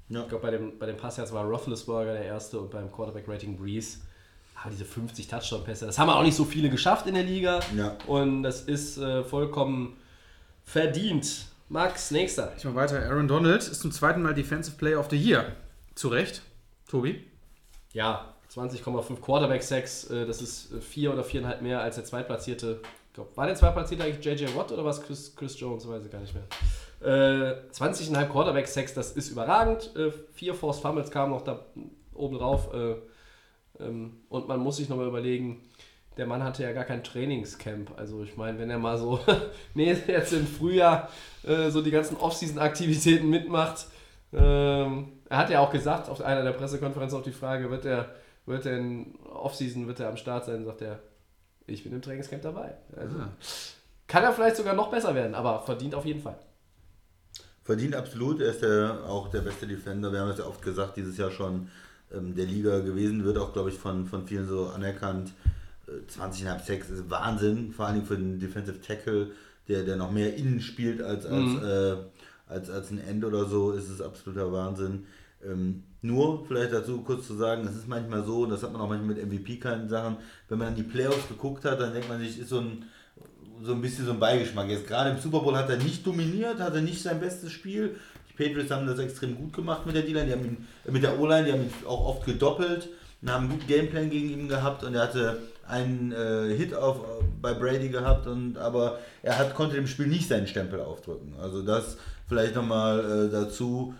Ja. 0.08 0.22
Ich 0.22 0.28
glaube, 0.28 0.42
bei 0.42 0.50
dem, 0.52 0.78
bei 0.78 0.86
den 0.86 0.96
Passyards 0.96 1.32
war 1.32 1.44
Roethlisberger 1.44 2.14
der 2.14 2.24
erste 2.24 2.58
und 2.58 2.70
beim 2.70 2.90
Quarterback-Rating 2.90 3.58
Breeze. 3.58 3.98
Ah, 4.54 4.70
diese 4.70 4.86
50 4.86 5.28
Touchdown-Pässe, 5.28 5.86
das 5.86 5.98
haben 5.98 6.10
auch 6.10 6.22
nicht 6.22 6.34
so 6.34 6.44
viele 6.44 6.68
geschafft 6.70 7.06
in 7.06 7.14
der 7.14 7.22
Liga. 7.22 7.60
Ja. 7.76 7.96
Und 8.06 8.42
das 8.42 8.62
ist 8.62 8.98
äh, 8.98 9.22
vollkommen 9.22 9.96
verdient. 10.64 11.46
Max, 11.70 12.10
nächster. 12.10 12.54
Ich 12.56 12.64
mache 12.64 12.76
weiter. 12.76 13.02
Aaron 13.02 13.28
Donald 13.28 13.60
ist 13.60 13.80
zum 13.80 13.92
zweiten 13.92 14.22
Mal 14.22 14.32
Defensive 14.32 14.76
Player 14.76 14.98
of 14.98 15.08
the 15.10 15.16
Year. 15.16 15.52
Zu 15.94 16.08
Recht. 16.08 16.40
Tobi? 16.88 17.26
Ja, 17.92 18.34
20,5 18.54 19.20
Quarterback-Sacks, 19.20 20.10
äh, 20.10 20.26
das 20.26 20.40
ist 20.40 20.72
äh, 20.72 20.80
vier 20.80 21.12
oder 21.12 21.22
viereinhalb 21.22 21.60
mehr 21.60 21.82
als 21.82 21.96
der 21.96 22.04
Zweitplatzierte. 22.06 22.80
Glaub, 23.12 23.36
war 23.36 23.46
der 23.46 23.54
Zweitplatzierte 23.54 24.04
eigentlich 24.04 24.24
JJ 24.24 24.56
Watt 24.56 24.72
oder 24.72 24.84
was 24.84 25.02
Chris, 25.02 25.36
Chris 25.36 25.60
Jones? 25.60 25.86
Weiß 25.86 26.04
ich 26.06 26.10
gar 26.10 26.20
nicht 26.20 26.34
mehr. 26.34 26.44
Äh, 27.00 27.70
20,5 27.72 28.28
Quarterback-Sacks, 28.28 28.94
das 28.94 29.12
ist 29.12 29.28
überragend. 29.28 29.94
Äh, 29.94 30.10
vier 30.32 30.54
Forced 30.54 30.80
Fumbles 30.80 31.10
kamen 31.10 31.32
noch 31.32 31.42
da 31.42 31.66
oben 32.14 32.38
drauf. 32.38 32.72
Äh, 32.72 32.96
ähm, 33.80 34.22
und 34.30 34.48
man 34.48 34.60
muss 34.60 34.78
sich 34.78 34.88
nochmal 34.88 35.08
überlegen, 35.08 35.67
der 36.18 36.26
Mann 36.26 36.42
hatte 36.42 36.64
ja 36.64 36.72
gar 36.72 36.84
kein 36.84 37.02
Trainingscamp. 37.04 37.92
Also 37.96 38.22
ich 38.22 38.36
meine, 38.36 38.58
wenn 38.58 38.68
er 38.68 38.78
mal 38.78 38.98
so 38.98 39.20
nee, 39.74 39.96
jetzt 40.06 40.32
im 40.32 40.46
Frühjahr 40.46 41.08
äh, 41.44 41.70
so 41.70 41.80
die 41.80 41.92
ganzen 41.92 42.16
Off-Season-Aktivitäten 42.16 43.30
mitmacht. 43.30 43.86
Ähm, 44.32 45.12
er 45.30 45.38
hat 45.38 45.50
ja 45.50 45.60
auch 45.60 45.70
gesagt 45.70 46.08
auf 46.08 46.20
einer 46.20 46.42
der 46.42 46.52
Pressekonferenzen 46.52 47.18
auf 47.18 47.24
die 47.24 47.32
Frage, 47.32 47.70
wird 47.70 47.84
er, 47.86 48.14
wird 48.44 48.66
er 48.66 48.76
in 48.78 49.14
Off-Season, 49.32 49.86
wird 49.86 50.00
er 50.00 50.08
am 50.08 50.16
Start 50.16 50.44
sein, 50.44 50.64
sagt 50.64 50.82
er, 50.82 50.98
ich 51.66 51.84
bin 51.84 51.92
im 51.92 52.02
Trainingscamp 52.02 52.42
dabei. 52.42 52.74
Also 52.96 53.16
Ah. 53.18 53.28
kann 54.06 54.24
er 54.24 54.32
vielleicht 54.32 54.56
sogar 54.56 54.74
noch 54.74 54.90
besser 54.90 55.14
werden, 55.14 55.34
aber 55.34 55.62
verdient 55.62 55.94
auf 55.94 56.04
jeden 56.04 56.20
Fall. 56.20 56.38
Verdient 57.62 57.94
absolut, 57.94 58.40
er 58.40 58.50
ist 58.50 58.62
der, 58.62 59.04
auch 59.06 59.28
der 59.28 59.42
beste 59.42 59.66
Defender. 59.66 60.10
Wir 60.12 60.20
haben 60.20 60.30
es 60.30 60.38
ja 60.38 60.46
oft 60.46 60.62
gesagt, 60.62 60.96
dieses 60.96 61.16
Jahr 61.18 61.30
schon 61.30 61.68
ähm, 62.12 62.34
der 62.34 62.46
Liga 62.46 62.80
gewesen, 62.80 63.24
wird 63.24 63.36
auch, 63.38 63.52
glaube 63.52 63.68
ich, 63.68 63.76
von, 63.76 64.06
von 64.06 64.26
vielen 64.26 64.48
so 64.48 64.68
anerkannt. 64.68 65.32
Äh, 65.88 66.10
20,5 66.10 66.64
Sex 66.64 66.90
ist 66.90 67.10
Wahnsinn, 67.10 67.72
vor 67.72 67.86
allem 67.86 68.04
für 68.04 68.14
einen 68.14 68.38
Defensive 68.38 68.80
Tackle, 68.80 69.30
der, 69.68 69.84
der 69.84 69.96
noch 69.96 70.10
mehr 70.10 70.34
innen 70.36 70.60
spielt 70.60 71.02
als, 71.02 71.26
als, 71.26 71.44
Mhm. 71.50 71.62
äh, 71.64 71.96
als, 72.46 72.70
als 72.70 72.90
ein 72.90 72.98
End 72.98 73.24
oder 73.24 73.44
so, 73.46 73.72
ist 73.72 73.88
es 73.88 74.00
absoluter 74.00 74.52
Wahnsinn. 74.52 75.06
Ähm, 75.44 75.82
nur 76.02 76.44
vielleicht 76.46 76.72
dazu 76.72 77.02
kurz 77.02 77.26
zu 77.26 77.34
sagen, 77.34 77.66
es 77.68 77.76
ist 77.76 77.88
manchmal 77.88 78.24
so, 78.24 78.46
das 78.46 78.62
hat 78.62 78.72
man 78.72 78.80
auch 78.80 78.88
manchmal 78.88 79.14
mit 79.14 79.24
MVP-Sachen, 79.26 80.16
wenn 80.48 80.58
man 80.58 80.68
an 80.68 80.74
die 80.74 80.82
Playoffs 80.82 81.28
geguckt 81.28 81.64
hat, 81.64 81.80
dann 81.80 81.92
denkt 81.92 82.08
man 82.08 82.18
sich, 82.20 82.38
ist 82.38 82.48
so 82.48 82.60
ein, 82.60 82.84
so 83.62 83.72
ein 83.72 83.80
bisschen 83.80 84.06
so 84.06 84.12
ein 84.12 84.20
Beigeschmack. 84.20 84.68
Jetzt 84.68 84.86
gerade 84.86 85.10
im 85.10 85.18
Super 85.18 85.40
Bowl 85.40 85.56
hat 85.56 85.68
er 85.68 85.76
nicht 85.76 86.06
dominiert, 86.06 86.60
hatte 86.60 86.80
nicht 86.80 87.02
sein 87.02 87.20
bestes 87.20 87.50
Spiel. 87.52 87.96
Die 88.30 88.42
Patriots 88.42 88.70
haben 88.70 88.86
das 88.86 88.98
extrem 89.00 89.36
gut 89.36 89.52
gemacht 89.52 89.84
mit 89.86 89.96
der 89.96 90.02
D-Line, 90.02 90.26
die 90.26 90.32
haben 90.32 90.44
ihn, 90.44 90.66
mit 90.90 91.02
der 91.02 91.18
O-Line, 91.18 91.44
die 91.46 91.52
haben 91.52 91.62
ihn 91.62 91.72
auch 91.86 92.06
oft 92.06 92.24
gedoppelt 92.24 92.88
und 93.20 93.30
haben 93.30 93.44
einen 93.44 93.52
guten 93.58 93.66
Gameplan 93.66 94.10
gegen 94.10 94.30
ihn 94.30 94.48
gehabt 94.48 94.84
und 94.84 94.94
er 94.94 95.02
hatte 95.02 95.38
einen 95.68 96.12
äh, 96.12 96.54
Hit 96.56 96.74
auf, 96.74 97.00
bei 97.40 97.54
Brady 97.54 97.88
gehabt 97.88 98.26
und 98.26 98.58
aber 98.58 98.98
er 99.22 99.38
hat, 99.38 99.54
konnte 99.54 99.76
dem 99.76 99.86
Spiel 99.86 100.06
nicht 100.06 100.28
seinen 100.28 100.46
Stempel 100.46 100.80
aufdrücken. 100.80 101.34
Also 101.40 101.62
das 101.62 101.98
vielleicht 102.26 102.54
nochmal 102.54 103.28
äh, 103.28 103.30
dazu. 103.30 103.94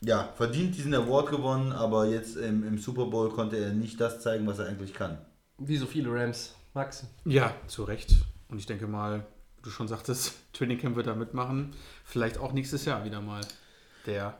Ja, 0.00 0.28
verdient 0.36 0.76
diesen 0.76 0.94
Award 0.94 1.30
gewonnen, 1.30 1.72
aber 1.72 2.06
jetzt 2.06 2.36
im, 2.36 2.66
im 2.66 2.78
Super 2.78 3.06
Bowl 3.06 3.30
konnte 3.30 3.56
er 3.56 3.72
nicht 3.72 4.00
das 4.00 4.20
zeigen, 4.20 4.46
was 4.46 4.60
er 4.60 4.66
eigentlich 4.66 4.94
kann. 4.94 5.18
Wie 5.58 5.76
so 5.76 5.86
viele 5.86 6.12
Rams. 6.12 6.54
Max. 6.74 7.06
Ja, 7.24 7.54
zu 7.66 7.82
Recht. 7.82 8.14
Und 8.48 8.58
ich 8.58 8.66
denke 8.66 8.86
mal, 8.86 9.26
wie 9.56 9.62
du 9.62 9.70
schon 9.70 9.88
sagtest, 9.88 10.34
Training 10.52 10.78
Camp 10.78 10.94
wird 10.94 11.08
da 11.08 11.14
mitmachen. 11.14 11.74
Vielleicht 12.04 12.38
auch 12.38 12.52
nächstes 12.52 12.84
Jahr 12.84 13.04
wieder 13.04 13.20
mal 13.20 13.40
der 14.06 14.38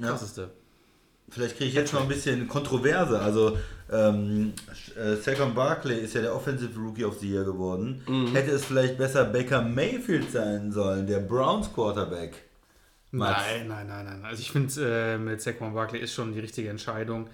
Ja. 0.00 0.16
Vielleicht 1.30 1.56
kriege 1.56 1.68
ich 1.68 1.74
jetzt 1.74 1.92
noch 1.92 2.02
ein 2.02 2.08
bisschen 2.08 2.48
Kontroverse. 2.48 3.18
Also, 3.20 3.58
ähm, 3.90 4.52
äh, 4.96 5.16
Saquon 5.16 5.54
Barkley 5.54 5.98
ist 6.00 6.14
ja 6.14 6.22
der 6.22 6.34
Offensive 6.34 6.78
Rookie 6.78 7.04
of 7.04 7.18
the 7.20 7.30
Year 7.30 7.44
geworden. 7.44 8.02
Hätte 8.32 8.50
es 8.52 8.64
vielleicht 8.64 8.98
besser 8.98 9.24
Baker 9.24 9.62
Mayfield 9.62 10.30
sein 10.30 10.72
sollen, 10.72 11.06
der 11.06 11.20
Browns 11.20 11.72
Quarterback? 11.72 12.34
Max. 13.10 13.40
Nein, 13.50 13.68
nein, 13.68 13.86
nein, 13.86 14.04
nein. 14.04 14.24
Also 14.24 14.40
ich 14.40 14.50
finde, 14.50 14.72
äh, 15.14 15.18
mit 15.18 15.40
Saquon 15.40 15.72
Barkley 15.74 16.00
ist 16.00 16.12
schon 16.12 16.32
die 16.32 16.40
richtige 16.40 16.68
Entscheidung. 16.68 17.28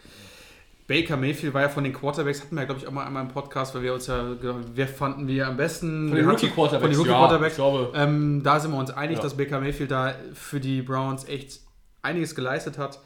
Baker 0.87 1.17
Mayfield 1.17 1.55
war 1.55 1.63
ja 1.63 1.69
von 1.71 1.83
den 1.83 1.95
Quarterbacks, 1.95 2.43
hatten 2.43 2.55
wir 2.57 2.61
ja, 2.63 2.67
glaube 2.67 2.81
ich, 2.81 2.87
auch 2.87 2.93
mal 2.93 3.07
einmal 3.07 3.23
im 3.23 3.31
Podcast, 3.31 3.75
weil 3.75 3.83
wir 3.83 3.95
uns 3.95 4.07
ja, 4.07 4.37
wer 4.75 4.87
fanden 4.87 5.27
wir 5.27 5.49
am 5.49 5.57
besten? 5.57 6.09
Von 6.09 6.17
den 6.19 6.29
Rookie-Quarterbacks, 6.29 6.83
Von 6.83 6.91
den 6.91 6.99
Rookie 6.99 7.11
ja, 7.11 7.17
Quarterbacks. 7.19 7.53
ich 7.53 7.57
glaube. 7.57 7.93
ähm, 7.97 8.43
da 8.45 8.61
sind 8.61 8.71
wir 8.73 8.79
uns 8.79 8.91
einig, 8.91 9.17
Ja. 9.17 9.23
dass 9.23 9.35
Baker 9.37 9.61
Mayfield 9.61 9.91
da 9.91 10.15
für 10.35 10.61
die 10.61 10.83
Browns 10.83 11.25
echt 11.27 11.61
einiges 12.03 12.35
geleistet 12.35 12.77
hat. 12.77 13.01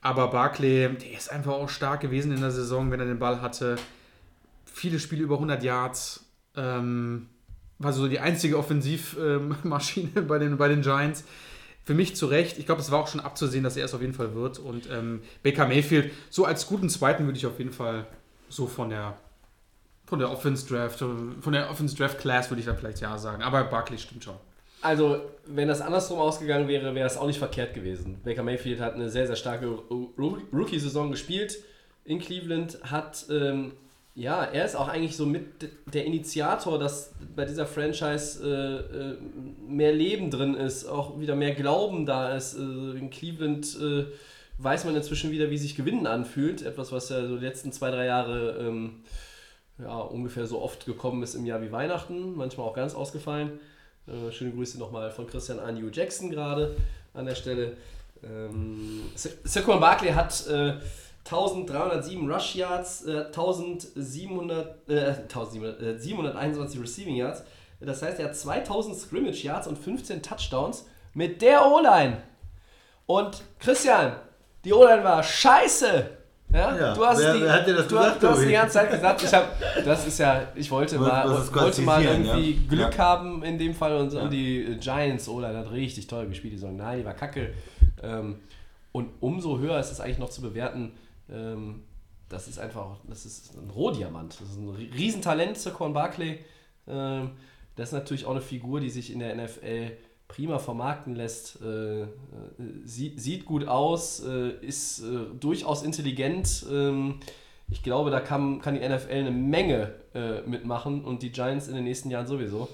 Aber 0.00 0.28
Barkley, 0.28 0.88
der 0.94 1.12
ist 1.12 1.30
einfach 1.30 1.52
auch 1.52 1.68
stark 1.68 2.00
gewesen 2.00 2.32
in 2.32 2.40
der 2.40 2.50
Saison, 2.50 2.90
wenn 2.90 3.00
er 3.00 3.06
den 3.06 3.18
Ball 3.18 3.40
hatte. 3.40 3.76
Viele 4.64 4.98
Spiele 5.00 5.22
über 5.22 5.34
100 5.34 5.62
Yards. 5.62 6.24
Ähm, 6.54 7.28
war 7.78 7.92
so 7.92 8.08
die 8.08 8.20
einzige 8.20 8.58
Offensivmaschine 8.58 10.22
bei, 10.28 10.38
den, 10.38 10.56
bei 10.56 10.68
den 10.68 10.82
Giants. 10.82 11.24
Für 11.84 11.94
mich 11.94 12.16
zu 12.16 12.26
Recht. 12.26 12.58
Ich 12.58 12.66
glaube, 12.66 12.80
es 12.80 12.90
war 12.90 13.00
auch 13.00 13.08
schon 13.08 13.20
abzusehen, 13.20 13.64
dass 13.64 13.76
er 13.76 13.84
es 13.84 13.94
auf 13.94 14.00
jeden 14.00 14.14
Fall 14.14 14.34
wird. 14.34 14.58
Und 14.58 14.88
ähm, 14.90 15.22
Baker 15.42 15.66
Mayfield, 15.66 16.12
so 16.30 16.44
als 16.44 16.66
guten 16.66 16.88
Zweiten 16.90 17.24
würde 17.24 17.38
ich 17.38 17.46
auf 17.46 17.58
jeden 17.58 17.72
Fall 17.72 18.06
so 18.48 18.66
von 18.66 18.90
der 18.90 19.16
von 20.08 20.18
der 20.18 20.30
Offense 20.30 20.66
Draft, 20.66 21.00
von 21.00 21.52
der 21.52 21.70
Offense 21.70 21.94
Draft 21.94 22.18
Class 22.18 22.50
würde 22.50 22.60
ich 22.60 22.66
dann 22.66 22.78
vielleicht 22.78 23.00
ja 23.00 23.18
sagen. 23.18 23.42
Aber 23.42 23.62
Barkley 23.64 23.98
stimmt 23.98 24.24
schon. 24.24 24.36
Also, 24.80 25.20
wenn 25.46 25.68
das 25.68 25.80
andersrum 25.80 26.20
ausgegangen 26.20 26.68
wäre, 26.68 26.94
wäre 26.94 27.06
es 27.06 27.16
auch 27.16 27.26
nicht 27.26 27.38
verkehrt 27.38 27.74
gewesen. 27.74 28.20
Baker 28.24 28.42
Mayfield 28.42 28.80
hat 28.80 28.94
eine 28.94 29.10
sehr, 29.10 29.26
sehr 29.26 29.36
starke 29.36 29.66
Rookie-Saison 29.90 31.10
gespielt 31.10 31.58
in 32.04 32.18
Cleveland, 32.18 32.78
hat, 32.84 33.26
ähm, 33.30 33.72
ja, 34.14 34.42
er 34.42 34.64
ist 34.64 34.74
auch 34.74 34.88
eigentlich 34.88 35.16
so 35.16 35.26
mit 35.26 35.68
der 35.92 36.06
Initiator, 36.06 36.78
dass 36.78 37.12
bei 37.36 37.44
dieser 37.44 37.66
Franchise 37.66 38.42
äh, 38.42 38.96
äh, 38.96 39.16
mehr 39.68 39.92
Leben 39.92 40.30
drin 40.30 40.54
ist, 40.54 40.86
auch 40.86 41.20
wieder 41.20 41.36
mehr 41.36 41.54
Glauben 41.54 42.06
da 42.06 42.34
ist. 42.34 42.54
Äh, 42.54 42.60
in 42.98 43.10
Cleveland 43.10 43.76
äh, 43.80 44.06
weiß 44.56 44.86
man 44.86 44.96
inzwischen 44.96 45.30
wieder, 45.30 45.50
wie 45.50 45.58
sich 45.58 45.76
Gewinnen 45.76 46.06
anfühlt. 46.06 46.62
Etwas, 46.62 46.90
was 46.92 47.10
ja 47.10 47.26
so 47.26 47.36
die 47.36 47.44
letzten 47.44 47.72
zwei, 47.72 47.90
drei 47.90 48.06
Jahre 48.06 48.56
ähm, 48.58 49.02
ja, 49.78 49.98
ungefähr 49.98 50.46
so 50.46 50.60
oft 50.60 50.86
gekommen 50.86 51.22
ist 51.22 51.34
im 51.34 51.46
Jahr 51.46 51.62
wie 51.62 51.70
Weihnachten, 51.70 52.34
manchmal 52.34 52.66
auch 52.66 52.74
ganz 52.74 52.94
ausgefallen. 52.94 53.60
Äh, 54.08 54.32
schöne 54.32 54.52
Grüße 54.52 54.78
nochmal 54.78 55.10
von 55.10 55.26
Christian 55.26 55.58
A. 55.60 55.70
New 55.72 55.88
Jackson 55.88 56.30
gerade 56.30 56.76
an 57.14 57.26
der 57.26 57.34
Stelle. 57.34 57.76
Ähm, 58.22 59.02
Sa- 59.14 59.30
Saquon 59.44 59.80
Barkley 59.80 60.10
hat 60.12 60.46
äh, 60.48 60.74
1307 61.24 62.30
Rush 62.30 62.54
Yards, 62.54 63.04
äh, 63.06 63.26
1700, 63.26 64.88
äh, 64.88 64.94
1700, 65.28 65.82
äh, 65.82 65.98
721 65.98 66.80
Receiving 66.80 67.16
Yards. 67.16 67.42
Das 67.80 68.02
heißt, 68.02 68.18
er 68.18 68.26
hat 68.26 68.36
2000 68.36 68.96
Scrimmage 68.96 69.44
Yards 69.44 69.68
und 69.68 69.78
15 69.78 70.22
Touchdowns 70.22 70.86
mit 71.14 71.42
der 71.42 71.64
O-Line. 71.66 72.22
Und 73.06 73.42
Christian, 73.60 74.16
die 74.64 74.72
O-Line 74.72 75.04
war 75.04 75.22
scheiße. 75.22 76.17
Ja, 76.52 76.76
Ja, 76.76 76.94
du 76.94 77.04
hast 77.04 77.18
wer- 77.20 77.34
die, 77.34 77.42
wer 77.42 77.52
hat 77.52 77.66
dir 77.66 77.74
das 77.74 77.88
du, 77.88 77.96
gesagt, 77.96 78.22
du 78.22 78.28
hast 78.28 78.42
die 78.42 78.52
ganze 78.52 78.72
Zeit 78.74 78.90
gesagt, 78.90 79.22
ich 79.22 79.34
hab, 79.34 79.84
das 79.84 80.06
ist 80.06 80.18
ja, 80.18 80.48
ich 80.54 80.70
wollte 80.70 80.98
mal, 80.98 81.28
wollte 81.54 81.82
mal 81.82 82.02
irgendwie 82.02 82.52
ja. 82.52 82.58
Glück 82.68 82.96
Ja. 82.96 83.04
haben 83.04 83.42
in 83.42 83.58
dem 83.58 83.74
Fall 83.74 83.96
und, 83.96 84.14
und 84.14 84.30
die 84.30 84.62
äh, 84.62 84.76
Giants, 84.76 85.28
oh, 85.28 85.42
hat 85.42 85.70
richtig 85.70 86.06
toll 86.06 86.26
gespielt, 86.26 86.54
die 86.54 86.58
sagen, 86.58 86.76
nein, 86.76 87.00
die 87.00 87.04
war 87.04 87.12
kacke. 87.14 87.52
Ähm, 88.02 88.36
und 88.92 89.10
umso 89.20 89.58
höher 89.58 89.78
ist 89.78 89.90
es 89.92 90.00
eigentlich 90.00 90.18
noch 90.18 90.30
zu 90.30 90.40
bewerten, 90.40 90.92
ähm, 91.30 91.82
das 92.30 92.48
ist 92.48 92.58
einfach, 92.58 92.96
das 93.04 93.26
ist 93.26 93.54
ein 93.56 93.68
Rohdiamant, 93.70 94.38
das 94.40 94.48
ist 94.48 94.56
ein 94.58 94.68
Rie- 94.70 94.90
Riesentalent, 94.94 95.58
Saquon 95.58 95.92
Barkley. 95.92 96.38
Ähm, 96.86 97.32
das 97.76 97.88
ist 97.90 97.92
natürlich 97.92 98.24
auch 98.24 98.32
eine 98.32 98.40
Figur, 98.40 98.80
die 98.80 98.90
sich 98.90 99.12
in 99.12 99.18
der 99.20 99.34
NFL 99.36 99.92
prima 100.28 100.58
vermarkten 100.58 101.16
lässt, 101.16 101.58
äh, 101.62 102.02
äh, 102.02 102.06
sieht, 102.84 103.20
sieht 103.20 103.44
gut 103.46 103.66
aus, 103.66 104.22
äh, 104.24 104.50
ist 104.60 105.00
äh, 105.00 105.04
durchaus 105.40 105.82
intelligent. 105.82 106.64
Ähm, 106.70 107.14
ich 107.70 107.82
glaube, 107.82 108.10
da 108.10 108.20
kann, 108.20 108.60
kann 108.60 108.74
die 108.78 108.86
NFL 108.86 109.10
eine 109.12 109.30
Menge 109.30 109.94
äh, 110.14 110.40
mitmachen 110.42 111.04
und 111.04 111.22
die 111.22 111.30
Giants 111.30 111.68
in 111.68 111.74
den 111.74 111.84
nächsten 111.84 112.10
Jahren 112.10 112.26
sowieso. 112.26 112.68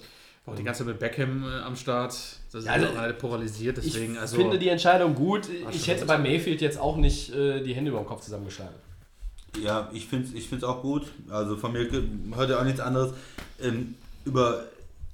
Auch 0.46 0.54
die 0.56 0.62
ganze 0.62 0.80
Zeit 0.80 0.88
mit 0.88 0.98
Beckham 0.98 1.42
äh, 1.44 1.60
am 1.62 1.74
Start. 1.74 2.12
Das 2.12 2.60
ist 2.60 2.66
Ja, 2.66 2.72
also, 2.72 2.88
auch 2.88 2.98
alle 2.98 3.14
polarisiert, 3.14 3.78
deswegen. 3.78 4.12
ich 4.14 4.20
also, 4.20 4.36
finde 4.36 4.58
die 4.58 4.68
Entscheidung 4.68 5.14
gut. 5.14 5.48
Ich 5.72 5.88
hätte 5.88 6.04
bei 6.06 6.18
Mayfield 6.18 6.60
jetzt 6.60 6.78
auch 6.78 6.96
nicht 6.96 7.34
äh, 7.34 7.62
die 7.62 7.74
Hände 7.74 7.90
über 7.90 8.00
den 8.00 8.06
Kopf 8.06 8.20
zusammengeschlagen. 8.20 8.74
Ja, 9.62 9.88
ich 9.92 10.06
finde 10.06 10.26
es 10.28 10.34
ich 10.34 10.48
find's 10.48 10.64
auch 10.64 10.82
gut. 10.82 11.06
Also 11.30 11.56
von 11.56 11.72
mir 11.72 11.88
ge- 11.88 12.02
heute 12.36 12.58
auch 12.58 12.64
nichts 12.64 12.80
anderes. 12.80 13.14
Ähm, 13.62 13.94
über 14.24 14.64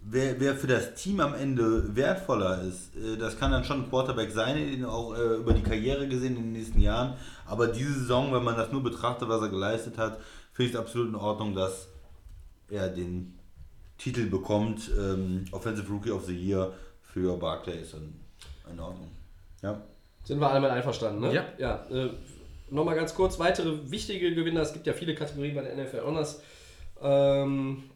wer, 0.02 0.40
wer 0.40 0.54
für 0.54 0.66
das 0.66 0.94
Team 0.94 1.20
am 1.20 1.34
Ende 1.34 1.94
wertvoller 1.94 2.62
ist, 2.62 2.96
äh, 2.96 3.16
das 3.16 3.38
kann 3.38 3.52
dann 3.52 3.64
schon 3.64 3.84
ein 3.84 3.90
Quarterback 3.90 4.30
sein, 4.30 4.84
auch 4.84 5.14
äh, 5.14 5.36
über 5.36 5.52
die 5.52 5.62
Karriere 5.62 6.08
gesehen 6.08 6.36
in 6.36 6.42
den 6.42 6.52
nächsten 6.52 6.80
Jahren. 6.80 7.14
Aber 7.46 7.68
diese 7.68 7.92
Saison, 7.92 8.32
wenn 8.32 8.44
man 8.44 8.56
das 8.56 8.72
nur 8.72 8.82
betrachtet, 8.82 9.28
was 9.28 9.42
er 9.42 9.48
geleistet 9.48 9.98
hat, 9.98 10.18
finde 10.52 10.70
ich 10.70 10.74
es 10.74 10.80
absolut 10.80 11.08
in 11.08 11.16
Ordnung, 11.16 11.54
dass 11.54 11.88
er 12.68 12.88
den 12.88 13.38
Titel 13.98 14.26
bekommt. 14.26 14.90
Ähm, 14.98 15.44
Offensive 15.52 15.88
Rookie 15.90 16.10
of 16.10 16.24
the 16.26 16.36
Year 16.36 16.72
für 17.02 17.36
Barclay 17.36 17.80
ist 17.80 17.94
in, 17.94 18.14
in 18.70 18.80
Ordnung. 18.80 19.10
Ja. 19.62 19.80
Sind 20.24 20.40
wir 20.40 20.50
alle 20.50 20.60
mit 20.60 20.70
einverstanden, 20.70 21.20
ne? 21.20 21.34
Ja. 21.34 21.44
ja 21.58 21.86
äh, 21.90 22.10
Nochmal 22.70 22.94
ganz 22.94 23.14
kurz, 23.14 23.38
weitere 23.40 23.90
wichtige 23.90 24.32
Gewinner. 24.32 24.60
Es 24.60 24.72
gibt 24.72 24.86
ja 24.86 24.92
viele 24.92 25.14
Kategorien 25.14 25.56
bei 25.56 25.62
der 25.62 25.74
NFL 25.76 26.02
Honors. 26.04 26.40
Ähm, 27.02 27.89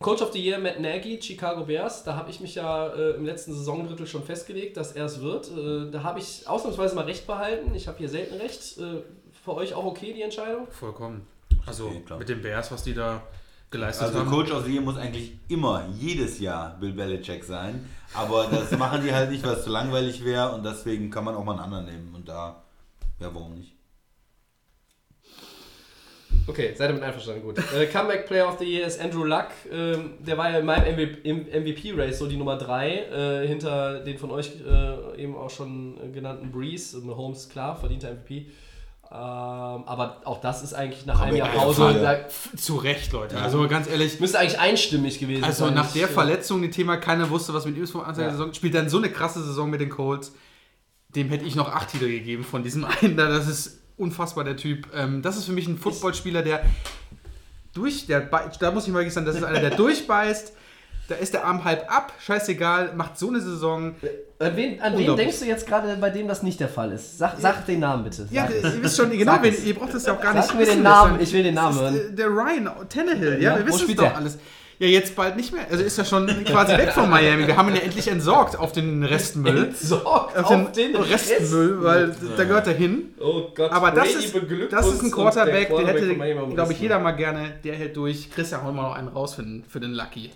Coach 0.00 0.22
of 0.22 0.32
the 0.32 0.40
Year 0.40 0.58
Matt 0.58 0.78
Nagy, 0.80 1.20
Chicago 1.20 1.64
Bears. 1.64 2.04
Da 2.04 2.14
habe 2.14 2.30
ich 2.30 2.38
mich 2.40 2.54
ja 2.54 2.86
äh, 2.88 3.16
im 3.16 3.24
letzten 3.26 3.52
Saisondrittel 3.52 4.06
schon 4.06 4.22
festgelegt, 4.22 4.76
dass 4.76 4.92
er 4.92 5.06
es 5.06 5.20
wird. 5.20 5.50
Äh, 5.50 5.90
da 5.90 6.04
habe 6.04 6.20
ich 6.20 6.46
ausnahmsweise 6.46 6.94
mal 6.94 7.04
recht 7.04 7.26
behalten. 7.26 7.74
Ich 7.74 7.88
habe 7.88 7.98
hier 7.98 8.08
selten 8.08 8.36
recht. 8.36 8.78
Äh, 8.78 9.02
für 9.44 9.54
euch 9.54 9.74
auch 9.74 9.84
okay 9.84 10.12
die 10.12 10.22
Entscheidung? 10.22 10.68
vollkommen. 10.70 11.26
Also 11.66 11.86
Okay, 11.86 12.02
mit 12.18 12.28
den 12.28 12.40
Bears, 12.42 12.70
was 12.70 12.82
die 12.84 12.94
da 12.94 13.22
geleistet 13.70 14.06
Also 14.06 14.20
haben. 14.20 14.30
Coach 14.30 14.52
of 14.52 14.64
the 14.64 14.72
Year 14.72 14.82
muss 14.82 14.96
eigentlich 14.96 15.32
immer, 15.48 15.86
jedes 15.98 16.38
Jahr 16.38 16.76
Bill 16.78 16.92
Belichick 16.92 17.44
sein. 17.44 17.88
Aber 18.14 18.46
das 18.46 18.70
machen 18.78 19.02
die 19.02 19.12
halt 19.12 19.30
nicht, 19.30 19.44
weil 19.44 19.54
es 19.54 19.64
zu 19.64 19.70
langweilig 19.70 20.24
wäre 20.24 20.52
und 20.52 20.64
deswegen 20.64 21.10
kann 21.10 21.24
man 21.24 21.34
auch 21.34 21.44
mal 21.44 21.52
einen 21.52 21.60
anderen 21.60 21.86
nehmen. 21.86 22.14
Und 22.14 22.28
da, 22.28 22.62
ja, 23.20 23.34
warum 23.34 23.54
nicht? 23.54 23.74
Okay, 26.48 26.72
seid 26.74 26.90
ihr 26.90 26.94
mit 26.94 27.02
einverstanden, 27.02 27.42
gut. 27.42 27.58
Äh, 27.58 27.86
Comeback 27.86 28.26
Player 28.26 28.48
of 28.48 28.58
the 28.58 28.64
Year 28.64 28.86
ist 28.86 29.00
Andrew 29.00 29.24
Luck. 29.24 29.48
Ähm, 29.70 30.12
der 30.18 30.38
war 30.38 30.50
ja 30.50 30.58
in 30.58 30.66
meinem 30.66 30.94
MVP-Race 30.94 32.18
so 32.18 32.26
die 32.26 32.36
Nummer 32.36 32.56
3, 32.56 32.88
äh, 33.42 33.46
hinter 33.46 34.00
den 34.00 34.16
von 34.16 34.30
euch 34.30 34.52
äh, 34.66 35.22
eben 35.22 35.36
auch 35.36 35.50
schon 35.50 35.98
äh, 36.02 36.08
genannten 36.08 36.50
Breeze. 36.50 36.98
Mahomes, 36.98 37.48
klar, 37.48 37.76
verdienter 37.76 38.12
MVP. 38.12 38.46
Ähm, 39.10 39.14
aber 39.14 40.20
auch 40.24 40.40
das 40.40 40.62
ist 40.62 40.74
eigentlich 40.74 41.06
nach 41.06 41.20
einem 41.20 41.36
Jahr 41.36 41.48
Pause. 41.48 41.94
Da 42.02 42.28
Zu 42.56 42.76
Recht, 42.76 43.10
Leute. 43.12 43.38
Also 43.38 43.66
ganz 43.66 43.88
ehrlich, 43.88 44.20
müsste 44.20 44.38
eigentlich 44.38 44.58
einstimmig 44.58 45.18
gewesen 45.18 45.44
also 45.44 45.66
sein. 45.66 45.74
nach 45.74 45.92
der 45.92 46.04
Ich, 46.04 46.10
äh, 46.10 46.12
Verletzung, 46.12 46.60
die 46.60 46.70
Thema, 46.70 46.98
keiner 46.98 47.30
wusste, 47.30 47.54
was 47.54 47.64
mit 47.64 47.76
ihm 47.76 47.84
ist 47.84 47.92
vom 47.92 48.02
Anfang 48.02 48.24
Ja. 48.24 48.28
der 48.28 48.32
Saison, 48.32 48.52
spielt 48.52 48.74
dann 48.74 48.88
so 48.90 48.98
eine 48.98 49.10
krasse 49.10 49.42
Saison 49.42 49.70
mit 49.70 49.80
den 49.80 49.88
Colts. 49.88 50.34
Dem 51.14 51.28
hätte 51.30 51.46
ich 51.46 51.54
noch 51.56 51.72
acht 51.72 51.90
Titel 51.90 52.08
gegeben 52.08 52.44
von 52.44 52.62
diesem 52.62 52.84
einen 53.02 53.16
da. 53.16 53.28
Das 53.28 53.48
ist 53.48 53.77
unfassbar, 53.98 54.44
der 54.44 54.56
Typ. 54.56 54.86
Ähm, 54.94 55.22
das 55.22 55.36
ist 55.36 55.44
für 55.44 55.52
mich 55.52 55.66
ein 55.68 55.76
Footballspieler, 55.78 56.42
der 56.42 56.62
durch, 57.74 58.06
der, 58.06 58.20
da 58.60 58.70
muss 58.70 58.86
ich 58.86 58.92
mal 58.92 59.08
sagen, 59.10 59.26
das 59.26 59.36
ist 59.36 59.44
einer, 59.44 59.60
der 59.60 59.70
durchbeißt. 59.76 60.52
Da 61.08 61.14
ist 61.14 61.32
der 61.32 61.46
Arm 61.46 61.64
halb 61.64 61.90
ab, 61.90 62.12
scheißegal, 62.22 62.92
macht 62.94 63.18
so 63.18 63.28
eine 63.28 63.40
Saison. 63.40 63.94
An 64.38 64.56
wen, 64.56 64.78
an 64.82 64.94
wen 64.98 65.16
denkst 65.16 65.38
du 65.38 65.46
jetzt 65.46 65.66
gerade, 65.66 65.96
bei 65.96 66.10
dem 66.10 66.28
das 66.28 66.42
nicht 66.42 66.60
der 66.60 66.68
Fall 66.68 66.92
ist? 66.92 67.16
Sag, 67.16 67.36
sag 67.38 67.64
den 67.64 67.80
Namen 67.80 68.04
bitte. 68.04 68.28
Ja, 68.30 68.42
Sag 68.46 68.50
es. 68.62 68.74
ihr 68.74 68.82
wisst 68.82 68.96
schon 68.98 69.10
genau, 69.10 69.32
Sag 69.36 69.42
wen, 69.42 69.54
ihr 69.64 69.74
braucht 69.74 69.94
das 69.94 70.04
ja 70.04 70.12
auch 70.12 70.20
gar 70.20 70.34
nicht 70.34 70.48
Sag 70.48 70.56
mir 70.58 70.66
den 70.66 70.82
Namen, 70.82 71.18
ich 71.18 71.32
will 71.32 71.42
den 71.42 71.54
Namen 71.54 71.78
hören. 71.80 71.94
äh, 71.96 72.12
Der 72.14 72.26
Ryan 72.26 72.68
Tannehill, 72.90 73.42
ja, 73.42 73.52
Ja, 73.52 73.58
wir 73.58 73.66
wissen 73.72 73.96
doch 73.96 74.14
alles. 74.16 74.38
Ja, 74.80 74.86
jetzt 74.86 75.16
bald 75.16 75.36
nicht 75.36 75.52
mehr. 75.52 75.66
Also 75.68 75.82
ist 75.82 75.98
er 75.98 76.04
schon 76.04 76.26
quasi 76.44 76.76
weg 76.78 76.92
von 76.92 77.10
Miami. 77.10 77.46
Wir 77.48 77.56
haben 77.56 77.68
ihn 77.70 77.74
ja 77.76 77.82
endlich 77.82 78.06
entsorgt 78.06 78.56
auf 78.56 78.70
den 78.70 79.02
Restmüll. 79.02 79.64
Entsorgt 79.64 80.36
Auf 80.36 80.72
den, 80.72 80.94
Restmüll, 80.94 81.82
weil 81.82 82.14
da 82.36 82.44
gehört 82.44 82.68
er 82.68 82.74
hin. 82.74 83.12
Oh 83.20 83.48
Gott, 83.54 83.72
Aber 83.72 83.90
das 83.90 84.12
Brady 84.12 84.24
ist, 84.62 84.72
das 84.72 84.86
ist 84.86 85.02
ein 85.02 85.10
Quarterback, 85.10 85.68
der 85.68 85.78
den 85.78 85.86
hätte, 85.86 86.54
glaube 86.54 86.72
ich, 86.72 86.80
jeder 86.80 87.00
mal 87.00 87.10
gerne. 87.12 87.54
Der 87.64 87.74
hält 87.74 87.96
durch. 87.96 88.30
Christian, 88.30 88.62
hol 88.64 88.72
mal 88.72 88.82
noch 88.82 88.94
einen 88.94 89.08
raus 89.08 89.34
für 89.34 89.42
den, 89.42 89.64
für 89.68 89.80
den 89.80 89.94
Lucky. 89.94 90.30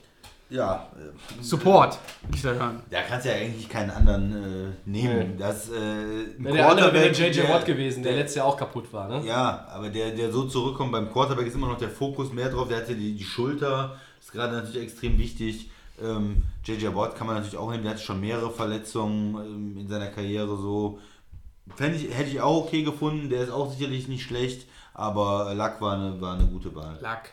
Ja, 0.50 0.86
äh, 0.98 1.42
Support, 1.42 1.98
will 2.28 2.34
ich 2.34 2.42
da 2.42 2.50
hören. 2.52 2.82
da 2.90 3.00
kannst 3.08 3.24
du 3.24 3.30
ja 3.30 3.36
eigentlich 3.36 3.70
keinen 3.70 3.90
anderen 3.90 4.32
äh, 4.32 4.90
nehmen. 4.90 5.38
Das, 5.38 5.70
äh, 5.70 5.72
ein 5.72 6.44
Wäre 6.44 6.56
der 6.56 6.68
andere 6.68 6.92
wäre 6.92 7.04
Quarterback, 7.06 7.34
JJ 7.36 7.40
der- 7.40 7.48
Watt 7.54 7.64
gewesen, 7.64 8.02
der 8.02 8.12
letztes 8.12 8.34
Jahr 8.36 8.46
auch 8.46 8.56
kaputt 8.58 8.92
war, 8.92 9.08
ne? 9.08 9.26
Ja, 9.26 9.66
aber 9.72 9.88
der, 9.88 10.10
der 10.10 10.30
so 10.30 10.44
zurückkommt 10.44 10.92
beim 10.92 11.10
Quarterback 11.10 11.46
ist 11.46 11.54
immer 11.54 11.68
noch 11.68 11.78
der 11.78 11.88
Fokus 11.88 12.32
mehr 12.34 12.50
drauf. 12.50 12.68
Der 12.68 12.78
hat 12.78 12.88
ja 12.90 12.94
die, 12.94 13.14
die 13.16 13.24
Schulter, 13.24 13.96
ist 14.32 14.38
gerade 14.38 14.54
natürlich 14.54 14.82
extrem 14.82 15.18
wichtig. 15.18 15.70
Ähm, 16.02 16.42
JJ 16.64 16.94
Watt 16.94 17.16
kann 17.16 17.26
man 17.26 17.36
natürlich 17.36 17.58
auch 17.58 17.70
nehmen, 17.70 17.82
der 17.82 17.92
hatte 17.92 18.02
schon 18.02 18.20
mehrere 18.20 18.50
Verletzungen 18.50 19.34
ähm, 19.36 19.76
in 19.78 19.88
seiner 19.88 20.06
Karriere 20.08 20.56
so. 20.56 20.98
Ich, 21.78 22.14
hätte 22.16 22.30
ich 22.30 22.40
auch 22.40 22.64
okay 22.66 22.82
gefunden, 22.82 23.28
der 23.28 23.42
ist 23.44 23.50
auch 23.50 23.72
sicherlich 23.72 24.08
nicht 24.08 24.24
schlecht, 24.24 24.66
aber 24.94 25.54
Luck 25.54 25.80
war 25.80 25.94
eine, 25.94 26.20
war 26.20 26.34
eine 26.34 26.46
gute 26.46 26.74
Wahl. 26.74 26.98
Luck. 27.00 27.30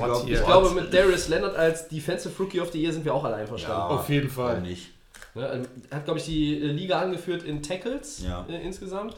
Auf- 0.00 0.24
hier. 0.24 0.38
Ich 0.40 0.44
glaube, 0.46 0.70
mit 0.70 0.92
Darius 0.94 1.28
Leonard 1.28 1.54
als 1.56 1.88
Defensive 1.88 2.32
Rookie 2.42 2.60
of 2.60 2.72
the 2.72 2.80
Year 2.80 2.92
sind 2.92 3.04
wir 3.04 3.12
auch 3.12 3.24
alle 3.24 3.36
einverstanden. 3.36 3.82
Auf 3.82 4.08
jeden 4.08 4.30
Fall. 4.30 4.62
nicht. 4.62 4.92
Ne, 5.34 5.46
also, 5.46 5.68
Er 5.90 5.96
hat, 5.98 6.04
glaube 6.06 6.18
ich, 6.18 6.24
die 6.24 6.58
äh, 6.62 6.66
Liga 6.68 6.98
angeführt 7.00 7.42
in 7.42 7.62
Tackles 7.62 8.22
Ja. 8.24 8.46
äh, 8.48 8.64
insgesamt. 8.64 9.16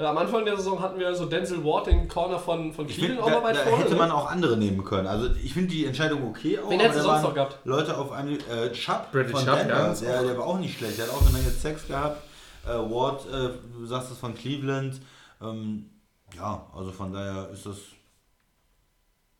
Äh, 0.00 0.04
am 0.04 0.16
Anfang 0.16 0.44
der 0.44 0.56
Saison 0.56 0.80
hatten 0.80 0.98
wir 0.98 1.14
so 1.14 1.26
Denzel 1.26 1.62
Ward, 1.62 1.86
den 1.86 2.08
Corner 2.08 2.38
von, 2.38 2.72
von 2.72 2.86
Cleveland, 2.86 3.20
auch 3.20 3.26
mal 3.26 3.34
da, 3.34 3.42
weit 3.42 3.56
da 3.56 3.60
vorne. 3.64 3.84
hätte 3.84 3.92
ne? 3.92 3.98
man 3.98 4.10
auch 4.10 4.30
andere 4.30 4.56
nehmen 4.56 4.82
können. 4.82 5.06
Also 5.06 5.28
ich 5.42 5.52
finde 5.52 5.70
die 5.70 5.84
Entscheidung 5.84 6.26
okay. 6.26 6.58
Auch, 6.58 6.70
Wen 6.70 6.80
aber 6.80 6.88
hättest 6.88 7.04
du 7.04 7.08
da 7.08 7.14
sonst 7.14 7.22
noch 7.22 7.34
gehabt? 7.34 7.58
Leute 7.64 7.98
auf 7.98 8.10
einem 8.12 8.38
äh, 8.50 8.72
Chubb 8.72 9.12
Bradley 9.12 9.32
von 9.32 9.44
Chubb, 9.44 9.58
Denver, 9.58 9.74
ja, 9.74 9.94
der, 9.94 10.22
der 10.22 10.38
war 10.38 10.46
auch 10.46 10.58
nicht 10.58 10.78
schlecht. 10.78 10.98
Der 10.98 11.06
hat 11.06 11.12
auch 11.12 11.20
eine 11.20 11.30
Menge 11.30 11.50
Sex 11.50 11.86
gehabt. 11.86 12.22
Äh, 12.64 12.68
Ward, 12.70 13.26
äh, 13.26 13.50
du 13.76 13.86
sagst 13.86 14.10
es 14.10 14.18
von 14.18 14.34
Cleveland. 14.34 15.00
Ähm, 15.42 15.90
ja, 16.34 16.66
also 16.74 16.92
von 16.92 17.12
daher 17.12 17.50
ist 17.50 17.66
das. 17.66 17.76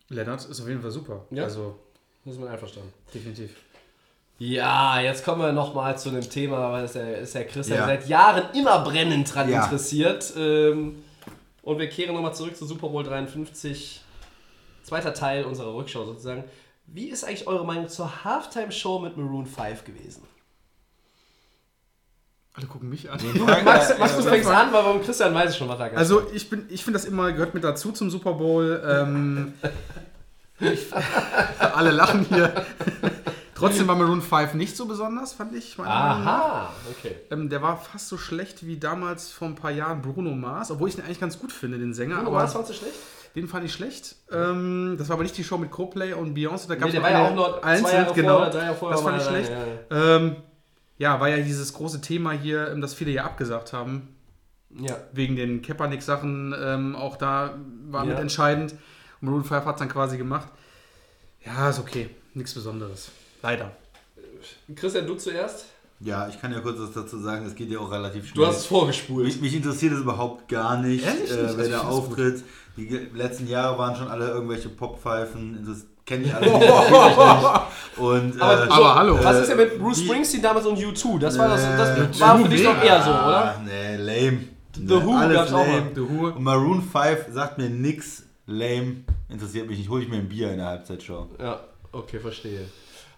Lennart 0.08 0.44
ist 0.44 0.60
auf 0.60 0.68
jeden 0.68 0.82
Fall 0.82 0.90
super. 0.90 1.24
Ja. 1.30 1.44
Also, 1.44 1.78
Das 2.24 2.34
ist 2.34 2.40
man 2.40 2.48
einverstanden. 2.50 2.92
definitiv. 3.14 3.50
Ja, 4.40 4.98
jetzt 5.00 5.22
kommen 5.22 5.42
wir 5.42 5.52
nochmal 5.52 5.98
zu 5.98 6.08
einem 6.08 6.22
Thema, 6.22 6.72
weil 6.72 6.84
es 6.84 6.94
ja, 6.94 7.02
ist 7.02 7.34
ja 7.34 7.44
Christian 7.44 7.80
Ja. 7.80 7.86
seit 7.86 8.08
Jahren 8.08 8.44
immer 8.54 8.78
brennend 8.80 9.32
dran 9.34 9.50
Ja. 9.50 9.64
interessiert. 9.64 10.32
Ähm, 10.34 11.02
und 11.60 11.78
wir 11.78 11.90
kehren 11.90 12.14
nochmal 12.14 12.34
zurück 12.34 12.56
zu 12.56 12.64
Super 12.64 12.88
Bowl 12.88 13.04
53. 13.04 14.00
Zweiter 14.82 15.12
Teil 15.12 15.44
unserer 15.44 15.74
Rückschau 15.74 16.06
sozusagen. 16.06 16.44
Wie 16.86 17.10
ist 17.10 17.22
eigentlich 17.22 17.46
eure 17.48 17.66
Meinung 17.66 17.90
zur 17.90 18.24
Halftime-Show 18.24 19.00
mit 19.00 19.18
Maroon 19.18 19.44
5 19.44 19.84
gewesen? 19.84 20.22
Alle 22.54 22.66
gucken 22.66 22.88
mich 22.88 23.10
an. 23.10 23.20
Max, 23.64 23.98
Max 23.98 24.16
du 24.16 24.22
fängst 24.22 24.48
an, 24.48 24.72
weil 24.72 24.82
beim 24.84 25.02
Christian 25.02 25.34
weiß 25.34 25.50
ich 25.52 25.58
schon, 25.58 25.68
was 25.68 25.76
da 25.76 25.88
ganz 25.88 25.98
Also 25.98 26.22
ich 26.32 26.48
bin, 26.48 26.64
ich 26.70 26.82
finde 26.82 26.98
das 26.98 27.06
immer 27.06 27.30
gehört 27.32 27.52
mit 27.52 27.62
dazu 27.62 27.92
zum 27.92 28.08
Super 28.10 28.32
Bowl. 28.32 28.82
Ähm, 28.88 29.52
ich, 30.60 30.86
alle 31.74 31.90
lachen 31.90 32.24
hier. 32.30 32.64
Trotzdem 33.60 33.86
war 33.88 33.96
Maroon 33.96 34.22
5 34.22 34.54
nicht 34.54 34.76
so 34.76 34.86
besonders, 34.86 35.32
fand 35.32 35.54
ich. 35.54 35.78
Aha, 35.78 36.70
okay. 36.90 37.16
Ähm, 37.30 37.48
der 37.48 37.62
war 37.62 37.76
fast 37.78 38.08
so 38.08 38.18
schlecht 38.18 38.66
wie 38.66 38.78
damals 38.78 39.30
vor 39.30 39.48
ein 39.48 39.54
paar 39.54 39.70
Jahren 39.70 40.02
Bruno 40.02 40.30
Mars, 40.32 40.70
obwohl 40.70 40.88
ich 40.88 40.96
ihn 40.98 41.04
eigentlich 41.04 41.20
ganz 41.20 41.38
gut 41.38 41.52
finde, 41.52 41.78
den 41.78 41.94
Sänger. 41.94 42.16
Bruno 42.16 42.28
aber 42.30 42.38
Mars 42.38 42.52
fandst 42.52 42.70
du 42.70 42.74
schlecht? 42.74 42.94
den 43.36 43.46
fand 43.46 43.64
ich 43.64 43.72
schlecht. 43.72 44.16
Ähm, 44.32 44.96
das 44.98 45.08
war 45.08 45.14
aber 45.14 45.22
nicht 45.22 45.36
die 45.38 45.44
Show 45.44 45.56
mit 45.56 45.70
Coldplay 45.70 46.14
und 46.14 46.36
Beyoncé. 46.36 46.66
Da 46.66 46.74
gab 46.74 46.82
Nee, 46.84 46.88
es 46.88 46.92
der 46.94 47.02
war 47.02 47.10
ja 47.12 47.28
auch 47.28 47.34
nur 47.34 47.60
zwei 47.60 47.62
einzeln, 47.62 47.94
Jahre 47.94 48.14
genau. 48.14 48.34
vorher, 48.36 48.50
drei 48.50 48.64
Jahre 48.64 48.74
vorher. 48.76 48.96
das 48.96 49.04
fand 49.04 49.18
ich 49.22 49.28
schlecht. 49.28 49.50
dann, 49.90 49.98
Ja, 49.98 50.16
Ähm, 50.16 50.36
ja, 50.98 51.20
war 51.20 51.28
ja 51.28 51.36
dieses 51.36 51.72
große 51.72 52.00
Thema 52.00 52.32
hier, 52.32 52.68
ähm, 52.72 52.80
das 52.80 52.92
viele 52.94 53.12
ja 53.12 53.24
abgesagt 53.24 53.72
haben, 53.72 54.16
ja. 54.76 54.96
wegen 55.12 55.36
den 55.36 55.62
Kaepernick-Sachen. 55.62 56.54
Ähm, 56.60 56.96
auch 56.96 57.16
da 57.16 57.54
war 57.88 58.02
Ja. 58.04 58.10
mit 58.10 58.18
entscheidend. 58.18 58.72
Und 59.20 59.28
Maroon 59.28 59.44
5 59.44 59.64
hat 59.64 59.76
es 59.76 59.78
dann 59.78 59.88
quasi 59.88 60.18
gemacht. 60.18 60.48
Ja, 61.44 61.70
ist 61.70 61.78
okay. 61.78 62.10
Nichts 62.34 62.52
Besonderes. 62.54 63.10
Leider. 63.42 63.70
Christian, 64.74 65.06
du 65.06 65.14
zuerst? 65.14 65.66
Ja, 66.00 66.28
ich 66.28 66.40
kann 66.40 66.50
ja 66.52 66.60
kurz 66.60 66.78
was 66.78 66.92
dazu 66.92 67.18
sagen, 67.18 67.44
es 67.46 67.54
geht 67.54 67.70
ja 67.70 67.78
auch 67.78 67.90
relativ 67.90 68.28
Du 68.28 68.36
schnell. 68.36 68.46
hast 68.46 68.58
es 68.60 68.66
vorgespult. 68.66 69.24
Mich, 69.26 69.40
mich 69.40 69.54
interessiert 69.54 69.92
es 69.92 70.00
überhaupt 70.00 70.48
gar 70.48 70.78
nicht, 70.80 71.04
Ehrlich 71.04 71.30
äh, 71.30 71.34
Also 71.42 71.58
wer 71.58 71.64
ich 71.66 71.70
da 71.72 71.80
auftritt. 71.82 72.42
Die 72.76 72.88
letzten 73.14 73.46
Jahre 73.48 73.76
waren 73.78 73.94
schon 73.94 74.08
alle 74.08 74.28
irgendwelche 74.28 74.70
Popppfeifen, 74.70 75.62
das 75.68 75.84
kenne 76.06 76.24
ich 76.24 76.34
alle 76.34 76.46
nicht. 76.46 76.58
nicht. 76.60 77.98
Und, 77.98 78.40
aber, 78.40 78.62
äh, 78.62 78.66
so, 78.66 78.72
aber 78.72 78.94
hallo. 78.94 79.18
Was 79.22 79.40
ist 79.40 79.48
denn 79.50 79.56
mit 79.58 79.72
Äh, 79.74 79.76
Bruce 79.78 79.98
die- 79.98 80.04
Springsteen 80.06 80.42
damals 80.42 80.64
und 80.64 80.78
U2? 80.78 81.18
Das 81.18 81.38
war, 81.38 81.48
das, 81.48 81.64
Äh, 81.64 81.76
das 82.08 82.20
war 82.20 82.38
für 82.38 82.48
dich 82.48 82.62
doch 82.64 82.82
eher 82.82 83.02
so, 83.02 83.10
oder? 83.10 83.54
Ah, 83.56 83.60
nee, 83.62 83.96
lame. 83.96 84.38
The 84.74 84.80
Nee, 84.82 85.02
Who 85.04 85.12
gab's 85.34 85.52
auch 85.52 85.66
lame. 85.66 85.80
mal. 85.82 85.90
The 85.94 86.00
Who. 86.00 86.26
Und 86.28 86.42
Maroon 86.42 86.80
5 86.82 87.26
sagt 87.30 87.58
mir 87.58 87.68
nix, 87.68 88.22
lame, 88.46 89.04
interessiert 89.28 89.68
mich 89.68 89.78
nicht. 89.78 89.90
Hol 89.90 90.00
ich 90.02 90.08
mir 90.08 90.16
ein 90.16 90.28
Bier 90.28 90.50
in 90.52 90.56
der 90.58 90.66
Halbzeitshow. 90.68 91.26
Ja, 91.38 91.60
okay, 91.92 92.18
verstehe. 92.20 92.60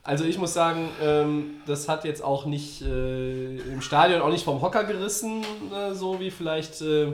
Also 0.05 0.25
ich 0.25 0.37
muss 0.39 0.53
sagen, 0.53 0.89
ähm, 1.01 1.55
das 1.67 1.89
hat 1.89 2.05
jetzt 2.05 2.25
auch 2.25 2.45
nicht 2.45 2.83
äh, 2.83 3.57
im 3.57 3.81
Stadion 3.81 4.21
auch 4.21 4.31
nicht 4.31 4.45
vom 4.45 4.61
Hocker 4.61 4.85
gerissen, 4.85 5.43
äh, 5.73 5.95
so 5.95 6.19
wie 6.19 6.31
vielleicht. 6.31 6.81
Äh, 6.83 7.13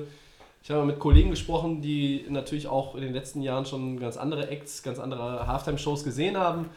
ich 0.62 0.70
habe 0.70 0.84
mit 0.84 0.98
Kollegen 0.98 1.30
gesprochen, 1.30 1.80
die 1.80 2.26
natürlich 2.28 2.66
auch 2.66 2.94
in 2.94 3.00
den 3.00 3.14
letzten 3.14 3.40
Jahren 3.42 3.64
schon 3.64 3.98
ganz 3.98 4.16
andere 4.16 4.48
Acts, 4.48 4.82
ganz 4.82 4.98
andere 4.98 5.46
Halftime-Shows 5.46 6.04
gesehen 6.04 6.36
haben. 6.36 6.68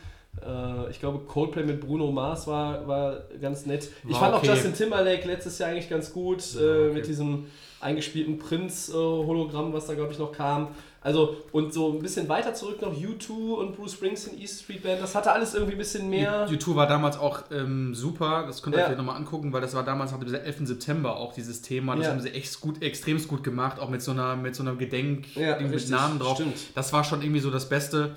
Äh, 0.46 0.90
ich 0.92 1.00
glaube, 1.00 1.20
Coldplay 1.20 1.64
mit 1.64 1.82
Bruno 1.82 2.12
Mars 2.12 2.48
war, 2.48 2.88
war 2.88 3.22
ganz 3.42 3.66
nett. 3.66 3.90
Ich 4.06 4.14
War 4.14 4.20
fand 4.20 4.34
auch 4.36 4.40
okay. 4.40 4.48
Justin 4.48 4.74
Timberlake 4.74 5.28
letztes 5.28 5.60
Jahr 5.60 5.72
eigentlich 5.72 5.90
ganz 5.90 6.14
gut, 6.14 6.44
äh, 6.56 6.94
mit 6.94 7.08
diesem 7.08 7.48
eingespielten 7.82 8.38
Prinz-Hologramm, 8.38 9.74
was 9.74 9.86
da, 9.88 9.94
glaube 9.96 10.14
ich, 10.14 10.20
noch 10.20 10.32
kam. 10.32 10.70
Also, 11.04 11.36
und 11.52 11.74
so 11.74 11.92
ein 11.94 12.00
bisschen 12.00 12.30
weiter 12.30 12.54
zurück 12.54 12.80
noch 12.82 12.94
U2 12.94 13.32
und 13.56 13.76
Bruce 13.76 13.94
Springsteen, 13.94 14.40
East 14.40 14.62
Street 14.64 14.84
Band, 14.84 15.02
das 15.02 15.16
hatte 15.16 15.32
alles 15.32 15.56
irgendwie 15.56 15.74
ein 15.74 15.78
bisschen 15.80 16.10
mehr. 16.12 16.46
YouTube 16.48 16.76
war 16.76 16.86
damals 16.86 17.18
auch 17.18 17.42
ähm, 17.52 17.96
super, 17.96 18.44
das 18.46 18.62
könnt 18.62 18.76
ihr 18.76 18.80
Ja. 18.80 18.84
euch 18.86 18.90
vielleicht 18.90 19.00
nochmal 19.00 19.16
angucken, 19.18 19.52
weil 19.52 19.62
das 19.62 19.74
war 19.74 19.84
damals 19.84 20.12
nach 20.12 20.20
dem 20.20 20.32
11. 20.32 20.68
September 20.68 21.18
auch 21.18 21.34
dieses 21.34 21.64
Thema. 21.64 21.96
Das 21.96 22.06
Ja. 22.06 22.12
haben 22.12 22.20
sie 22.22 22.30
echt 22.30 22.62
gut, 22.62 22.84
extrem 22.84 23.18
gut 23.28 23.44
gemacht, 23.44 23.80
auch 23.80 23.90
mit 23.90 24.04
so 24.04 24.12
einer, 24.12 24.36
mit 24.36 24.56
so 24.56 24.62
einer 24.62 24.76
Gedenk, 24.76 25.36
Ja, 25.36 25.60
mit 25.60 25.72
richtig, 25.72 25.90
Namen 25.90 26.20
drauf. 26.20 26.36
stimmt. 26.36 26.58
Das 26.76 26.94
war 26.94 27.04
schon 27.04 27.24
irgendwie 27.24 27.40
so 27.42 27.50
das 27.50 27.68
Beste. 27.68 28.16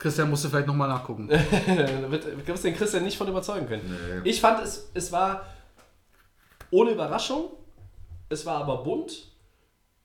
Christian 0.00 0.28
musste 0.28 0.50
vielleicht 0.50 0.66
nochmal 0.66 0.88
nachgucken. 0.88 1.28
da 1.66 2.10
wird 2.10 2.46
wirst 2.46 2.64
den 2.64 2.76
Christian 2.76 3.04
nicht 3.04 3.16
von 3.16 3.26
überzeugen 3.26 3.66
können. 3.66 4.20
Ich 4.24 4.38
fand, 4.42 4.62
es, 4.62 4.90
es 4.92 5.12
war 5.12 5.46
ohne 6.70 6.90
Überraschung, 6.90 7.44
es 8.34 8.44
war 8.44 8.56
aber 8.56 8.82
bunt, 8.82 9.28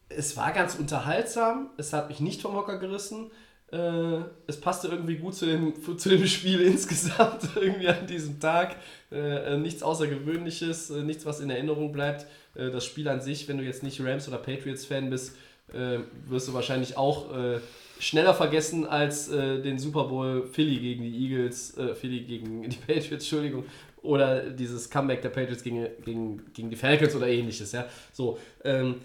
es 0.08 0.38
war 0.38 0.52
ganz 0.54 0.76
unterhaltsam, 0.76 1.70
es 1.78 1.94
hat 1.94 2.10
mich 2.10 2.20
nicht 2.20 2.42
vom 2.42 2.56
Hocker 2.56 2.78
gerissen. 2.78 3.32
Äh, 3.72 4.22
es 4.48 4.60
passte 4.60 4.88
irgendwie 4.88 5.18
gut 5.18 5.36
zu 5.36 5.46
dem, 5.46 5.74
zu 5.98 6.10
dem 6.10 6.26
Spiel 6.26 6.62
insgesamt, 6.62 7.50
irgendwie 7.56 7.88
an 7.88 8.08
diesem 8.08 8.40
Tag. 8.40 8.76
Äh, 9.12 9.54
äh, 9.54 9.58
nichts 9.58 9.84
Außergewöhnliches, 9.84 10.90
äh, 10.90 11.04
nichts, 11.04 11.26
was 11.26 11.40
in 11.40 11.50
Erinnerung 11.50 11.92
bleibt. 11.92 12.26
Äh, 12.56 12.72
das 12.72 12.86
Spiel 12.86 13.08
an 13.08 13.22
sich, 13.22 13.48
wenn 13.48 13.58
du 13.58 13.64
jetzt 13.64 13.84
nicht 13.84 14.02
Rams- 14.02 14.28
oder 14.28 14.38
Patriots-Fan 14.38 15.10
bist, 15.10 15.36
äh, 15.74 16.00
wirst 16.28 16.48
du 16.48 16.54
wahrscheinlich 16.54 16.98
auch 16.98 17.28
schneller 18.00 18.34
vergessen 18.34 18.88
als 18.88 19.30
den 19.30 19.78
Super 19.78 20.06
Bowl 20.06 20.48
Philly 20.48 20.78
gegen 20.80 21.04
die 21.04 21.26
Eagles, 21.26 21.76
Philly 22.00 22.22
gegen 22.22 22.64
die 22.64 22.78
Patriots, 22.88 23.12
Entschuldigung, 23.12 23.66
oder 24.02 24.50
dieses 24.50 24.90
Comeback 24.90 25.22
der 25.22 25.30
Patriots 25.30 25.64
gegen, 25.64 25.88
gegen, 26.04 26.54
gegen 26.54 26.70
die 26.70 26.76
Falcons 26.76 27.16
oder 27.16 27.28
ähnliches. 27.28 27.72
Ja? 27.72 27.86
So, 28.14 28.40
ähm, 28.64 29.02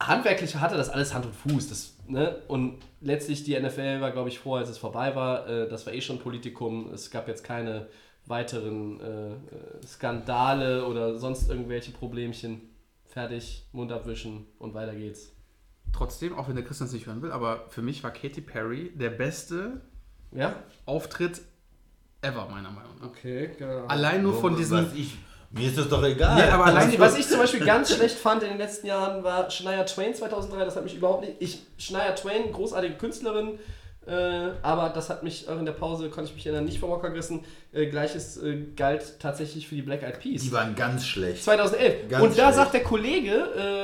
handwerklich 0.00 0.56
hatte 0.56 0.76
das 0.76 0.88
alles 0.88 1.14
Hand 1.14 1.26
und 1.26 1.34
Fuß. 1.34 1.68
Das, 1.68 1.96
ne? 2.06 2.42
Und 2.48 2.78
letztlich 3.00 3.44
die 3.44 3.58
NFL 3.58 4.00
war, 4.00 4.12
glaube 4.12 4.28
ich, 4.28 4.38
froh, 4.38 4.54
als 4.54 4.68
es 4.68 4.78
vorbei 4.78 5.14
war. 5.14 5.48
Äh, 5.48 5.68
das 5.68 5.86
war 5.86 5.92
eh 5.92 6.00
schon 6.00 6.18
Politikum. 6.18 6.92
Es 6.92 7.10
gab 7.10 7.28
jetzt 7.28 7.44
keine 7.44 7.88
weiteren 8.26 9.00
äh, 9.00 9.86
Skandale 9.86 10.86
oder 10.86 11.18
sonst 11.18 11.50
irgendwelche 11.50 11.92
Problemchen. 11.92 12.62
Fertig, 13.06 13.66
Mund 13.72 13.92
abwischen 13.92 14.46
und 14.58 14.74
weiter 14.74 14.94
geht's. 14.94 15.32
Trotzdem, 15.92 16.36
auch 16.36 16.48
wenn 16.48 16.56
der 16.56 16.64
Christian 16.64 16.88
es 16.88 16.92
nicht 16.92 17.06
hören 17.06 17.22
will, 17.22 17.30
aber 17.30 17.66
für 17.68 17.82
mich 17.82 18.02
war 18.02 18.10
Katy 18.10 18.40
Perry 18.40 18.90
der 18.96 19.10
beste 19.10 19.82
Ja? 20.32 20.56
Auftritt 20.86 21.42
ever, 22.24 22.48
meiner 22.50 22.70
Meinung 22.70 22.96
nach. 23.00 23.06
Okay, 23.06 23.50
genau. 23.58 23.86
Allein 23.86 24.22
nur 24.22 24.34
von 24.40 24.56
diesem. 24.56 24.90
Ich, 24.94 25.16
mir 25.50 25.68
ist 25.68 25.78
das 25.78 25.88
doch 25.88 26.02
egal. 26.02 26.38
Ja, 26.38 26.54
aber 26.54 26.66
allein 26.66 26.90
Was, 26.92 27.12
was 27.12 27.18
ich 27.18 27.28
zum 27.28 27.38
Beispiel 27.38 27.64
ganz 27.64 27.94
schlecht 27.94 28.16
fand 28.16 28.42
in 28.42 28.50
den 28.50 28.58
letzten 28.58 28.88
Jahren 28.88 29.22
war 29.22 29.50
Shania 29.50 29.84
Twain 29.84 30.14
2003. 30.14 30.64
Das 30.64 30.76
hat 30.76 30.84
mich 30.84 30.96
überhaupt 30.96 31.22
nicht. 31.22 31.36
Ich, 31.38 31.62
Shania 31.78 32.12
Twain, 32.12 32.50
großartige 32.52 32.94
Künstlerin, 32.94 33.58
äh, 34.06 34.50
aber 34.62 34.90
das 34.90 35.08
hat 35.08 35.22
mich 35.22 35.48
auch 35.48 35.58
in 35.58 35.64
der 35.64 35.72
Pause, 35.72 36.10
konnte 36.10 36.28
ich 36.28 36.36
mich 36.36 36.46
erinnern, 36.46 36.64
nicht 36.66 36.78
vom 36.78 36.90
Hocker 36.90 37.10
gerissen. 37.10 37.44
Äh, 37.72 37.86
Gleiches 37.86 38.36
äh, 38.36 38.66
galt 38.76 39.18
tatsächlich 39.18 39.66
für 39.66 39.74
die 39.74 39.82
Black 39.82 40.02
Eyed 40.02 40.20
Peas. 40.20 40.42
Die 40.42 40.52
waren 40.52 40.74
ganz 40.74 41.06
schlecht. 41.06 41.42
2011. 41.42 42.08
Ganz 42.08 42.22
und 42.22 42.30
da 42.32 42.34
schlecht. 42.34 42.54
sagt 42.54 42.74
der 42.74 42.82
Kollege 42.82 43.32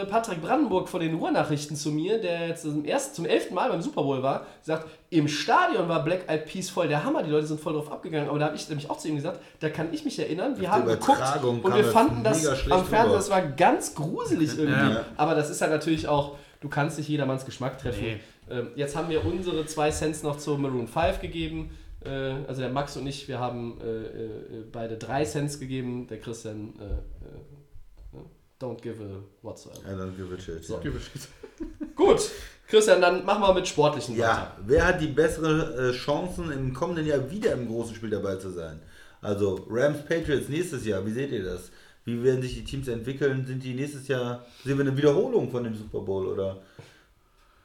äh, 0.03 0.07
Patrick 0.07 0.43
Brandenburg 0.43 0.89
von 0.89 1.01
den 1.01 1.15
Ruhrnachrichten 1.15 1.75
zu 1.75 1.91
mir, 1.91 2.21
der 2.21 2.49
jetzt 2.49 2.63
zum, 2.63 2.85
ersten, 2.85 3.15
zum 3.15 3.25
elften 3.25 3.55
Mal 3.55 3.71
beim 3.71 3.81
Super 3.81 4.03
Bowl 4.03 4.23
war, 4.23 4.47
sagt, 4.63 4.89
im 5.09 5.27
Stadion 5.27 5.89
war 5.89 6.05
Black 6.05 6.29
Eyed 6.29 6.45
Peas 6.45 6.69
voll 6.69 6.87
der 6.87 7.03
Hammer, 7.03 7.23
die 7.23 7.31
Leute 7.31 7.47
sind 7.47 7.61
voll 7.61 7.73
drauf 7.73 7.91
abgegangen. 7.91 8.29
Aber 8.29 8.39
da 8.39 8.47
habe 8.47 8.57
ich 8.57 8.69
nämlich 8.69 8.91
auch 8.91 8.99
zu 8.99 9.09
ihm 9.09 9.17
gesagt, 9.17 9.41
da 9.59 9.71
kann 9.71 9.89
ich 9.93 10.05
mich 10.05 10.19
erinnern, 10.19 10.61
wir 10.61 10.69
Auf 10.69 10.75
haben 10.75 10.87
geguckt 10.87 11.43
und 11.43 11.75
wir 11.75 11.85
fanden 11.85 12.23
das 12.23 12.47
am 12.71 12.83
rüber. 12.83 13.09
das 13.13 13.31
war 13.31 13.43
ganz 13.43 13.95
gruselig 13.95 14.59
irgendwie. 14.59 14.95
Ja. 14.95 15.05
Aber 15.17 15.35
das 15.35 15.49
ist 15.49 15.63
halt 15.63 15.73
natürlich 15.73 16.07
auch, 16.07 16.37
du 16.61 16.69
kannst 16.69 16.99
nicht 16.99 17.09
jedermanns 17.09 17.47
Geschmack 17.47 17.79
treffen. 17.79 18.03
Nee. 18.03 18.21
Ähm, 18.51 18.69
jetzt 18.75 18.97
haben 18.97 19.09
wir 19.09 19.25
unsere 19.25 19.65
zwei 19.67 19.91
Cents 19.91 20.23
noch 20.23 20.37
zu 20.39 20.57
Maroon 20.57 20.89
5 20.89 21.21
gegeben. 21.21 21.71
Äh, 22.05 22.11
also 22.49 22.61
der 22.61 22.71
Max 22.71 22.97
und 22.97 23.07
ich, 23.07 23.29
wir 23.29 23.39
haben 23.39 23.79
äh, 23.81 23.85
äh, 23.85 24.65
beide 24.71 24.97
drei 24.97 25.25
Cents 25.25 25.61
gegeben. 25.61 26.07
Der 26.09 26.19
Christian 26.19 26.75
äh, 26.79 26.85
äh, 26.85 28.21
don't 28.61 28.81
give 28.81 29.03
a 29.03 29.23
whatsoever. 29.43 29.79
I 29.87 29.95
don't 29.95 30.17
give 30.17 30.35
a 30.35 30.39
shit. 30.39 30.65
So. 30.65 30.81
Ja. 30.83 30.91
Gut, 31.95 32.31
Christian, 32.67 33.01
dann 33.01 33.25
machen 33.25 33.43
wir 33.43 33.55
mit 33.55 33.69
sportlichen 33.69 34.17
ja, 34.17 34.57
wer 34.67 34.87
hat 34.87 35.01
die 35.01 35.09
besseren 35.09 35.93
Chancen 35.93 36.51
im 36.51 36.73
kommenden 36.73 37.07
Jahr 37.07 37.31
wieder 37.31 37.53
im 37.53 37.69
großen 37.69 37.95
Spiel 37.95 38.11
dabei 38.11 38.37
zu 38.37 38.51
sein? 38.51 38.81
Also 39.21 39.67
Rams 39.69 40.03
Patriots 40.07 40.49
nächstes 40.49 40.87
Jahr, 40.87 41.05
wie 41.05 41.13
seht 41.13 41.31
ihr 41.31 41.45
das? 41.45 41.71
Wie 42.05 42.23
werden 42.23 42.41
sich 42.41 42.55
die 42.55 42.65
Teams 42.65 42.89
entwickeln? 42.89 43.45
Sind 43.47 43.63
die 43.63 43.75
nächstes 43.75 44.09
Jahr, 44.09 44.47
sehen 44.65 44.79
wir 44.79 44.87
eine 44.87 44.97
Wiederholung 44.97 45.51
von 45.51 45.65
dem 45.65 45.75
Super 45.75 46.01
Bowl 46.01 46.27
oder 46.27 46.63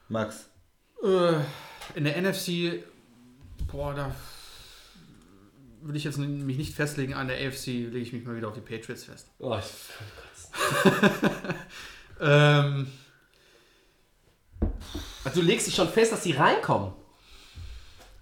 Max? 0.08 0.48
Äh, 1.04 1.40
in 1.94 2.04
der 2.04 2.20
NFC, 2.20 2.82
boah, 3.70 3.94
da 3.94 4.14
würde 5.82 5.98
ich 5.98 6.04
jetzt 6.04 6.18
mich 6.18 6.56
nicht 6.56 6.74
festlegen. 6.74 7.14
An 7.14 7.28
der 7.28 7.36
AFC 7.46 7.66
lege 7.66 7.98
ich 7.98 8.12
mich 8.12 8.24
mal 8.24 8.36
wieder 8.36 8.48
auf 8.48 8.54
die 8.54 8.60
Patriots 8.60 9.04
fest. 9.04 9.28
Oh, 9.38 9.56
ich, 9.56 9.64
Ähm, 12.20 12.86
also 15.24 15.40
du 15.40 15.46
legst 15.46 15.66
dich 15.66 15.74
schon 15.74 15.88
fest, 15.88 16.12
dass 16.12 16.22
die 16.22 16.32
reinkommen. 16.32 16.92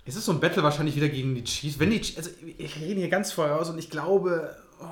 es 0.04 0.16
ist 0.16 0.24
so 0.24 0.32
ein 0.32 0.40
Battle 0.40 0.62
wahrscheinlich 0.62 0.96
wieder 0.96 1.08
gegen 1.08 1.34
die 1.34 1.44
Chiefs. 1.44 1.78
Wenn 1.78 1.90
die, 1.90 2.00
also 2.16 2.30
ich 2.58 2.76
rede 2.80 3.00
hier 3.00 3.08
ganz 3.08 3.32
voraus 3.32 3.70
und 3.70 3.78
ich 3.78 3.90
glaube, 3.90 4.56
oh, 4.80 4.86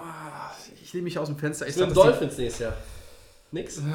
ich 0.83 0.93
lehne 0.93 1.05
mich 1.05 1.19
aus 1.19 1.29
dem 1.29 1.37
Fenster. 1.39 1.67
Ich 1.67 1.75
sag, 1.75 1.93
Dolphins 1.93 2.39
nächstes 2.39 2.61
Jahr. 2.61 2.77
Nix? 3.51 3.83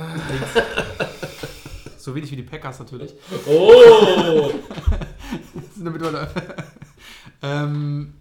So 2.08 2.16
wenig 2.16 2.32
wie 2.32 2.38
die 2.38 2.44
Packers 2.44 2.80
natürlich. 2.80 3.14
Oh! 3.50 4.50
Damit 5.76 6.02
wir 6.02 6.10
da- 6.12 6.30
ähm, 7.44 8.14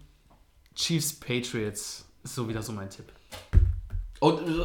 Chiefs 0.75 1.13
Patriots 1.13 2.05
ist 2.21 2.35
so 2.35 2.49
wieder 2.49 2.61
so 2.61 2.73
mein 2.73 2.89
Tipp. 2.89 3.05
Und 4.19 4.39
äh, 4.45 4.63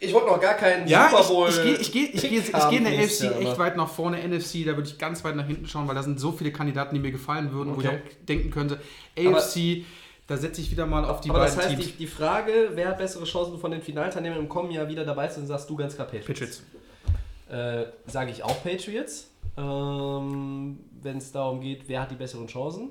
Ich 0.00 0.14
wollte 0.14 0.28
noch 0.28 0.40
gar 0.40 0.54
keinen 0.54 0.88
Ja, 0.88 1.10
Super 1.10 1.20
ich, 1.20 1.28
Bowl. 1.28 1.48
ich 1.50 1.62
gehe 1.62 1.74
ich 1.74 1.92
geh, 1.92 2.04
ich 2.06 2.22
geh, 2.22 2.38
ich 2.38 2.68
geh 2.70 2.76
in 2.78 2.84
der 2.84 2.92
nächstes 2.96 3.20
Jahr, 3.26 3.36
echt 3.38 3.48
aber- 3.48 3.58
weit 3.58 3.76
nach 3.76 3.88
vorne. 3.90 4.16
NFC, 4.26 4.64
da 4.64 4.74
würde 4.76 4.88
ich 4.88 4.96
ganz 4.96 5.22
weit 5.22 5.36
nach 5.36 5.46
hinten 5.46 5.66
schauen, 5.68 5.86
weil 5.86 5.94
da 5.94 6.02
sind 6.02 6.18
so 6.18 6.32
viele 6.32 6.52
Kandidaten, 6.52 6.94
die 6.94 7.00
mir 7.02 7.12
gefallen 7.12 7.52
würden, 7.52 7.76
wo 7.76 7.80
ich 7.82 7.86
Okay. 7.86 7.98
auch 7.98 8.26
denken 8.26 8.50
könnte, 8.50 8.80
AFC, 9.18 9.84
da 10.26 10.38
setze 10.38 10.62
ich 10.62 10.70
wieder 10.70 10.86
mal 10.86 11.04
auf 11.04 11.20
die 11.20 11.28
Aber 11.28 11.40
das 11.40 11.54
beiden 11.54 11.72
heißt, 11.72 11.80
die, 11.82 11.84
Teams. 11.84 11.98
die 11.98 12.06
Frage, 12.06 12.70
wer 12.72 12.88
hat 12.88 12.96
bessere 12.98 13.24
Chancen 13.26 13.58
von 13.58 13.70
den 13.70 13.82
Finalteilnehmern 13.82 14.38
im 14.38 14.48
kommenden 14.48 14.74
Jahr 14.78 14.88
wieder 14.88 15.04
dabei 15.04 15.28
zu 15.28 15.40
sein, 15.40 15.46
sagst 15.46 15.68
du 15.68 15.76
ganz 15.76 15.94
klar 15.94 16.06
Patriots. 16.06 16.26
Patriots. 16.26 16.62
Äh, 17.48 17.86
Sage 18.06 18.30
ich 18.30 18.42
auch 18.42 18.62
Patriots. 18.62 19.30
Ähm, 19.56 20.80
Wenn 21.02 21.18
es 21.18 21.32
darum 21.32 21.60
geht, 21.60 21.88
wer 21.88 22.02
hat 22.02 22.10
die 22.10 22.16
besseren 22.16 22.46
Chancen. 22.46 22.90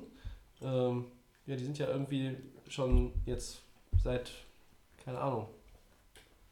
Ähm, 0.62 1.04
ja, 1.46 1.56
die 1.56 1.64
sind 1.64 1.78
ja 1.78 1.88
irgendwie 1.88 2.36
schon 2.68 3.12
jetzt 3.24 3.60
seit, 4.02 4.30
keine 5.04 5.18
Ahnung, 5.18 5.46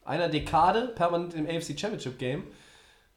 einer 0.05 0.29
Dekade 0.29 0.89
permanent 0.95 1.33
im 1.33 1.47
AFC 1.47 1.77
Championship 1.77 2.17
Game. 2.17 2.43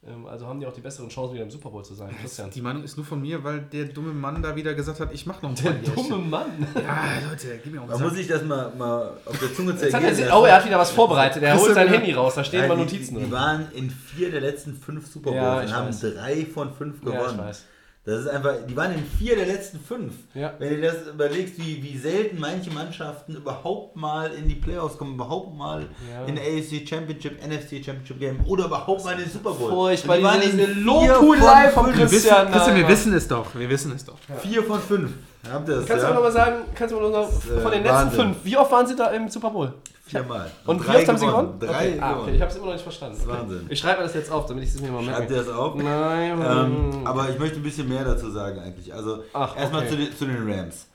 Ähm, 0.09 0.26
also 0.26 0.47
haben 0.47 0.59
die 0.60 0.66
auch 0.66 0.72
die 0.72 0.80
besseren 0.80 1.09
Chancen, 1.09 1.35
wieder 1.35 1.44
im 1.44 1.51
Super 1.51 1.70
Bowl 1.70 1.85
zu 1.85 1.94
sein. 1.94 2.10
Christian. 2.20 2.51
Die 2.51 2.62
Meinung 2.62 2.82
ist 2.85 2.97
nur 2.97 3.05
von 3.05 3.20
mir, 3.20 3.43
weil 3.44 3.60
der 3.60 3.85
dumme 3.86 4.12
Mann 4.12 4.43
da 4.43 4.56
wieder 4.56 4.74
gesagt 4.74 5.01
hat, 5.01 5.12
ich 5.12 5.26
mache 5.26 5.43
noch 5.47 5.51
ein 5.51 5.56
Der 5.62 5.72
dumme 5.94 6.16
Mann. 6.18 6.66
Ja, 6.74 7.28
Leute, 7.28 7.60
gib 7.62 7.72
mir 7.72 7.82
auch 7.82 7.86
Man 7.86 7.98
mal 7.98 8.05
muss 8.09 8.14
sich 8.14 8.26
das 8.26 8.43
mal, 8.44 8.72
mal 8.78 9.12
auf 9.24 9.39
der 9.39 9.55
Zunge 9.55 9.72
Jetzt 9.72 9.82
hat 9.94 10.02
zergehen 10.02 10.18
er, 10.28 10.40
oh, 10.40 10.44
er 10.44 10.56
hat 10.56 10.64
wieder 10.66 10.78
was 10.78 10.90
vorbereitet. 10.90 11.43
Er 11.43 11.59
holt 11.59 11.74
sein 11.74 11.89
Handy 11.89 12.12
raus, 12.12 12.35
da 12.36 12.44
stehen 12.44 12.62
Ja, 12.62 12.68
mal 12.68 12.76
die, 12.76 12.82
Notizen 12.82 13.14
die, 13.14 13.20
drin. 13.20 13.26
die 13.26 13.32
waren 13.32 13.66
in 13.74 13.90
vier 13.90 14.30
der 14.30 14.40
letzten 14.40 14.74
fünf 14.74 15.06
Super 15.06 15.30
Bowls 15.30 15.36
Ja, 15.43 15.62
ich 15.62 15.68
und 15.70 15.76
haben 15.76 15.89
weiß. 15.89 16.01
drei 16.01 16.47
von 16.47 16.72
fünf 16.72 16.97
Ja, 17.05 17.10
gewonnen. 17.12 17.39
ich 17.40 17.44
weiß. 17.47 17.64
Das 18.09 18.20
ist 18.20 18.28
einfach, 18.28 18.55
die 18.66 18.74
waren 18.74 18.94
in 18.94 19.05
vier 19.05 19.36
der 19.36 19.44
letzten 19.44 19.78
fünf. 19.78 20.14
Ja. 20.32 20.55
Wenn 20.59 20.70
du 20.70 20.80
das 20.80 21.09
überlegst, 21.12 21.59
wie, 21.59 21.82
wie 21.82 21.98
selten 21.98 22.40
manche 22.40 22.70
Mannschaften 22.70 23.36
überhaupt 23.36 23.97
mal 23.97 24.30
in 24.32 24.48
die 24.48 24.55
Playoffs 24.55 24.97
kommen, 24.97 25.12
überhaupt 25.16 25.55
mal 25.55 25.82
Ja. 26.10 26.24
in 26.24 26.36
der 26.36 26.44
AFC 26.44 26.89
Championship, 26.89 27.39
NFC 27.47 27.85
Championship 27.85 28.18
Game 28.18 28.40
oder 28.47 28.64
überhaupt 28.64 29.05
mal 29.05 29.12
in 29.12 29.18
den 29.18 29.30
Super 29.30 29.51
Bowl. 29.51 29.68
Furchtbar, 29.70 30.16
die 30.16 30.22
waren 30.22 30.40
diese 30.40 30.59
in 30.59 30.74
vier 30.74 30.85
Lobhudelei 30.85 31.68
von. 31.68 31.86
Wir 31.89 31.97
wissen, 31.97 32.09
Christian, 32.09 32.51
Christian, 32.51 32.76
wir 32.76 32.89
wissen 32.89 33.12
es 33.12 33.28
doch. 33.28 33.55
Wir 33.55 33.68
wissen 33.68 33.93
es 33.94 34.05
doch. 34.06 34.16
Vier 34.40 34.62
von 34.62 34.80
fünf. 34.80 35.10
Habt 35.52 35.68
ihr 35.68 35.74
das? 35.76 35.86
Kannst 35.86 36.02
du 36.02 36.06
ja? 36.06 36.09
mir 36.09 36.14
noch 36.14 36.22
mal 36.22 36.32
sagen, 36.32 36.56
kannst 36.74 36.94
du 36.94 36.97
mir 37.01 37.10
noch 37.10 37.12
mal 37.12 37.28
ist, 37.28 37.51
äh, 37.51 37.60
von 37.60 37.70
den 37.72 37.82
letzten 37.82 37.94
Wahnsinn. 37.94 38.20
fünf, 38.20 38.36
wie 38.43 38.56
oft 38.56 38.72
waren 38.72 38.86
sie 38.86 38.97
da 38.97 39.09
im 39.10 39.28
Super 39.28 39.51
Bowl? 39.51 39.74
Viermal. 40.09 40.51
Und 40.66 40.80
wie 40.82 40.86
drei 40.86 40.97
oft 40.98 41.09
haben 41.09 41.18
sie 41.18 41.26
gewonnen? 41.26 41.59
Drei 41.60 41.89
okay. 41.90 42.01
Ah, 42.01 42.18
okay. 42.20 42.35
Ich 42.35 42.40
habe 42.40 42.51
es 42.51 42.56
immer 42.56 42.66
noch 42.66 42.72
nicht 42.72 42.82
verstanden. 42.82 43.14
Das 43.16 43.24
ist 43.24 43.28
Okay. 43.30 43.39
Wahnsinn. 43.40 43.66
Ich 43.68 43.78
schreibe 43.78 43.98
mir 43.98 44.05
das 44.06 44.14
jetzt 44.14 44.30
auf, 44.32 44.47
damit 44.47 44.64
ich 44.64 44.70
es 44.74 44.80
mir 44.80 44.90
mal 44.90 45.05
Schreibt 45.05 45.18
merke. 45.18 45.35
ihr 45.35 45.39
das 45.44 45.48
auf? 45.48 45.74
Nein, 45.74 46.40
Ähm, 46.43 47.06
aber 47.06 47.28
ich 47.30 47.39
möchte 47.39 47.56
ein 47.59 47.62
bisschen 47.62 47.89
mehr 47.89 48.05
dazu 48.05 48.30
sagen 48.30 48.59
eigentlich. 48.60 48.93
Also 48.94 49.22
Ach, 49.32 49.56
erstmal 49.56 49.82
okay. 49.82 49.90
zu, 49.90 49.97
den, 49.97 50.16
zu 50.16 50.24
den 50.26 50.51
Rams. 50.51 50.86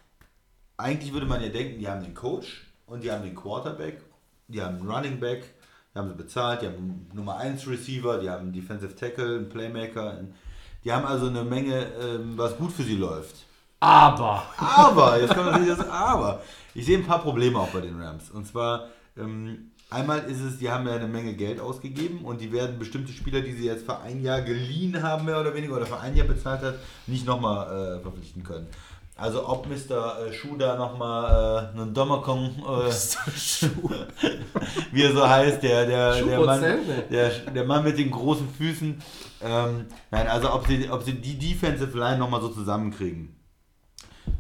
Eigentlich 0.78 1.14
würde 1.14 1.26
man 1.28 1.42
ja 1.42 1.50
denken, 1.50 1.80
die 1.80 1.88
haben 1.88 2.02
den 2.04 2.14
Coach 2.16 2.66
und 2.88 3.04
die 3.04 3.12
haben 3.12 3.24
den 3.24 3.36
Quarterback, 3.36 4.02
die 4.48 4.62
haben 4.62 4.78
einen 4.80 4.90
Running 4.90 5.20
Back, 5.20 5.44
die 5.94 6.00
haben 6.00 6.10
sie 6.10 6.16
bezahlt, 6.16 6.62
die 6.64 6.66
haben 6.68 6.76
einen 6.76 7.12
Nummer 7.14 7.38
1 7.38 7.68
Receiver, 7.68 8.18
die 8.18 8.30
haben 8.30 8.42
einen 8.44 8.54
Defensive 8.54 8.96
Tackle, 8.96 9.36
einen 9.38 9.50
Playmaker. 9.50 10.10
einen- 10.12 10.34
Die 10.84 10.92
haben 10.92 11.06
also 11.06 11.28
eine 11.28 11.44
Menge, 11.44 11.86
ähm, 12.02 12.34
was 12.36 12.58
gut 12.58 12.72
für 12.74 12.84
sie 12.84 12.96
läuft. 12.98 13.36
aber. 13.80 14.44
Aber, 14.58 15.20
jetzt 15.22 15.34
kommt 15.36 15.52
natürlich 15.52 15.78
das 15.78 15.88
Aber. 15.90 16.42
Ich 16.74 16.86
sehe 16.86 16.98
ein 16.98 17.06
paar 17.06 17.20
Probleme 17.22 17.60
auch 17.60 17.70
bei 17.70 17.82
den 17.82 18.02
Rams. 18.02 18.32
Und 18.32 18.48
zwar, 18.48 18.88
ähm, 19.18 19.72
einmal 19.90 20.20
ist 20.26 20.42
es, 20.42 20.58
die 20.58 20.70
haben 20.70 20.88
ja 20.88 20.96
eine 20.96 21.08
Menge 21.08 21.34
Geld 21.34 21.60
ausgegeben 21.60 22.26
und 22.26 22.42
die 22.42 22.52
werden 22.52 22.80
bestimmte 22.80 23.12
Spieler, 23.12 23.42
die 23.42 23.54
sie 23.54 23.66
jetzt 23.66 23.86
für 23.86 24.00
ein 24.00 24.22
Jahr 24.22 24.42
geliehen 24.42 25.02
haben, 25.02 25.26
mehr 25.26 25.40
oder 25.40 25.54
weniger, 25.54 25.76
oder 25.76 25.86
für 25.86 26.00
ein 26.00 26.16
Jahr 26.16 26.28
bezahlt 26.28 26.62
hat, 26.62 26.76
nicht 27.08 27.26
nochmal 27.26 27.98
äh, 27.98 28.02
verpflichten 28.02 28.44
können. 28.44 28.68
Also 29.16 29.48
ob 29.48 29.68
Mr. 29.68 30.28
äh, 30.28 30.34
Schuh 30.34 30.58
da 30.58 30.76
nochmal 30.76 31.72
äh, 31.76 31.80
einen 31.80 31.94
Dommerkong, 31.94 32.56
äh, 32.58 32.92
wie 34.92 35.04
er 35.04 35.14
so 35.14 35.28
heißt, 35.28 35.62
der, 35.62 35.86
der, 35.86 36.24
der, 36.24 36.40
Mann, 36.40 36.62
der, 37.12 37.30
der 37.30 37.66
Mann 37.66 37.84
mit 37.84 38.00
den 38.00 38.10
großen 38.10 38.50
Füßen. 38.50 39.00
Ähm, 39.42 39.86
nein, 40.10 40.28
also 40.28 40.52
ob 40.52 40.66
sie, 40.66 40.90
ob 40.90 41.04
sie 41.04 41.14
die 41.14 41.38
Defensive 41.38 41.96
Line 41.96 42.18
nochmal 42.18 42.42
so 42.42 42.50
zusammenkriegen. 42.50 43.36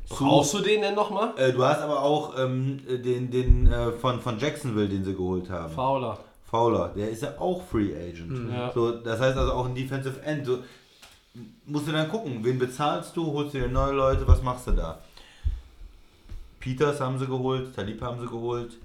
Brauchst 0.09 0.53
du 0.53 0.59
den 0.59 0.81
denn 0.81 0.95
nochmal? 0.95 1.33
Äh, 1.37 1.53
du 1.53 1.63
hast 1.63 1.81
aber 1.81 2.01
auch 2.01 2.37
ähm, 2.37 2.79
den, 2.87 3.31
den 3.31 3.67
äh, 3.67 3.91
von, 3.91 4.19
von 4.21 4.37
Jacksonville, 4.37 4.89
den 4.89 5.03
sie 5.03 5.13
geholt 5.13 5.49
haben. 5.49 5.73
Fauler. 5.73 6.19
Fowler, 6.45 6.89
der 6.89 7.09
ist 7.09 7.23
ja 7.23 7.33
auch 7.39 7.63
Free 7.63 7.95
Agent. 7.95 8.51
Ja. 8.51 8.71
So, 8.73 8.91
das 8.91 9.19
heißt 9.19 9.37
also 9.37 9.53
auch 9.53 9.65
ein 9.65 9.73
Defensive 9.73 10.21
End. 10.21 10.47
Du, 10.47 10.59
musst 11.65 11.87
du 11.87 11.91
dann 11.91 12.09
gucken, 12.09 12.43
wen 12.43 12.59
bezahlst 12.59 13.15
du, 13.17 13.25
holst 13.33 13.55
du 13.55 13.59
dir 13.59 13.67
neue 13.67 13.93
Leute, 13.93 14.27
was 14.27 14.43
machst 14.43 14.67
du 14.67 14.71
da? 14.71 14.99
Peters 16.59 17.01
haben 17.01 17.17
sie 17.17 17.25
geholt, 17.25 17.75
Talib 17.75 18.01
haben 18.01 18.19
sie 18.19 18.27
geholt. 18.27 18.77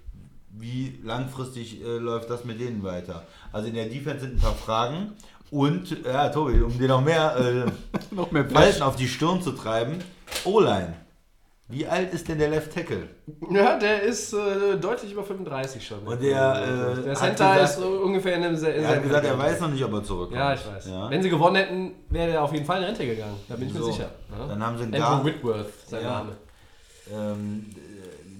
Wie 0.50 0.98
langfristig 1.04 1.84
äh, 1.84 1.98
läuft 1.98 2.30
das 2.30 2.44
mit 2.44 2.58
denen 2.58 2.82
weiter? 2.82 3.24
Also 3.52 3.68
in 3.68 3.74
der 3.74 3.86
Defense 3.86 4.20
sind 4.20 4.36
ein 4.36 4.40
paar 4.40 4.54
Fragen. 4.54 5.12
Und, 5.50 6.04
ja, 6.04 6.28
Tobi, 6.30 6.60
um 6.60 6.76
dir 6.76 6.88
noch 6.88 7.02
mehr 7.02 7.36
äh, 7.36 7.70
Noch 8.14 8.30
mehr 8.30 8.46
Falten 8.46 8.82
auf 8.82 8.96
die 8.96 9.08
Stirn 9.08 9.42
zu 9.42 9.52
treiben. 9.52 10.02
O-Line. 10.44 10.94
Wie 11.70 11.86
alt 11.86 12.14
ist 12.14 12.26
denn 12.26 12.38
der 12.38 12.48
Left 12.48 12.72
Tackle? 12.72 13.08
Ja, 13.50 13.78
der 13.78 14.02
ist 14.02 14.32
äh, 14.32 14.76
deutlich 14.80 15.12
über 15.12 15.22
35 15.22 15.86
schon. 15.86 15.98
Und 16.06 16.22
der, 16.22 16.96
äh, 16.98 17.02
der 17.02 17.14
Center 17.14 17.54
gesagt- 17.54 17.78
ist 17.78 17.84
ungefähr 17.84 18.36
in 18.36 18.42
dem 18.42 18.54
in 18.54 18.64
Er 18.64 18.88
hat 18.88 19.02
gesagt, 19.02 19.26
er 19.26 19.38
weiß 19.38 19.60
noch 19.60 19.68
nicht, 19.70 19.84
ob 19.84 19.92
er 19.92 20.02
zurückkommt. 20.02 20.38
Ja, 20.40 20.54
ich 20.54 20.66
weiß. 20.66 20.86
Ja. 20.88 21.10
Wenn 21.10 21.22
sie 21.22 21.28
gewonnen 21.28 21.56
hätten, 21.56 21.94
wäre 22.08 22.30
der 22.32 22.42
auf 22.42 22.52
jeden 22.54 22.64
Fall 22.64 22.78
in 22.78 22.84
Rente 22.84 23.04
gegangen. 23.06 23.36
Da 23.50 23.56
bin 23.56 23.68
ich 23.68 23.74
mir 23.74 23.80
So. 23.80 23.92
sicher. 23.92 24.08
Ja? 24.30 24.46
Dann 24.46 24.64
haben 24.66 24.78
sie 24.78 24.84
einen 24.84 24.94
Andrew 24.94 25.08
Guard. 25.08 25.24
Whitworth, 25.26 25.66
sein 25.86 26.02
Ja. 26.02 26.10
Name. 26.10 26.32
Ähm, 27.14 27.66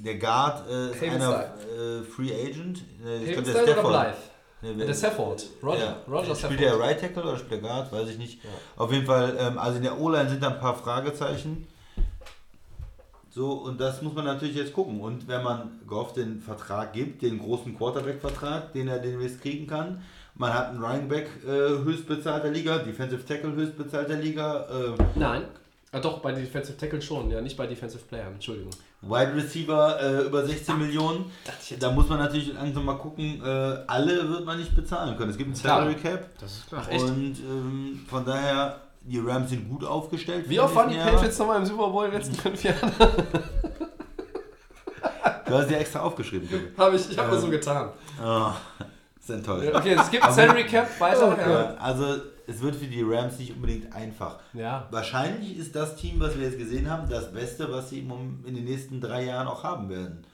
der 0.05 0.15
Guard 0.19 0.63
äh, 0.71 0.91
ist 0.93 1.03
einer 1.03 1.41
äh, 1.41 2.03
Free 2.05 2.33
Agent. 2.33 2.79
Äh, 3.05 3.25
ich 3.25 3.33
glaub, 3.33 3.45
Havenstein 3.47 3.63
oder 3.65 3.73
Stafford. 3.73 3.93
Blythe? 3.93 4.75
Nee, 4.77 4.87
Der 4.87 4.95
Stafford. 4.95 5.47
Roger. 5.63 5.79
Ja. 5.79 5.97
Roger 6.09 6.25
Spielt 6.25 6.39
Stafford. 6.39 6.61
der 6.61 6.81
Right 6.81 7.01
Tackle 7.01 7.23
oder 7.23 7.37
spielt 7.37 7.53
der 7.53 7.59
Guard? 7.71 7.93
Weiß 7.93 8.09
ich 8.09 8.19
nicht. 8.19 8.41
Auf 8.77 8.91
jeden 8.93 9.05
Fall, 9.07 9.37
ähm, 9.39 9.59
also 9.59 9.77
in 9.77 9.83
der 9.83 10.01
O-Line 10.01 10.31
sind 10.31 10.43
da 10.43 10.49
ein 10.49 10.59
paar 10.61 10.75
Fragezeichen. 10.77 11.67
So, 13.39 13.53
und 13.53 13.81
das 13.81 14.03
muss 14.03 14.15
man 14.15 14.25
natürlich 14.25 14.57
jetzt 14.57 14.73
gucken. 14.73 15.01
Und 15.01 15.29
wenn 15.29 15.45
man 15.45 15.79
Goff 15.87 16.13
den 16.13 16.41
Vertrag 16.41 16.93
gibt, 16.93 17.23
den 17.23 17.39
großen 17.39 17.79
Quarterback-Vertrag, 17.79 18.73
den 18.73 18.89
er 18.89 18.99
demnächst 18.99 19.41
kriegen 19.41 19.69
kann, 19.69 20.03
man 20.35 20.53
hat 20.53 20.71
einen 20.71 20.83
Running 20.83 21.07
Back 21.09 21.29
äh, 21.47 21.49
höchstbezahlt 21.49 22.43
der 22.43 22.51
Liga, 22.51 22.79
Defensive 22.79 23.25
Tackle 23.25 23.53
höchstbezahlt 23.53 24.09
der 24.09 24.17
Liga, 24.17 24.67
äh, 24.67 25.03
Nein. 25.15 25.45
Ah, 25.93 26.01
doch, 26.01 26.19
bei 26.19 26.33
Defensive 26.33 26.77
Tackle 26.77 27.01
schon, 27.01 27.31
ja, 27.31 27.41
nicht 27.41 27.57
bei 27.57 27.69
Defensive 27.69 28.03
Playern, 28.03 28.35
Entschuldigung. 28.35 28.73
Wide 29.03 29.37
Receiver 29.37 30.03
äh, 30.03 30.27
über 30.27 30.45
16 30.45 30.77
Millionen. 30.77 31.31
Da 31.79 31.93
muss 31.93 32.09
man 32.09 32.19
natürlich 32.19 32.53
langsam 32.53 32.87
mal 32.87 32.99
gucken, 32.99 33.41
äh, 33.41 33.47
alle 33.87 34.29
wird 34.29 34.47
man 34.47 34.59
nicht 34.59 34.75
bezahlen 34.75 35.17
können. 35.17 35.31
Es 35.31 35.39
gibt 35.39 35.47
einen. 35.47 35.55
Salary 35.55 35.95
Cap. 35.95 36.29
Das 36.41 36.57
ist 36.57 36.67
klar. 36.67 36.85
Und 36.91 37.37
ähm, 37.39 38.01
von 38.09 38.25
daher, 38.25 38.81
die 39.09 39.19
Rams 39.19 39.51
sind 39.51 39.69
gut 39.69 39.85
aufgestellt. 39.85 40.49
Wie 40.49 40.61
oft 40.61 40.75
waren 40.75 40.91
die. 40.91 40.97
Patriots 40.97 41.39
nochmal 41.39 41.59
im 41.59 41.67
Super 41.67 41.89
Bowl 41.89 42.05
in 42.07 42.11
den 42.11 42.21
letzten 42.21 42.35
fünf 42.37 42.63
Jahren? 42.63 42.93
Du 45.47 45.55
hast 45.55 45.69
sie 45.69 45.75
extra 45.77 46.01
aufgeschrieben. 46.01 46.47
Tobi. 46.47 46.69
Habe 46.77 46.97
ich, 46.97 47.11
ich 47.11 47.17
habe 47.17 47.29
Ähm. 47.29 47.33
nur 47.33 47.41
so 47.41 47.49
getan. 47.49 47.91
Oh, 48.23 48.51
ist 49.19 49.31
enttäuscht. 49.31 49.75
Okay, 49.75 49.97
es 49.99 50.11
gibt 50.11 50.23
ein 50.23 50.33
Salary 50.35 50.67
Cap, 50.67 51.01
weiter. 51.01 51.51
Ja, 51.51 51.75
also 51.77 52.17
es 52.47 52.61
wird 52.61 52.77
für 52.77 52.87
die 52.87 53.03
Rams 53.03 53.39
nicht 53.39 53.55
unbedingt 53.55 53.91
einfach. 53.95 54.41
Ja. 54.53 54.87
Wahrscheinlich 54.91 55.57
ist 55.57 55.75
das 55.75 55.97
Team, 55.97 56.21
was 56.21 56.37
wir 56.37 56.45
jetzt 56.45 56.59
gesehen 56.59 56.91
haben, 56.91 57.09
das 57.09 57.33
Beste, 57.33 57.73
was 57.73 57.89
sie 57.89 58.01
in 58.01 58.55
den 58.55 58.65
nächsten 58.65 59.01
drei 59.01 59.25
Jahren 59.25 59.49
auch 59.49 59.65
haben 59.65 59.89
werden. 59.89 60.27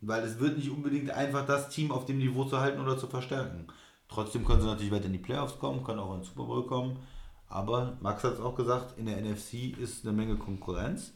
Weil 0.00 0.22
es 0.22 0.38
wird 0.38 0.56
nicht 0.56 0.70
unbedingt 0.70 1.10
einfach 1.10 1.44
das 1.44 1.68
Team 1.68 1.92
auf 1.92 2.06
dem 2.06 2.16
Niveau 2.18 2.44
zu 2.44 2.60
halten 2.60 2.80
oder 2.80 2.96
zu 2.96 3.06
verstärken. 3.06 3.66
Trotzdem 4.08 4.46
können 4.46 4.60
sie 4.62 4.66
natürlich 4.66 4.92
weiter 4.92 5.06
in 5.06 5.12
die 5.12 5.18
Playoffs 5.18 5.58
kommen, 5.58 5.84
können 5.84 5.98
auch 6.00 6.12
in 6.14 6.20
den 6.20 6.24
Super 6.24 6.44
Bowl 6.44 6.66
kommen. 6.66 6.98
Aber 7.54 7.92
Max 8.00 8.24
hat 8.24 8.34
es 8.34 8.40
auch 8.40 8.56
gesagt, 8.56 8.98
in 8.98 9.06
der 9.06 9.16
NFC 9.20 9.78
ist 9.80 10.04
eine 10.04 10.12
Menge 10.12 10.34
Konkurrenz. 10.34 11.12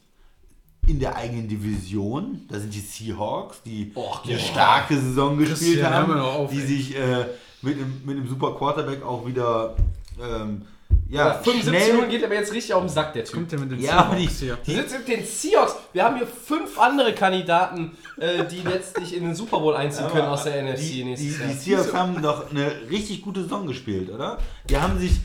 In 0.87 0.97
der 0.99 1.17
eigenen 1.17 1.49
Division, 1.49 2.41
da 2.49 2.57
sind 2.57 2.73
die 2.73 2.79
Seahawks, 2.79 3.61
die 3.63 3.91
Och, 3.93 4.23
eine 4.23 4.35
boah. 4.35 4.39
starke 4.39 4.97
Saison 4.97 5.37
gespielt 5.37 5.81
Christian, 5.81 5.93
haben, 5.93 6.13
auf, 6.17 6.49
die 6.49 6.61
ey. 6.61 6.67
sich 6.67 6.97
äh, 6.97 7.25
mit, 7.61 7.75
einem, 7.75 8.01
mit 8.05 8.15
einem 8.17 8.27
super 8.29 8.55
Quarterback 8.55 9.03
auch 9.03 9.27
wieder 9.27 9.75
ähm, 10.19 10.61
Ja, 11.09 11.27
ja, 11.27 11.33
75 11.33 11.63
schnell 11.67 11.93
Minuten 11.93 12.09
geht 12.09 12.23
aber 12.23 12.35
jetzt 12.35 12.53
richtig 12.53 12.73
auf 12.73 12.83
den 12.83 12.89
Sack, 12.89 13.13
der 13.13 13.25
Typ. 13.25 13.33
Kommt 13.35 13.51
der 13.51 13.59
mit 13.59 13.71
den 13.73 13.79
Ja, 13.81 13.97
aber 14.05 14.15
die- 14.15 14.27
Seahawks 14.27 14.65
hier? 14.65 14.75
Die 14.75 14.79
sitzen 14.81 14.97
mit 14.99 15.07
den 15.09 15.25
Seahawks. 15.25 15.75
Wir 15.91 16.05
haben 16.05 16.15
hier 16.15 16.25
fünf 16.27 16.79
andere 16.79 17.13
Kandidaten, 17.13 17.91
äh, 18.17 18.45
die 18.47 18.61
letztlich 18.65 19.13
in 19.15 19.23
den 19.25 19.35
Super 19.35 19.59
Bowl 19.59 19.75
einziehen 19.75 20.07
können 20.07 20.27
aus 20.29 20.45
der 20.45 20.63
NFC 20.63 20.79
die, 20.79 20.91
die, 20.93 21.03
nächstes 21.03 21.37
die 21.65 21.71
Jahr. 21.71 21.83
Seahawks 21.83 21.93
haben 21.93 22.21
doch 22.21 22.49
eine 22.49 22.71
richtig 22.89 23.21
gute 23.21 23.43
Saison 23.43 23.67
gespielt, 23.67 24.09
oder? 24.09 24.37
Die 24.69 24.77
haben 24.77 24.97
sich 24.97 25.19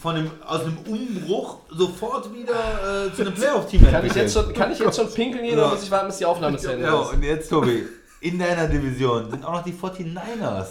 von 0.00 0.14
einem, 0.14 0.30
aus 0.46 0.60
einem 0.60 0.78
Umbruch 0.86 1.58
sofort 1.70 2.32
wieder 2.32 3.06
äh, 3.06 3.12
zu 3.12 3.22
einem 3.22 3.34
Playoff-Team 3.34 3.90
Kann 3.90 4.06
ich, 4.06 4.14
jetzt 4.14 4.32
schon, 4.32 4.52
kann 4.54 4.70
ich 4.70 4.78
jetzt 4.78 4.96
schon 4.96 5.12
pinkeln 5.12 5.42
gehen 5.44 5.54
oder 5.54 5.62
Ja. 5.66 5.68
muss 5.74 5.82
ich 5.82 5.90
warten, 5.90 6.06
bis 6.06 6.18
die 6.18 6.24
Aufnahme 6.24 6.56
zu 6.56 6.70
Ende 6.70 6.84
Ja, 6.86 7.02
ist? 7.02 7.12
und 7.14 7.22
jetzt, 7.24 7.48
Tobi, 7.48 7.82
in 8.20 8.38
deiner 8.38 8.68
Division 8.68 9.28
sind 9.30 9.44
auch 9.44 9.52
noch 9.54 9.64
die 9.64 9.72
49ers. 9.72 10.66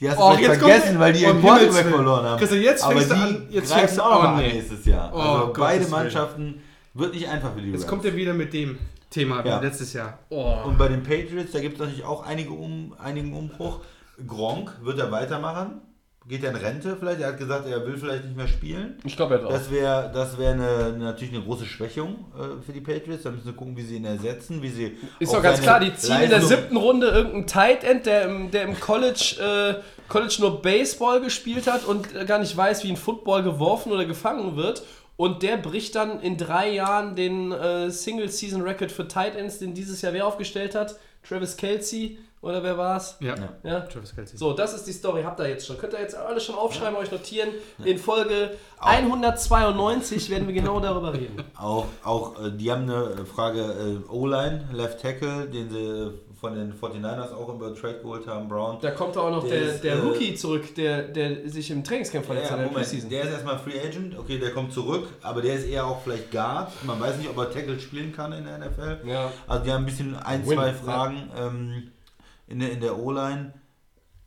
Die 0.00 0.08
hast 0.08 0.18
du 0.18 0.22
Oh, 0.22 0.30
vielleicht 0.34 0.42
jetzt 0.50 0.60
kommt 0.60 0.72
vergessen, 0.72 0.98
weil 1.00 1.12
die 1.12 1.24
um 1.24 1.30
ihren 1.30 1.40
Quarterback 1.42 1.86
verloren 1.86 2.24
haben. 2.24 2.38
Christian, 2.38 2.62
jetzt 2.62 2.84
Aber 2.84 2.94
die 3.00 3.08
du 3.08 3.14
an- 3.14 3.46
jetzt 3.50 3.68
greifen 3.68 3.78
fängst 3.80 3.96
du- 3.98 4.02
auch 4.02 4.10
noch 4.10 4.18
oh, 4.18 4.22
mal 4.22 4.28
an 4.34 4.36
nee. 4.42 4.52
nächstes 4.52 4.84
Jahr. 4.84 5.10
Oh, 5.14 5.18
also 5.18 5.46
Gottes 5.46 5.58
beide. 5.58 5.88
Mannschaften 5.88 6.62
wird 6.94 7.14
nicht 7.14 7.28
einfach 7.28 7.52
für 7.54 7.60
die 7.62 7.70
Jetzt 7.72 7.80
Rams. 7.82 7.86
kommt 7.90 8.04
er 8.04 8.14
wieder 8.16 8.34
mit 8.34 8.52
dem 8.52 8.78
Thema 9.10 9.44
Ja. 9.44 9.60
wie 9.60 9.64
letztes 9.66 9.92
Jahr. 9.94 10.18
Oh. 10.28 10.54
Und 10.66 10.76
bei 10.78 10.88
den 10.88 11.02
Patriots, 11.02 11.52
da 11.52 11.60
gibt 11.60 11.74
es 11.74 11.80
natürlich 11.80 12.04
auch 12.04 12.24
einige 12.26 12.50
um, 12.50 12.94
einigen 13.02 13.32
Umbruch. 13.32 13.80
Gronk, 14.26 14.72
wird 14.82 14.98
er 14.98 15.10
weitermachen? 15.10 15.80
Geht 16.28 16.44
er 16.44 16.50
in 16.50 16.56
Rente 16.56 16.94
vielleicht? 16.98 17.20
Er 17.20 17.28
hat 17.28 17.38
gesagt, 17.38 17.66
er 17.66 17.86
will 17.86 17.96
vielleicht 17.96 18.24
nicht 18.24 18.36
mehr 18.36 18.48
spielen. 18.48 18.98
Ich 19.04 19.16
glaube, 19.16 19.34
er 19.34 19.40
hat 19.40 19.46
auch. 19.46 19.52
Das 19.52 19.70
wäre 19.70 20.10
das 20.12 20.36
wär 20.36 20.50
eine, 20.50 20.92
natürlich 20.98 21.32
eine 21.32 21.42
große 21.42 21.64
Schwächung 21.64 22.26
äh, 22.36 22.62
für 22.62 22.72
die 22.72 22.82
Patriots. 22.82 23.22
Da 23.22 23.30
müssen 23.30 23.46
wir 23.46 23.54
gucken, 23.54 23.74
wie 23.78 23.82
sie 23.82 23.96
ihn 23.96 24.04
ersetzen, 24.04 24.60
wie 24.60 24.68
sie. 24.68 24.98
Ist 25.20 25.32
doch 25.32 25.42
ganz 25.42 25.62
klar, 25.62 25.80
die 25.80 25.94
ziehen 25.94 26.20
in 26.20 26.30
der 26.30 26.42
siebten 26.42 26.76
Runde 26.76 27.08
irgendeinen 27.08 27.46
Tight 27.46 27.82
End, 27.82 28.04
der 28.04 28.24
im, 28.24 28.50
der 28.50 28.64
im 28.64 28.78
College, 28.78 29.36
äh, 29.40 29.82
College 30.08 30.36
nur 30.40 30.60
Baseball 30.60 31.22
gespielt 31.22 31.66
hat 31.66 31.86
und 31.86 32.14
äh, 32.14 32.26
gar 32.26 32.38
nicht 32.38 32.54
weiß, 32.54 32.84
wie 32.84 32.90
ein 32.90 32.98
Football 32.98 33.42
geworfen 33.42 33.90
oder 33.90 34.04
gefangen 34.04 34.56
wird. 34.56 34.82
Und 35.16 35.42
der 35.42 35.56
bricht 35.56 35.94
dann 35.94 36.20
in 36.20 36.36
drei 36.36 36.70
Jahren 36.70 37.16
den 37.16 37.52
äh, 37.52 37.90
Single-Season-Record 37.90 38.92
für 38.92 39.08
Tight 39.08 39.34
Ends, 39.34 39.58
den 39.58 39.72
dieses 39.72 40.02
Jahr 40.02 40.12
wer 40.12 40.26
aufgestellt 40.26 40.74
hat? 40.74 40.96
Travis 41.26 41.56
Kelsey 41.56 42.18
oder 42.40 42.62
wer 42.62 42.78
war's? 42.78 43.16
Ja. 43.20 43.34
Ja. 43.62 43.80
Travis 43.80 44.14
Kelce. 44.14 44.36
So, 44.36 44.52
das 44.52 44.74
ist 44.74 44.86
die 44.86 44.92
Story. 44.92 45.22
Habt 45.22 45.40
ihr 45.40 45.48
jetzt 45.48 45.66
schon. 45.66 45.76
Könnt 45.78 45.92
ihr 45.92 46.00
jetzt 46.00 46.14
alles 46.14 46.44
schon 46.44 46.54
aufschreiben, 46.54 46.96
euch 46.96 47.10
notieren. 47.10 47.48
In 47.84 47.98
Folge 47.98 48.56
192 48.78 50.30
werden 50.30 50.46
wir 50.46 50.54
genau 50.54 50.78
darüber 50.80 51.12
reden. 51.12 51.42
Auch, 51.58 51.86
auch 52.04 52.40
äh, 52.44 52.50
die 52.52 52.70
haben 52.70 52.82
eine 52.82 53.26
Frage 53.26 53.60
äh, 53.60 54.12
O-Line, 54.12 54.68
Left 54.72 55.00
Tackle, 55.00 55.48
den 55.48 55.68
sie 55.70 56.12
von 56.40 56.54
den 56.54 56.72
49ers 56.72 57.32
auch 57.34 57.48
über 57.48 57.74
Trade 57.74 57.98
geholt 58.00 58.26
haben, 58.26 58.48
Brown. 58.48 58.78
Da 58.80 58.92
kommt 58.92 59.16
auch 59.16 59.30
noch 59.30 59.42
Der 59.42 59.58
der, 59.58 59.74
ist, 59.74 59.82
der 59.82 59.94
äh, 59.96 59.98
Rookie 59.98 60.34
zurück, 60.34 60.74
der, 60.76 61.02
der 61.02 61.48
sich 61.48 61.70
im 61.70 61.82
Trainingscamp 61.82 62.24
verletzt 62.24 62.50
Ja, 62.50 62.58
hat 62.58 62.92
in 62.92 63.08
der 63.10 63.24
ist 63.24 63.30
erstmal 63.30 63.58
Free 63.58 63.80
Agent, 63.80 64.16
okay, 64.16 64.38
der 64.38 64.52
kommt 64.52 64.72
zurück, 64.72 65.08
aber 65.22 65.42
der 65.42 65.54
ist 65.54 65.66
eher 65.66 65.84
auch 65.84 66.00
vielleicht 66.00 66.30
Guard. 66.30 66.70
Man 66.84 67.00
weiß 67.00 67.16
nicht, 67.16 67.28
ob 67.28 67.36
er 67.38 67.50
Tackle 67.50 67.80
spielen 67.80 68.12
kann 68.12 68.32
in 68.32 68.44
der 68.44 68.58
NFL. 68.58 69.08
Ja. 69.08 69.32
Also 69.48 69.64
die 69.64 69.72
haben 69.72 69.82
ein 69.82 69.86
bisschen 69.86 70.14
ein, 70.16 70.46
Win, 70.46 70.56
zwei 70.56 70.68
ja. 70.68 70.72
Fragen 70.74 71.30
ähm, 71.36 71.90
in 72.48 72.58
der, 72.60 72.72
in 72.72 72.80
der 72.80 72.98
O-Line. 72.98 73.54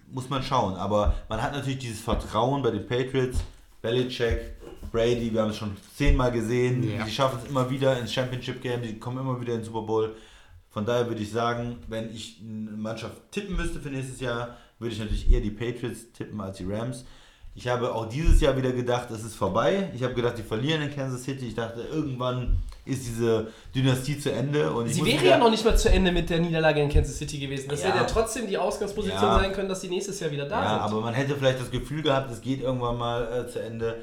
Muss 0.08 0.30
man 0.30 0.44
schauen. 0.44 0.76
Aber 0.76 1.16
man 1.30 1.42
hat 1.42 1.54
natürlich 1.54 1.80
dieses 1.80 2.02
Vertrauen 2.02 2.62
bei 2.62 2.72
den 2.72 2.86
Patriots. 2.86 3.40
Belichick, 3.82 4.40
Brady, 4.92 5.34
wir 5.34 5.42
haben 5.42 5.50
es 5.50 5.58
schon 5.58 5.76
zehnmal 5.96 6.32
gesehen. 6.32 6.84
Ja. 6.84 7.04
Die 7.04 7.12
schaffen 7.12 7.40
es 7.44 7.50
immer 7.50 7.70
wieder 7.70 7.98
ins 8.00 8.14
Championship 8.14 8.62
Game, 8.62 8.82
die 8.82 9.00
kommen 9.00 9.18
immer 9.18 9.40
wieder 9.42 9.56
ins 9.56 9.66
Super 9.66 9.82
Bowl. 9.82 10.16
Von 10.70 10.86
daher 10.86 11.08
würde 11.08 11.22
ich 11.22 11.32
sagen, 11.32 11.78
wenn 11.88 12.14
ich 12.14 12.42
eine 12.42 12.78
Mannschaft 12.78 13.32
tippen 13.32 13.56
müsste 13.56 13.80
für 13.80 13.90
nächstes 13.90 14.20
Jahr, 14.20 14.58
würde 14.80 14.94
ich 14.94 15.00
natürlich 15.00 15.32
eher 15.32 15.42
die 15.42 15.52
Patriots 15.52 16.12
tippen 16.14 16.40
als 16.40 16.58
die 16.58 16.72
Rams. 16.72 17.06
Ich 17.54 17.68
habe 17.68 17.94
auch 17.94 18.08
dieses 18.08 18.40
Jahr 18.40 18.56
wieder 18.56 18.72
gedacht, 18.72 19.12
es 19.12 19.24
ist 19.26 19.36
vorbei. 19.36 19.92
Ich 19.94 20.02
habe 20.04 20.14
gedacht, 20.14 20.38
die 20.38 20.42
verlieren 20.44 20.82
in 20.84 20.96
Kansas 20.96 21.24
City. 21.24 21.48
Ich 21.48 21.56
dachte, 21.56 21.82
irgendwann 21.82 22.60
ist 22.86 23.06
diese 23.06 23.48
Dynastie 23.76 24.18
zu 24.18 24.32
Ende. 24.32 24.72
Und 24.72 24.88
Sie 24.88 25.06
wäre 25.06 25.26
ja 25.26 25.38
noch 25.38 25.50
nicht 25.52 25.66
mal 25.66 25.78
zu 25.78 25.90
Ende 25.90 26.14
mit 26.14 26.30
der 26.30 26.40
Niederlage 26.40 26.82
in 26.82 26.90
Kansas 26.90 27.18
City 27.18 27.40
gewesen. 27.40 27.68
Das 27.70 27.82
Ja. 27.82 27.90
hätte 27.90 27.98
ja 27.98 28.04
trotzdem 28.06 28.48
die 28.48 28.58
Ausgangsposition 28.58 29.22
Ja. 29.22 29.40
sein 29.40 29.52
können, 29.52 29.68
dass 29.68 29.82
die 29.82 29.90
nächstes 29.90 30.22
Jahr 30.22 30.32
wieder 30.32 30.48
da 30.48 30.64
Ja, 30.64 30.70
sind. 30.70 30.80
aber 30.94 31.02
man 31.02 31.14
hätte 31.14 31.36
vielleicht 31.36 31.60
das 31.60 31.70
Gefühl 31.70 32.02
gehabt, 32.04 32.32
es 32.32 32.40
geht 32.40 32.62
irgendwann 32.62 32.98
mal 32.98 33.46
äh, 33.46 33.48
zu 33.52 33.62
Ende. 33.62 33.98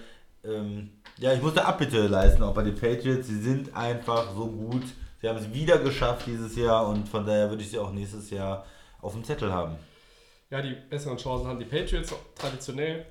Ähm, 0.44 0.90
ja, 1.18 1.32
ich 1.32 1.40
musste 1.42 1.64
Abbitte 1.64 2.06
leisten, 2.06 2.42
auch 2.42 2.54
bei 2.54 2.62
den 2.62 2.74
Patriots. 2.74 3.28
Sie 3.28 3.40
sind 3.40 3.74
einfach 3.74 4.26
so 4.36 4.46
gut. 4.46 4.82
Sie 5.22 5.28
haben 5.28 5.38
es 5.38 5.52
wieder 5.54 5.78
geschafft 5.78 6.26
dieses 6.26 6.54
Jahr 6.54 6.86
und 6.86 7.08
von 7.08 7.24
daher 7.24 7.48
würde 7.48 7.62
ich 7.62 7.70
sie 7.70 7.78
auch 7.78 7.92
nächstes 7.92 8.28
Jahr 8.28 8.66
auf 9.00 9.14
dem 9.14 9.24
Zettel 9.24 9.50
haben. 9.52 9.76
Ja, 10.50 10.60
die 10.60 10.76
besseren 10.90 11.16
Chancen 11.16 11.46
haben 11.48 11.58
die 11.58 11.64
Patriots 11.64 12.14
traditionell. 12.38 13.06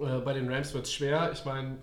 Äh, 0.00 0.18
bei 0.24 0.32
den 0.32 0.52
Rams 0.52 0.72
wird 0.74 0.86
es 0.86 0.92
schwer. 0.92 1.30
Ich 1.32 1.44
meine, 1.44 1.78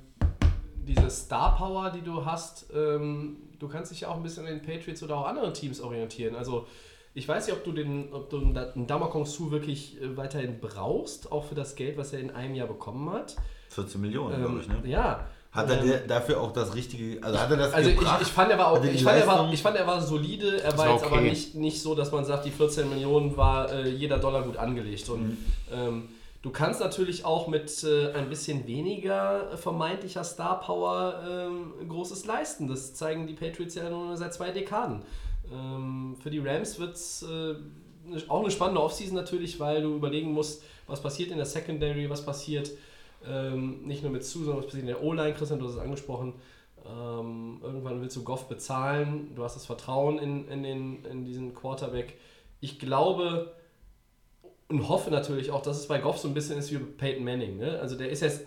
diese 0.87 1.09
Star 1.09 1.55
Power, 1.57 1.89
die 1.91 2.01
du 2.01 2.25
hast, 2.25 2.67
ähm, 2.75 3.37
du 3.59 3.67
kannst 3.67 3.91
dich 3.91 4.01
ja 4.01 4.09
auch 4.09 4.15
ein 4.15 4.23
bisschen 4.23 4.45
an 4.45 4.51
den 4.53 4.61
Patriots 4.61 5.01
oder 5.03 5.17
auch 5.17 5.25
anderen 5.27 5.53
Teams 5.53 5.81
orientieren. 5.81 6.35
Also 6.35 6.67
ich 7.13 7.27
weiß 7.27 7.47
nicht, 7.47 7.55
ob 7.55 7.63
du 7.63 7.71
den, 7.71 8.11
ob 8.13 8.29
du 8.29 8.37
einen 8.39 8.87
Damakong-Su 8.87 9.49
wirklich 9.51 10.01
äh, 10.01 10.15
weiterhin 10.17 10.59
brauchst, 10.59 11.31
auch 11.31 11.45
für 11.45 11.55
das 11.55 11.75
Geld, 11.75 11.97
was 11.97 12.13
er 12.13 12.19
in 12.19 12.31
einem 12.31 12.55
Jahr 12.55 12.67
bekommen 12.67 13.09
hat. 13.11 13.35
14 13.69 13.99
Millionen, 14.01 14.35
Ähm, 14.35 14.41
glaube 14.41 14.59
ich, 14.61 14.67
ne? 14.67 14.81
Ja. 14.85 15.25
Hat 15.51 15.69
er 15.69 15.81
Ähm, 15.83 16.07
dafür 16.09 16.41
auch 16.41 16.51
das 16.51 16.75
richtige, 16.75 17.23
also 17.23 17.39
hat 17.39 17.49
er 17.49 17.55
das 17.55 17.73
Also 17.73 17.89
ich, 17.89 17.97
gebracht? 17.97 18.21
ich 18.21 18.27
fand, 18.27 18.51
er 18.51 18.57
war 18.57 18.67
auch, 18.73 18.83
ich 18.83 19.01
fand, 19.03 19.17
er 19.17 19.27
war, 19.27 19.53
ich 19.53 19.61
fand, 19.61 19.77
er 19.77 19.87
war 19.87 20.01
solide. 20.01 20.61
Er 20.61 20.77
war 20.77 20.85
war 20.85 20.93
jetzt 20.93 21.05
aber 21.05 21.15
okay. 21.15 21.29
nicht, 21.29 21.55
nicht 21.55 21.81
so, 21.81 21.95
dass 21.95 22.11
man 22.11 22.25
sagt, 22.25 22.43
die 22.45 22.51
14 22.51 22.89
Millionen 22.89 23.37
war 23.37 23.71
äh, 23.71 23.89
jeder 23.89 24.17
Dollar 24.19 24.43
gut 24.43 24.57
angelegt. 24.57 25.07
Und 25.09 25.23
Mhm. 25.29 25.37
ähm, 25.73 26.09
du 26.45 26.51
kannst 26.51 26.79
natürlich 26.79 27.25
auch 27.25 27.47
mit 27.47 27.83
äh, 27.83 28.11
ein 28.13 28.29
bisschen 28.29 28.67
weniger 28.67 29.57
vermeintlicher 29.57 30.23
Star 30.23 30.59
Power 30.59 31.19
ähm, 31.27 31.89
Großes 31.89 32.25
leisten. 32.27 32.67
Das 32.67 32.93
zeigen 32.93 33.25
die 33.25 33.33
Patriots 33.33 33.73
ja 33.73 33.89
nur 33.89 34.15
seit 34.15 34.35
zwei 34.35 34.51
Dekaden. 34.51 35.01
Ähm, 35.51 36.15
für 36.21 36.29
die 36.29 36.37
Rams 36.37 36.77
wird 36.77 36.93
es 36.93 37.23
äh, 37.23 37.55
auch 38.27 38.41
eine 38.41 38.51
spannende 38.51 38.79
Offseason 38.79 39.15
natürlich, 39.15 39.59
weil 39.59 39.81
du 39.81 39.95
überlegen 39.95 40.33
musst, 40.33 40.61
was 40.85 41.01
passiert 41.01 41.31
in 41.31 41.37
der 41.37 41.47
Secondary, 41.47 42.07
was 42.11 42.23
passiert 42.23 42.69
ähm, 43.27 43.81
nicht 43.83 44.03
nur 44.03 44.11
mit 44.11 44.23
Sue, 44.23 44.43
sondern 44.43 44.59
was 44.59 44.65
passiert 44.67 44.83
in 44.83 44.87
der 44.87 45.01
O-Line. 45.01 45.33
Christian, 45.33 45.57
du 45.57 45.65
hast 45.65 45.73
es 45.73 45.79
angesprochen. 45.79 46.33
Ähm, 46.85 47.59
irgendwann 47.63 48.01
willst 48.01 48.15
du 48.17 48.23
Goff 48.23 48.47
bezahlen. 48.47 49.31
Du 49.35 49.43
hast 49.43 49.55
das 49.55 49.65
Vertrauen 49.65 50.19
in, 50.19 50.47
in, 50.47 50.61
den, 50.61 51.05
in 51.05 51.25
diesen 51.25 51.55
Quarterback. 51.55 52.13
Ich 52.61 52.77
glaube 52.77 53.51
und 54.69 54.87
hoffe 54.87 55.11
natürlich 55.11 55.51
auch, 55.51 55.61
dass 55.61 55.77
es 55.77 55.87
bei 55.87 55.99
Goff 55.99 56.17
so 56.17 56.27
ein 56.27 56.33
bisschen 56.33 56.57
ist 56.57 56.71
wie 56.71 56.77
bei 56.77 56.85
Peyton 57.07 57.23
Manning. 57.23 57.57
Ne? 57.57 57.79
Also 57.79 57.95
der 57.95 58.09
ist 58.09 58.21
jetzt. 58.21 58.41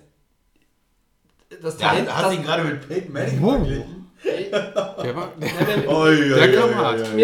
Das 1.62 1.80
Ja, 1.80 1.88
Talent. 1.90 2.08
hast 2.14 2.24
das, 2.24 2.30
du 2.30 2.36
ihn 2.36 2.42
gerade 2.44 2.64
mit 2.64 2.88
Peyton 2.88 3.12
Manning 3.12 3.40
verglichen? 3.40 3.94
Der 4.24 5.14
war, 5.14 5.32
der, 5.40 5.48
Ja, 5.48 6.46
der- 6.48 6.74
hart. 6.74 7.14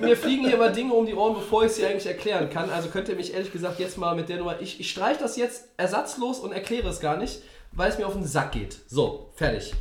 mir, 0.00 0.16
fliegen 0.16 0.44
hier 0.44 0.54
immer 0.54 0.70
Dinge 0.70 0.94
um 0.94 1.04
die 1.04 1.14
Ohren, 1.14 1.34
bevor 1.34 1.64
ich 1.64 1.72
sie 1.72 1.84
eigentlich 1.84 2.06
erklären 2.06 2.48
kann. 2.50 2.70
Also 2.70 2.88
könnt 2.88 3.08
ihr 3.08 3.16
mich 3.16 3.34
ehrlich 3.34 3.52
gesagt 3.52 3.80
jetzt 3.80 3.98
mal 3.98 4.14
mit 4.14 4.28
der 4.28 4.36
Nummer. 4.38 4.60
Ich, 4.60 4.78
ich 4.78 4.88
streiche 4.90 5.18
das 5.20 5.36
jetzt 5.36 5.64
ersatzlos 5.76 6.38
und 6.38 6.52
erkläre 6.52 6.88
es 6.88 7.00
gar 7.00 7.16
nicht, 7.16 7.40
weil 7.72 7.90
es 7.90 7.98
mir 7.98 8.06
auf 8.06 8.12
den 8.12 8.24
Sack 8.24 8.52
geht. 8.52 8.76
So, 8.88 9.30
fertig. 9.34 9.74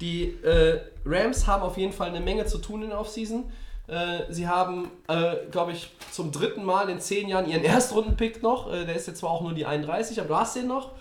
Die 0.00 0.38
äh, 0.44 0.80
Rams 1.04 1.46
haben 1.48 1.62
auf 1.64 1.76
jeden 1.76 1.92
Fall 1.92 2.08
eine 2.10 2.20
Menge 2.20 2.46
zu 2.46 2.58
tun 2.58 2.82
in 2.84 2.90
der 2.90 3.00
Offseason. 3.00 3.50
Äh, 3.88 4.32
sie 4.32 4.48
haben, 4.48 4.90
äh, 5.08 5.36
glaube 5.50 5.72
ich, 5.72 5.90
zum 6.10 6.32
dritten 6.32 6.64
Mal 6.64 6.88
in 6.88 7.00
zehn 7.00 7.28
Jahren 7.28 7.48
ihren 7.48 7.64
Erstrunden-Pick 7.64 8.42
noch. 8.42 8.72
Äh, 8.72 8.84
der 8.84 8.96
ist 8.96 9.06
jetzt 9.06 9.20
zwar 9.20 9.30
auch 9.30 9.42
nur 9.42 9.54
die 9.54 9.66
31, 9.66 10.18
aber 10.18 10.28
du 10.28 10.36
hast 10.36 10.56
den 10.56 10.66
noch. 10.66 10.92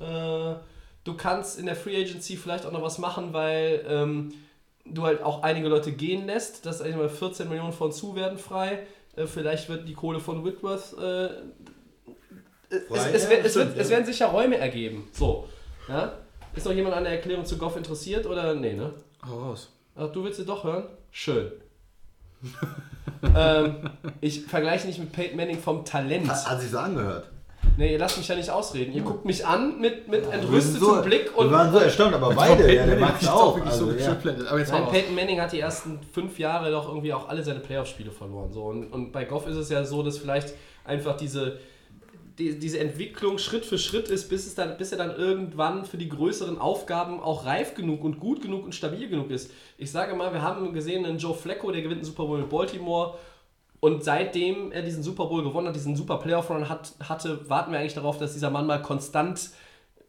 Äh, 0.00 0.54
du 1.04 1.14
kannst 1.16 1.58
in 1.58 1.66
der 1.66 1.76
Free 1.76 1.96
Agency 1.96 2.36
vielleicht 2.36 2.66
auch 2.66 2.72
noch 2.72 2.82
was 2.82 2.98
machen, 2.98 3.32
weil 3.32 3.84
ähm, 3.88 4.34
du 4.84 5.02
halt 5.04 5.22
auch 5.22 5.42
einige 5.42 5.68
Leute 5.68 5.92
gehen 5.92 6.26
lässt. 6.26 6.66
Das 6.66 6.76
ist 6.76 6.82
eigentlich 6.82 6.96
mal 6.96 7.08
14 7.08 7.48
Millionen 7.48 7.72
von 7.72 7.92
zu 7.92 8.14
werden 8.14 8.38
frei. 8.38 8.86
Äh, 9.16 9.26
vielleicht 9.26 9.68
wird 9.68 9.88
die 9.88 9.94
Kohle 9.94 10.20
von 10.20 10.44
Whitworth. 10.44 10.96
Äh, 10.98 11.28
es, 12.68 12.86
Frei? 12.88 13.10
es, 13.10 13.24
es, 13.24 13.50
stimmt, 13.52 13.54
wird, 13.54 13.78
es 13.78 13.90
werden 13.90 14.04
sich 14.04 14.18
ja 14.18 14.26
Räume 14.26 14.58
ergeben. 14.58 15.08
So. 15.12 15.48
Ja? 15.88 16.18
Ist 16.54 16.66
noch 16.66 16.72
jemand 16.72 16.94
an 16.94 17.04
der 17.04 17.14
Erklärung 17.14 17.44
zu 17.44 17.56
Goff 17.56 17.76
interessiert 17.76 18.26
oder 18.26 18.54
nee, 18.54 18.74
ne? 18.74 18.92
hau 19.26 19.38
raus. 19.38 19.70
Ach, 19.96 20.10
du 20.10 20.24
willst 20.24 20.38
sie 20.38 20.44
doch 20.44 20.64
hören? 20.64 20.86
Schön. 21.10 21.52
Ähm, 23.36 23.90
ich 24.20 24.44
vergleiche 24.44 24.86
nicht 24.86 24.98
mit 24.98 25.12
Peyton 25.12 25.36
Manning 25.36 25.58
vom 25.58 25.84
Talent. 25.84 26.28
Hat, 26.28 26.50
hat 26.50 26.60
sich 26.60 26.70
so 26.70 26.78
angehört. 26.78 27.30
Nee, 27.76 27.92
ihr 27.92 27.98
lasst 27.98 28.18
mich 28.18 28.28
ja 28.28 28.36
nicht 28.36 28.50
ausreden. 28.50 28.92
Ihr 28.92 29.02
guckt 29.02 29.24
mich 29.24 29.44
an 29.44 29.80
mit, 29.80 30.06
mit 30.06 30.30
entrüstetem 30.30 30.80
so, 30.80 31.02
Blick 31.02 31.36
und 31.36 31.50
wir 31.50 31.56
waren 31.56 31.72
so 31.72 31.78
erstaunt, 31.78 32.14
aber 32.14 32.32
beide, 32.32 32.72
ja, 32.72 32.86
der 32.86 32.96
macht 32.98 33.14
wirklich 33.14 33.30
auch. 33.30 33.56
wirklich 33.56 33.72
Also, 33.72 33.90
so 33.90 33.98
ja. 33.98 34.16
Aber 34.48 34.58
jetzt 34.58 34.70
Nein. 34.70 34.86
Peyton 34.90 35.14
Manning 35.14 35.40
hat 35.40 35.52
die 35.52 35.60
ersten 35.60 35.98
fünf 36.12 36.38
Jahre 36.38 36.70
doch 36.70 36.88
irgendwie 36.88 37.12
auch 37.12 37.28
alle 37.28 37.42
seine 37.42 37.60
Playoff-Spiele 37.60 38.12
verloren. 38.12 38.52
So. 38.52 38.64
Und, 38.64 38.92
und 38.92 39.12
bei 39.12 39.24
Goff 39.24 39.48
ist 39.48 39.56
es 39.56 39.70
ja 39.70 39.84
so, 39.84 40.02
dass 40.02 40.18
vielleicht 40.18 40.54
einfach 40.84 41.16
diese, 41.16 41.58
die, 42.38 42.58
diese 42.58 42.80
Entwicklung 42.80 43.38
Schritt 43.38 43.64
für 43.64 43.78
Schritt 43.78 44.08
ist, 44.08 44.28
bis, 44.28 44.46
es 44.46 44.54
dann, 44.54 44.76
bis 44.76 44.90
er 44.92 44.98
dann 44.98 45.14
irgendwann 45.16 45.84
für 45.84 45.96
die 45.96 46.08
größeren 46.08 46.58
Aufgaben 46.58 47.20
auch 47.20 47.46
reif 47.46 47.74
genug 47.74 48.02
und 48.02 48.18
gut 48.18 48.42
genug 48.42 48.64
und 48.64 48.74
stabil 48.74 49.08
genug 49.08 49.30
ist. 49.30 49.50
Ich 49.78 49.90
sage 49.90 50.14
mal, 50.14 50.32
wir 50.32 50.42
haben 50.42 50.72
gesehen, 50.72 51.04
einen 51.06 51.18
Joe 51.18 51.34
Flacco, 51.34 51.70
der 51.70 51.82
gewinnt 51.82 51.98
einen 52.00 52.06
Super 52.06 52.24
Bowl 52.24 52.38
mit 52.38 52.48
Baltimore. 52.48 53.14
Und 53.80 54.02
seitdem 54.02 54.72
er 54.72 54.82
diesen 54.82 55.02
Super 55.02 55.26
Bowl 55.26 55.42
gewonnen 55.44 55.68
hat, 55.68 55.76
diesen 55.76 55.94
Super 55.94 56.16
Playoff-Run 56.16 56.68
hat, 56.68 56.92
hatte, 57.06 57.48
warten 57.50 57.70
wir 57.70 57.78
eigentlich 57.78 57.94
darauf, 57.94 58.16
dass 58.18 58.32
dieser 58.32 58.50
Mann 58.50 58.66
mal 58.66 58.80
konstant 58.80 59.50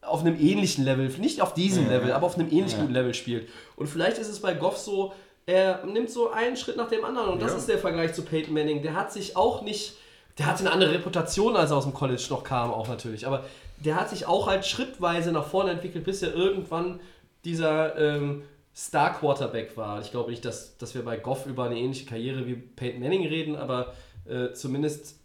auf 0.02 0.22
einem 0.22 0.40
ähnlichen 0.40 0.86
Level, 0.86 1.10
nicht 1.20 1.42
auf 1.42 1.54
diesem 1.54 1.86
Ja. 1.86 1.98
Level, 1.98 2.12
aber 2.14 2.26
auf 2.28 2.38
einem 2.40 2.50
ähnlich 2.52 2.74
Ja. 2.74 2.80
guten 2.82 2.94
Level 2.94 3.14
spielt. 3.14 3.50
Und 3.76 3.88
vielleicht 3.88 4.18
ist 4.18 4.30
es 4.30 4.40
bei 4.40 4.54
Goff 4.54 4.78
so, 4.78 5.14
er 5.46 5.86
nimmt 5.86 6.10
so 6.10 6.32
einen 6.32 6.56
Schritt 6.58 6.78
nach 6.78 6.88
dem 6.90 7.04
anderen 7.04 7.30
und 7.34 7.42
das 7.42 7.52
Ja. 7.52 7.58
ist 7.58 7.68
der 7.70 7.78
Vergleich 7.78 8.14
zu 8.14 8.22
Peyton 8.24 8.54
Manning. 8.54 8.82
Der 8.82 8.94
hat 8.96 9.12
sich 9.12 9.36
auch 9.36 9.62
nicht, 9.62 9.94
der 10.38 10.48
hatte 10.48 10.62
eine 10.62 10.72
andere 10.72 10.94
Reputation, 10.94 11.56
als 11.56 11.72
er 11.72 11.78
aus 11.78 11.86
dem 11.86 11.94
College 11.94 12.26
noch 12.30 12.44
kam, 12.44 12.72
auch 12.72 12.88
natürlich, 12.88 13.26
aber 13.26 13.46
der 13.78 13.96
hat 13.96 14.10
sich 14.10 14.26
auch 14.26 14.48
halt 14.48 14.66
schrittweise 14.66 15.32
nach 15.32 15.46
vorne 15.46 15.72
entwickelt, 15.72 16.04
bis 16.06 16.22
er 16.22 16.34
irgendwann 16.34 17.00
dieser 17.44 17.98
ähm, 17.98 18.44
Star-Quarterback 18.76 19.78
war. 19.78 20.02
Ich 20.02 20.12
glaube 20.12 20.32
nicht, 20.32 20.44
dass, 20.44 20.78
dass 20.78 20.96
wir 20.96 21.06
bei 21.06 21.18
Goff 21.18 21.46
über 21.46 21.66
eine 21.66 21.78
ähnliche 21.78 22.06
Karriere 22.06 22.46
wie 22.46 22.56
Peyton 22.56 23.00
Manning 23.02 23.26
reden, 23.28 23.56
aber 23.56 23.94
äh, 24.26 24.52
zumindest 24.52 25.18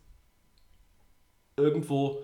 irgendwo 1.56 2.22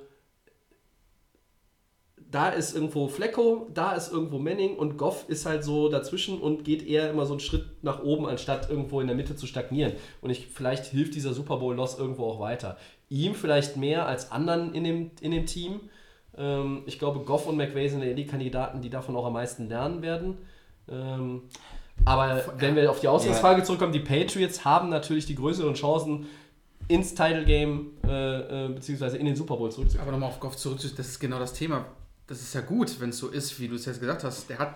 da 2.36 2.50
ist 2.50 2.74
irgendwo 2.74 3.08
Flecko, 3.08 3.66
da 3.72 3.92
ist 3.92 4.12
irgendwo 4.12 4.38
Manning 4.38 4.76
und 4.76 4.98
Goff 4.98 5.24
ist 5.26 5.46
halt 5.46 5.64
so 5.64 5.88
dazwischen 5.88 6.38
und 6.38 6.64
geht 6.64 6.86
eher 6.86 7.08
immer 7.08 7.24
so 7.24 7.32
einen 7.32 7.40
Schritt 7.40 7.64
nach 7.82 8.02
oben, 8.02 8.26
anstatt 8.26 8.68
irgendwo 8.68 9.00
in 9.00 9.06
der 9.06 9.16
Mitte 9.16 9.36
zu 9.36 9.46
stagnieren. 9.46 9.94
Und 10.20 10.28
ich, 10.28 10.46
vielleicht 10.48 10.84
hilft 10.84 11.14
dieser 11.14 11.32
Super 11.32 11.56
Bowl-Loss 11.56 11.98
irgendwo 11.98 12.26
auch 12.26 12.38
weiter. 12.38 12.76
ihm 13.08 13.34
vielleicht 13.34 13.78
mehr 13.78 14.06
als 14.06 14.32
anderen 14.32 14.74
in 14.74 14.84
dem, 14.84 15.12
in 15.22 15.30
dem 15.30 15.46
Team. 15.46 15.80
Ähm, 16.36 16.82
ich 16.84 16.98
glaube, 16.98 17.20
Goff 17.20 17.46
und 17.46 17.56
McVay 17.56 17.88
sind 17.88 18.02
ja 18.02 18.12
die 18.12 18.26
Kandidaten, 18.26 18.82
die 18.82 18.90
davon 18.90 19.16
auch 19.16 19.24
am 19.24 19.32
meisten 19.32 19.70
lernen 19.70 20.02
werden. 20.02 20.36
Ähm, 20.90 21.44
aber 22.04 22.44
wenn 22.58 22.76
wir 22.76 22.90
auf 22.90 23.00
die 23.00 23.08
Ausgangsfrage 23.08 23.62
zurückkommen, 23.62 23.94
die 23.94 24.00
Patriots 24.00 24.62
haben 24.62 24.90
natürlich 24.90 25.24
die 25.24 25.36
größeren 25.36 25.72
Chancen, 25.72 26.26
ins 26.88 27.14
Title 27.14 27.46
Game 27.46 27.92
äh, 28.06 28.66
äh, 28.66 28.68
beziehungsweise 28.68 29.16
in 29.16 29.24
den 29.24 29.36
Super 29.36 29.56
Bowl 29.56 29.72
zurückzukommen. 29.72 30.08
Aber 30.08 30.12
nochmal 30.12 30.28
auf 30.28 30.38
Goff 30.38 30.58
zurück, 30.58 30.78
das 30.82 31.08
ist 31.08 31.18
genau 31.18 31.38
das 31.38 31.54
Thema. 31.54 31.86
Das 32.26 32.40
ist 32.40 32.54
ja 32.54 32.60
gut, 32.60 33.00
wenn 33.00 33.10
es 33.10 33.18
so 33.18 33.28
ist, 33.28 33.58
wie 33.60 33.68
du 33.68 33.76
es 33.76 33.84
jetzt 33.84 34.00
gesagt 34.00 34.24
hast. 34.24 34.48
Der 34.50 34.58
hat, 34.58 34.74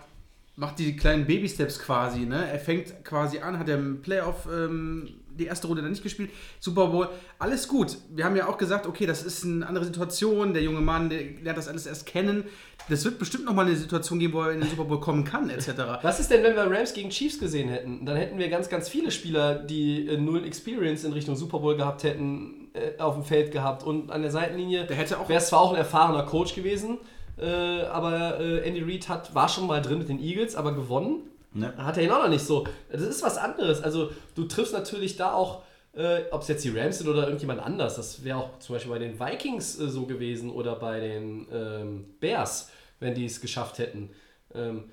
macht 0.56 0.78
die 0.78 0.97
kleinen 0.97 1.27
Baby-Steps 1.27 1.78
quasi, 1.81 2.20
ne? 2.20 2.48
Er 2.51 2.59
fängt 2.60 3.05
quasi 3.05 3.39
an, 3.40 3.59
hat 3.59 3.68
er 3.68 3.77
im 3.77 4.02
Playoff 4.02 4.47
ähm, 4.52 5.09
die 5.36 5.47
erste 5.47 5.66
Runde 5.68 5.81
dann 5.82 5.90
nicht 5.90 6.02
gespielt, 6.02 6.31
Super 6.60 6.89
Bowl, 6.89 7.09
alles 7.39 7.66
gut. 7.66 7.97
Wir 8.10 8.24
haben 8.24 8.36
ja 8.36 8.47
auch 8.48 8.59
gesagt, 8.59 8.86
okay, 8.86 9.06
das 9.06 9.22
ist 9.22 9.44
eine 9.44 9.66
andere 9.66 9.85
Situation, 9.86 10.52
der 10.52 10.62
junge 10.62 10.81
Mann, 10.81 11.09
der 11.09 11.22
lernt 11.43 11.56
das 11.59 11.66
alles 11.66 11.86
erst 11.86 12.05
kennen. 12.06 12.44
Das 12.89 13.05
wird 13.05 13.18
bestimmt 13.18 13.47
nochmal 13.47 13.66
eine 13.66 13.74
Situation 13.77 14.18
geben, 14.18 14.35
wo 14.35 14.43
er 14.43 14.52
in 14.52 14.60
den 14.60 14.68
Super 14.68 14.85
Bowl 14.85 15.01
kommen 15.01 15.24
kann, 15.24 15.48
etc. 15.48 15.70
Was 16.02 16.20
ist 16.20 16.31
denn, 16.31 16.43
wenn 16.43 16.55
wir 16.56 16.70
Rams 16.70 16.93
gegen 16.93 17.10
Chiefs 17.10 17.39
gesehen 17.39 17.68
hätten? 17.68 18.05
Dann 18.05 18.16
hätten 18.16 18.39
wir 18.39 18.48
ganz, 18.48 18.68
ganz 18.68 18.89
viele 18.89 19.10
Spieler, 19.10 19.55
die 19.56 20.06
äh, 20.09 20.16
null 20.18 20.44
Experience 20.44 21.05
in 21.05 21.12
Richtung 21.12 21.36
Super 21.36 21.59
Bowl 21.60 21.77
gehabt 21.77 22.02
hätten, 22.05 22.68
äh, 22.74 22.98
auf 23.01 23.14
dem 23.14 23.24
Feld 23.24 23.51
gehabt 23.52 23.82
und 23.82 24.10
an 24.10 24.22
der 24.22 24.31
Seitenlinie. 24.31 24.86
Der 24.86 24.97
hätte 24.97 25.18
auch- 25.18 25.28
Wäre 25.28 25.40
es 25.40 25.48
zwar 25.48 25.60
auch 25.60 25.70
ein 25.72 25.78
erfahrener 25.78 26.24
Coach 26.24 26.55
gewesen, 26.55 26.98
äh, 27.40 27.82
aber 27.86 28.40
äh, 28.40 28.68
Andy 28.68 28.82
Reid 28.82 29.08
hat, 29.08 29.34
war 29.34 29.48
schon 29.48 29.66
mal 29.66 29.80
drin 29.82 29.98
mit 29.98 30.08
den 30.08 30.20
Eagles, 30.20 30.56
aber 30.56 30.74
gewonnen 30.74 31.30
Ne? 31.52 31.76
hat 31.76 31.96
er 31.96 32.04
ihn 32.04 32.10
auch 32.10 32.22
noch 32.22 32.28
nicht 32.28 32.44
so. 32.44 32.66
Das 32.90 33.02
ist 33.02 33.22
was 33.22 33.36
anderes. 33.36 33.82
Also 33.82 34.10
du 34.34 34.44
triffst 34.44 34.72
natürlich 34.72 35.16
da 35.16 35.32
auch, 35.32 35.62
äh, 35.94 36.22
ob 36.30 36.42
es 36.42 36.48
jetzt 36.48 36.64
die 36.64 36.70
Rams 36.70 36.98
sind 36.98 37.08
oder 37.08 37.24
irgendjemand 37.24 37.60
anders. 37.60 37.96
Das 37.96 38.22
wäre 38.24 38.38
auch 38.38 38.58
zum 38.60 38.74
Beispiel 38.74 38.92
bei 38.92 38.98
den 39.00 39.18
Vikings 39.18 39.78
äh, 39.80 39.88
so 39.88 40.06
gewesen 40.06 40.50
oder 40.50 40.76
bei 40.76 41.00
den 41.00 41.48
ähm, 41.52 42.14
Bears, 42.20 42.70
wenn 43.00 43.14
die 43.14 43.24
es 43.24 43.40
geschafft 43.40 43.78
hätten. 43.78 44.10
Ähm, 44.54 44.90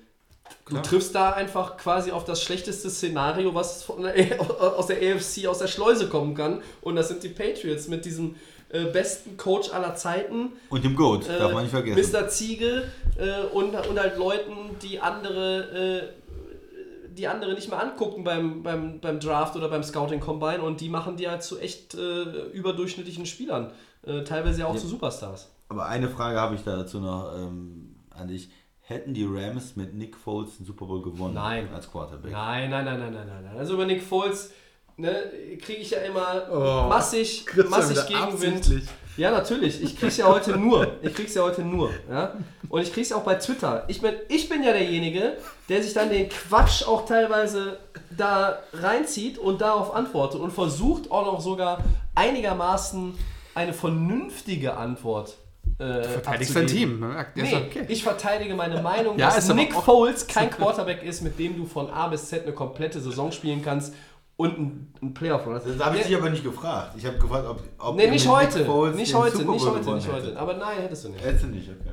du 0.68 0.76
triffst 0.82 1.14
da 1.14 1.30
einfach 1.30 1.76
quasi 1.76 2.10
auf 2.10 2.24
das 2.24 2.42
schlechteste 2.42 2.90
Szenario, 2.90 3.54
was 3.54 3.82
von 3.82 4.02
der, 4.02 4.40
aus 4.60 4.86
der 4.86 4.96
AFC, 4.96 5.46
aus 5.46 5.58
der 5.58 5.68
Schleuse 5.68 6.08
kommen 6.08 6.34
kann. 6.34 6.62
Und 6.80 6.96
das 6.96 7.08
sind 7.08 7.22
die 7.22 7.28
Patriots 7.28 7.88
mit 7.88 8.04
diesem 8.04 8.36
äh, 8.70 8.84
besten 8.84 9.36
Coach 9.36 9.70
aller 9.72 9.94
Zeiten. 9.94 10.52
Und 10.70 10.84
dem 10.84 10.94
Goat, 10.94 11.28
Äh, 11.28 11.38
darf 11.38 11.52
man 11.52 11.62
nicht 11.62 11.72
vergessen. 11.72 12.12
Mr. 12.12 12.28
Ziege 12.28 12.84
äh, 13.16 13.46
und, 13.54 13.74
und 13.74 13.98
halt 13.98 14.18
Leuten, 14.18 14.76
die 14.82 15.00
andere, 15.00 16.12
äh, 16.12 17.14
die 17.14 17.26
andere 17.26 17.54
nicht 17.54 17.68
mehr 17.70 17.82
angucken 17.82 18.24
beim, 18.24 18.62
beim, 18.62 19.00
beim 19.00 19.20
Draft 19.20 19.56
oder 19.56 19.68
beim 19.68 19.82
Scouting 19.82 20.20
Combine 20.20 20.62
und 20.62 20.80
die 20.80 20.88
machen 20.88 21.16
die 21.16 21.28
halt 21.28 21.42
zu 21.42 21.58
echt 21.58 21.94
äh, 21.94 22.22
überdurchschnittlichen 22.52 23.26
Spielern. 23.26 23.72
Äh, 24.02 24.22
teilweise 24.22 24.60
ja 24.60 24.66
auch 24.66 24.76
zu 24.76 24.86
Superstars. 24.86 25.48
Aber 25.68 25.86
eine 25.86 26.08
Frage 26.08 26.40
habe 26.40 26.54
ich 26.54 26.62
da 26.62 26.76
dazu 26.76 27.00
noch 27.00 27.34
ähm, 27.36 27.96
an 28.10 28.28
dich. 28.28 28.48
Hätten 28.88 29.12
die 29.12 29.26
Rams 29.28 29.76
mit 29.76 29.92
Nick 29.92 30.16
Foles 30.16 30.56
den 30.56 30.64
Super 30.64 30.86
Bowl 30.86 31.02
gewonnen 31.02 31.34
Nein. 31.34 31.68
als 31.74 31.90
Quarterback? 31.90 32.32
Nein, 32.32 32.70
nein, 32.70 32.86
nein, 32.86 32.98
nein, 32.98 33.12
nein, 33.12 33.44
nein. 33.44 33.58
Also 33.58 33.74
über 33.74 33.84
Nick 33.84 34.02
Foles 34.02 34.50
ne, 34.96 35.14
kriege 35.60 35.80
ich 35.80 35.90
ja 35.90 35.98
immer 35.98 36.46
Oh, 36.50 36.88
massig, 36.88 37.44
massig 37.68 38.06
Gegenwind. 38.06 38.84
Ja, 39.18 39.30
natürlich. 39.30 39.82
Ich 39.82 39.98
krieg's 39.98 40.16
ja 40.16 40.26
heute 40.26 40.56
nur. 40.56 40.94
Ich 41.02 41.12
krieg's 41.12 41.34
ja 41.34 41.42
heute 41.42 41.60
nur. 41.60 41.90
Ja? 42.08 42.36
Und 42.70 42.80
ich 42.80 42.90
krieg's 42.90 43.12
auch 43.12 43.24
bei 43.24 43.34
Twitter. 43.34 43.84
Ich 43.88 44.00
bin, 44.00 44.14
ich 44.30 44.48
bin 44.48 44.62
ja 44.62 44.72
derjenige, 44.72 45.36
der 45.68 45.82
sich 45.82 45.92
dann 45.92 46.08
den 46.08 46.30
Quatsch 46.30 46.82
auch 46.88 47.04
teilweise 47.04 47.80
da 48.16 48.58
reinzieht 48.72 49.36
und 49.36 49.60
darauf 49.60 49.94
antwortet 49.94 50.40
und 50.40 50.50
versucht 50.50 51.10
auch 51.10 51.26
noch 51.26 51.42
sogar 51.42 51.84
einigermaßen 52.14 53.12
eine 53.54 53.74
vernünftige 53.74 54.78
Antwort 54.78 55.36
äh, 55.78 56.02
Verteidigst 56.02 56.56
abzugeben. 56.56 57.00
dein 57.00 57.34
Team. 57.34 57.44
Ne? 57.44 57.50
Nee, 57.50 57.56
okay. 57.68 57.84
ich 57.88 58.02
verteidige 58.02 58.54
meine 58.54 58.82
Meinung, 58.82 59.18
Ja, 59.18 59.34
dass 59.34 59.52
Nick 59.54 59.72
Foles 59.72 60.26
kein 60.28 60.50
Quarterback 60.50 61.02
ist, 61.02 61.22
mit 61.22 61.38
dem 61.38 61.56
du 61.56 61.66
von 61.66 61.88
A 61.90 62.08
bis 62.08 62.28
Z 62.28 62.42
eine 62.42 62.52
komplette 62.52 63.00
Saison 63.00 63.30
spielen 63.30 63.62
kannst 63.62 63.94
und 64.36 64.58
ein, 64.58 64.94
ein 65.02 65.14
Playoff-Run 65.14 65.54
hast. 65.54 65.66
Das 65.66 65.78
habe 65.78 65.96
ich 65.98 66.06
dich 66.06 66.16
aber 66.16 66.30
nicht 66.30 66.44
gefragt. 66.44 66.94
Ich 66.96 67.04
habe 67.06 67.18
gefragt, 67.18 67.46
ob, 67.48 67.62
ob 67.78 67.96
Nee, 67.96 68.08
nicht 68.08 68.26
heute. 68.28 68.64
Foles 68.64 68.96
Nicht 68.96 69.14
heute, 69.14 69.44
nicht 69.44 69.66
heute, 69.66 69.94
nicht 69.94 70.12
heute. 70.12 70.36
Aber 70.38 70.54
nein, 70.54 70.78
hättest 70.80 71.04
du 71.04 71.08
nicht. 71.10 71.24
Hättest 71.24 71.44
du 71.44 71.48
nicht, 71.48 71.68
okay. 71.68 71.90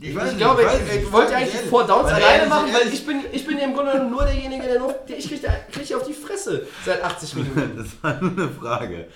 Ich, 0.00 0.14
Ich 0.14 0.36
glaube, 0.36 0.62
ich, 0.62 1.12
wollte 1.12 1.34
eigentlich 1.34 1.60
Four 1.62 1.84
Downs 1.84 2.08
alleine 2.08 2.46
machen, 2.46 2.72
weil 2.72 2.92
ich 2.92 3.04
bin, 3.04 3.20
ich 3.32 3.44
bin 3.44 3.58
ja 3.58 3.64
im 3.64 3.74
Grunde 3.74 3.92
genommen 3.92 4.10
nur 4.12 4.24
derjenige, 4.24 4.62
der 4.62 4.78
nur. 4.78 4.92
Der, 5.08 5.18
ich 5.18 5.28
kriege 5.28 5.48
krieg 5.72 5.94
auf 5.94 6.06
die 6.06 6.12
Fresse 6.12 6.66
seit 6.86 7.02
80 7.02 7.34
Minuten. 7.34 7.72
Das 7.76 8.02
war 8.02 8.20
nur 8.22 8.30
eine 8.30 8.48
Frage. 8.48 9.08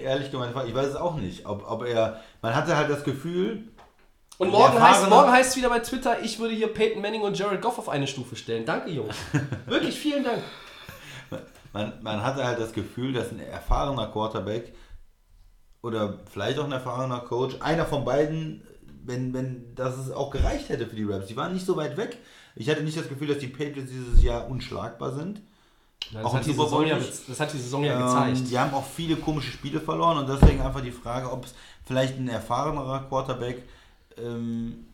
Ehrlich 0.00 0.30
gemeinte 0.30 0.54
Frage. 0.54 0.68
Ich 0.68 0.74
weiß 0.74 0.88
es 0.88 0.96
auch 0.96 1.16
nicht. 1.16 1.46
Ob, 1.46 1.70
ob 1.70 1.84
er. 1.84 2.20
Man 2.42 2.54
hatte 2.54 2.76
halt 2.76 2.90
das 2.90 3.04
Gefühl. 3.04 3.68
Und 4.38 4.50
morgen 4.50 4.80
heißt, 4.80 5.08
morgen 5.08 5.30
heißt 5.30 5.50
es 5.50 5.56
wieder 5.56 5.68
bei 5.68 5.78
Twitter, 5.78 6.20
ich 6.22 6.40
würde 6.40 6.54
hier 6.54 6.66
Peyton 6.66 7.00
Manning 7.00 7.22
und 7.22 7.38
Jared 7.38 7.62
Goff 7.62 7.78
auf 7.78 7.88
eine 7.88 8.08
Stufe 8.08 8.34
stellen. 8.34 8.64
Danke, 8.64 8.90
Jungs. 8.90 9.14
Wirklich, 9.66 9.98
vielen 9.98 10.24
Dank. 10.24 10.42
Man, 11.72 11.92
man 12.02 12.22
hatte 12.22 12.44
halt 12.44 12.58
das 12.58 12.72
Gefühl, 12.72 13.12
dass 13.12 13.30
ein 13.30 13.40
erfahrener 13.40 14.08
Quarterback 14.08 14.74
oder 15.82 16.20
vielleicht 16.30 16.58
auch 16.58 16.64
ein 16.64 16.72
erfahrener 16.72 17.20
Coach, 17.20 17.56
einer 17.60 17.84
von 17.84 18.04
beiden, 18.04 18.62
wenn, 19.04 19.34
wenn 19.34 19.74
dass 19.74 19.98
es 19.98 20.10
auch 20.10 20.30
gereicht 20.30 20.68
hätte 20.68 20.86
für 20.86 20.96
die 20.96 21.04
Raps. 21.04 21.26
Die 21.26 21.36
waren 21.36 21.52
nicht 21.52 21.66
so 21.66 21.76
weit 21.76 21.96
weg. 21.96 22.18
Ich 22.56 22.70
hatte 22.70 22.82
nicht 22.82 22.96
das 22.96 23.08
Gefühl, 23.08 23.28
dass 23.28 23.38
die 23.38 23.48
Patriots 23.48 23.90
dieses 23.90 24.22
Jahr 24.22 24.48
unschlagbar 24.48 25.12
sind. 25.12 25.42
Das, 26.12 26.24
Auch 26.24 26.34
hat, 26.34 26.46
die 26.46 26.52
Saison 26.52 26.86
ja, 26.86 26.98
das 26.98 27.40
hat 27.40 27.52
die 27.52 27.58
Saison 27.58 27.84
ja 27.84 27.98
Ähm, 27.98 28.32
gezeigt. 28.32 28.50
die 28.50 28.58
haben 28.58 28.74
auch 28.74 28.86
viele 28.86 29.16
komische 29.16 29.50
Spiele 29.50 29.80
verloren 29.80 30.18
und 30.18 30.28
deswegen 30.28 30.60
einfach 30.60 30.80
die 30.82 30.92
Frage, 30.92 31.30
ob 31.30 31.44
es 31.44 31.54
vielleicht 31.84 32.18
ein 32.18 32.28
erfahrenerer 32.28 33.00
Quarterback, 33.08 33.62
ähm, 34.18 34.86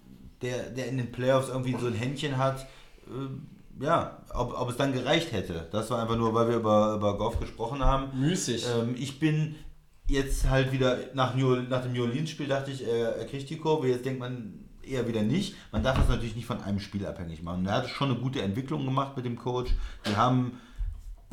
der, 0.43 0.71
der 0.71 0.89
in 0.89 0.99
den 0.99 1.13
Playoffs 1.13 1.49
irgendwie 1.49 1.77
so 1.79 1.87
ein 1.87 1.95
Händchen 1.95 2.39
hat, 2.39 2.67
ähm, 3.09 3.47
ja, 3.81 4.19
ob, 4.35 4.59
ob 4.59 4.71
es 4.71 4.77
dann 4.77 4.93
gereicht 4.93 5.33
hätte. 5.33 5.69
Das 5.73 5.91
war 5.91 6.01
einfach 6.03 6.17
nur, 6.17 6.35
weil 6.35 6.49
wir 6.49 6.57
über, 6.57 6.95
über 6.95 7.17
Goff 7.17 7.41
gesprochen 7.41 7.83
haben. 7.85 8.19
Müßig. 8.19 8.67
Ähm, 8.67 8.95
ich 8.99 9.19
bin 9.19 9.57
jetzt 10.07 10.49
halt 10.51 10.73
wieder 10.73 10.99
nach, 11.15 11.35
New, 11.35 11.57
nach 11.57 11.83
dem 11.83 11.93
New 11.93 12.03
Orleans-Spiel, 12.03 12.47
dachte 12.49 12.71
ich, 12.71 12.87
er, 12.87 13.17
er 13.17 13.27
kriegt 13.27 13.49
die 13.49 13.57
Kurve. 13.59 13.89
Jetzt 13.89 14.05
denkt 14.05 14.21
man 14.21 14.65
eher 14.83 15.07
wieder 15.07 15.23
nicht. 15.23 15.55
Man 15.73 15.83
darf 15.83 15.97
das 15.97 16.09
natürlich 16.09 16.37
nicht 16.37 16.47
von 16.47 16.61
einem 16.63 16.81
Spiel 16.81 17.07
abhängig 17.07 17.43
machen. 17.43 17.65
Er 17.67 17.75
hat 17.75 17.89
schon 17.89 18.11
eine 18.11 18.19
gute 18.19 18.43
Entwicklung 18.43 18.85
gemacht 18.85 19.17
mit 19.17 19.25
dem 19.25 19.37
Coach. 19.37 19.71
Die 20.07 20.17
haben 20.17 20.59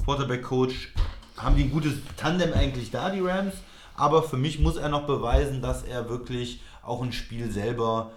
Quarterback-Coach, 0.07 0.93
haben 1.35 1.57
die 1.57 1.63
ein 1.63 1.71
gutes 1.71 1.95
Tandem 2.15 2.53
eigentlich 2.53 2.91
da, 2.91 3.09
die 3.09 3.19
Rams. 3.19 3.55
Aber 3.95 4.23
für 4.23 4.37
mich 4.37 4.59
muss 4.59 4.77
er 4.77 4.87
noch 4.87 5.05
beweisen, 5.05 5.61
dass 5.61 5.83
er 5.83 6.07
wirklich 6.07 6.61
auch 6.81 7.03
ein 7.03 7.11
Spiel 7.11 7.51
selber 7.51 8.11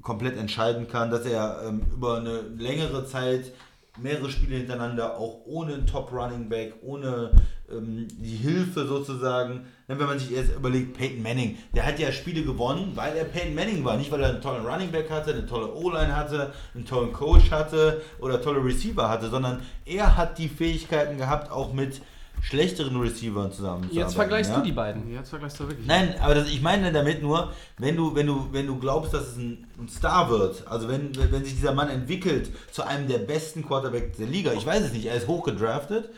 komplett 0.00 0.36
entscheiden 0.36 0.86
kann, 0.86 1.10
dass 1.10 1.26
er 1.26 1.62
ähm, 1.66 1.82
über 1.92 2.18
eine 2.18 2.42
längere 2.42 3.04
Zeit 3.04 3.52
mehrere 3.96 4.30
Spiele 4.30 4.58
hintereinander 4.58 5.18
auch 5.18 5.40
ohne 5.44 5.74
einen 5.74 5.86
Top 5.88 6.12
Running 6.12 6.48
Back, 6.48 6.74
ohne 6.82 7.32
ähm, 7.68 8.06
die 8.12 8.36
Hilfe 8.36 8.86
sozusagen, 8.86 9.66
wenn 9.88 10.06
man 10.06 10.18
sich 10.18 10.30
jetzt 10.30 10.54
überlegt, 10.54 10.96
Peyton 10.98 11.22
Manning, 11.22 11.56
der 11.74 11.86
hat 11.86 11.98
ja 11.98 12.12
Spiele 12.12 12.42
gewonnen, 12.42 12.92
weil 12.94 13.16
er 13.16 13.24
Peyton 13.24 13.54
Manning 13.54 13.82
war, 13.84 13.96
nicht 13.96 14.10
weil 14.12 14.20
er 14.22 14.28
einen 14.28 14.42
tollen 14.42 14.66
Running 14.66 14.90
Back 14.90 15.10
hatte, 15.10 15.32
eine 15.32 15.46
tolle 15.46 15.72
O-Line 15.74 16.14
hatte, 16.14 16.52
einen 16.74 16.84
tollen 16.84 17.12
Coach 17.12 17.50
hatte 17.50 18.02
oder 18.20 18.40
tolle 18.42 18.62
Receiver 18.62 19.08
hatte, 19.08 19.30
sondern 19.30 19.62
er 19.86 20.16
hat 20.18 20.36
die 20.36 20.48
Fähigkeiten 20.48 21.16
gehabt, 21.16 21.50
auch 21.50 21.72
mit 21.72 22.02
schlechteren 22.40 23.00
Receivern 23.00 23.50
zusammen 23.50 23.88
Jetzt 23.90 24.14
vergleichst 24.14 24.54
du 24.54 24.60
die 24.60 24.70
beiden. 24.70 25.10
Jetzt 25.12 25.30
vergleichst 25.30 25.58
du 25.58 25.66
wirklich. 25.68 25.86
Nein, 25.88 26.14
aber 26.20 26.34
das, 26.36 26.48
ich 26.48 26.60
meine 26.62 26.92
damit 26.92 27.20
nur, 27.20 27.52
wenn 27.78 27.96
du, 27.96 28.14
wenn 28.14 28.26
du, 28.28 28.46
wenn 28.52 28.66
du 28.66 28.78
glaubst, 28.78 29.12
dass 29.14 29.28
es 29.28 29.36
ein, 29.38 29.66
ein 29.76 29.88
Star 29.88 30.30
wird, 30.30 30.64
also 30.68 30.88
wenn, 30.88 31.10
wenn 31.32 31.42
sich 31.44 31.54
dieser 31.54 31.72
Mann 31.74 31.88
entwickelt 31.88 32.50
zu 32.70 32.84
einem 32.86 33.08
der 33.08 33.18
besten 33.18 33.66
Quarterbacks 33.66 34.18
der 34.18 34.26
Liga, 34.28 34.52
ich 34.52 34.64
weiß 34.66 34.84
es 34.84 34.92
nicht, 34.92 35.06
er 35.06 35.16
ist 35.16 35.26
hochgedraftet, 35.26 36.10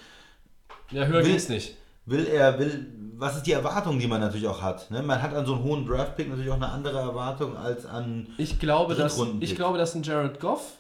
Ja, 0.90 1.05
höher 1.06 1.20
Will- 1.22 1.30
ging's 1.30 1.48
nicht. 1.48 1.76
will 2.05 2.26
er, 2.26 2.59
will, 2.59 2.86
was 3.20 3.36
ist 3.36 3.47
die 3.47 3.52
Erwartung, 3.52 3.98
die 3.98 4.06
man 4.06 4.20
natürlich 4.20 4.47
auch 4.48 4.62
hat? 4.62 4.90
Ne? 4.90 5.02
Man 5.02 5.20
hat 5.20 5.34
an 5.34 5.44
so 5.47 5.55
einen 5.55 5.62
hohen 5.62 5.86
Draftpick 5.86 6.28
natürlich 6.28 6.51
auch 6.51 6.56
eine 6.56 6.70
andere 6.70 6.98
Erwartung 6.98 7.56
als 7.56 7.84
an, 7.86 8.26
Ich 8.38 8.59
glaube, 8.59 8.94
dass, 8.94 9.20
ich 9.40 9.55
glaube, 9.55 9.78
dass 9.78 9.94
ein 9.94 10.02
Jared 10.02 10.40
Goff 10.40 10.72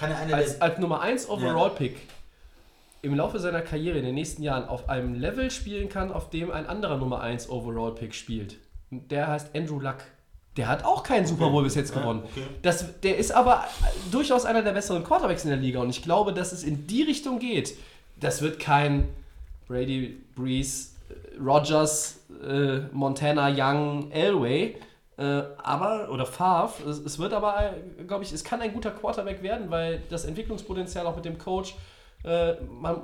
als, 0.00 0.60
als 0.60 0.78
Nummer 0.78 1.00
1 1.02 1.28
Overall-Pick 1.28 1.96
im 3.02 3.14
Laufe 3.14 3.38
seiner 3.38 3.60
Karriere 3.60 3.98
in 3.98 4.04
den 4.04 4.14
nächsten 4.14 4.42
Jahren 4.42 4.68
auf 4.68 4.88
einem 4.88 5.14
Level 5.14 5.50
spielen 5.50 5.88
kann, 5.88 6.12
auf 6.12 6.30
dem 6.30 6.50
ein 6.50 6.66
anderer 6.66 6.96
Nummer 6.96 7.20
1 7.20 7.50
Overall-Pick 7.50 8.14
spielt. 8.14 8.56
Der 8.90 9.28
heißt 9.28 9.54
Andrew 9.54 9.80
Luck. 9.80 9.98
Der 10.56 10.68
hat 10.68 10.84
auch 10.84 11.02
keinen 11.02 11.26
Super 11.26 11.48
Bowl 11.50 11.62
bis 11.64 11.74
jetzt 11.74 11.94
Ja, 11.94 12.00
gewonnen. 12.00 12.22
okay. 12.24 12.42
Das, 12.62 13.00
der 13.00 13.16
ist 13.18 13.32
aber 13.32 13.64
durchaus 14.10 14.44
einer 14.44 14.62
der 14.62 14.72
besseren 14.72 15.02
Quarterbacks 15.02 15.44
in 15.44 15.50
der 15.50 15.58
Liga 15.58 15.80
und 15.80 15.90
ich 15.90 16.02
glaube, 16.02 16.32
dass 16.32 16.52
es 16.52 16.62
in 16.62 16.86
die 16.86 17.02
Richtung 17.02 17.38
geht. 17.38 17.74
Das 18.20 18.40
wird 18.42 18.60
kein 18.60 19.08
Brady, 19.66 20.18
Breeze, 20.36 20.91
Rogers, 21.40 22.26
äh, 22.42 22.80
Montana, 22.92 23.48
Young, 23.54 24.10
Elway, 24.10 24.76
äh, 25.18 25.42
aber, 25.62 26.10
oder 26.10 26.26
Favre, 26.26 26.88
es, 26.88 26.98
es 26.98 27.18
wird 27.18 27.32
aber, 27.32 27.74
glaube 28.06 28.24
ich, 28.24 28.32
es 28.32 28.44
kann 28.44 28.60
ein 28.60 28.72
guter 28.72 28.90
Quarterback 28.90 29.42
werden, 29.42 29.70
weil 29.70 30.02
das 30.08 30.24
Entwicklungspotenzial 30.24 31.06
auch 31.06 31.16
mit 31.16 31.24
dem 31.24 31.38
Coach, 31.38 31.74
äh, 32.24 32.54
man, 32.62 33.00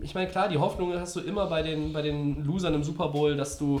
ich 0.00 0.14
meine, 0.14 0.28
klar, 0.28 0.48
die 0.48 0.58
Hoffnung 0.58 0.94
hast 0.98 1.16
du 1.16 1.20
immer 1.20 1.46
bei 1.46 1.62
den, 1.62 1.92
bei 1.92 2.02
den 2.02 2.44
Losern 2.44 2.74
im 2.74 2.82
Super 2.82 3.08
Bowl, 3.08 3.36
dass 3.36 3.58
du 3.58 3.80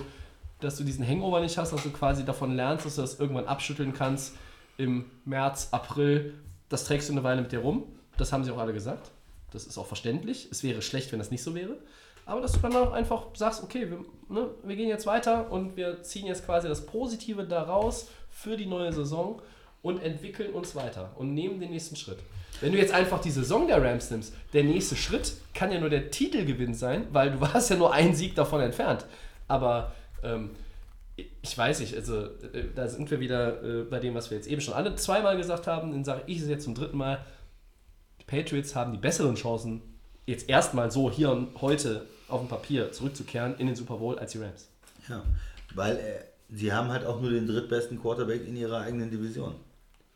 dass 0.60 0.76
du 0.76 0.84
diesen 0.84 1.06
Hangover 1.06 1.40
nicht 1.40 1.56
hast, 1.58 1.72
dass 1.72 1.82
du 1.82 1.90
quasi 1.90 2.24
davon 2.24 2.54
lernst, 2.54 2.86
dass 2.86 2.96
du 2.96 3.00
das 3.00 3.18
irgendwann 3.18 3.46
abschütteln 3.46 3.92
kannst 3.92 4.36
im 4.76 5.06
März, 5.24 5.68
April. 5.72 6.34
Das 6.68 6.84
trägst 6.84 7.08
du 7.08 7.12
eine 7.12 7.24
Weile 7.24 7.42
mit 7.42 7.52
dir 7.52 7.60
rum. 7.60 7.84
Das 8.16 8.32
haben 8.32 8.44
sie 8.44 8.50
auch 8.50 8.58
alle 8.58 8.72
gesagt. 8.72 9.10
Das 9.50 9.66
ist 9.66 9.78
auch 9.78 9.86
verständlich. 9.86 10.48
Es 10.50 10.62
wäre 10.62 10.82
schlecht, 10.82 11.10
wenn 11.12 11.18
das 11.18 11.30
nicht 11.30 11.42
so 11.42 11.54
wäre. 11.54 11.78
Aber 12.30 12.40
dass 12.40 12.52
du 12.52 12.60
dann 12.60 12.76
auch 12.76 12.92
einfach 12.92 13.26
sagst, 13.34 13.60
okay, 13.64 13.90
wir, 13.90 14.04
ne, 14.28 14.50
wir 14.62 14.76
gehen 14.76 14.88
jetzt 14.88 15.04
weiter 15.04 15.50
und 15.50 15.76
wir 15.76 16.00
ziehen 16.04 16.26
jetzt 16.26 16.46
quasi 16.46 16.68
das 16.68 16.86
Positive 16.86 17.42
daraus 17.42 18.08
für 18.30 18.56
die 18.56 18.66
neue 18.66 18.92
Saison 18.92 19.42
und 19.82 20.00
entwickeln 20.00 20.52
uns 20.52 20.76
weiter 20.76 21.10
und 21.16 21.34
nehmen 21.34 21.58
den 21.58 21.70
nächsten 21.70 21.96
Schritt. 21.96 22.18
Wenn 22.60 22.70
du 22.70 22.78
jetzt 22.78 22.94
einfach 22.94 23.20
die 23.20 23.32
Saison 23.32 23.66
der 23.66 23.82
Rams 23.82 24.12
nimmst, 24.12 24.32
der 24.52 24.62
nächste 24.62 24.94
Schritt 24.94 25.32
kann 25.54 25.72
ja 25.72 25.80
nur 25.80 25.90
der 25.90 26.12
Titelgewinn 26.12 26.72
sein, 26.72 27.08
weil 27.10 27.32
du 27.32 27.40
warst 27.52 27.68
ja 27.68 27.74
nur 27.74 27.92
einen 27.92 28.14
Sieg 28.14 28.36
davon 28.36 28.60
entfernt. 28.60 29.06
Aber 29.48 29.92
ähm, 30.22 30.50
ich 31.16 31.58
weiß 31.58 31.80
nicht, 31.80 31.96
also 31.96 32.26
äh, 32.26 32.66
da 32.76 32.86
sind 32.86 33.10
wir 33.10 33.18
wieder 33.18 33.60
äh, 33.64 33.82
bei 33.82 33.98
dem, 33.98 34.14
was 34.14 34.30
wir 34.30 34.36
jetzt 34.36 34.46
eben 34.46 34.60
schon 34.60 34.74
alle 34.74 34.94
zweimal 34.94 35.36
gesagt 35.36 35.66
haben, 35.66 35.90
dann 35.90 36.04
sage 36.04 36.22
ich 36.26 36.40
es 36.40 36.48
jetzt 36.48 36.62
zum 36.62 36.76
dritten 36.76 36.96
Mal. 36.96 37.24
Die 38.20 38.24
Patriots 38.24 38.76
haben 38.76 38.92
die 38.92 38.98
besseren 38.98 39.34
Chancen, 39.34 39.82
jetzt 40.26 40.48
erstmal 40.48 40.92
so 40.92 41.10
hier 41.10 41.32
und 41.32 41.60
heute 41.60 42.06
auf 42.30 42.40
dem 42.40 42.48
Papier 42.48 42.92
zurückzukehren 42.92 43.56
in 43.58 43.66
den 43.66 43.76
Super 43.76 43.96
Bowl 43.96 44.18
als 44.18 44.32
die 44.32 44.38
Rams. 44.38 44.68
Ja, 45.08 45.22
weil 45.74 45.96
äh, 45.96 46.24
sie 46.54 46.72
haben 46.72 46.88
halt 46.88 47.04
auch 47.04 47.20
nur 47.20 47.30
den 47.30 47.46
drittbesten 47.46 48.00
Quarterback 48.00 48.46
in 48.46 48.56
ihrer 48.56 48.80
eigenen 48.80 49.10
Division. 49.10 49.54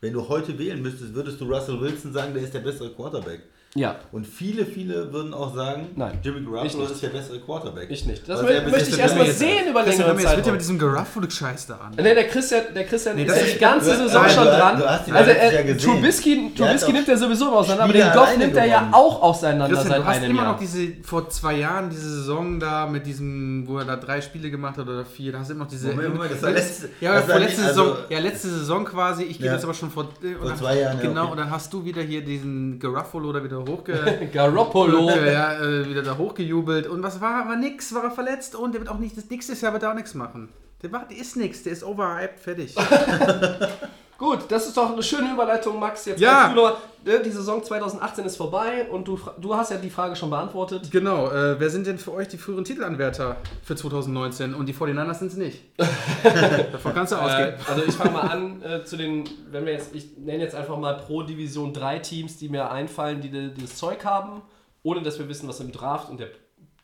Wenn 0.01 0.13
du 0.13 0.27
heute 0.27 0.57
wählen 0.59 0.81
müsstest, 0.81 1.13
würdest 1.13 1.41
du 1.41 1.45
Russell 1.45 1.79
Wilson 1.79 2.13
sagen, 2.13 2.33
der 2.33 2.43
ist 2.43 2.53
der 2.53 2.59
bessere 2.59 2.91
Quarterback. 2.91 3.41
Ja, 3.77 3.97
Und 4.13 4.25
viele, 4.25 4.65
viele 4.65 5.11
würden 5.11 5.33
auch 5.33 5.53
sagen, 5.53 5.89
Nein, 5.97 6.17
Jimmy 6.23 6.39
ich 6.39 6.45
Garoppolo 6.45 6.85
ist 6.85 7.03
der 7.03 7.09
bessere 7.09 7.39
Quarterback. 7.39 7.87
ich 7.91 8.05
nicht. 8.05 8.27
Das 8.29 8.41
möchte 8.41 8.69
jetzt 8.69 8.87
ich 8.93 8.99
erstmal 8.99 9.25
jetzt- 9.25 9.39
sehen 9.39 9.67
über 9.69 9.83
längere 9.83 10.13
mir 10.13 10.21
jetzt 10.21 10.29
bitte 10.31 10.43
Zeit. 10.43 10.51
mit 10.53 10.61
diesem 10.61 10.79
Garoppolo-Scheiß 10.79 11.67
da 11.67 11.73
an. 11.75 11.95
Ne, 11.95 12.15
der 12.15 12.27
Christian, 12.29 12.61
der 12.73 12.85
Christian 12.85 13.17
Nee, 13.17 13.23
ist 13.25 13.35
ja 13.35 13.43
die 13.53 13.59
ganze 13.59 13.91
du- 13.91 13.97
Saison 13.97 14.21
aber 14.21 14.29
schon 14.29 14.43
du- 14.45 14.49
dran. 14.51 14.77
du 14.79 14.89
hast 14.89 15.07
ihn 15.09 15.13
also 15.13 15.29
Jahr 15.29 15.39
er, 15.41 15.63
gesehen. 15.65 15.91
Trubisky, 15.91 16.51
Trubisky 16.57 16.93
nimmt 16.93 17.09
er 17.09 17.17
sowieso 17.17 17.47
immer 17.47 17.57
auseinander, 17.57 17.83
aber 17.83 17.93
den 17.93 18.11
Goff 18.13 18.37
nimmt 18.37 18.55
er 18.55 18.65
ja 18.65 18.89
auch 18.93 19.21
auseinander 19.21 19.67
Christian, 19.67 19.87
seit 19.91 19.99
du 20.01 20.05
hast 20.05 20.15
einem 20.19 20.31
immer 20.31 20.43
Jahr. 20.43 20.51
noch 20.53 20.59
diese, 20.59 20.87
vor 21.03 21.29
zwei 21.29 21.55
Jahren, 21.57 21.89
diese 21.89 22.09
Saison 22.09 22.59
da 22.61 22.85
mit 22.87 23.05
diesem, 23.05 23.67
wo 23.67 23.79
er 23.79 23.83
da 23.85 23.97
drei 23.97 24.21
Spiele 24.21 24.49
gemacht 24.51 24.77
hat 24.77 24.87
oder 24.87 25.03
vier, 25.03 25.33
da 25.33 25.39
hast 25.39 25.49
du 25.49 25.53
immer 25.53 25.65
noch 25.65 25.69
diese... 25.71 25.89
Moment, 25.89 26.13
Moment, 26.15 26.31
das 26.31 26.41
war 26.41 26.51
letzte- 26.51 26.89
ja, 27.01 27.13
das 27.15 27.25
vor 27.25 27.33
war 27.33 27.39
letzte 27.41 27.59
nie- 27.61 27.67
Saison, 27.67 27.87
also- 27.89 27.97
ja, 28.09 28.19
letzte 28.19 28.47
Saison 28.47 28.85
quasi, 28.85 29.23
ich 29.23 29.37
gehe 29.37 29.47
Ja. 29.47 29.53
jetzt 29.55 29.65
aber 29.65 29.73
schon 29.73 29.91
vor... 29.91 30.05
äh, 30.23 30.35
Vor 30.41 30.55
zwei 30.55 30.79
Jahren, 30.79 30.97
ja, 30.99 31.09
Genau, 31.09 31.31
und 31.31 31.37
dann 31.37 31.51
hast 31.51 31.73
du 31.73 31.83
wieder 31.83 32.01
hier 32.01 32.21
diesen 32.23 32.79
Garuffalo 32.79 33.33
da 33.33 33.43
wieder 33.43 33.64
hochge... 33.67 34.29
Garoppolo. 34.33 35.09
Ja, 35.09 35.59
äh, 35.59 35.87
wieder 35.87 36.03
da 36.03 36.17
hochgejubelt. 36.17 36.87
Und 36.87 37.03
was 37.03 37.21
war? 37.21 37.47
War 37.47 37.55
nix, 37.55 37.93
war 37.93 38.03
er 38.03 38.11
verletzt 38.11 38.55
und 38.55 38.73
der 38.73 38.81
wird 38.81 38.89
auch 38.89 38.99
nicht, 38.99 39.17
das 39.17 39.29
nächstes 39.29 39.61
Jahr 39.61 39.73
wird 39.73 39.83
er 39.83 39.91
auch 39.91 39.95
nichts 39.95 40.13
machen. 40.13 40.49
Der, 40.81 40.89
macht, 40.89 41.11
der 41.11 41.17
ist 41.17 41.35
nix, 41.35 41.63
der 41.63 41.73
ist 41.73 41.83
overhyped, 41.83 42.39
fertig. 42.39 42.75
Gut, 44.17 44.45
das 44.49 44.65
ist 44.67 44.77
doch 44.77 44.93
eine 44.93 45.03
schöne 45.03 45.33
Überleitung, 45.33 45.77
Max. 45.77 46.05
Jetzt 46.05 46.21
Ja. 46.21 46.43
kannst 46.43 46.57
du 46.57 46.61
noch, 46.61 46.77
ne, 47.03 47.19
die 47.21 47.29
Saison 47.31 47.61
2018 47.61 48.23
ist 48.25 48.37
vorbei 48.37 48.87
und 48.89 49.05
du, 49.07 49.19
du 49.41 49.53
hast 49.53 49.71
ja 49.71 49.77
die 49.77 49.89
Frage 49.89 50.15
schon 50.15 50.29
beantwortet. 50.29 50.89
genau, 50.89 51.29
äh, 51.31 51.59
wer 51.59 51.69
sind 51.69 51.85
denn 51.85 51.97
für 51.97 52.13
euch 52.13 52.29
die 52.29 52.37
früheren 52.37 52.63
Titelanwärter 52.63 53.35
für 53.61 53.75
2019? 53.75 54.53
Und 54.53 54.67
die 54.67 54.73
49ers 54.73 55.19
sind 55.19 55.31
es 55.31 55.37
nicht. 55.37 55.59
Davon 56.71 56.93
kannst 56.93 57.11
du 57.11 57.17
Äh, 57.17 57.19
ausgehen. 57.19 57.53
also 57.67 57.83
ich 57.83 57.93
fange 57.93 58.11
mal 58.11 58.21
an 58.21 58.61
äh, 58.63 58.83
zu 58.85 58.95
den, 58.95 59.25
wenn 59.51 59.65
wir 59.65 59.73
jetzt, 59.73 59.93
ich 59.93 60.17
nenne 60.17 60.43
jetzt 60.43 60.55
einfach 60.55 60.77
mal 60.77 60.93
pro 60.95 61.23
Division 61.23 61.73
drei 61.73 61.99
Teams, 61.99 62.37
die 62.37 62.47
mir 62.47 62.71
einfallen, 62.71 63.19
die, 63.21 63.29
die 63.29 63.53
das 63.61 63.75
Zeug 63.75 64.05
haben, 64.05 64.41
ohne 64.83 65.01
dass 65.01 65.19
wir 65.19 65.27
wissen, 65.27 65.49
was 65.49 65.59
im 65.59 65.71
Draft 65.73 66.09
und 66.09 66.21
der, 66.21 66.29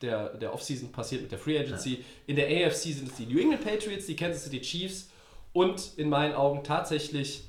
der, 0.02 0.28
der 0.34 0.52
Offseason 0.52 0.92
passiert 0.92 1.22
mit 1.22 1.32
der 1.32 1.38
Free 1.38 1.58
Agency. 1.58 2.04
In 2.26 2.36
der 2.36 2.46
AFC 2.46 2.92
sind 2.92 3.08
es 3.08 3.14
die 3.14 3.24
New 3.24 3.38
England 3.40 3.64
Patriots, 3.64 4.04
die 4.04 4.16
Kansas 4.16 4.44
City 4.44 4.60
Chiefs 4.60 5.08
und 5.52 5.96
in 5.96 6.08
meinen 6.08 6.34
Augen 6.34 6.64
tatsächlich 6.64 7.44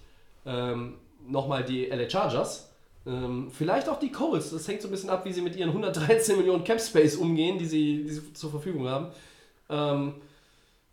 ähm, 0.45 0.95
nochmal 1.27 1.63
die 1.63 1.85
LA 1.85 2.09
Chargers. 2.09 2.69
Ähm, 3.05 3.51
vielleicht 3.51 3.89
auch 3.89 3.99
die 3.99 4.11
Colts. 4.11 4.51
Das 4.51 4.67
hängt 4.67 4.81
so 4.81 4.87
ein 4.87 4.91
bisschen 4.91 5.09
ab, 5.09 5.25
wie 5.25 5.33
sie 5.33 5.41
mit 5.41 5.55
ihren 5.55 5.69
113 5.69 6.37
Millionen 6.37 6.63
Cap 6.63 6.79
Space 6.79 7.15
umgehen, 7.15 7.57
die 7.57 7.65
sie, 7.65 8.03
die 8.03 8.13
sie 8.13 8.33
zur 8.33 8.51
Verfügung 8.51 8.87
haben. 8.87 9.07
Ähm, 9.69 10.15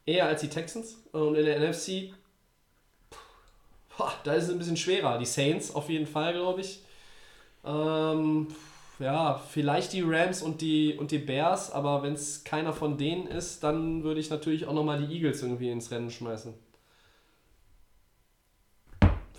eher 0.07 0.27
als 0.27 0.41
die 0.41 0.49
Texans. 0.49 0.97
Und 1.13 1.37
in 1.37 1.45
der 1.45 1.61
NFC, 1.61 2.13
boah, 3.97 4.13
da 4.25 4.35
ist 4.35 4.45
es 4.45 4.51
ein 4.51 4.59
bisschen 4.59 4.77
schwerer. 4.77 5.19
Die 5.19 5.27
Saints 5.27 5.75
auf 5.75 5.89
jeden 5.89 6.07
Fall, 6.07 6.33
glaube 6.33 6.63
ich. 6.63 6.83
Ähm, 7.65 8.49
ja, 8.99 9.41
vielleicht 9.49 9.93
die 9.93 10.03
Rams 10.03 10.43
und 10.43 10.61
die, 10.61 10.95
und 10.95 11.11
die 11.11 11.19
Bears, 11.19 11.71
aber 11.71 12.03
wenn 12.03 12.15
es 12.15 12.45
keiner 12.45 12.73
von 12.73 12.99
denen 12.99 13.27
ist, 13.27 13.63
dann 13.63 14.03
würde 14.03 14.21
ich 14.21 14.31
natürlich 14.31 14.67
auch 14.67 14.75
nochmal 14.75 15.07
die 15.07 15.15
Eagles 15.15 15.43
irgendwie 15.43 15.71
ins 15.71 15.91
Rennen 15.91 16.11
schmeißen. 16.11 16.55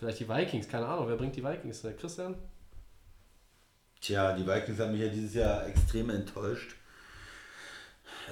Vielleicht 0.02 0.20
die 0.22 0.28
Vikings, 0.28 0.68
keine 0.68 0.88
Ahnung. 0.88 1.08
Wer 1.10 1.16
bringt 1.16 1.36
die 1.36 1.44
Vikings? 1.44 1.84
Der 1.84 1.94
Christian? 1.94 2.34
Tja, 4.02 4.34
die 4.36 4.48
Vikings 4.48 4.80
haben 4.80 4.94
mich 4.94 5.02
ja 5.02 5.10
dieses 5.10 5.36
Jahr 5.36 5.68
extrem 5.68 6.10
enttäuscht. 6.10 6.72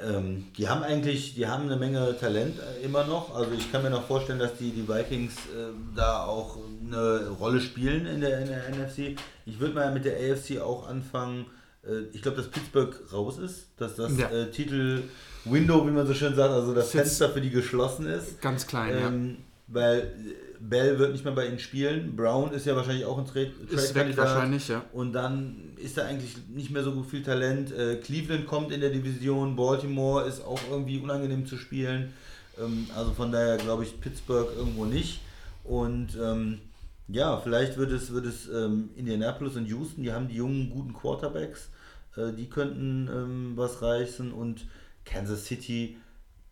Ähm, 0.03 0.47
die 0.57 0.67
haben 0.67 0.81
eigentlich, 0.81 1.35
die 1.35 1.45
haben 1.45 1.65
eine 1.65 1.75
Menge 1.75 2.17
Talent 2.19 2.55
immer 2.83 3.05
noch. 3.05 3.35
Also 3.35 3.51
ich 3.51 3.71
kann 3.71 3.83
mir 3.83 3.91
noch 3.91 4.07
vorstellen, 4.07 4.39
dass 4.39 4.57
die, 4.57 4.71
die 4.71 4.87
Vikings 4.89 5.35
äh, 5.35 5.67
da 5.95 6.23
auch 6.25 6.57
eine 6.83 7.27
Rolle 7.39 7.61
spielen 7.61 8.07
in 8.07 8.19
der, 8.21 8.39
in 8.39 8.47
der 8.47 8.67
NFC. 8.71 9.15
Ich 9.45 9.59
würde 9.59 9.75
mal 9.75 9.93
mit 9.93 10.05
der 10.05 10.15
AFC 10.17 10.59
auch 10.59 10.87
anfangen. 10.87 11.45
Äh, 11.87 11.99
ich 12.13 12.23
glaube, 12.23 12.37
dass 12.37 12.47
Pittsburgh 12.47 12.95
raus 13.13 13.37
ist, 13.37 13.67
dass 13.77 13.95
das 13.95 14.17
Ja. 14.17 14.27
äh, 14.31 14.49
Titel-Window, 14.49 15.85
wie 15.85 15.91
man 15.91 16.07
so 16.07 16.15
schön 16.15 16.33
sagt, 16.33 16.49
also 16.51 16.73
das 16.73 16.89
Fenster 16.89 17.29
für 17.29 17.41
die 17.41 17.51
geschlossen 17.51 18.07
ist. 18.07 18.41
Ganz 18.41 18.65
klein, 18.65 18.97
Ähm, 18.97 19.37
weil 19.67 19.99
äh, 19.99 20.48
Bell 20.59 20.99
wird 20.99 21.13
nicht 21.13 21.23
mehr 21.23 21.33
bei 21.33 21.47
ihnen 21.47 21.59
spielen. 21.59 22.15
Brown 22.15 22.51
ist 22.51 22.65
ja 22.65 22.75
wahrscheinlich 22.75 23.05
auch 23.05 23.17
ein 23.17 23.25
Trade. 23.25 23.51
Ist 23.69 23.95
weg 23.95 24.15
wahrscheinlich, 24.17 24.67
ja. 24.67 24.83
Und 24.93 25.13
dann 25.13 25.55
ist 25.77 25.97
da 25.97 26.05
eigentlich 26.05 26.35
nicht 26.49 26.71
mehr 26.71 26.83
so 26.83 27.03
viel 27.03 27.23
Talent. 27.23 27.71
Äh, 27.71 27.95
Cleveland 27.97 28.45
kommt 28.45 28.71
in 28.71 28.81
der 28.81 28.89
Division, 28.89 29.55
Baltimore 29.55 30.27
ist 30.27 30.43
auch 30.43 30.59
irgendwie 30.69 30.99
unangenehm 30.99 31.45
zu 31.45 31.57
spielen. 31.57 32.13
Ähm, 32.59 32.87
also 32.95 33.13
von 33.13 33.31
daher 33.31 33.57
glaube 33.57 33.83
ich 33.83 33.99
Pittsburgh 34.01 34.49
irgendwo 34.55 34.85
nicht. 34.85 35.21
Und 35.63 36.17
ähm, 36.21 36.59
ja, 37.07 37.37
vielleicht 37.37 37.77
wird 37.77 37.91
es, 37.91 38.13
wird 38.13 38.25
es 38.25 38.47
ähm, 38.47 38.89
Indianapolis 38.95 39.55
und 39.55 39.65
Houston, 39.67 40.03
die 40.03 40.11
haben 40.11 40.27
die 40.27 40.35
jungen, 40.35 40.69
guten 40.69 40.93
Quarterbacks, 40.93 41.69
äh, 42.15 42.33
die 42.33 42.49
könnten 42.49 43.09
ähm, 43.11 43.51
was 43.55 43.81
reißen. 43.81 44.31
Und 44.31 44.65
Kansas 45.05 45.45
City, 45.45 45.97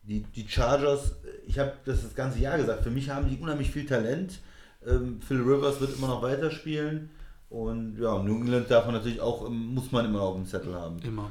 die, 0.07 0.21
die 0.21 0.47
Chargers, 0.47 1.15
ich 1.45 1.59
habe 1.59 1.73
das 1.85 2.03
das 2.03 2.15
ganze 2.15 2.39
Jahr 2.39 2.57
gesagt, 2.57 2.83
für 2.83 2.89
mich 2.89 3.09
haben 3.09 3.29
die 3.29 3.37
unheimlich 3.37 3.71
viel 3.71 3.85
Talent. 3.85 4.39
Ähm, 4.85 5.19
Phil 5.21 5.41
Rivers 5.41 5.81
wird 5.81 5.97
immer 5.97 6.07
noch 6.07 6.21
weiterspielen. 6.21 7.09
Und 7.49 7.97
ja, 7.97 8.17
New 8.19 8.41
England 8.41 8.71
darf 8.71 8.85
man 8.85 8.95
natürlich 8.95 9.21
auch, 9.21 9.47
ähm, 9.47 9.73
muss 9.73 9.91
man 9.91 10.05
immer 10.05 10.21
auf 10.21 10.35
dem 10.35 10.45
Zettel 10.45 10.73
haben. 10.75 10.99
Immer. 10.99 11.29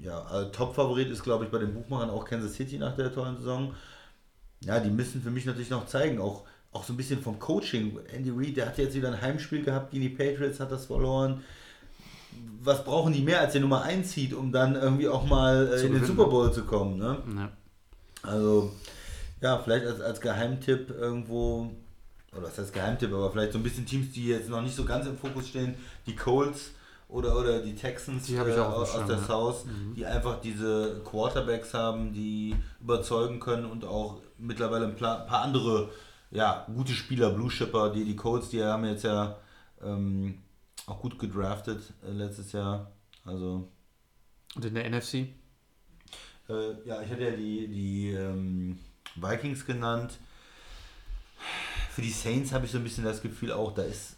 Ja, 0.00 0.22
also 0.22 0.50
Top-Favorit 0.50 1.08
ist, 1.10 1.22
glaube 1.22 1.44
ich, 1.44 1.50
bei 1.50 1.58
den 1.58 1.74
Buchmachern 1.74 2.10
auch 2.10 2.24
Kansas 2.24 2.54
City 2.54 2.78
nach 2.78 2.94
der 2.94 3.12
tollen 3.12 3.36
Saison. 3.36 3.74
Ja, 4.60 4.78
die 4.78 4.90
müssen 4.90 5.20
für 5.20 5.30
mich 5.30 5.44
natürlich 5.44 5.70
noch 5.70 5.86
zeigen, 5.86 6.20
auch, 6.20 6.44
auch 6.72 6.84
so 6.84 6.92
ein 6.92 6.96
bisschen 6.96 7.20
vom 7.20 7.38
Coaching. 7.40 7.98
Andy 8.12 8.30
Reid, 8.30 8.56
der 8.56 8.66
hat 8.66 8.78
jetzt 8.78 8.94
wieder 8.94 9.08
ein 9.08 9.20
Heimspiel 9.20 9.64
gehabt 9.64 9.90
gegen 9.90 10.02
die 10.02 10.10
Patriots, 10.10 10.60
hat 10.60 10.70
das 10.70 10.86
verloren. 10.86 11.42
Was 12.62 12.84
brauchen 12.84 13.12
die 13.12 13.22
mehr 13.22 13.40
als 13.40 13.52
der 13.52 13.62
Nummer 13.62 13.82
1 13.82 14.12
Seed, 14.12 14.34
um 14.34 14.52
dann 14.52 14.76
irgendwie 14.76 15.08
auch 15.08 15.26
mal 15.26 15.72
äh, 15.72 15.86
in 15.86 15.94
den 15.94 16.04
Super 16.04 16.26
Bowl 16.26 16.52
zu 16.52 16.64
kommen? 16.64 16.98
Ne? 16.98 17.18
Ja. 17.36 17.50
Also, 18.26 18.72
ja, 19.40 19.58
vielleicht 19.58 19.86
als, 19.86 20.00
als 20.00 20.20
Geheimtipp 20.20 20.90
irgendwo, 20.90 21.70
oder 22.32 22.42
was 22.42 22.58
heißt 22.58 22.72
Geheimtipp, 22.72 23.12
aber 23.12 23.30
vielleicht 23.30 23.52
so 23.52 23.58
ein 23.58 23.62
bisschen 23.62 23.86
Teams, 23.86 24.12
die 24.12 24.28
jetzt 24.28 24.48
noch 24.48 24.62
nicht 24.62 24.74
so 24.74 24.84
ganz 24.84 25.06
im 25.06 25.16
Fokus 25.16 25.48
stehen, 25.48 25.74
die 26.06 26.16
Colts 26.16 26.72
oder, 27.08 27.38
oder 27.38 27.60
die 27.60 27.74
Texans 27.74 28.26
Die 28.26 28.34
äh, 28.34 28.58
aus, 28.58 28.94
aus 28.94 29.06
der. 29.06 29.18
South, 29.18 29.64
die 29.94 30.04
einfach 30.04 30.40
diese 30.40 31.00
Quarterbacks 31.04 31.72
haben, 31.72 32.12
die 32.12 32.56
überzeugen 32.80 33.38
können 33.38 33.64
und 33.64 33.84
auch 33.84 34.20
mittlerweile 34.38 34.86
ein 34.86 34.96
paar 34.96 35.30
andere, 35.30 35.90
ja, 36.30 36.66
gute 36.74 36.92
Spieler, 36.92 37.30
Blue 37.30 37.50
Shipper, 37.50 37.90
die, 37.90 38.04
die 38.04 38.16
Colts, 38.16 38.48
die 38.48 38.62
haben 38.62 38.84
jetzt 38.84 39.04
ja 39.04 39.38
ähm, 39.82 40.42
auch 40.86 41.00
gut 41.00 41.18
gedraftet 41.18 41.80
äh, 42.06 42.10
letztes 42.10 42.52
Jahr. 42.52 42.90
Also, 43.24 43.68
Und 44.54 44.64
in 44.64 44.74
der 44.74 44.90
NFC? 44.90 45.28
Äh, 46.48 46.88
ja, 46.88 47.02
ich 47.02 47.10
hatte 47.10 47.24
ja 47.24 47.30
die, 47.30 47.68
die 47.68 48.10
ähm, 48.10 48.78
Vikings 49.16 49.64
genannt. 49.64 50.18
Für 51.90 52.02
die 52.02 52.10
Saints 52.10 52.52
habe 52.52 52.66
ich 52.66 52.72
so 52.72 52.78
ein 52.78 52.84
bisschen 52.84 53.04
das 53.04 53.22
Gefühl 53.22 53.52
auch, 53.52 53.72
da 53.72 53.82
ist, 53.82 54.16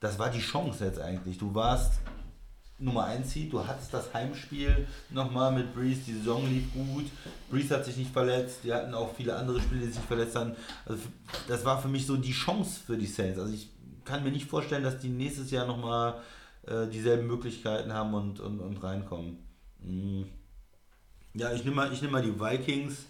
das 0.00 0.18
war 0.18 0.30
die 0.30 0.40
Chance 0.40 0.84
jetzt 0.84 1.00
eigentlich. 1.00 1.38
Du 1.38 1.54
warst 1.54 1.92
Nummer 2.78 3.04
1 3.04 3.30
Seed, 3.30 3.52
du 3.52 3.64
hattest 3.64 3.94
das 3.94 4.12
Heimspiel 4.12 4.86
nochmal 5.10 5.52
mit 5.52 5.72
Breeze, 5.74 6.00
die 6.06 6.14
Saison 6.14 6.44
lief 6.48 6.72
gut, 6.72 7.04
Breeze 7.50 7.74
hat 7.76 7.84
sich 7.84 7.96
nicht 7.96 8.12
verletzt, 8.12 8.60
die 8.64 8.72
hatten 8.72 8.92
auch 8.94 9.14
viele 9.14 9.36
andere 9.36 9.60
Spiele, 9.60 9.86
die 9.86 9.92
sich 9.92 10.02
verletzt 10.02 10.34
haben. 10.34 10.56
Also 10.84 11.02
das 11.46 11.64
war 11.64 11.80
für 11.80 11.88
mich 11.88 12.06
so 12.06 12.16
die 12.16 12.32
Chance 12.32 12.80
für 12.84 12.96
die 12.96 13.06
Saints. 13.06 13.38
Also 13.38 13.54
ich 13.54 13.70
kann 14.04 14.24
mir 14.24 14.32
nicht 14.32 14.46
vorstellen, 14.46 14.82
dass 14.82 14.98
die 14.98 15.08
nächstes 15.08 15.52
Jahr 15.52 15.66
nochmal 15.66 16.20
äh, 16.66 16.88
dieselben 16.88 17.28
Möglichkeiten 17.28 17.92
haben 17.92 18.14
und, 18.14 18.40
und, 18.40 18.58
und 18.58 18.82
reinkommen. 18.82 19.38
Mm. 19.80 20.22
Ja, 21.34 21.52
ich 21.52 21.64
nehme 21.64 21.76
mal, 21.76 21.92
ich 21.92 22.02
nehm 22.02 22.10
mal 22.10 22.22
die 22.22 22.38
Vikings. 22.38 23.06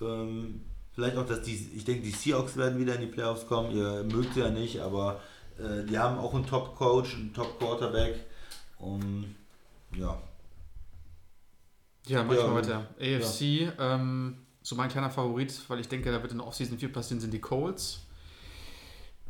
Ähm, 0.00 0.62
vielleicht 0.94 1.16
auch, 1.16 1.26
dass 1.26 1.42
die, 1.42 1.70
ich 1.76 1.84
denke, 1.84 2.02
die 2.02 2.10
Seahawks 2.10 2.56
werden 2.56 2.78
wieder 2.78 2.94
in 2.96 3.02
die 3.02 3.06
Playoffs 3.06 3.46
kommen. 3.46 3.70
Ihr 3.76 4.04
mögt 4.04 4.34
sie 4.34 4.40
ja 4.40 4.50
nicht, 4.50 4.80
aber 4.80 5.20
äh, 5.58 5.84
die 5.84 5.98
haben 5.98 6.18
auch 6.18 6.34
einen 6.34 6.46
Top-Coach, 6.46 7.14
einen 7.14 7.32
Top-Quarterback. 7.34 8.16
Um, 8.78 9.34
ja, 9.96 10.20
Ja, 12.06 12.24
manchmal 12.24 12.48
Ja, 12.48 12.54
weiter. 12.54 12.88
AFC, 13.00 13.72
ähm, 13.78 14.38
so 14.62 14.74
mein 14.74 14.88
kleiner 14.88 15.10
Favorit, 15.10 15.60
weil 15.68 15.80
ich 15.80 15.88
denke, 15.88 16.10
da 16.10 16.20
wird 16.22 16.32
in 16.32 16.38
der 16.38 16.46
Offseason 16.46 16.78
viel 16.78 16.88
passieren, 16.88 17.20
sind 17.20 17.32
die 17.32 17.40
Colts. 17.40 18.00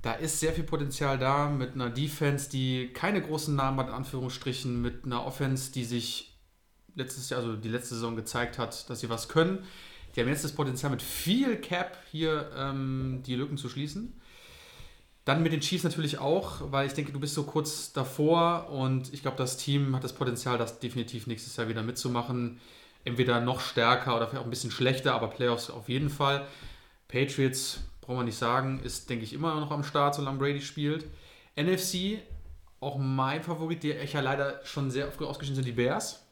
Da 0.01 0.15
ist 0.15 0.41
sehr 0.41 0.53
viel 0.53 0.65
Potenzial 0.65 1.19
da 1.19 1.49
mit 1.49 1.75
einer 1.75 1.91
Defense, 1.91 2.51
die 2.51 2.89
keine 2.93 3.23
großen 3.23 3.55
Namen 3.55 3.79
hat, 3.79 3.89
in 3.89 3.95
Anführungsstrichen, 3.95 4.81
mit 4.83 5.05
einer 5.05 5.25
Offense, 5.25 5.71
die 5.73 5.85
sich 5.85 6.32
letztes 6.95 7.31
Jahr, 7.31 7.41
also 7.41 7.57
die 7.57 7.69
letzte 7.69 7.95
Saison 7.95 8.17
gezeigt 8.17 8.59
hat, 8.59 8.89
dass 8.89 9.01
sie 9.01 9.09
was 9.09 9.29
können. 9.29 9.65
Die 10.15 10.21
haben 10.21 10.29
jetzt 10.29 10.45
das 10.45 10.53
Potenzial, 10.53 10.91
mit 10.91 11.03
viel 11.03 11.57
Cap 11.57 11.97
hier 12.11 12.51
ähm, 12.57 13.23
die 13.27 13.35
Lücken 13.35 13.57
zu 13.57 13.69
schließen. 13.69 14.13
Dann 15.25 15.43
mit 15.43 15.53
den 15.53 15.61
Chiefs 15.61 15.85
natürlich 15.85 16.19
auch, 16.19 16.73
weil 16.73 16.87
ich 16.87 16.95
denke, 16.95 17.13
du 17.13 17.21
bist 17.21 17.35
so 17.35 17.45
kurz 17.45 17.93
davor 17.93 18.71
und 18.71 19.13
ich 19.15 19.23
glaube, 19.23 19.37
das 19.37 19.57
Team 19.57 19.95
hat 19.95 20.03
das 20.03 20.13
Potenzial, 20.13 20.59
das 20.59 20.81
definitiv 20.81 21.27
nächstes 21.27 21.57
Jahr 21.57 21.69
wieder 21.69 21.83
mitzumachen. 21.83 22.61
Entweder 23.05 23.41
noch 23.41 23.61
stärker 23.61 24.17
oder 24.17 24.27
vielleicht 24.27 24.43
auch 24.43 24.47
ein 24.47 24.51
bisschen 24.51 24.71
schlechter, 24.71 25.15
aber 25.15 25.29
Playoffs 25.29 25.71
auf 25.71 25.89
jeden 25.89 26.11
Fall. 26.11 26.47
Patriots, 27.09 27.81
braucht 28.01 28.17
man 28.17 28.27
nicht 28.27 28.39
sagen, 28.39 28.81
ist, 28.81 29.11
denke 29.11 29.25
ich, 29.25 29.33
immer 29.33 29.59
noch 29.61 29.71
am 29.71 29.85
Start, 29.85 30.15
solange 30.15 30.39
Brady 30.39 30.61
spielt. 30.61 31.07
NFC, 31.57 32.19
auch 32.81 32.99
mein 32.99 33.43
Favorit, 33.43 33.83
die 33.83 33.93
ich 33.93 34.13
ja 34.13 34.21
leider 34.21 34.61
schon 34.65 34.91
sehr 34.91 35.11
früh 35.13 35.25
ausgeschieden 35.25 35.57
sind, 35.57 35.67
die 35.67 35.73
Bears. 35.73 36.25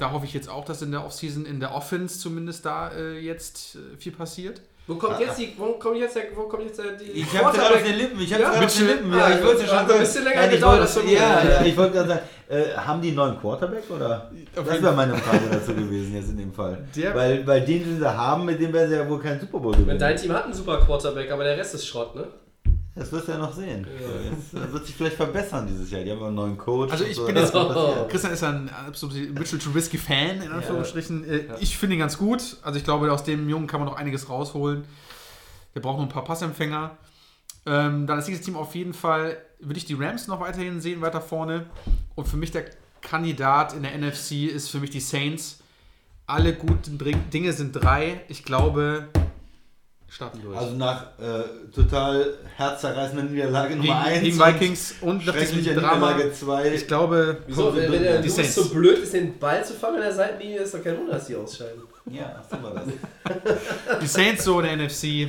Da 0.00 0.10
hoffe 0.12 0.24
ich 0.26 0.32
jetzt 0.34 0.48
auch, 0.48 0.64
dass 0.64 0.82
in 0.82 0.90
der 0.90 1.04
Offseason, 1.04 1.44
in 1.46 1.60
der 1.60 1.74
Offense 1.74 2.18
zumindest 2.18 2.64
da 2.66 2.90
äh, 2.90 3.18
jetzt 3.18 3.76
äh, 3.76 3.96
viel 3.98 4.12
passiert. 4.12 4.60
Wo 4.86 4.96
kommt 4.96 5.20
jetzt 5.20 5.38
die, 5.38 5.52
wo 5.56 5.74
kommt 5.74 5.98
jetzt 5.98 6.16
der, 6.16 6.22
wo 6.34 6.42
kommt 6.48 6.64
jetzt 6.64 6.78
der, 6.80 6.92
die 6.92 7.04
Ich 7.04 7.38
hab's 7.38 7.56
gerade 7.56 7.76
auf 7.76 7.82
den 7.84 7.96
Lippen, 7.96 8.20
ich 8.20 8.32
hab's 8.32 8.42
Ja? 8.42 8.50
gerade 8.50 8.66
auf 8.66 8.74
den? 8.76 8.86
Lippen. 8.88 9.12
Ja, 9.12 9.30
ich 9.30 9.44
wollte 9.44 9.62
Ah, 9.62 9.66
schon 9.66 9.76
hat 9.76 9.86
sagen. 9.86 9.92
ein 9.92 10.00
bisschen 10.00 10.24
länger 10.24 10.48
gedauert, 10.48 10.62
wollte, 10.80 10.80
das 10.82 10.94
schon 10.94 11.08
ja, 11.08 11.44
ja, 11.44 11.64
ich 11.64 11.76
wollte 11.76 11.92
gerade 11.92 12.08
sagen, 12.08 12.20
äh, 12.48 12.64
haben 12.76 13.00
die 13.02 13.08
einen 13.08 13.16
neuen 13.18 13.38
Quarterback 13.40 13.84
oder? 13.90 14.30
Das 14.54 14.64
jeden 14.72 14.82
wäre 14.82 14.94
meine 14.96 15.14
Frage 15.16 15.42
dazu 15.52 15.74
gewesen 15.74 16.14
jetzt 16.16 16.30
in 16.30 16.38
dem 16.38 16.52
Fall. 16.52 16.78
Der- 16.96 17.14
weil, 17.14 17.46
weil 17.46 17.60
den, 17.60 17.84
den 17.84 17.98
sie 18.00 18.16
haben, 18.16 18.44
mit 18.46 18.58
dem 18.60 18.72
werden 18.72 18.90
sie 18.90 18.96
ja 18.96 19.08
wohl 19.08 19.20
keinen 19.20 19.38
Super 19.38 19.58
Bowl 19.60 19.72
gewinnen. 19.76 19.98
Dein 19.98 20.16
Team 20.16 20.32
hat 20.32 20.44
einen 20.44 20.54
super 20.54 20.78
Quarterback, 20.78 21.30
aber 21.30 21.44
der 21.44 21.56
Rest 21.58 21.74
ist 21.74 21.86
Schrott, 21.86 22.16
ne? 22.16 22.26
Das 23.00 23.10
wirst 23.12 23.28
du 23.28 23.32
ja 23.32 23.38
noch 23.38 23.52
sehen. 23.54 23.86
So, 23.86 24.58
jetzt 24.60 24.68
äh, 24.68 24.72
wird 24.72 24.86
sich 24.86 24.94
vielleicht 24.94 25.16
verbessern 25.16 25.66
dieses 25.66 25.90
Jahr. 25.90 26.04
Die 26.04 26.10
haben 26.10 26.22
einen 26.22 26.34
neuen 26.34 26.58
Coach. 26.58 26.92
Also 26.92 27.04
ich 27.04 27.16
so. 27.16 27.24
bin 27.24 27.34
Das 27.34 27.44
jetzt, 27.44 27.52
passieren. 27.54 28.08
Christian 28.08 28.32
ist 28.34 28.44
ein 28.44 28.68
absoluter 28.68 29.18
Mitchell 29.40 29.58
Trubisky-Fan, 29.58 30.42
in 30.42 30.52
Anführungsstrichen. 30.52 31.24
Äh, 31.24 31.46
Ja. 31.46 31.54
Ich 31.60 31.78
finde 31.78 31.96
ihn 31.96 32.00
ganz 32.00 32.18
gut. 32.18 32.58
Also 32.62 32.78
ich 32.78 32.84
glaube, 32.84 33.10
aus 33.10 33.24
dem 33.24 33.48
Jungen 33.48 33.66
kann 33.66 33.80
man 33.80 33.88
noch 33.88 33.96
einiges 33.96 34.28
rausholen. 34.28 34.84
Der 35.74 35.80
braucht 35.80 35.96
noch 35.96 36.04
ein 36.04 36.10
paar 36.10 36.24
Passempfänger. 36.24 36.96
Ähm, 37.66 38.06
dann 38.06 38.18
ist 38.18 38.28
dieses 38.28 38.42
Team 38.42 38.56
auf 38.56 38.74
jeden 38.74 38.92
Fall, 38.92 39.38
würde 39.60 39.78
ich 39.78 39.86
die 39.86 39.94
Rams 39.94 40.26
noch 40.28 40.40
weiterhin 40.40 40.80
sehen, 40.82 41.00
weiter 41.00 41.22
vorne. 41.22 41.66
Und 42.16 42.28
für 42.28 42.36
mich 42.36 42.50
der 42.50 42.66
Kandidat 43.00 43.72
in 43.72 43.82
der 43.82 43.96
NFC 43.96 44.44
ist 44.44 44.68
für 44.68 44.78
mich 44.78 44.90
die 44.90 45.00
Saints. 45.00 45.60
Alle 46.26 46.52
guten 46.54 46.98
Dinge 47.32 47.52
sind 47.54 47.72
drei. 47.72 48.20
Ich 48.28 48.44
glaube, 48.44 49.08
starten 50.10 50.42
durch. 50.42 50.58
Also 50.58 50.74
nach 50.74 51.02
äh, 51.18 51.44
total 51.74 52.34
herzzerreißenden 52.56 53.32
Niederlage 53.32 53.76
Nummer 53.76 54.00
1 54.00 54.20
gegen 54.22 54.38
Vikings 54.38 54.94
und 55.00 55.24
nach 55.24 55.34
diesem 55.36 55.64
Drama. 55.64 56.12
Niederlage 56.12 56.32
2. 56.32 56.74
Ich 56.74 56.86
glaube, 56.86 57.38
Wieso? 57.46 57.74
Wenn, 57.74 57.92
wenn 57.92 58.02
der 58.02 58.16
Die 58.18 58.28
Lewis 58.28 58.34
Saints. 58.36 58.54
so 58.56 58.68
blöd 58.70 58.98
ist, 58.98 59.14
den 59.14 59.38
Ball 59.38 59.64
zu 59.64 59.74
fangen 59.74 59.96
an 59.96 60.02
der 60.02 60.12
Seitenlinie, 60.12 60.60
ist 60.60 60.74
doch 60.74 60.82
kein 60.82 60.98
Wunder, 60.98 61.12
dass 61.14 61.26
die 61.26 61.36
ausscheiden. 61.36 61.82
Ja, 62.10 62.40
ach, 62.40 62.56
so 62.56 62.62
war 62.62 62.74
das. 62.74 64.00
die 64.02 64.06
Saints 64.06 64.44
so 64.44 64.60
in 64.60 64.66
der 64.66 64.86
NFC 64.86 65.28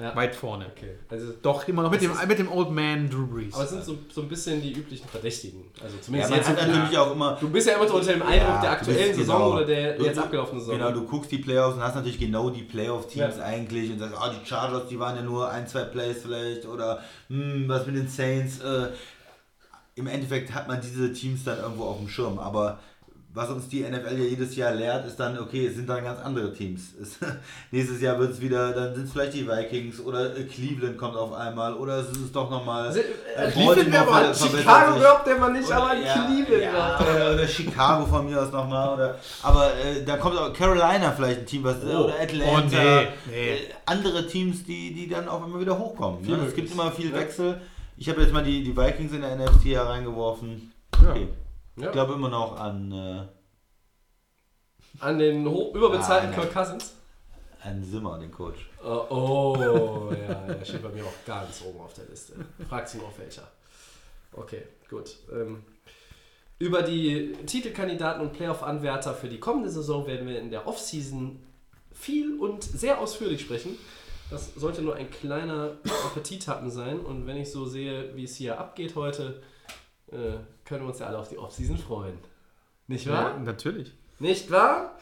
Ja. 0.00 0.16
weit 0.16 0.34
vorne. 0.34 0.66
Okay. 0.76 0.94
Also, 1.10 1.32
Doch, 1.42 1.66
immer 1.68 1.82
noch 1.82 1.90
mit 1.90 2.00
dem, 2.00 2.12
mit 2.26 2.38
dem 2.38 2.50
Old 2.50 2.70
Man 2.70 3.10
Drew 3.10 3.26
Brees. 3.26 3.52
aber 3.54 3.64
es 3.64 3.70
sind 3.70 3.84
so, 3.84 3.98
so 4.12 4.22
ein 4.22 4.28
bisschen 4.28 4.62
die 4.62 4.72
üblichen 4.72 5.08
Verdächtigen. 5.08 5.64
Also 5.82 5.96
Ja, 5.96 6.02
zumindest 6.02 6.30
man 6.30 6.38
jetzt. 6.40 6.48
hat 6.48 6.68
natürlich 6.68 6.98
auch 6.98 7.12
immer. 7.12 7.36
Du 7.40 7.50
bist 7.50 7.66
ja 7.68 7.74
immer 7.76 7.92
unter 7.94 8.12
dem 8.12 8.22
Eindruck 8.22 8.48
Ja, 8.54 8.60
der 8.62 8.70
aktuellen 8.70 9.06
bist- 9.08 9.18
Saison 9.20 9.36
genau. 9.38 9.52
oder 9.56 9.64
der 9.66 9.96
Du- 9.98 10.04
jetzt 10.04 10.18
abgelaufenen 10.18 10.60
Saison. 10.60 10.78
Genau, 10.78 10.90
du 10.92 11.04
guckst 11.06 11.30
die 11.30 11.38
Playoffs 11.38 11.76
und 11.76 11.82
hast 11.82 11.94
natürlich 11.96 12.18
genau 12.18 12.50
die 12.50 12.62
Playoff-Teams 12.62 13.36
Ja. 13.38 13.44
eigentlich 13.44 13.90
und 13.90 13.98
sagst, 13.98 14.16
ah, 14.18 14.30
die 14.30 14.46
Chargers, 14.48 14.88
die 14.88 14.98
waren 14.98 15.16
ja 15.16 15.22
nur 15.22 15.50
ein, 15.50 15.66
zwei 15.66 15.84
Plays 15.84 16.18
vielleicht 16.22 16.66
oder 16.66 17.00
hm, 17.28 17.64
was 17.68 17.86
mit 17.86 17.96
den 17.96 18.08
Saints. 18.08 18.60
Äh, 18.60 18.88
Im 19.96 20.06
Endeffekt 20.06 20.54
hat 20.54 20.66
man 20.68 20.80
diese 20.80 21.12
Teams 21.12 21.44
dann 21.44 21.58
irgendwo 21.58 21.84
auf 21.84 21.98
dem 21.98 22.08
Schirm, 22.08 22.38
aber 22.38 22.78
was 23.32 23.48
uns 23.48 23.68
die 23.68 23.82
NFL 23.82 24.18
ja 24.18 24.24
jedes 24.24 24.56
Jahr 24.56 24.74
lehrt, 24.74 25.06
ist 25.06 25.18
dann, 25.20 25.38
okay, 25.38 25.66
es 25.66 25.76
sind 25.76 25.88
dann 25.88 26.02
ganz 26.02 26.18
andere 26.20 26.52
Teams. 26.52 26.94
Es, 27.00 27.18
nächstes 27.70 28.00
Jahr 28.00 28.18
wird 28.18 28.32
es 28.32 28.40
wieder, 28.40 28.72
dann 28.72 28.94
sind 28.94 29.04
es 29.04 29.12
vielleicht 29.12 29.34
die 29.34 29.46
Vikings 29.48 30.00
oder 30.00 30.36
äh, 30.36 30.42
Cleveland 30.44 30.98
kommt 30.98 31.16
auf 31.16 31.32
einmal 31.32 31.74
oder 31.74 31.98
es 31.98 32.08
ist 32.10 32.34
doch 32.34 32.50
nochmal. 32.50 32.94
Äh, 32.96 33.00
äh, 33.00 33.50
Cleveland 33.52 33.92
wäre 33.92 34.04
mal- 34.06 34.34
Chicago 34.34 34.98
glaubt 34.98 35.26
der 35.26 35.36
man 35.38 35.52
nicht, 35.52 35.66
Oder- 35.68 35.76
aber 35.76 35.94
ja, 35.94 36.12
Cleveland 36.12 36.62
ja, 36.62 36.88
er. 36.98 37.00
oder, 37.00 37.34
oder 37.34 37.46
Chicago 37.48 38.06
von 38.06 38.26
mir 38.28 38.42
aus 38.42 38.50
nochmal. 38.50 38.94
Oder, 38.94 39.18
aber 39.42 39.66
äh, 39.76 40.04
da 40.04 40.16
kommt 40.16 40.36
auch 40.36 40.52
Carolina 40.52 41.12
vielleicht 41.12 41.40
ein 41.40 41.46
Team, 41.46 41.62
was, 41.64 41.82
oder 41.84 42.14
Atlanta. 42.20 42.56
Oh, 42.56 42.60
nee, 42.68 43.08
nee. 43.30 43.50
Äh, 43.52 43.58
andere 43.86 44.26
Teams, 44.26 44.64
die, 44.64 44.92
die 44.92 45.08
dann 45.08 45.28
auch 45.28 45.46
immer 45.46 45.60
wieder 45.60 45.78
hochkommen. 45.78 46.22
Ne? 46.22 46.36
Es 46.48 46.54
gibt 46.54 46.72
immer 46.72 46.90
viel. 46.90 47.12
Wechsel. 47.12 47.60
Ich 47.96 48.08
habe 48.08 48.22
jetzt 48.22 48.32
mal 48.32 48.42
die, 48.42 48.64
die 48.64 48.76
Vikings 48.76 49.12
in 49.12 49.20
der 49.20 49.36
NFC 49.36 49.76
reingeworfen. 49.76 50.72
Okay. 51.00 51.22
Ja. 51.22 51.49
Ich 51.76 51.90
glaube 51.92 52.14
immer 52.14 52.28
noch 52.28 52.56
an, 52.58 52.92
äh, 52.92 53.26
An 55.02 55.18
den 55.18 55.48
hoch 55.48 55.74
überbezahlten 55.74 56.30
Ah, 56.30 56.34
Kirk 56.34 56.52
Cousins. 56.52 56.94
an 57.62 57.82
Simmer, 57.84 58.18
den 58.18 58.30
Coach. 58.30 58.68
Oh, 58.84 59.06
oh 59.10 60.12
ja, 60.12 60.54
der 60.54 60.64
steht 60.64 60.82
bei 60.82 60.88
mir 60.90 61.04
auch 61.04 61.24
ganz 61.26 61.62
oben 61.62 61.80
auf 61.80 61.94
der 61.94 62.04
Liste. 62.06 62.34
Fragt 62.68 62.94
ihn 62.94 63.00
auf 63.00 63.18
welcher. 63.18 63.48
Okay, 64.32 64.62
gut. 64.88 65.16
Ähm, 65.32 65.62
über 66.58 66.82
die 66.82 67.32
Titelkandidaten 67.46 68.20
und 68.22 68.32
Playoff-Anwärter 68.34 69.14
für 69.14 69.28
die 69.28 69.40
kommende 69.40 69.70
Saison 69.70 70.06
werden 70.06 70.28
wir 70.28 70.38
in 70.40 70.50
der 70.50 70.66
Offseason 70.66 71.40
viel 71.92 72.38
und 72.38 72.62
sehr 72.62 73.00
ausführlich 73.00 73.40
sprechen. 73.40 73.76
Das 74.30 74.54
sollte 74.54 74.82
nur 74.82 74.94
ein 74.94 75.10
kleiner 75.10 75.72
Appetithappen 76.06 76.70
sein. 76.70 77.00
Und 77.00 77.26
wenn 77.26 77.36
ich 77.38 77.50
so 77.50 77.64
sehe, 77.66 78.14
wie 78.14 78.24
es 78.24 78.36
hier 78.36 78.60
abgeht 78.60 78.94
heute, 78.94 79.42
äh, 80.12 80.34
können 80.70 80.84
wir 80.84 80.90
uns 80.90 81.00
ja 81.00 81.06
alle 81.08 81.18
auf 81.18 81.28
die 81.28 81.36
Offseason 81.36 81.76
freuen. 81.76 82.16
Nicht 82.86 83.08
wahr? 83.08 83.32
Ja, 83.32 83.38
natürlich. 83.38 83.92
Nicht 84.20 84.52
wahr? 84.52 84.96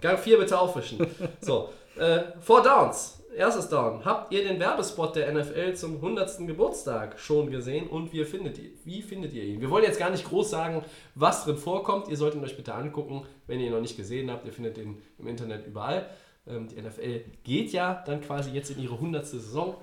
Gang 0.00 0.16
4 0.16 0.38
bitte 0.38 0.58
aufwischen. 0.58 1.04
So, 1.40 1.70
äh, 1.96 2.20
Four 2.40 2.62
Downs. 2.62 3.20
Erstes 3.36 3.68
Down. 3.68 4.04
Habt 4.04 4.32
ihr 4.32 4.44
den 4.46 4.60
Werbespot 4.60 5.16
der 5.16 5.32
NFL 5.32 5.74
zum 5.74 5.96
100. 5.96 6.46
Geburtstag 6.46 7.18
schon 7.18 7.50
gesehen 7.50 7.88
und 7.88 8.12
wie 8.12 8.24
findet 8.24 8.58
ihr, 8.58 8.70
wie 8.84 9.02
findet 9.02 9.32
ihr 9.32 9.42
ihn? 9.42 9.60
Wir 9.60 9.68
wollen 9.68 9.84
jetzt 9.84 9.98
gar 9.98 10.10
nicht 10.10 10.24
groß 10.24 10.48
sagen, 10.48 10.84
was 11.16 11.44
drin 11.44 11.56
vorkommt. 11.56 12.08
Ihr 12.08 12.16
solltet 12.16 12.40
ihn 12.40 12.44
euch 12.44 12.56
bitte 12.56 12.74
angucken, 12.74 13.26
wenn 13.48 13.58
ihr 13.58 13.66
ihn 13.66 13.72
noch 13.72 13.80
nicht 13.80 13.96
gesehen 13.96 14.30
habt. 14.30 14.46
Ihr 14.46 14.52
findet 14.52 14.78
ihn 14.78 15.02
im 15.18 15.26
Internet 15.26 15.66
überall. 15.66 16.08
Ähm, 16.46 16.68
die 16.68 16.80
NFL 16.80 17.24
geht 17.42 17.72
ja 17.72 18.02
dann 18.06 18.20
quasi 18.20 18.50
jetzt 18.50 18.70
in 18.70 18.80
ihre 18.80 18.94
100. 18.94 19.26
Saison. 19.26 19.76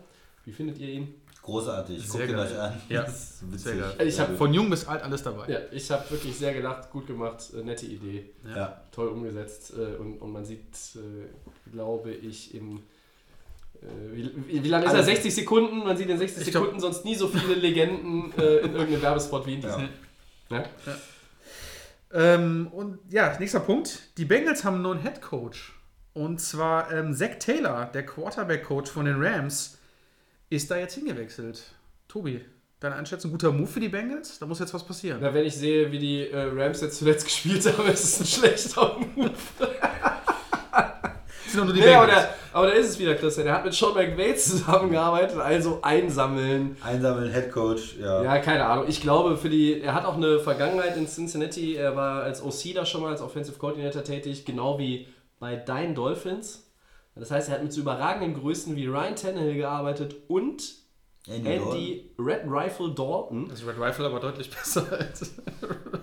Wie 0.46 0.54
findet 0.54 0.78
ihr 0.78 0.88
ihn? 0.88 1.22
Großartig. 1.46 2.08
Sehr 2.10 2.22
Guckt 2.28 2.32
ihn 2.34 2.40
euch 2.40 2.60
an. 2.60 2.82
Ja, 2.90 3.04
Das 3.04 3.14
ist 3.14 3.44
witzig. 3.52 3.62
sehr 3.62 3.76
geil. 3.76 4.08
Ich 4.08 4.20
hab 4.20 4.36
Von 4.36 4.52
jung 4.54 4.68
bis 4.70 4.88
alt 4.88 5.04
alles 5.04 5.22
dabei. 5.22 5.48
Ja, 5.48 5.60
ich 5.72 5.90
habe 5.92 6.10
wirklich 6.10 6.36
sehr 6.36 6.54
gelacht, 6.54 6.90
gut 6.90 7.06
gemacht, 7.06 7.52
äh, 7.56 7.64
nette 7.64 7.86
Idee. 7.86 8.32
Ja. 8.56 8.82
toll 8.92 9.10
umgesetzt 9.10 9.74
äh, 9.78 9.96
und, 9.98 10.18
und 10.18 10.32
man 10.32 10.44
sieht, 10.44 10.66
äh, 10.96 11.70
glaube 11.72 12.12
ich, 12.12 12.56
in 12.56 12.78
äh, 12.78 13.86
wie, 14.14 14.32
wie, 14.48 14.64
wie 14.64 14.68
lange 14.70 14.86
ist 14.86 14.92
er? 14.92 14.96
Alles. 14.98 15.06
60 15.06 15.36
Sekunden? 15.36 15.80
Man 15.84 15.96
sieht 15.96 16.10
in 16.10 16.18
60 16.18 16.42
Ich 16.48 16.52
glaub- 16.52 16.64
Sekunden 16.64 16.82
sonst 16.82 17.06
nie 17.06 17.14
so 17.16 17.28
viele 17.28 17.54
Legenden 17.54 18.34
äh, 18.40 18.58
in 18.62 18.74
irgendeinem 18.74 19.02
Werbespot 19.04 19.46
wie 19.46 19.54
in 19.56 19.62
diesem. 19.62 19.90
Ja. 20.50 20.64
Ähm, 22.14 22.70
und 22.72 23.00
ja, 23.12 23.38
nächster 23.40 23.60
Punkt. 23.60 24.18
Die 24.18 24.26
Bengals 24.26 24.64
haben 24.64 24.76
einen 24.76 24.84
neuen 24.84 25.02
Head 25.02 25.22
Coach. 25.22 25.74
Und 26.14 26.40
zwar 26.40 26.92
ähm, 26.94 27.14
Zach 27.14 27.38
Taylor, 27.40 27.86
der 27.94 28.06
Quarterback-Coach 28.06 28.90
von 28.90 29.06
den 29.06 29.22
Rams, 29.22 29.78
ist 30.56 30.70
da 30.72 30.78
jetzt 30.78 30.96
hingewechselt. 30.96 31.62
Tobi, 32.08 32.42
deine 32.80 32.96
Einschätzung, 32.96 33.32
guter 33.32 33.52
Move 33.52 33.68
für 33.68 33.80
die 33.80 33.90
Bengals? 33.90 34.40
Da 34.40 34.46
muss 34.46 34.60
jetzt 34.60 34.74
was 34.74 34.84
passieren. 34.86 35.20
Na, 35.22 35.34
wenn 35.34 35.46
ich 35.46 35.56
sehe, 35.56 35.92
wie 35.92 36.00
die 36.00 36.30
äh, 36.30 36.50
Rams 36.56 36.82
jetzt 36.82 36.98
zuletzt 37.00 37.26
gespielt 37.26 37.66
haben, 37.66 37.88
ist 37.92 38.04
es 38.04 38.20
ein 38.20 38.26
schlechter 38.26 38.98
Move. 39.16 39.32
Das 39.60 39.70
sind 41.52 41.60
doch 41.60 41.66
nur 41.66 41.74
die 41.74 41.80
Nee, 41.82 41.94
aber, 41.94 42.06
Bengals. 42.08 42.24
der, 42.28 42.36
aber 42.54 42.68
da 42.68 42.74
ist 42.74 42.90
es 42.90 43.00
wieder, 43.00 43.16
Christian. 43.16 43.46
Der 43.46 43.56
hat 43.56 43.66
mit 43.66 43.74
Sean 43.74 43.94
McVay 43.94 44.36
zusammengearbeitet, 44.36 45.38
also 45.40 45.80
einsammeln. 45.82 46.78
Einsammeln, 46.84 47.32
Headcoach, 47.32 47.98
ja. 48.00 48.24
Ja, 48.24 48.38
keine 48.40 48.66
Ahnung. 48.66 48.86
Ich 48.88 49.02
glaube, 49.02 49.38
für 49.38 49.50
die, 49.50 49.82
er 49.82 49.94
hat 49.94 50.06
auch 50.06 50.16
eine 50.16 50.40
Vergangenheit 50.40 50.96
in 50.98 51.08
Cincinnati. 51.08 51.76
Er 51.76 51.96
war 51.96 52.24
als 52.24 52.42
OC 52.44 52.74
da 52.76 52.86
schon 52.86 53.02
mal 53.02 53.12
als 53.12 53.22
Offensive 53.22 53.58
Coordinator 53.58 54.04
tätig, 54.04 54.46
genau 54.46 54.80
wie 54.80 55.08
bei 55.40 55.56
deinen 55.56 55.96
Dolphins. 55.96 56.65
Das 57.16 57.32
heißt, 57.32 57.50
er 57.50 57.56
hat 57.56 57.64
mit 57.64 57.72
so 57.72 57.82
überragenden 57.82 58.34
Größen 58.34 58.76
wie 58.76 58.88
Ryan 58.88 59.16
Tannehill 59.16 59.56
gearbeitet 59.56 60.16
und 60.28 60.64
Andy. 61.28 61.50
Andy 61.50 62.12
Red 62.20 62.42
Rifle 62.46 62.90
Dalton. 62.94 63.48
Das 63.50 63.66
Red 63.66 63.80
Rifle 63.80 64.06
aber 64.06 64.20
deutlich 64.20 64.50
besser 64.50 64.86
als. 65.00 65.34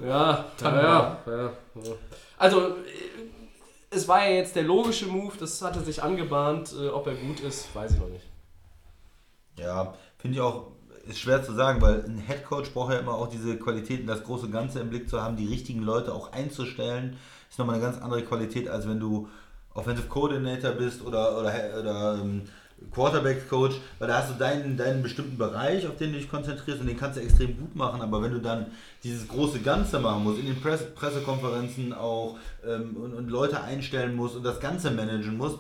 Ja, 0.03 0.47
ja, 0.61 0.83
ja, 0.83 1.21
ja. 1.27 1.53
Also, 2.39 2.61
äh, 2.61 2.73
es 3.91 4.09
war 4.09 4.27
ja 4.27 4.37
jetzt 4.37 4.57
der 4.57 4.65
logische 4.65 5.07
Move, 5.07 5.35
das 5.39 5.61
hatte 5.63 5.81
sich 5.81 6.03
angebahnt. 6.03 6.75
Äh, 6.81 6.89
ob 6.89 7.07
er 7.07 7.15
gut 7.15 7.41
ist, 7.41 7.75
weiß 7.75 7.93
ich 7.93 8.01
noch 8.01 8.09
nicht. 8.09 8.27
Ja, 9.59 9.95
finde 10.19 10.37
ich 10.37 10.41
auch, 10.41 10.69
ist 11.07 11.21
schwer 11.21 11.45
zu 11.45 11.53
sagen, 11.53 11.81
weil 11.83 12.05
ein 12.05 12.19
Headcoach 12.19 12.73
braucht 12.73 12.93
ja 12.93 12.99
immer 12.99 13.15
auch 13.15 13.29
diese 13.29 13.59
Qualitäten, 13.59 14.07
das 14.07 14.25
große 14.25 14.49
Ganze 14.49 14.81
im 14.81 14.89
Blick 14.89 15.09
zu 15.09 15.23
haben, 15.23 15.37
die 15.37 15.47
richtigen 15.47 15.83
Leute 15.83 16.15
auch 16.15 16.33
einzustellen. 16.33 17.19
Ist 17.51 17.59
nochmal 17.59 17.77
eine 17.77 17.85
ganz 17.85 18.01
andere 18.01 18.23
Qualität, 18.23 18.69
als 18.69 18.89
wenn 18.89 18.99
du 18.99 19.29
Offensive 19.75 20.09
Coordinator 20.09 20.73
bist 20.73 21.05
oder, 21.05 21.39
oder, 21.39 21.53
oder 21.81 22.19
ähm, 22.21 22.43
Quarterback 22.91 23.49
Coach, 23.49 23.77
weil 23.99 24.09
da 24.09 24.19
hast 24.19 24.31
du 24.31 24.35
deinen, 24.35 24.77
deinen 24.77 25.03
bestimmten 25.03 25.39
Bereich, 25.39 25.87
auf 25.87 25.97
den 25.97 26.13
du 26.13 26.19
dich 26.19 26.29
konzentrierst 26.29 26.81
und 26.81 26.87
den 26.87 26.97
kannst 26.97 27.17
du 27.17 27.23
extrem 27.23 27.57
gut 27.57 27.77
machen, 27.77 28.01
aber 28.01 28.23
wenn 28.23 28.33
du 28.33 28.41
dann 28.41 28.67
dieses 29.05 29.29
große 29.29 29.61
Ganze 29.61 30.01
machen 30.01 30.25
musst, 30.25 30.41
in 30.41 30.47
den 30.47 30.61
Presse, 30.61 30.87
Pressekonferenzen 30.87 31.93
auch 31.93 32.39
ähm, 32.67 32.97
und, 32.97 33.15
und 33.15 33.29
Leute 33.31 33.63
einstellen 33.63 34.17
musst 34.17 34.37
und 34.37 34.43
das 34.43 34.61
Ganze 34.61 34.91
managen 34.91 35.37
musst, 35.37 35.59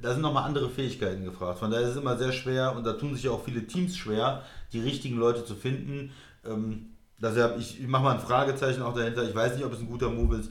da 0.00 0.12
sind 0.12 0.22
nochmal 0.22 0.44
andere 0.44 0.68
Fähigkeiten 0.68 1.24
gefragt. 1.24 1.58
Von 1.58 1.70
daher 1.70 1.86
ist 1.86 1.94
es 1.94 2.00
immer 2.00 2.16
sehr 2.16 2.32
schwer 2.32 2.76
und 2.76 2.84
da 2.84 2.92
tun 2.92 3.14
sich 3.14 3.28
auch 3.28 3.42
viele 3.44 3.66
Teams 3.66 3.96
schwer, 3.96 4.42
die 4.72 4.80
richtigen 4.80 5.16
Leute 5.16 5.44
zu 5.44 5.54
finden. 5.54 6.12
Ähm, 6.46 6.90
deshalb, 7.20 7.58
ich, 7.58 7.80
ich 7.80 7.86
mache 7.88 8.04
mal 8.04 8.14
ein 8.14 8.20
Fragezeichen 8.20 8.82
auch 8.82 8.94
dahinter. 8.94 9.24
Ich 9.24 9.34
weiß 9.34 9.56
nicht, 9.56 9.64
ob 9.64 9.72
es 9.72 9.80
ein 9.80 9.88
guter 9.88 10.10
Move 10.10 10.36
ist. 10.36 10.50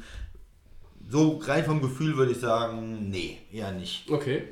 So 1.09 1.37
rein 1.37 1.63
vom 1.63 1.81
Gefühl 1.81 2.17
würde 2.17 2.33
ich 2.33 2.39
sagen, 2.39 3.09
nee, 3.09 3.39
eher 3.51 3.71
nicht. 3.71 4.09
Okay. 4.09 4.43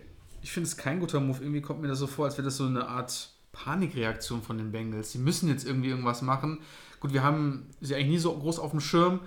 Ich 0.42 0.52
finde 0.52 0.68
es 0.68 0.78
kein 0.78 1.00
guter 1.00 1.20
Move. 1.20 1.40
Irgendwie 1.42 1.62
kommt 1.62 1.82
mir 1.82 1.88
das 1.88 2.00
so 2.00 2.08
vor, 2.08 2.26
als 2.26 2.38
wäre 2.38 2.46
das 2.46 2.58
so 2.58 2.66
eine 2.66 2.88
Art 2.88 3.30
Panikreaktion 3.52 4.42
von 4.42 4.58
den 4.58 4.72
Bengals. 4.72 5.12
Sie 5.12 5.18
müssen 5.18 5.50
jetzt 5.50 5.66
irgendwie 5.66 5.90
irgendwas 5.90 6.22
machen. 6.22 6.60
Gut, 7.00 7.14
wir 7.14 7.24
haben 7.24 7.68
sie 7.82 7.96
eigentlich 7.96 8.08
nie 8.08 8.18
so 8.20 8.38
groß 8.38 8.60
auf 8.60 8.72
dem 8.72 8.80
Schirm. 8.80 9.20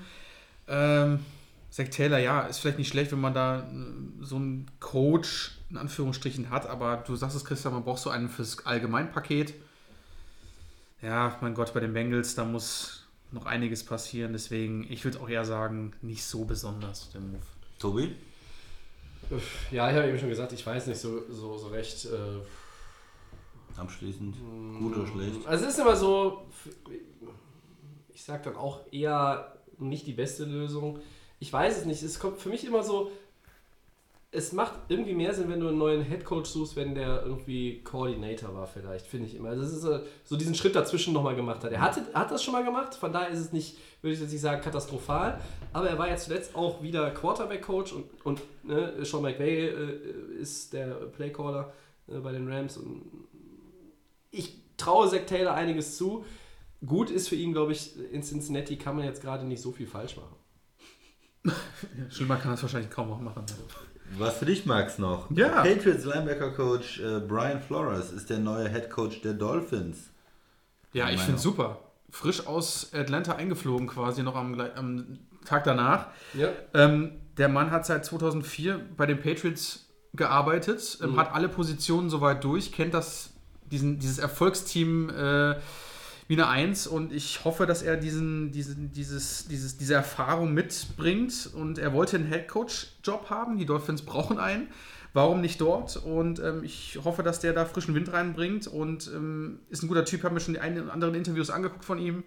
Ähm, 0.69 1.21
Zach 1.71 1.89
Taylor, 1.89 2.19
ja, 2.19 2.43
ist 2.43 2.59
vielleicht 2.59 2.79
nicht 2.79 2.89
schlecht, 2.89 3.13
wenn 3.13 3.21
man 3.21 3.35
da 3.35 3.61
äh, 3.61 3.65
so 4.23 4.37
einen 4.37 4.71
Coach 4.81 5.59
in 5.71 5.77
Anführungsstrichen 5.77 6.51
hat, 6.51 6.67
aber 6.67 7.05
du 7.07 7.15
sagst 7.15 7.37
es, 7.37 7.45
Christian, 7.45 7.75
man 7.75 7.85
braucht 7.85 8.01
so 8.01 8.11
einen 8.11 8.29
fürs 8.29 8.65
Allgemeinpaket. 8.65 9.55
Ja, 11.03 11.37
mein 11.41 11.55
Gott, 11.55 11.75
bei 11.75 11.81
den 11.81 11.93
Bengals, 11.93 12.35
da 12.35 12.45
muss 12.45 12.98
noch 13.33 13.47
einiges 13.47 13.85
passieren. 13.85 14.33
Deswegen, 14.33 14.87
ich 14.91 15.05
würde 15.05 15.21
auch 15.21 15.29
eher 15.29 15.45
sagen, 15.45 15.93
nicht 16.03 16.25
so 16.25 16.45
besonders, 16.45 17.11
der 17.11 17.21
Move. 17.21 17.39
Tobi? 17.79 18.15
Ja, 19.71 19.91
ich 19.91 19.97
habe 19.97 20.09
eben 20.09 20.19
schon 20.19 20.31
gesagt, 20.31 20.53
ich 20.53 20.67
weiß 20.67 20.87
nicht 20.87 20.99
so, 20.99 21.23
so, 21.31 21.57
so 21.59 21.69
recht. 21.69 22.07
Äh, 22.07 22.41
Abschließend, 23.77 24.35
gut 24.81 24.97
oder 24.97 25.07
schlecht? 25.07 25.47
Also 25.47 25.67
es 25.67 25.75
ist 25.75 25.79
immer 25.79 25.95
so, 25.95 26.47
ich 28.13 28.25
sag 28.25 28.43
dann 28.43 28.57
auch 28.57 28.81
eher 28.91 29.57
nicht 29.79 30.07
die 30.07 30.15
beste 30.15 30.45
Lösung. 30.45 30.99
Ich 31.39 31.53
weiß 31.53 31.79
es 31.79 31.85
nicht. 31.85 32.03
Es 32.03 32.19
kommt 32.19 32.41
für 32.41 32.49
mich 32.49 32.65
immer 32.65 32.83
so, 32.83 33.13
es 34.31 34.53
macht 34.53 34.75
irgendwie 34.89 35.15
mehr 35.15 35.33
Sinn, 35.33 35.49
wenn 35.49 35.61
du 35.61 35.69
einen 35.69 35.79
neuen 35.79 36.03
Headcoach 36.03 36.45
suchst, 36.45 36.77
wenn 36.77 36.95
der 36.95 37.23
irgendwie 37.25 37.83
Coordinator 37.83 38.55
war 38.55 38.67
vielleicht, 38.67 39.07
finde 39.07 39.27
ich 39.27 39.35
immer. 39.35 39.49
Also 39.51 39.63
das 39.63 39.73
ist 39.73 40.09
so, 40.25 40.37
diesen 40.37 40.55
Schritt 40.55 40.75
dazwischen 40.75 41.15
nochmal 41.15 41.35
gemacht 41.35 41.65
hat. 41.65 41.73
Er 41.73 41.81
hatte, 41.81 42.03
hat 42.13 42.31
das 42.31 42.43
schon 42.43 42.53
mal 42.53 42.65
gemacht, 42.65 42.95
von 42.95 43.11
daher 43.11 43.31
ist 43.31 43.39
es 43.39 43.53
nicht, 43.53 43.79
würde 44.03 44.15
ich 44.15 44.21
jetzt 44.21 44.33
nicht 44.33 44.43
sagen, 44.43 44.61
katastrophal, 44.61 45.41
aber 45.73 45.89
er 45.89 45.99
war 45.99 46.09
ja 46.09 46.17
zuletzt 46.17 46.55
auch 46.55 46.83
wieder 46.83 47.11
Quarterback-Coach 47.11 47.93
und, 47.95 48.05
und 48.25 48.43
ne, 48.65 49.03
Sean 49.03 49.23
McVay 49.23 49.69
äh, 49.69 50.39
ist 50.39 50.75
der 50.75 50.89
Playcaller 50.89 51.73
äh, 52.09 52.19
bei 52.19 52.33
den 52.33 52.53
Rams 52.53 52.77
und 52.77 53.03
ich 54.31 54.61
traue 54.77 55.09
Zach 55.09 55.25
Taylor 55.27 55.55
einiges 55.55 55.97
zu. 55.97 56.27
Gut 56.85 57.11
ist 57.11 57.29
für 57.29 57.35
ihn, 57.35 57.53
glaube 57.53 57.73
ich, 57.73 57.93
in 58.13 58.23
Cincinnati 58.23 58.77
kann 58.77 58.95
man 58.95 59.07
jetzt 59.07 59.23
gerade 59.23 59.47
nicht 59.47 59.63
so 59.63 59.73
viel 59.73 59.87
falsch 59.87 60.17
machen. 60.17 60.37
Schlimmer 62.11 62.37
kann 62.37 62.51
das 62.51 62.63
wahrscheinlich 62.63 62.91
kaum 62.91 63.09
noch 63.09 63.21
machen. 63.21 63.45
Was 64.17 64.39
für 64.39 64.47
dich, 64.47 64.65
Max, 64.67 64.99
noch? 64.99 65.31
Ja. 65.31 65.63
Patriots 65.63 66.05
Linebacker-Coach 66.05 67.01
äh, 67.01 67.21
Brian 67.21 67.61
Flores 67.61 68.11
ist 68.11 68.31
der 68.31 68.39
neue 68.39 68.69
Head 68.69 68.91
Coach 68.91 69.21
der 69.21 69.35
Dolphins. 69.35 70.11
Ja, 70.93 71.11
ich 71.11 71.21
finde 71.21 71.39
super. 71.41 71.81
Frisch 72.11 72.47
aus 72.47 72.91
Atlanta 72.95 73.35
eingeflogen 73.35 73.87
quasi 73.87 74.23
noch 74.23 74.35
am, 74.35 74.59
am 74.59 75.19
Tag 75.45 75.65
danach. 75.65 76.07
Ja. 76.33 76.49
Ähm, 76.75 77.13
der 77.37 77.49
Mann 77.49 77.71
hat 77.71 77.85
seit 77.85 78.05
2004 78.07 78.81
bei 78.97 79.05
den 79.07 79.21
Patriots 79.21 79.87
gearbeitet, 80.15 80.99
Mhm. 81.01 81.11
ähm, 81.11 81.17
hat 81.19 81.35
alle 81.35 81.49
Positionen 81.51 82.09
soweit 82.09 82.43
durch, 82.43 82.73
kennt 82.73 82.95
das, 82.95 83.35
diesen, 83.71 83.99
dieses 83.99 84.19
Erfolgsteam 84.19 85.11
äh, 85.11 85.57
wie 86.29 86.35
eine 86.35 86.47
Eins 86.47 86.87
und 86.87 87.11
ich 87.11 87.45
hoffe, 87.45 87.65
dass 87.65 87.83
er 87.83 87.97
diesen, 87.97 88.53
diesen, 88.53 88.93
dieses, 88.93 89.49
dieses, 89.49 89.79
diese 89.79 89.95
Erfahrung 89.95 90.53
mitbringt 90.53 91.51
und 91.55 91.79
er 91.79 91.95
wollte 91.95 92.17
einen 92.17 92.27
Headcoach-Job 92.27 93.31
haben, 93.31 93.57
die 93.57 93.65
Dolphins 93.65 94.03
brauchen 94.03 94.39
einen. 94.39 94.69
Warum 95.15 95.41
nicht 95.41 95.59
dort? 95.63 95.97
Und 95.97 96.39
ähm, 96.39 96.63
ich 96.63 97.01
hoffe, 97.03 97.23
dass 97.23 97.41
der 97.41 97.55
da 97.55 97.65
frischen 97.65 97.95
Wind 97.95 98.13
reinbringt 98.13 98.67
und 98.67 99.11
ähm, 99.15 99.61
ist 99.71 99.83
ein 99.83 99.89
guter 99.89 100.05
Typ. 100.05 100.23
Habe 100.23 100.35
mir 100.35 100.41
schon 100.41 100.53
die 100.53 100.61
einen 100.61 100.83
oder 100.83 100.93
anderen 100.93 101.15
Interviews 101.15 101.49
angeguckt 101.49 101.87
von 101.87 101.99
ihm. 101.99 102.23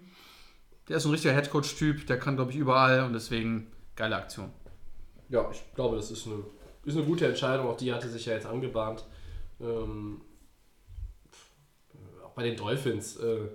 Der 0.88 0.96
ist 0.96 1.04
ein 1.04 1.12
richtiger 1.12 1.32
Headcoach-Typ, 1.32 2.08
der 2.08 2.18
kann, 2.18 2.34
glaube 2.34 2.50
ich, 2.50 2.56
überall 2.56 3.04
und 3.04 3.12
deswegen 3.12 3.68
geile 3.94 4.16
Aktion. 4.16 4.50
Ja, 5.28 5.48
ich 5.52 5.62
glaube, 5.76 5.94
das 5.94 6.10
ist 6.10 6.26
eine, 6.26 6.42
ist 6.84 6.96
eine 6.96 7.06
gute 7.06 7.28
Entscheidung. 7.28 7.68
Auch 7.68 7.76
die 7.76 7.92
hatte 7.92 8.08
sich 8.08 8.26
ja 8.26 8.32
jetzt 8.34 8.46
angebahnt. 8.46 9.06
Ähm, 9.60 10.22
auch 12.24 12.32
bei 12.32 12.42
den 12.42 12.56
Dolphins. 12.56 13.16
Äh, 13.16 13.46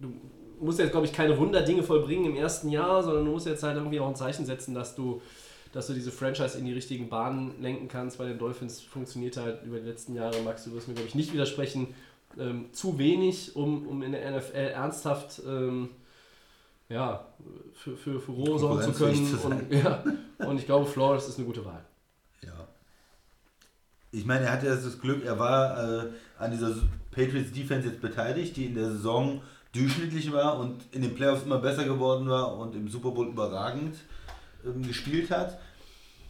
du 0.00 0.12
musst 0.60 0.78
jetzt, 0.78 0.92
glaube 0.92 1.06
ich, 1.06 1.12
keine 1.12 1.36
Wunderdinge 1.38 1.82
vollbringen 1.82 2.26
im 2.26 2.36
ersten 2.36 2.68
Jahr, 2.68 3.02
sondern 3.02 3.24
du 3.24 3.30
musst 3.32 3.46
jetzt 3.46 3.62
halt 3.62 3.76
irgendwie 3.76 4.00
auch 4.00 4.08
ein 4.08 4.16
Zeichen 4.16 4.44
setzen, 4.44 4.74
dass 4.74 4.94
du, 4.94 5.22
dass 5.72 5.86
du 5.86 5.94
diese 5.94 6.10
Franchise 6.10 6.58
in 6.58 6.64
die 6.64 6.72
richtigen 6.72 7.08
Bahnen 7.08 7.60
lenken 7.60 7.88
kannst. 7.88 8.18
Bei 8.18 8.26
den 8.26 8.38
Dolphins 8.38 8.80
funktioniert 8.80 9.36
halt 9.36 9.64
über 9.64 9.78
die 9.78 9.86
letzten 9.86 10.14
Jahre, 10.14 10.40
Max, 10.42 10.64
du 10.64 10.72
wirst 10.72 10.88
mir, 10.88 10.94
glaube 10.94 11.08
ich, 11.08 11.14
nicht 11.14 11.32
widersprechen, 11.32 11.94
ähm, 12.38 12.66
zu 12.72 12.98
wenig, 12.98 13.56
um, 13.56 13.86
um 13.86 14.02
in 14.02 14.12
der 14.12 14.38
NFL 14.38 14.56
ernsthaft 14.56 15.42
ähm, 15.46 15.90
ja, 16.88 17.24
für, 17.72 17.96
für 17.96 18.20
Furore 18.20 18.58
sorgen 18.58 18.82
zu 18.82 18.92
können. 18.92 19.26
Zu. 19.26 19.46
Und, 19.46 19.72
ja, 19.72 20.04
und 20.38 20.58
ich 20.58 20.66
glaube, 20.66 20.86
Flores 20.86 21.28
ist 21.28 21.38
eine 21.38 21.46
gute 21.46 21.64
Wahl. 21.64 21.84
Ja. 22.42 22.66
Ich 24.10 24.26
meine, 24.26 24.46
er 24.46 24.52
hatte 24.52 24.66
das 24.66 25.00
Glück, 25.00 25.24
er 25.24 25.38
war 25.38 26.04
äh, 26.04 26.08
an 26.38 26.50
dieser 26.50 26.74
Patriots 27.12 27.52
Defense 27.52 27.88
jetzt 27.88 28.00
beteiligt, 28.00 28.56
die 28.56 28.66
in 28.66 28.74
der 28.74 28.90
Saison 28.90 29.40
durchschnittlich 29.72 30.32
war 30.32 30.58
und 30.58 30.82
in 30.92 31.02
den 31.02 31.14
Playoffs 31.14 31.44
immer 31.44 31.58
besser 31.58 31.84
geworden 31.84 32.28
war 32.28 32.56
und 32.58 32.74
im 32.74 32.88
Super 32.88 33.10
Bowl 33.10 33.28
überragend 33.28 33.96
ähm, 34.64 34.82
gespielt 34.82 35.30
hat. 35.30 35.58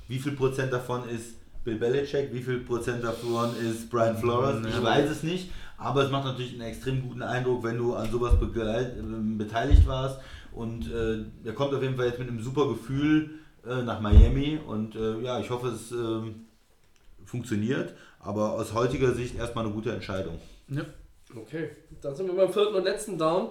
Wie 0.09 0.19
viel 0.19 0.33
Prozent 0.33 0.73
davon 0.73 1.09
ist 1.09 1.37
Bill 1.65 1.77
Belichick, 1.77 2.33
wie 2.33 2.43
viel 2.43 2.59
Prozent 2.61 3.05
davon 3.05 3.51
ist 3.57 3.91
Brian 3.91 4.17
Flores? 4.17 4.67
Ich 4.67 4.83
weiß 4.83 5.11
es 5.11 5.23
nicht, 5.23 5.51
aber 5.79 6.05
es 6.05 6.11
macht 6.11 6.25
natürlich 6.25 6.55
einen 6.55 6.63
extrem 6.63 7.03
guten 7.03 7.23
Eindruck, 7.23 7.63
wenn 7.65 7.79
du 7.79 7.95
an 7.95 8.11
sowas 8.11 8.35
ähm, 8.41 9.39
beteiligt 9.39 9.87
warst. 9.87 10.21
Und 10.53 10.91
äh, 10.93 11.25
er 11.45 11.53
kommt 11.53 11.73
auf 11.75 11.83
jeden 11.83 11.97
Fall 11.97 12.07
jetzt 12.07 12.19
mit 12.19 12.29
einem 12.29 12.43
super 12.43 12.69
Gefühl 12.69 13.31
äh, 13.67 13.83
nach 13.83 14.01
Miami 14.01 14.59
und 14.67 14.97
äh, 14.97 15.21
ja, 15.21 15.39
ich 15.39 15.51
hoffe, 15.51 15.69
es 15.69 15.93
ähm, 15.93 16.47
funktioniert, 17.25 17.95
aber 18.19 18.53
aus 18.53 18.75
heutiger 18.75 19.15
Sicht 19.15 19.37
erstmal 19.37 19.65
eine 19.65 19.75
gute 19.75 19.93
Entscheidung. 19.93 20.39
Ja. 20.69 20.83
Okay, 21.37 21.71
dann 22.01 22.15
sind 22.15 22.27
wir 22.27 22.35
beim 22.35 22.53
vierten 22.53 22.75
und 22.75 22.85
letzten 22.85 23.19
Down. 23.19 23.51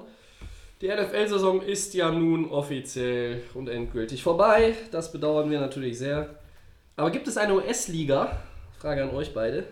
Die 0.81 0.87
NFL-Saison 0.87 1.61
ist 1.61 1.93
ja 1.93 2.11
nun 2.11 2.49
offiziell 2.49 3.41
und 3.53 3.67
endgültig 3.67 4.23
vorbei. 4.23 4.75
Das 4.91 5.11
bedauern 5.11 5.49
wir 5.49 5.59
natürlich 5.59 5.97
sehr. 5.97 6.35
Aber 6.95 7.11
gibt 7.11 7.27
es 7.27 7.37
eine 7.37 7.53
US-Liga, 7.55 8.37
Frage 8.77 9.03
an 9.03 9.09
euch 9.11 9.33
beide, 9.33 9.65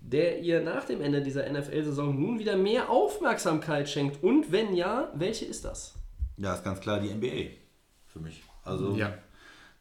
der 0.00 0.40
ihr 0.40 0.62
nach 0.62 0.84
dem 0.84 1.00
Ende 1.02 1.22
dieser 1.22 1.50
NFL-Saison 1.50 2.18
nun 2.18 2.38
wieder 2.38 2.56
mehr 2.56 2.88
Aufmerksamkeit 2.90 3.88
schenkt? 3.88 4.22
Und 4.22 4.50
wenn 4.52 4.74
ja, 4.74 5.10
welche 5.14 5.44
ist 5.44 5.64
das? 5.64 5.94
Ja, 6.38 6.54
ist 6.54 6.64
ganz 6.64 6.80
klar 6.80 7.00
die 7.00 7.08
NBA 7.10 7.50
für 8.06 8.20
mich. 8.20 8.42
Also 8.64 8.94
Ja. 8.94 9.12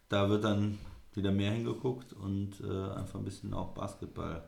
da 0.10 0.30
wird 0.30 0.44
dann 0.44 0.78
wieder 1.14 1.32
mehr 1.32 1.52
hingeguckt 1.52 2.12
und 2.14 2.54
äh, 2.62 2.98
einfach 2.98 3.20
ein 3.20 3.26
bisschen 3.26 3.54
auch 3.54 3.70
Basketball. 3.74 4.44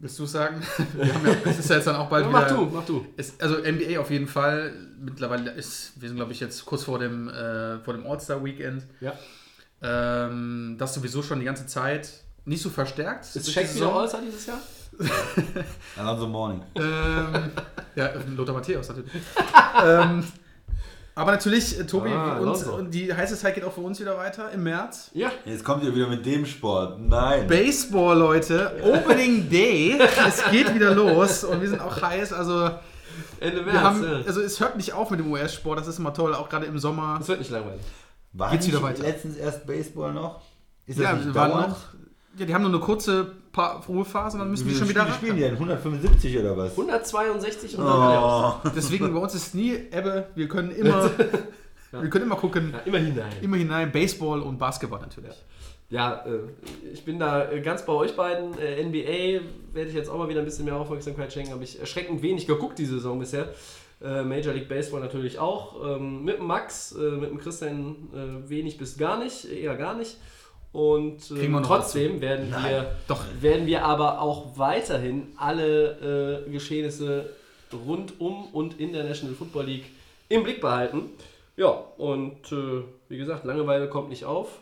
Willst 0.00 0.18
du 0.18 0.24
sagen? 0.24 0.62
Wir 0.94 1.12
haben 1.14 1.26
ja, 1.26 1.34
es 1.44 1.58
ist 1.58 1.68
ja 1.68 1.76
jetzt 1.76 1.86
dann 1.86 1.96
auch 1.96 2.08
bald 2.08 2.24
Ja, 2.24 2.30
wieder. 2.30 2.40
mach 2.40 2.48
du, 2.48 2.64
mach 2.74 2.86
du. 2.86 3.06
Ist, 3.18 3.40
also 3.42 3.56
NBA 3.58 4.00
auf 4.00 4.10
jeden 4.10 4.26
Fall. 4.26 4.72
Mittlerweile 4.98 5.50
ist, 5.52 5.92
wir 5.96 6.08
sind 6.08 6.16
glaube 6.16 6.32
ich 6.32 6.40
jetzt 6.40 6.64
kurz 6.64 6.84
vor 6.84 6.98
dem, 6.98 7.28
äh, 7.28 7.78
vor 7.80 7.92
dem 7.94 8.06
All-Star-Weekend. 8.06 8.84
Ja. 9.00 9.12
Ähm, 9.82 10.76
das 10.78 10.94
sowieso 10.94 11.22
schon 11.22 11.38
die 11.40 11.44
ganze 11.44 11.66
Zeit 11.66 12.10
nicht 12.46 12.62
so 12.62 12.70
verstärkt. 12.70 13.36
Ist 13.36 13.52
Shaq 13.52 13.74
wieder. 13.74 13.94
All-Star 13.94 14.22
dieses 14.22 14.46
Jahr? 14.46 14.58
Alonso 15.96 16.26
Morning. 16.26 16.62
Ähm, 16.76 17.50
ja, 17.94 18.10
Lothar 18.36 18.54
Matthäus 18.54 18.88
natürlich. 18.88 19.12
ähm, 19.84 20.24
aber 21.20 21.32
natürlich, 21.32 21.78
äh, 21.78 21.84
Tobi, 21.86 22.10
Ah, 22.10 22.38
uns, 22.38 22.64
die 22.90 23.12
heiße 23.12 23.36
Zeit 23.36 23.54
geht 23.54 23.64
auch 23.64 23.72
für 23.72 23.80
uns 23.80 24.00
wieder 24.00 24.16
weiter 24.16 24.50
im 24.52 24.62
März. 24.64 25.10
Ja. 25.14 25.30
Jetzt 25.44 25.64
kommt 25.64 25.84
ihr 25.84 25.94
wieder 25.94 26.08
mit 26.08 26.24
dem 26.26 26.46
Sport. 26.46 26.98
Nein. 27.00 27.46
Baseball, 27.46 28.18
Leute. 28.18 28.72
Opening 28.82 29.48
Day. 29.48 29.98
es 30.26 30.42
geht 30.50 30.74
wieder 30.74 30.94
los 30.94 31.44
und 31.44 31.60
wir 31.60 31.68
sind 31.68 31.80
auch 31.80 32.00
heiß. 32.02 32.32
Also, 32.32 32.70
Ende 33.40 33.64
wir 33.64 33.72
März. 33.72 33.82
haben, 33.84 34.02
ja. 34.04 34.20
also 34.26 34.40
es 34.40 34.58
hört 34.60 34.76
nicht 34.76 34.92
auf 34.92 35.10
mit 35.10 35.20
dem 35.20 35.30
US-Sport. 35.30 35.78
Das 35.78 35.88
ist 35.88 35.98
immer 35.98 36.12
toll, 36.14 36.34
auch 36.34 36.48
gerade 36.48 36.66
im 36.66 36.78
Sommer. 36.78 37.16
Das 37.18 37.28
wird 37.28 37.38
nicht 37.40 37.50
langweilig. 37.50 37.80
War 38.32 38.50
Geht's 38.50 38.66
nicht 38.66 38.74
wieder 38.74 38.82
weiter? 38.84 39.02
letztens 39.02 39.36
erst 39.36 39.66
Baseball 39.66 40.12
noch? 40.12 40.40
Ist 40.86 40.98
Ja, 40.98 41.12
das 41.14 41.24
nicht 41.24 41.34
waren 41.34 41.50
dauernd? 41.50 41.68
noch, 41.70 41.78
ja, 42.38 42.46
die 42.46 42.54
haben 42.54 42.62
nur 42.62 42.70
eine 42.70 42.80
kurze 42.80 43.32
pa 43.52 43.82
Ruhephase 43.88 44.38
dann 44.38 44.50
müssen 44.50 44.66
Wie 44.66 44.72
die 44.72 44.78
schon 44.78 44.88
wieder 44.88 45.02
Spiele 45.02 45.16
spielen 45.16 45.36
die 45.36 45.42
denn? 45.42 45.54
175 45.54 46.38
oder 46.38 46.56
was? 46.56 46.70
162 46.70 47.78
und 47.78 47.84
dann 47.84 47.96
Playoffs. 47.96 48.56
Oh. 48.64 48.68
Deswegen 48.74 49.12
bei 49.12 49.20
uns 49.20 49.34
ist 49.34 49.54
nie 49.54 49.72
Ebbe. 49.72 50.28
Wir 50.34 50.48
können 50.48 50.70
immer, 50.70 51.10
wir 51.90 52.10
können 52.10 52.26
immer 52.26 52.36
gucken. 52.36 52.72
Ja, 52.72 52.80
immerhin 52.84 53.16
nein. 53.16 53.32
Immer 53.42 53.56
hinein, 53.56 53.90
Baseball 53.90 54.40
und 54.42 54.58
Basketball 54.58 55.00
natürlich. 55.00 55.34
Ja, 55.90 56.24
äh, 56.24 56.38
ich 56.92 57.04
bin 57.04 57.18
da 57.18 57.50
äh, 57.50 57.60
ganz 57.60 57.84
bei 57.84 57.92
euch 57.92 58.14
beiden. 58.14 58.56
Äh, 58.58 58.82
NBA 58.84 59.44
werde 59.74 59.90
ich 59.90 59.94
jetzt 59.94 60.08
auch 60.08 60.18
mal 60.18 60.28
wieder 60.28 60.38
ein 60.38 60.44
bisschen 60.44 60.64
mehr 60.64 60.76
Aufmerksamkeit 60.76 61.32
schenken. 61.32 61.50
Habe 61.52 61.64
ich 61.64 61.80
erschreckend 61.80 62.22
wenig 62.22 62.46
geguckt 62.46 62.78
diese 62.78 62.94
Saison 62.94 63.18
bisher. 63.18 63.52
Major 64.02 64.54
League 64.54 64.70
Baseball 64.70 65.00
natürlich 65.00 65.38
auch. 65.38 65.96
Ähm, 65.96 66.24
mit 66.24 66.38
dem 66.38 66.46
Max, 66.46 66.94
mit 66.94 67.28
dem 67.28 67.36
Christian 67.36 68.08
wenig 68.48 68.78
bis 68.78 68.96
gar 68.96 69.22
nicht, 69.22 69.44
eher 69.44 69.76
gar 69.76 69.94
nicht. 69.94 70.16
Und 70.72 71.30
noch 71.30 71.62
trotzdem 71.62 72.20
werden 72.20 72.50
wir, 72.50 72.96
Doch. 73.08 73.24
werden 73.40 73.66
wir 73.66 73.84
aber 73.84 74.20
auch 74.20 74.56
weiterhin 74.56 75.32
alle 75.36 76.44
äh, 76.46 76.50
Geschehnisse 76.50 77.30
rund 77.72 78.20
um 78.20 78.46
und 78.52 78.78
in 78.78 78.92
der 78.92 79.04
National 79.04 79.34
Football 79.34 79.66
League 79.66 79.86
im 80.28 80.44
Blick 80.44 80.60
behalten. 80.60 81.10
Ja, 81.56 81.70
und 81.98 82.52
äh, 82.52 82.82
wie 83.08 83.18
gesagt, 83.18 83.44
Langeweile 83.44 83.88
kommt 83.88 84.10
nicht 84.10 84.24
auf. 84.24 84.60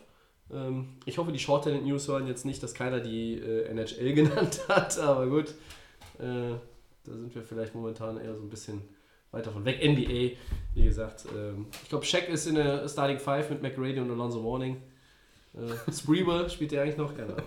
Ähm, 0.51 0.89
ich 1.05 1.17
hoffe, 1.17 1.31
die 1.31 1.39
Short 1.39 1.63
Talent 1.63 1.85
News 1.85 2.07
hören 2.07 2.27
jetzt 2.27 2.45
nicht, 2.45 2.61
dass 2.63 2.73
keiner 2.73 2.99
die 2.99 3.35
äh, 3.35 3.65
NHL 3.65 4.13
genannt 4.13 4.61
hat, 4.67 4.97
aber 4.99 5.27
gut. 5.27 5.49
Äh, 6.19 6.55
da 7.05 7.11
sind 7.13 7.33
wir 7.33 7.43
vielleicht 7.43 7.75
momentan 7.75 8.17
eher 8.17 8.35
so 8.35 8.41
ein 8.41 8.49
bisschen 8.49 8.81
weiter 9.31 9.51
von 9.51 9.63
weg. 9.63 9.79
NBA, 9.83 10.37
wie 10.73 10.83
gesagt. 10.83 11.25
Ähm, 11.35 11.67
ich 11.83 11.89
glaube, 11.89 12.05
Shaq 12.05 12.29
ist 12.29 12.47
in 12.47 12.55
der 12.55 12.87
Starting 12.89 13.19
Five 13.19 13.49
mit 13.49 13.61
McGrady 13.61 13.99
und 13.99 14.11
Alonso 14.11 14.43
Warning. 14.43 14.77
Äh, 15.87 15.91
Spreewell 15.91 16.49
spielt 16.49 16.71
der 16.71 16.83
eigentlich 16.83 16.97
noch? 16.97 17.15
Keine 17.15 17.33
Ahnung. 17.33 17.45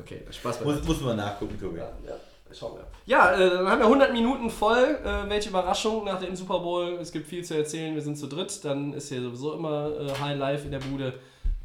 Okay, 0.00 0.22
Spaß 0.30 0.64
Muss, 0.64 0.82
muss 0.84 1.00
man 1.00 1.16
nachgucken, 1.16 1.58
Tobi. 1.58 1.78
ja, 1.78 1.88
ja, 2.06 2.14
schauen 2.52 2.76
wir. 2.76 2.86
Ja, 3.06 3.32
äh, 3.34 3.50
dann 3.50 3.68
haben 3.68 3.78
wir 3.78 3.86
100 3.86 4.12
Minuten 4.12 4.50
voll. 4.50 4.98
Äh, 5.04 5.28
welche 5.28 5.48
Überraschung 5.48 6.04
nach 6.04 6.18
dem 6.20 6.36
Super 6.36 6.58
Bowl. 6.58 6.98
Es 7.00 7.12
gibt 7.12 7.26
viel 7.26 7.44
zu 7.44 7.56
erzählen. 7.56 7.94
Wir 7.94 8.02
sind 8.02 8.16
zu 8.18 8.26
dritt. 8.26 8.64
Dann 8.64 8.92
ist 8.92 9.08
hier 9.08 9.22
sowieso 9.22 9.54
immer 9.54 9.90
äh, 9.98 10.10
High 10.20 10.38
Life 10.38 10.64
in 10.64 10.70
der 10.72 10.80
Bude. 10.80 11.14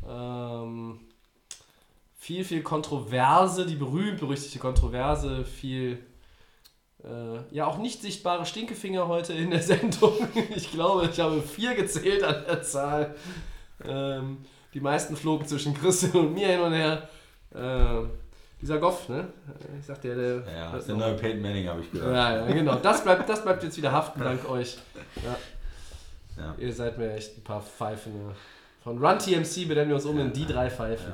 Ähm, 0.08 0.99
viel, 2.18 2.45
viel 2.45 2.62
Kontroverse, 2.64 3.66
die 3.66 3.76
berühmt-berüchtigte 3.76 4.60
Kontroverse. 4.60 5.44
Viel, 5.44 5.98
äh, 7.03 7.40
ja, 7.56 7.66
auch 7.66 7.80
nicht 7.80 8.02
sichtbare 8.02 8.45
Stinkefinger 8.45 9.08
heute 9.08 9.34
in 9.34 9.49
der 9.52 9.62
Sendung. 9.64 10.14
Ich 10.56 10.72
glaube, 10.72 11.10
ich 11.12 11.20
habe 11.20 11.41
vier 11.41 11.76
gezählt 11.76 12.24
an 12.24 12.44
der 12.48 12.62
Zahl. 12.62 13.16
Ähm, 13.84 14.38
die 14.73 14.80
meisten 14.80 15.15
flogen 15.15 15.45
zwischen 15.48 15.73
Christian 15.73 16.14
und 16.14 16.34
mir 16.34 16.48
hin 16.48 16.60
und 16.60 16.73
her. 16.73 17.10
Ähm, 17.53 18.11
dieser 18.61 18.77
Goff, 18.77 19.10
ne? 19.10 19.27
Ich 19.80 19.85
sagte 19.85 20.10
ja, 20.10 20.15
der. 20.15 20.35
Ja, 20.35 20.72
das 20.72 20.81
ist 20.81 20.89
der 20.89 20.95
neue 20.95 21.15
Peyton 21.15 21.41
Manning, 21.41 21.68
habe 21.68 21.81
ich 21.81 21.91
gehört. 21.91 22.14
Ja, 22.14 22.45
ja, 22.45 22.53
genau. 22.53 22.76
Das 22.76 23.03
bleibt, 23.03 23.27
das 23.27 23.43
bleibt 23.43 23.64
jetzt 23.64 23.76
wieder 23.76 23.91
haften, 23.91 24.19
dank 24.19 24.48
euch. 24.48 24.77
Ja. 25.15 25.35
Ja. 26.38 26.56
Ihr 26.57 26.73
seid 26.73 26.98
mir 26.98 27.14
echt 27.14 27.38
ein 27.38 27.43
paar 27.43 27.61
Pfeifen. 27.61 28.14
Ja. 28.14 28.34
Von 28.84 29.03
Run 29.03 29.19
TMC 29.19 29.68
benennen 29.68 29.89
wir 29.89 29.95
uns 29.95 30.06
um 30.06 30.19
in 30.19 30.31
die 30.31 30.45
drei 30.45 30.69
Pfeifen. 30.69 31.14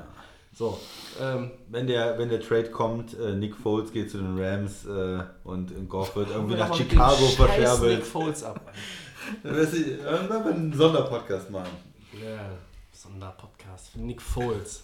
So, 0.54 0.80
ähm, 1.22 1.52
Wenn 1.70 1.86
der, 1.86 2.18
wenn 2.18 2.30
der 2.30 2.42
Trade 2.42 2.72
kommt, 2.72 3.18
äh, 3.20 3.36
Nick 3.36 3.56
Foles 3.56 3.92
geht 3.92 4.10
zu 4.10 4.18
den 4.18 4.40
Rams 4.40 4.86
äh, 4.86 5.20
und 5.44 5.88
Goff 5.88 6.16
wird 6.16 6.32
irgendwie 6.32 6.56
wir 6.58 6.66
nach 6.66 6.76
Chicago 6.76 7.16
scheiß 7.16 7.38
Nick 7.38 7.48
verscherbelt. 7.48 8.04
Foles 8.04 8.44
ab. 8.44 8.60
Dann 9.44 9.56
werden 9.56 10.30
wir 10.30 10.46
einen 10.54 10.74
Sonderpodcast 10.74 11.52
machen. 11.52 11.70
Ja, 12.14 12.50
Sonderpodcast 12.98 13.90
für 13.90 14.00
Nick 14.00 14.22
Foles. 14.22 14.84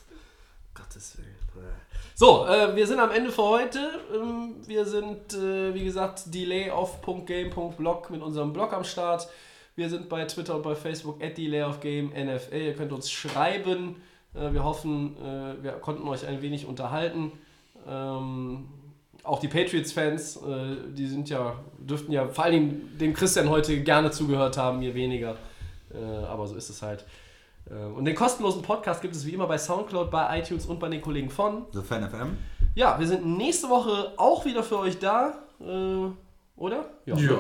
Gottes 0.76 1.18
Willen. 1.18 1.36
So, 2.14 2.46
äh, 2.46 2.76
wir 2.76 2.86
sind 2.86 3.00
am 3.00 3.12
Ende 3.12 3.32
für 3.32 3.44
heute. 3.44 3.80
Ähm, 4.14 4.56
wir 4.68 4.86
sind, 4.86 5.34
äh, 5.34 5.74
wie 5.74 5.84
gesagt, 5.84 6.34
delayoff.game.blog 6.34 8.12
mit 8.12 8.22
unserem 8.22 8.54
Blog 8.54 8.74
am 8.74 8.84
Start. 8.84 9.28
Wir 9.76 9.90
sind 9.90 10.10
bei 10.10 10.26
Twitter 10.26 10.56
und 10.56 10.62
bei 10.62 10.76
Facebook 10.76 11.24
at 11.24 11.38
delayoffgame 11.38 12.10
NFL. 12.10 12.56
Ihr 12.56 12.76
könnt 12.76 12.92
uns 12.92 13.10
schreiben. 13.10 13.96
Äh, 14.36 14.54
wir 14.54 14.64
hoffen, 14.64 15.18
äh, 15.18 15.64
wir 15.64 15.72
konnten 15.74 16.08
euch 16.08 16.28
ein 16.28 16.44
wenig 16.44 16.68
unterhalten. 16.68 17.32
Ähm, 17.88 18.68
auch 19.24 19.40
die 19.40 19.48
Patriots-Fans, 19.48 20.38
äh, 20.38 20.76
die 20.90 21.08
sind 21.08 21.30
ja, 21.30 21.56
dürften 21.80 22.12
ja 22.12 22.28
vor 22.28 22.44
allen 22.44 22.54
Dingen 22.54 22.98
dem 23.00 23.14
Christian 23.14 23.50
heute 23.50 23.82
gerne 23.82 24.12
zugehört 24.12 24.58
haben, 24.58 24.80
mir 24.80 24.94
weniger. 24.94 25.36
Äh, 25.92 26.26
aber 26.26 26.46
so 26.46 26.56
ist 26.56 26.70
es 26.70 26.84
halt. 26.84 27.06
Äh, 27.70 27.74
und 27.76 28.06
den 28.06 28.16
kostenlosen 28.16 28.62
Podcast 28.62 29.02
gibt 29.02 29.16
es 29.16 29.26
wie 29.26 29.32
immer 29.32 29.48
bei 29.48 29.58
Soundcloud, 29.58 30.10
bei 30.12 30.40
iTunes 30.40 30.66
und 30.66 30.80
bei 30.80 30.90
den 30.90 31.02
Kollegen 31.02 31.30
von. 31.30 31.66
So 31.72 31.82
Fan 31.82 32.10
FM? 32.10 32.38
Ja, 32.76 33.00
wir 33.00 33.08
sind 33.08 33.26
nächste 33.26 33.70
Woche 33.70 34.14
auch 34.18 34.46
wieder 34.46 34.64
für 34.64 34.80
euch 34.80 35.00
da. 35.00 35.34
Äh, 35.60 36.08
oder? 36.56 36.86
Ja. 37.06 37.16
Ja. 37.18 37.32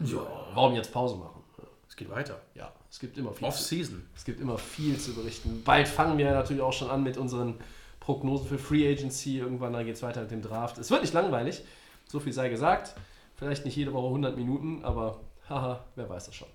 ja. 0.00 0.26
Warum 0.54 0.74
jetzt 0.74 0.92
Pause 0.92 1.16
machen? 1.16 1.42
Es 1.88 1.96
geht 1.96 2.10
weiter. 2.10 2.38
Ja, 2.54 2.70
es 2.90 2.98
gibt 3.00 3.16
immer 3.18 3.30
viel. 3.30 3.40
zu- 3.40 3.44
Off-Season. 3.46 4.06
es 4.14 4.24
gibt 4.24 4.40
immer 4.40 4.58
viel 4.58 4.98
zu 4.98 5.14
berichten. 5.14 5.62
Bald 5.64 5.88
fangen 5.88 6.16
wir 6.18 6.30
natürlich 6.30 6.62
auch 6.62 6.72
schon 6.72 6.90
an 6.90 7.02
mit 7.02 7.16
unseren 7.16 7.54
Prognosen 7.98 8.46
für 8.46 8.58
Free 8.58 8.90
Agency. 8.90 9.38
Irgendwann 9.38 9.72
dann 9.72 9.84
geht 9.84 9.96
es 9.96 10.02
weiter 10.02 10.20
mit 10.22 10.30
dem 10.30 10.42
Draft. 10.42 10.78
Es 10.78 10.90
wird 10.90 11.02
nicht 11.02 11.14
langweilig, 11.14 11.62
so 12.06 12.20
viel 12.20 12.32
sei 12.32 12.48
gesagt. 12.48 12.94
Vielleicht 13.36 13.64
nicht 13.64 13.76
jede 13.76 13.92
Woche 13.92 14.06
100 14.08 14.36
Minuten, 14.36 14.84
aber 14.84 15.20
haha, 15.48 15.84
wer 15.96 16.08
weiß 16.08 16.26
das 16.26 16.34
schon. 16.34 16.48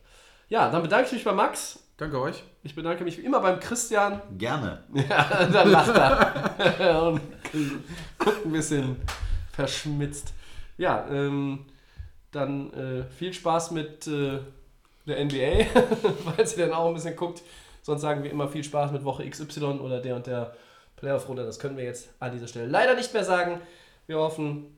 Ja, 0.49 0.69
dann 0.69 0.81
bedanke 0.84 1.07
ich 1.07 1.14
mich 1.14 1.23
bei 1.23 1.31
Max. 1.34 1.83
Danke 1.98 2.20
euch. 2.20 2.44
Ich 2.64 2.74
bedanke 2.74 3.03
mich 3.03 3.18
wie 3.18 3.22
immer 3.26 3.40
beim 3.40 3.60
Christian. 3.60 4.22
Gerne. 4.38 4.84
Ja, 4.94 5.45
dann 5.45 5.70
lacht 5.70 5.95
er. 5.95 7.03
Und 7.07 7.22
guckt 8.18 8.45
ein 8.45 8.52
bisschen 8.52 8.95
verschmitzt. 9.52 10.34
Ja, 10.78 11.06
ähm, 11.10 11.65
dann 12.32 12.74
äh, 12.74 13.03
viel 13.03 13.32
Spaß 13.32 13.72
mit 13.72 14.07
äh, 14.07 14.40
der 15.06 15.24
NBA, 15.24 15.65
falls 16.36 16.57
ihr 16.57 16.65
dann 16.65 16.76
auch 16.76 16.88
ein 16.88 16.95
bisschen 16.95 17.15
guckt. 17.15 17.44
Sonst 17.84 18.02
sagen 18.02 18.24
wir 18.24 18.32
immer 18.32 18.48
viel 18.48 18.64
Spaß 18.64 18.91
mit 18.91 19.03
Woche 19.03 19.30
XY 19.30 19.80
oder 19.80 19.99
der 19.99 20.15
und 20.15 20.26
der 20.26 20.56
Playoff-Runde. 20.95 21.45
Das 21.45 21.60
können 21.60 21.78
wir 21.78 21.84
jetzt 21.84 22.10
an 22.20 22.32
dieser 22.32 22.48
Stelle 22.48 22.68
leider 22.68 22.95
nicht 22.95 23.14
mehr 23.14 23.24
sagen. 23.24 23.60
Wir 24.07 24.18
hoffen, 24.18 24.78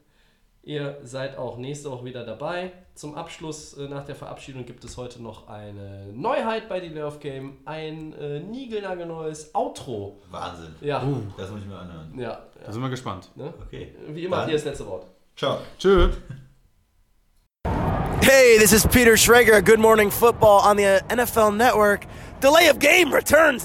ihr 0.66 0.98
seid 1.04 1.38
auch 1.38 1.58
nächste 1.58 1.90
Woche 1.92 2.04
wieder 2.06 2.26
dabei. 2.26 2.74
Zum 2.96 3.16
Abschluss 3.16 3.74
äh, 3.78 3.88
nach 3.88 4.04
der 4.06 4.16
Verabschiedung 4.16 4.66
gibt 4.66 4.84
es 4.84 4.98
heute 4.98 5.22
noch 5.24 5.48
eine 5.48 6.08
Neuheit 6.14 6.68
bei 6.68 6.80
Delay 6.82 7.04
of 7.04 7.20
Game. 7.20 7.58
Ein 7.66 8.14
äh, 8.14 8.40
niegelnagelneues 8.42 9.54
Outro. 9.56 10.18
Wahnsinn. 10.30 10.76
Ja, 10.82 11.04
Das 11.38 11.50
muss 11.52 11.62
ich 11.62 11.68
mir 11.68 11.78
anhören. 11.78 12.14
ja, 12.18 12.40
Da 12.66 12.72
sind 12.72 12.82
wir 12.82 12.90
gespannt. 12.90 13.30
Ne? 13.36 13.54
Okay. 13.66 13.96
Wie 14.10 14.26
immer, 14.26 14.38
Dann- 14.38 14.48
hier 14.48 14.56
ist 14.56 14.66
das 14.66 14.72
letzte 14.74 14.88
Wort. 14.88 15.06
Ciao. 15.36 15.60
Tschö. 15.80 16.10
Hey, 18.22 18.58
this 18.58 18.74
is 18.74 18.88
Peter 18.88 19.16
Schrager. 19.18 19.62
Good 19.64 19.80
Morning 19.80 20.10
Football 20.10 20.62
on 20.62 20.78
the 20.78 21.00
NFL 21.10 21.52
Network. 21.56 22.06
Delay 22.42 22.70
of 22.70 22.80
game 22.80 23.12
returns 23.14 23.64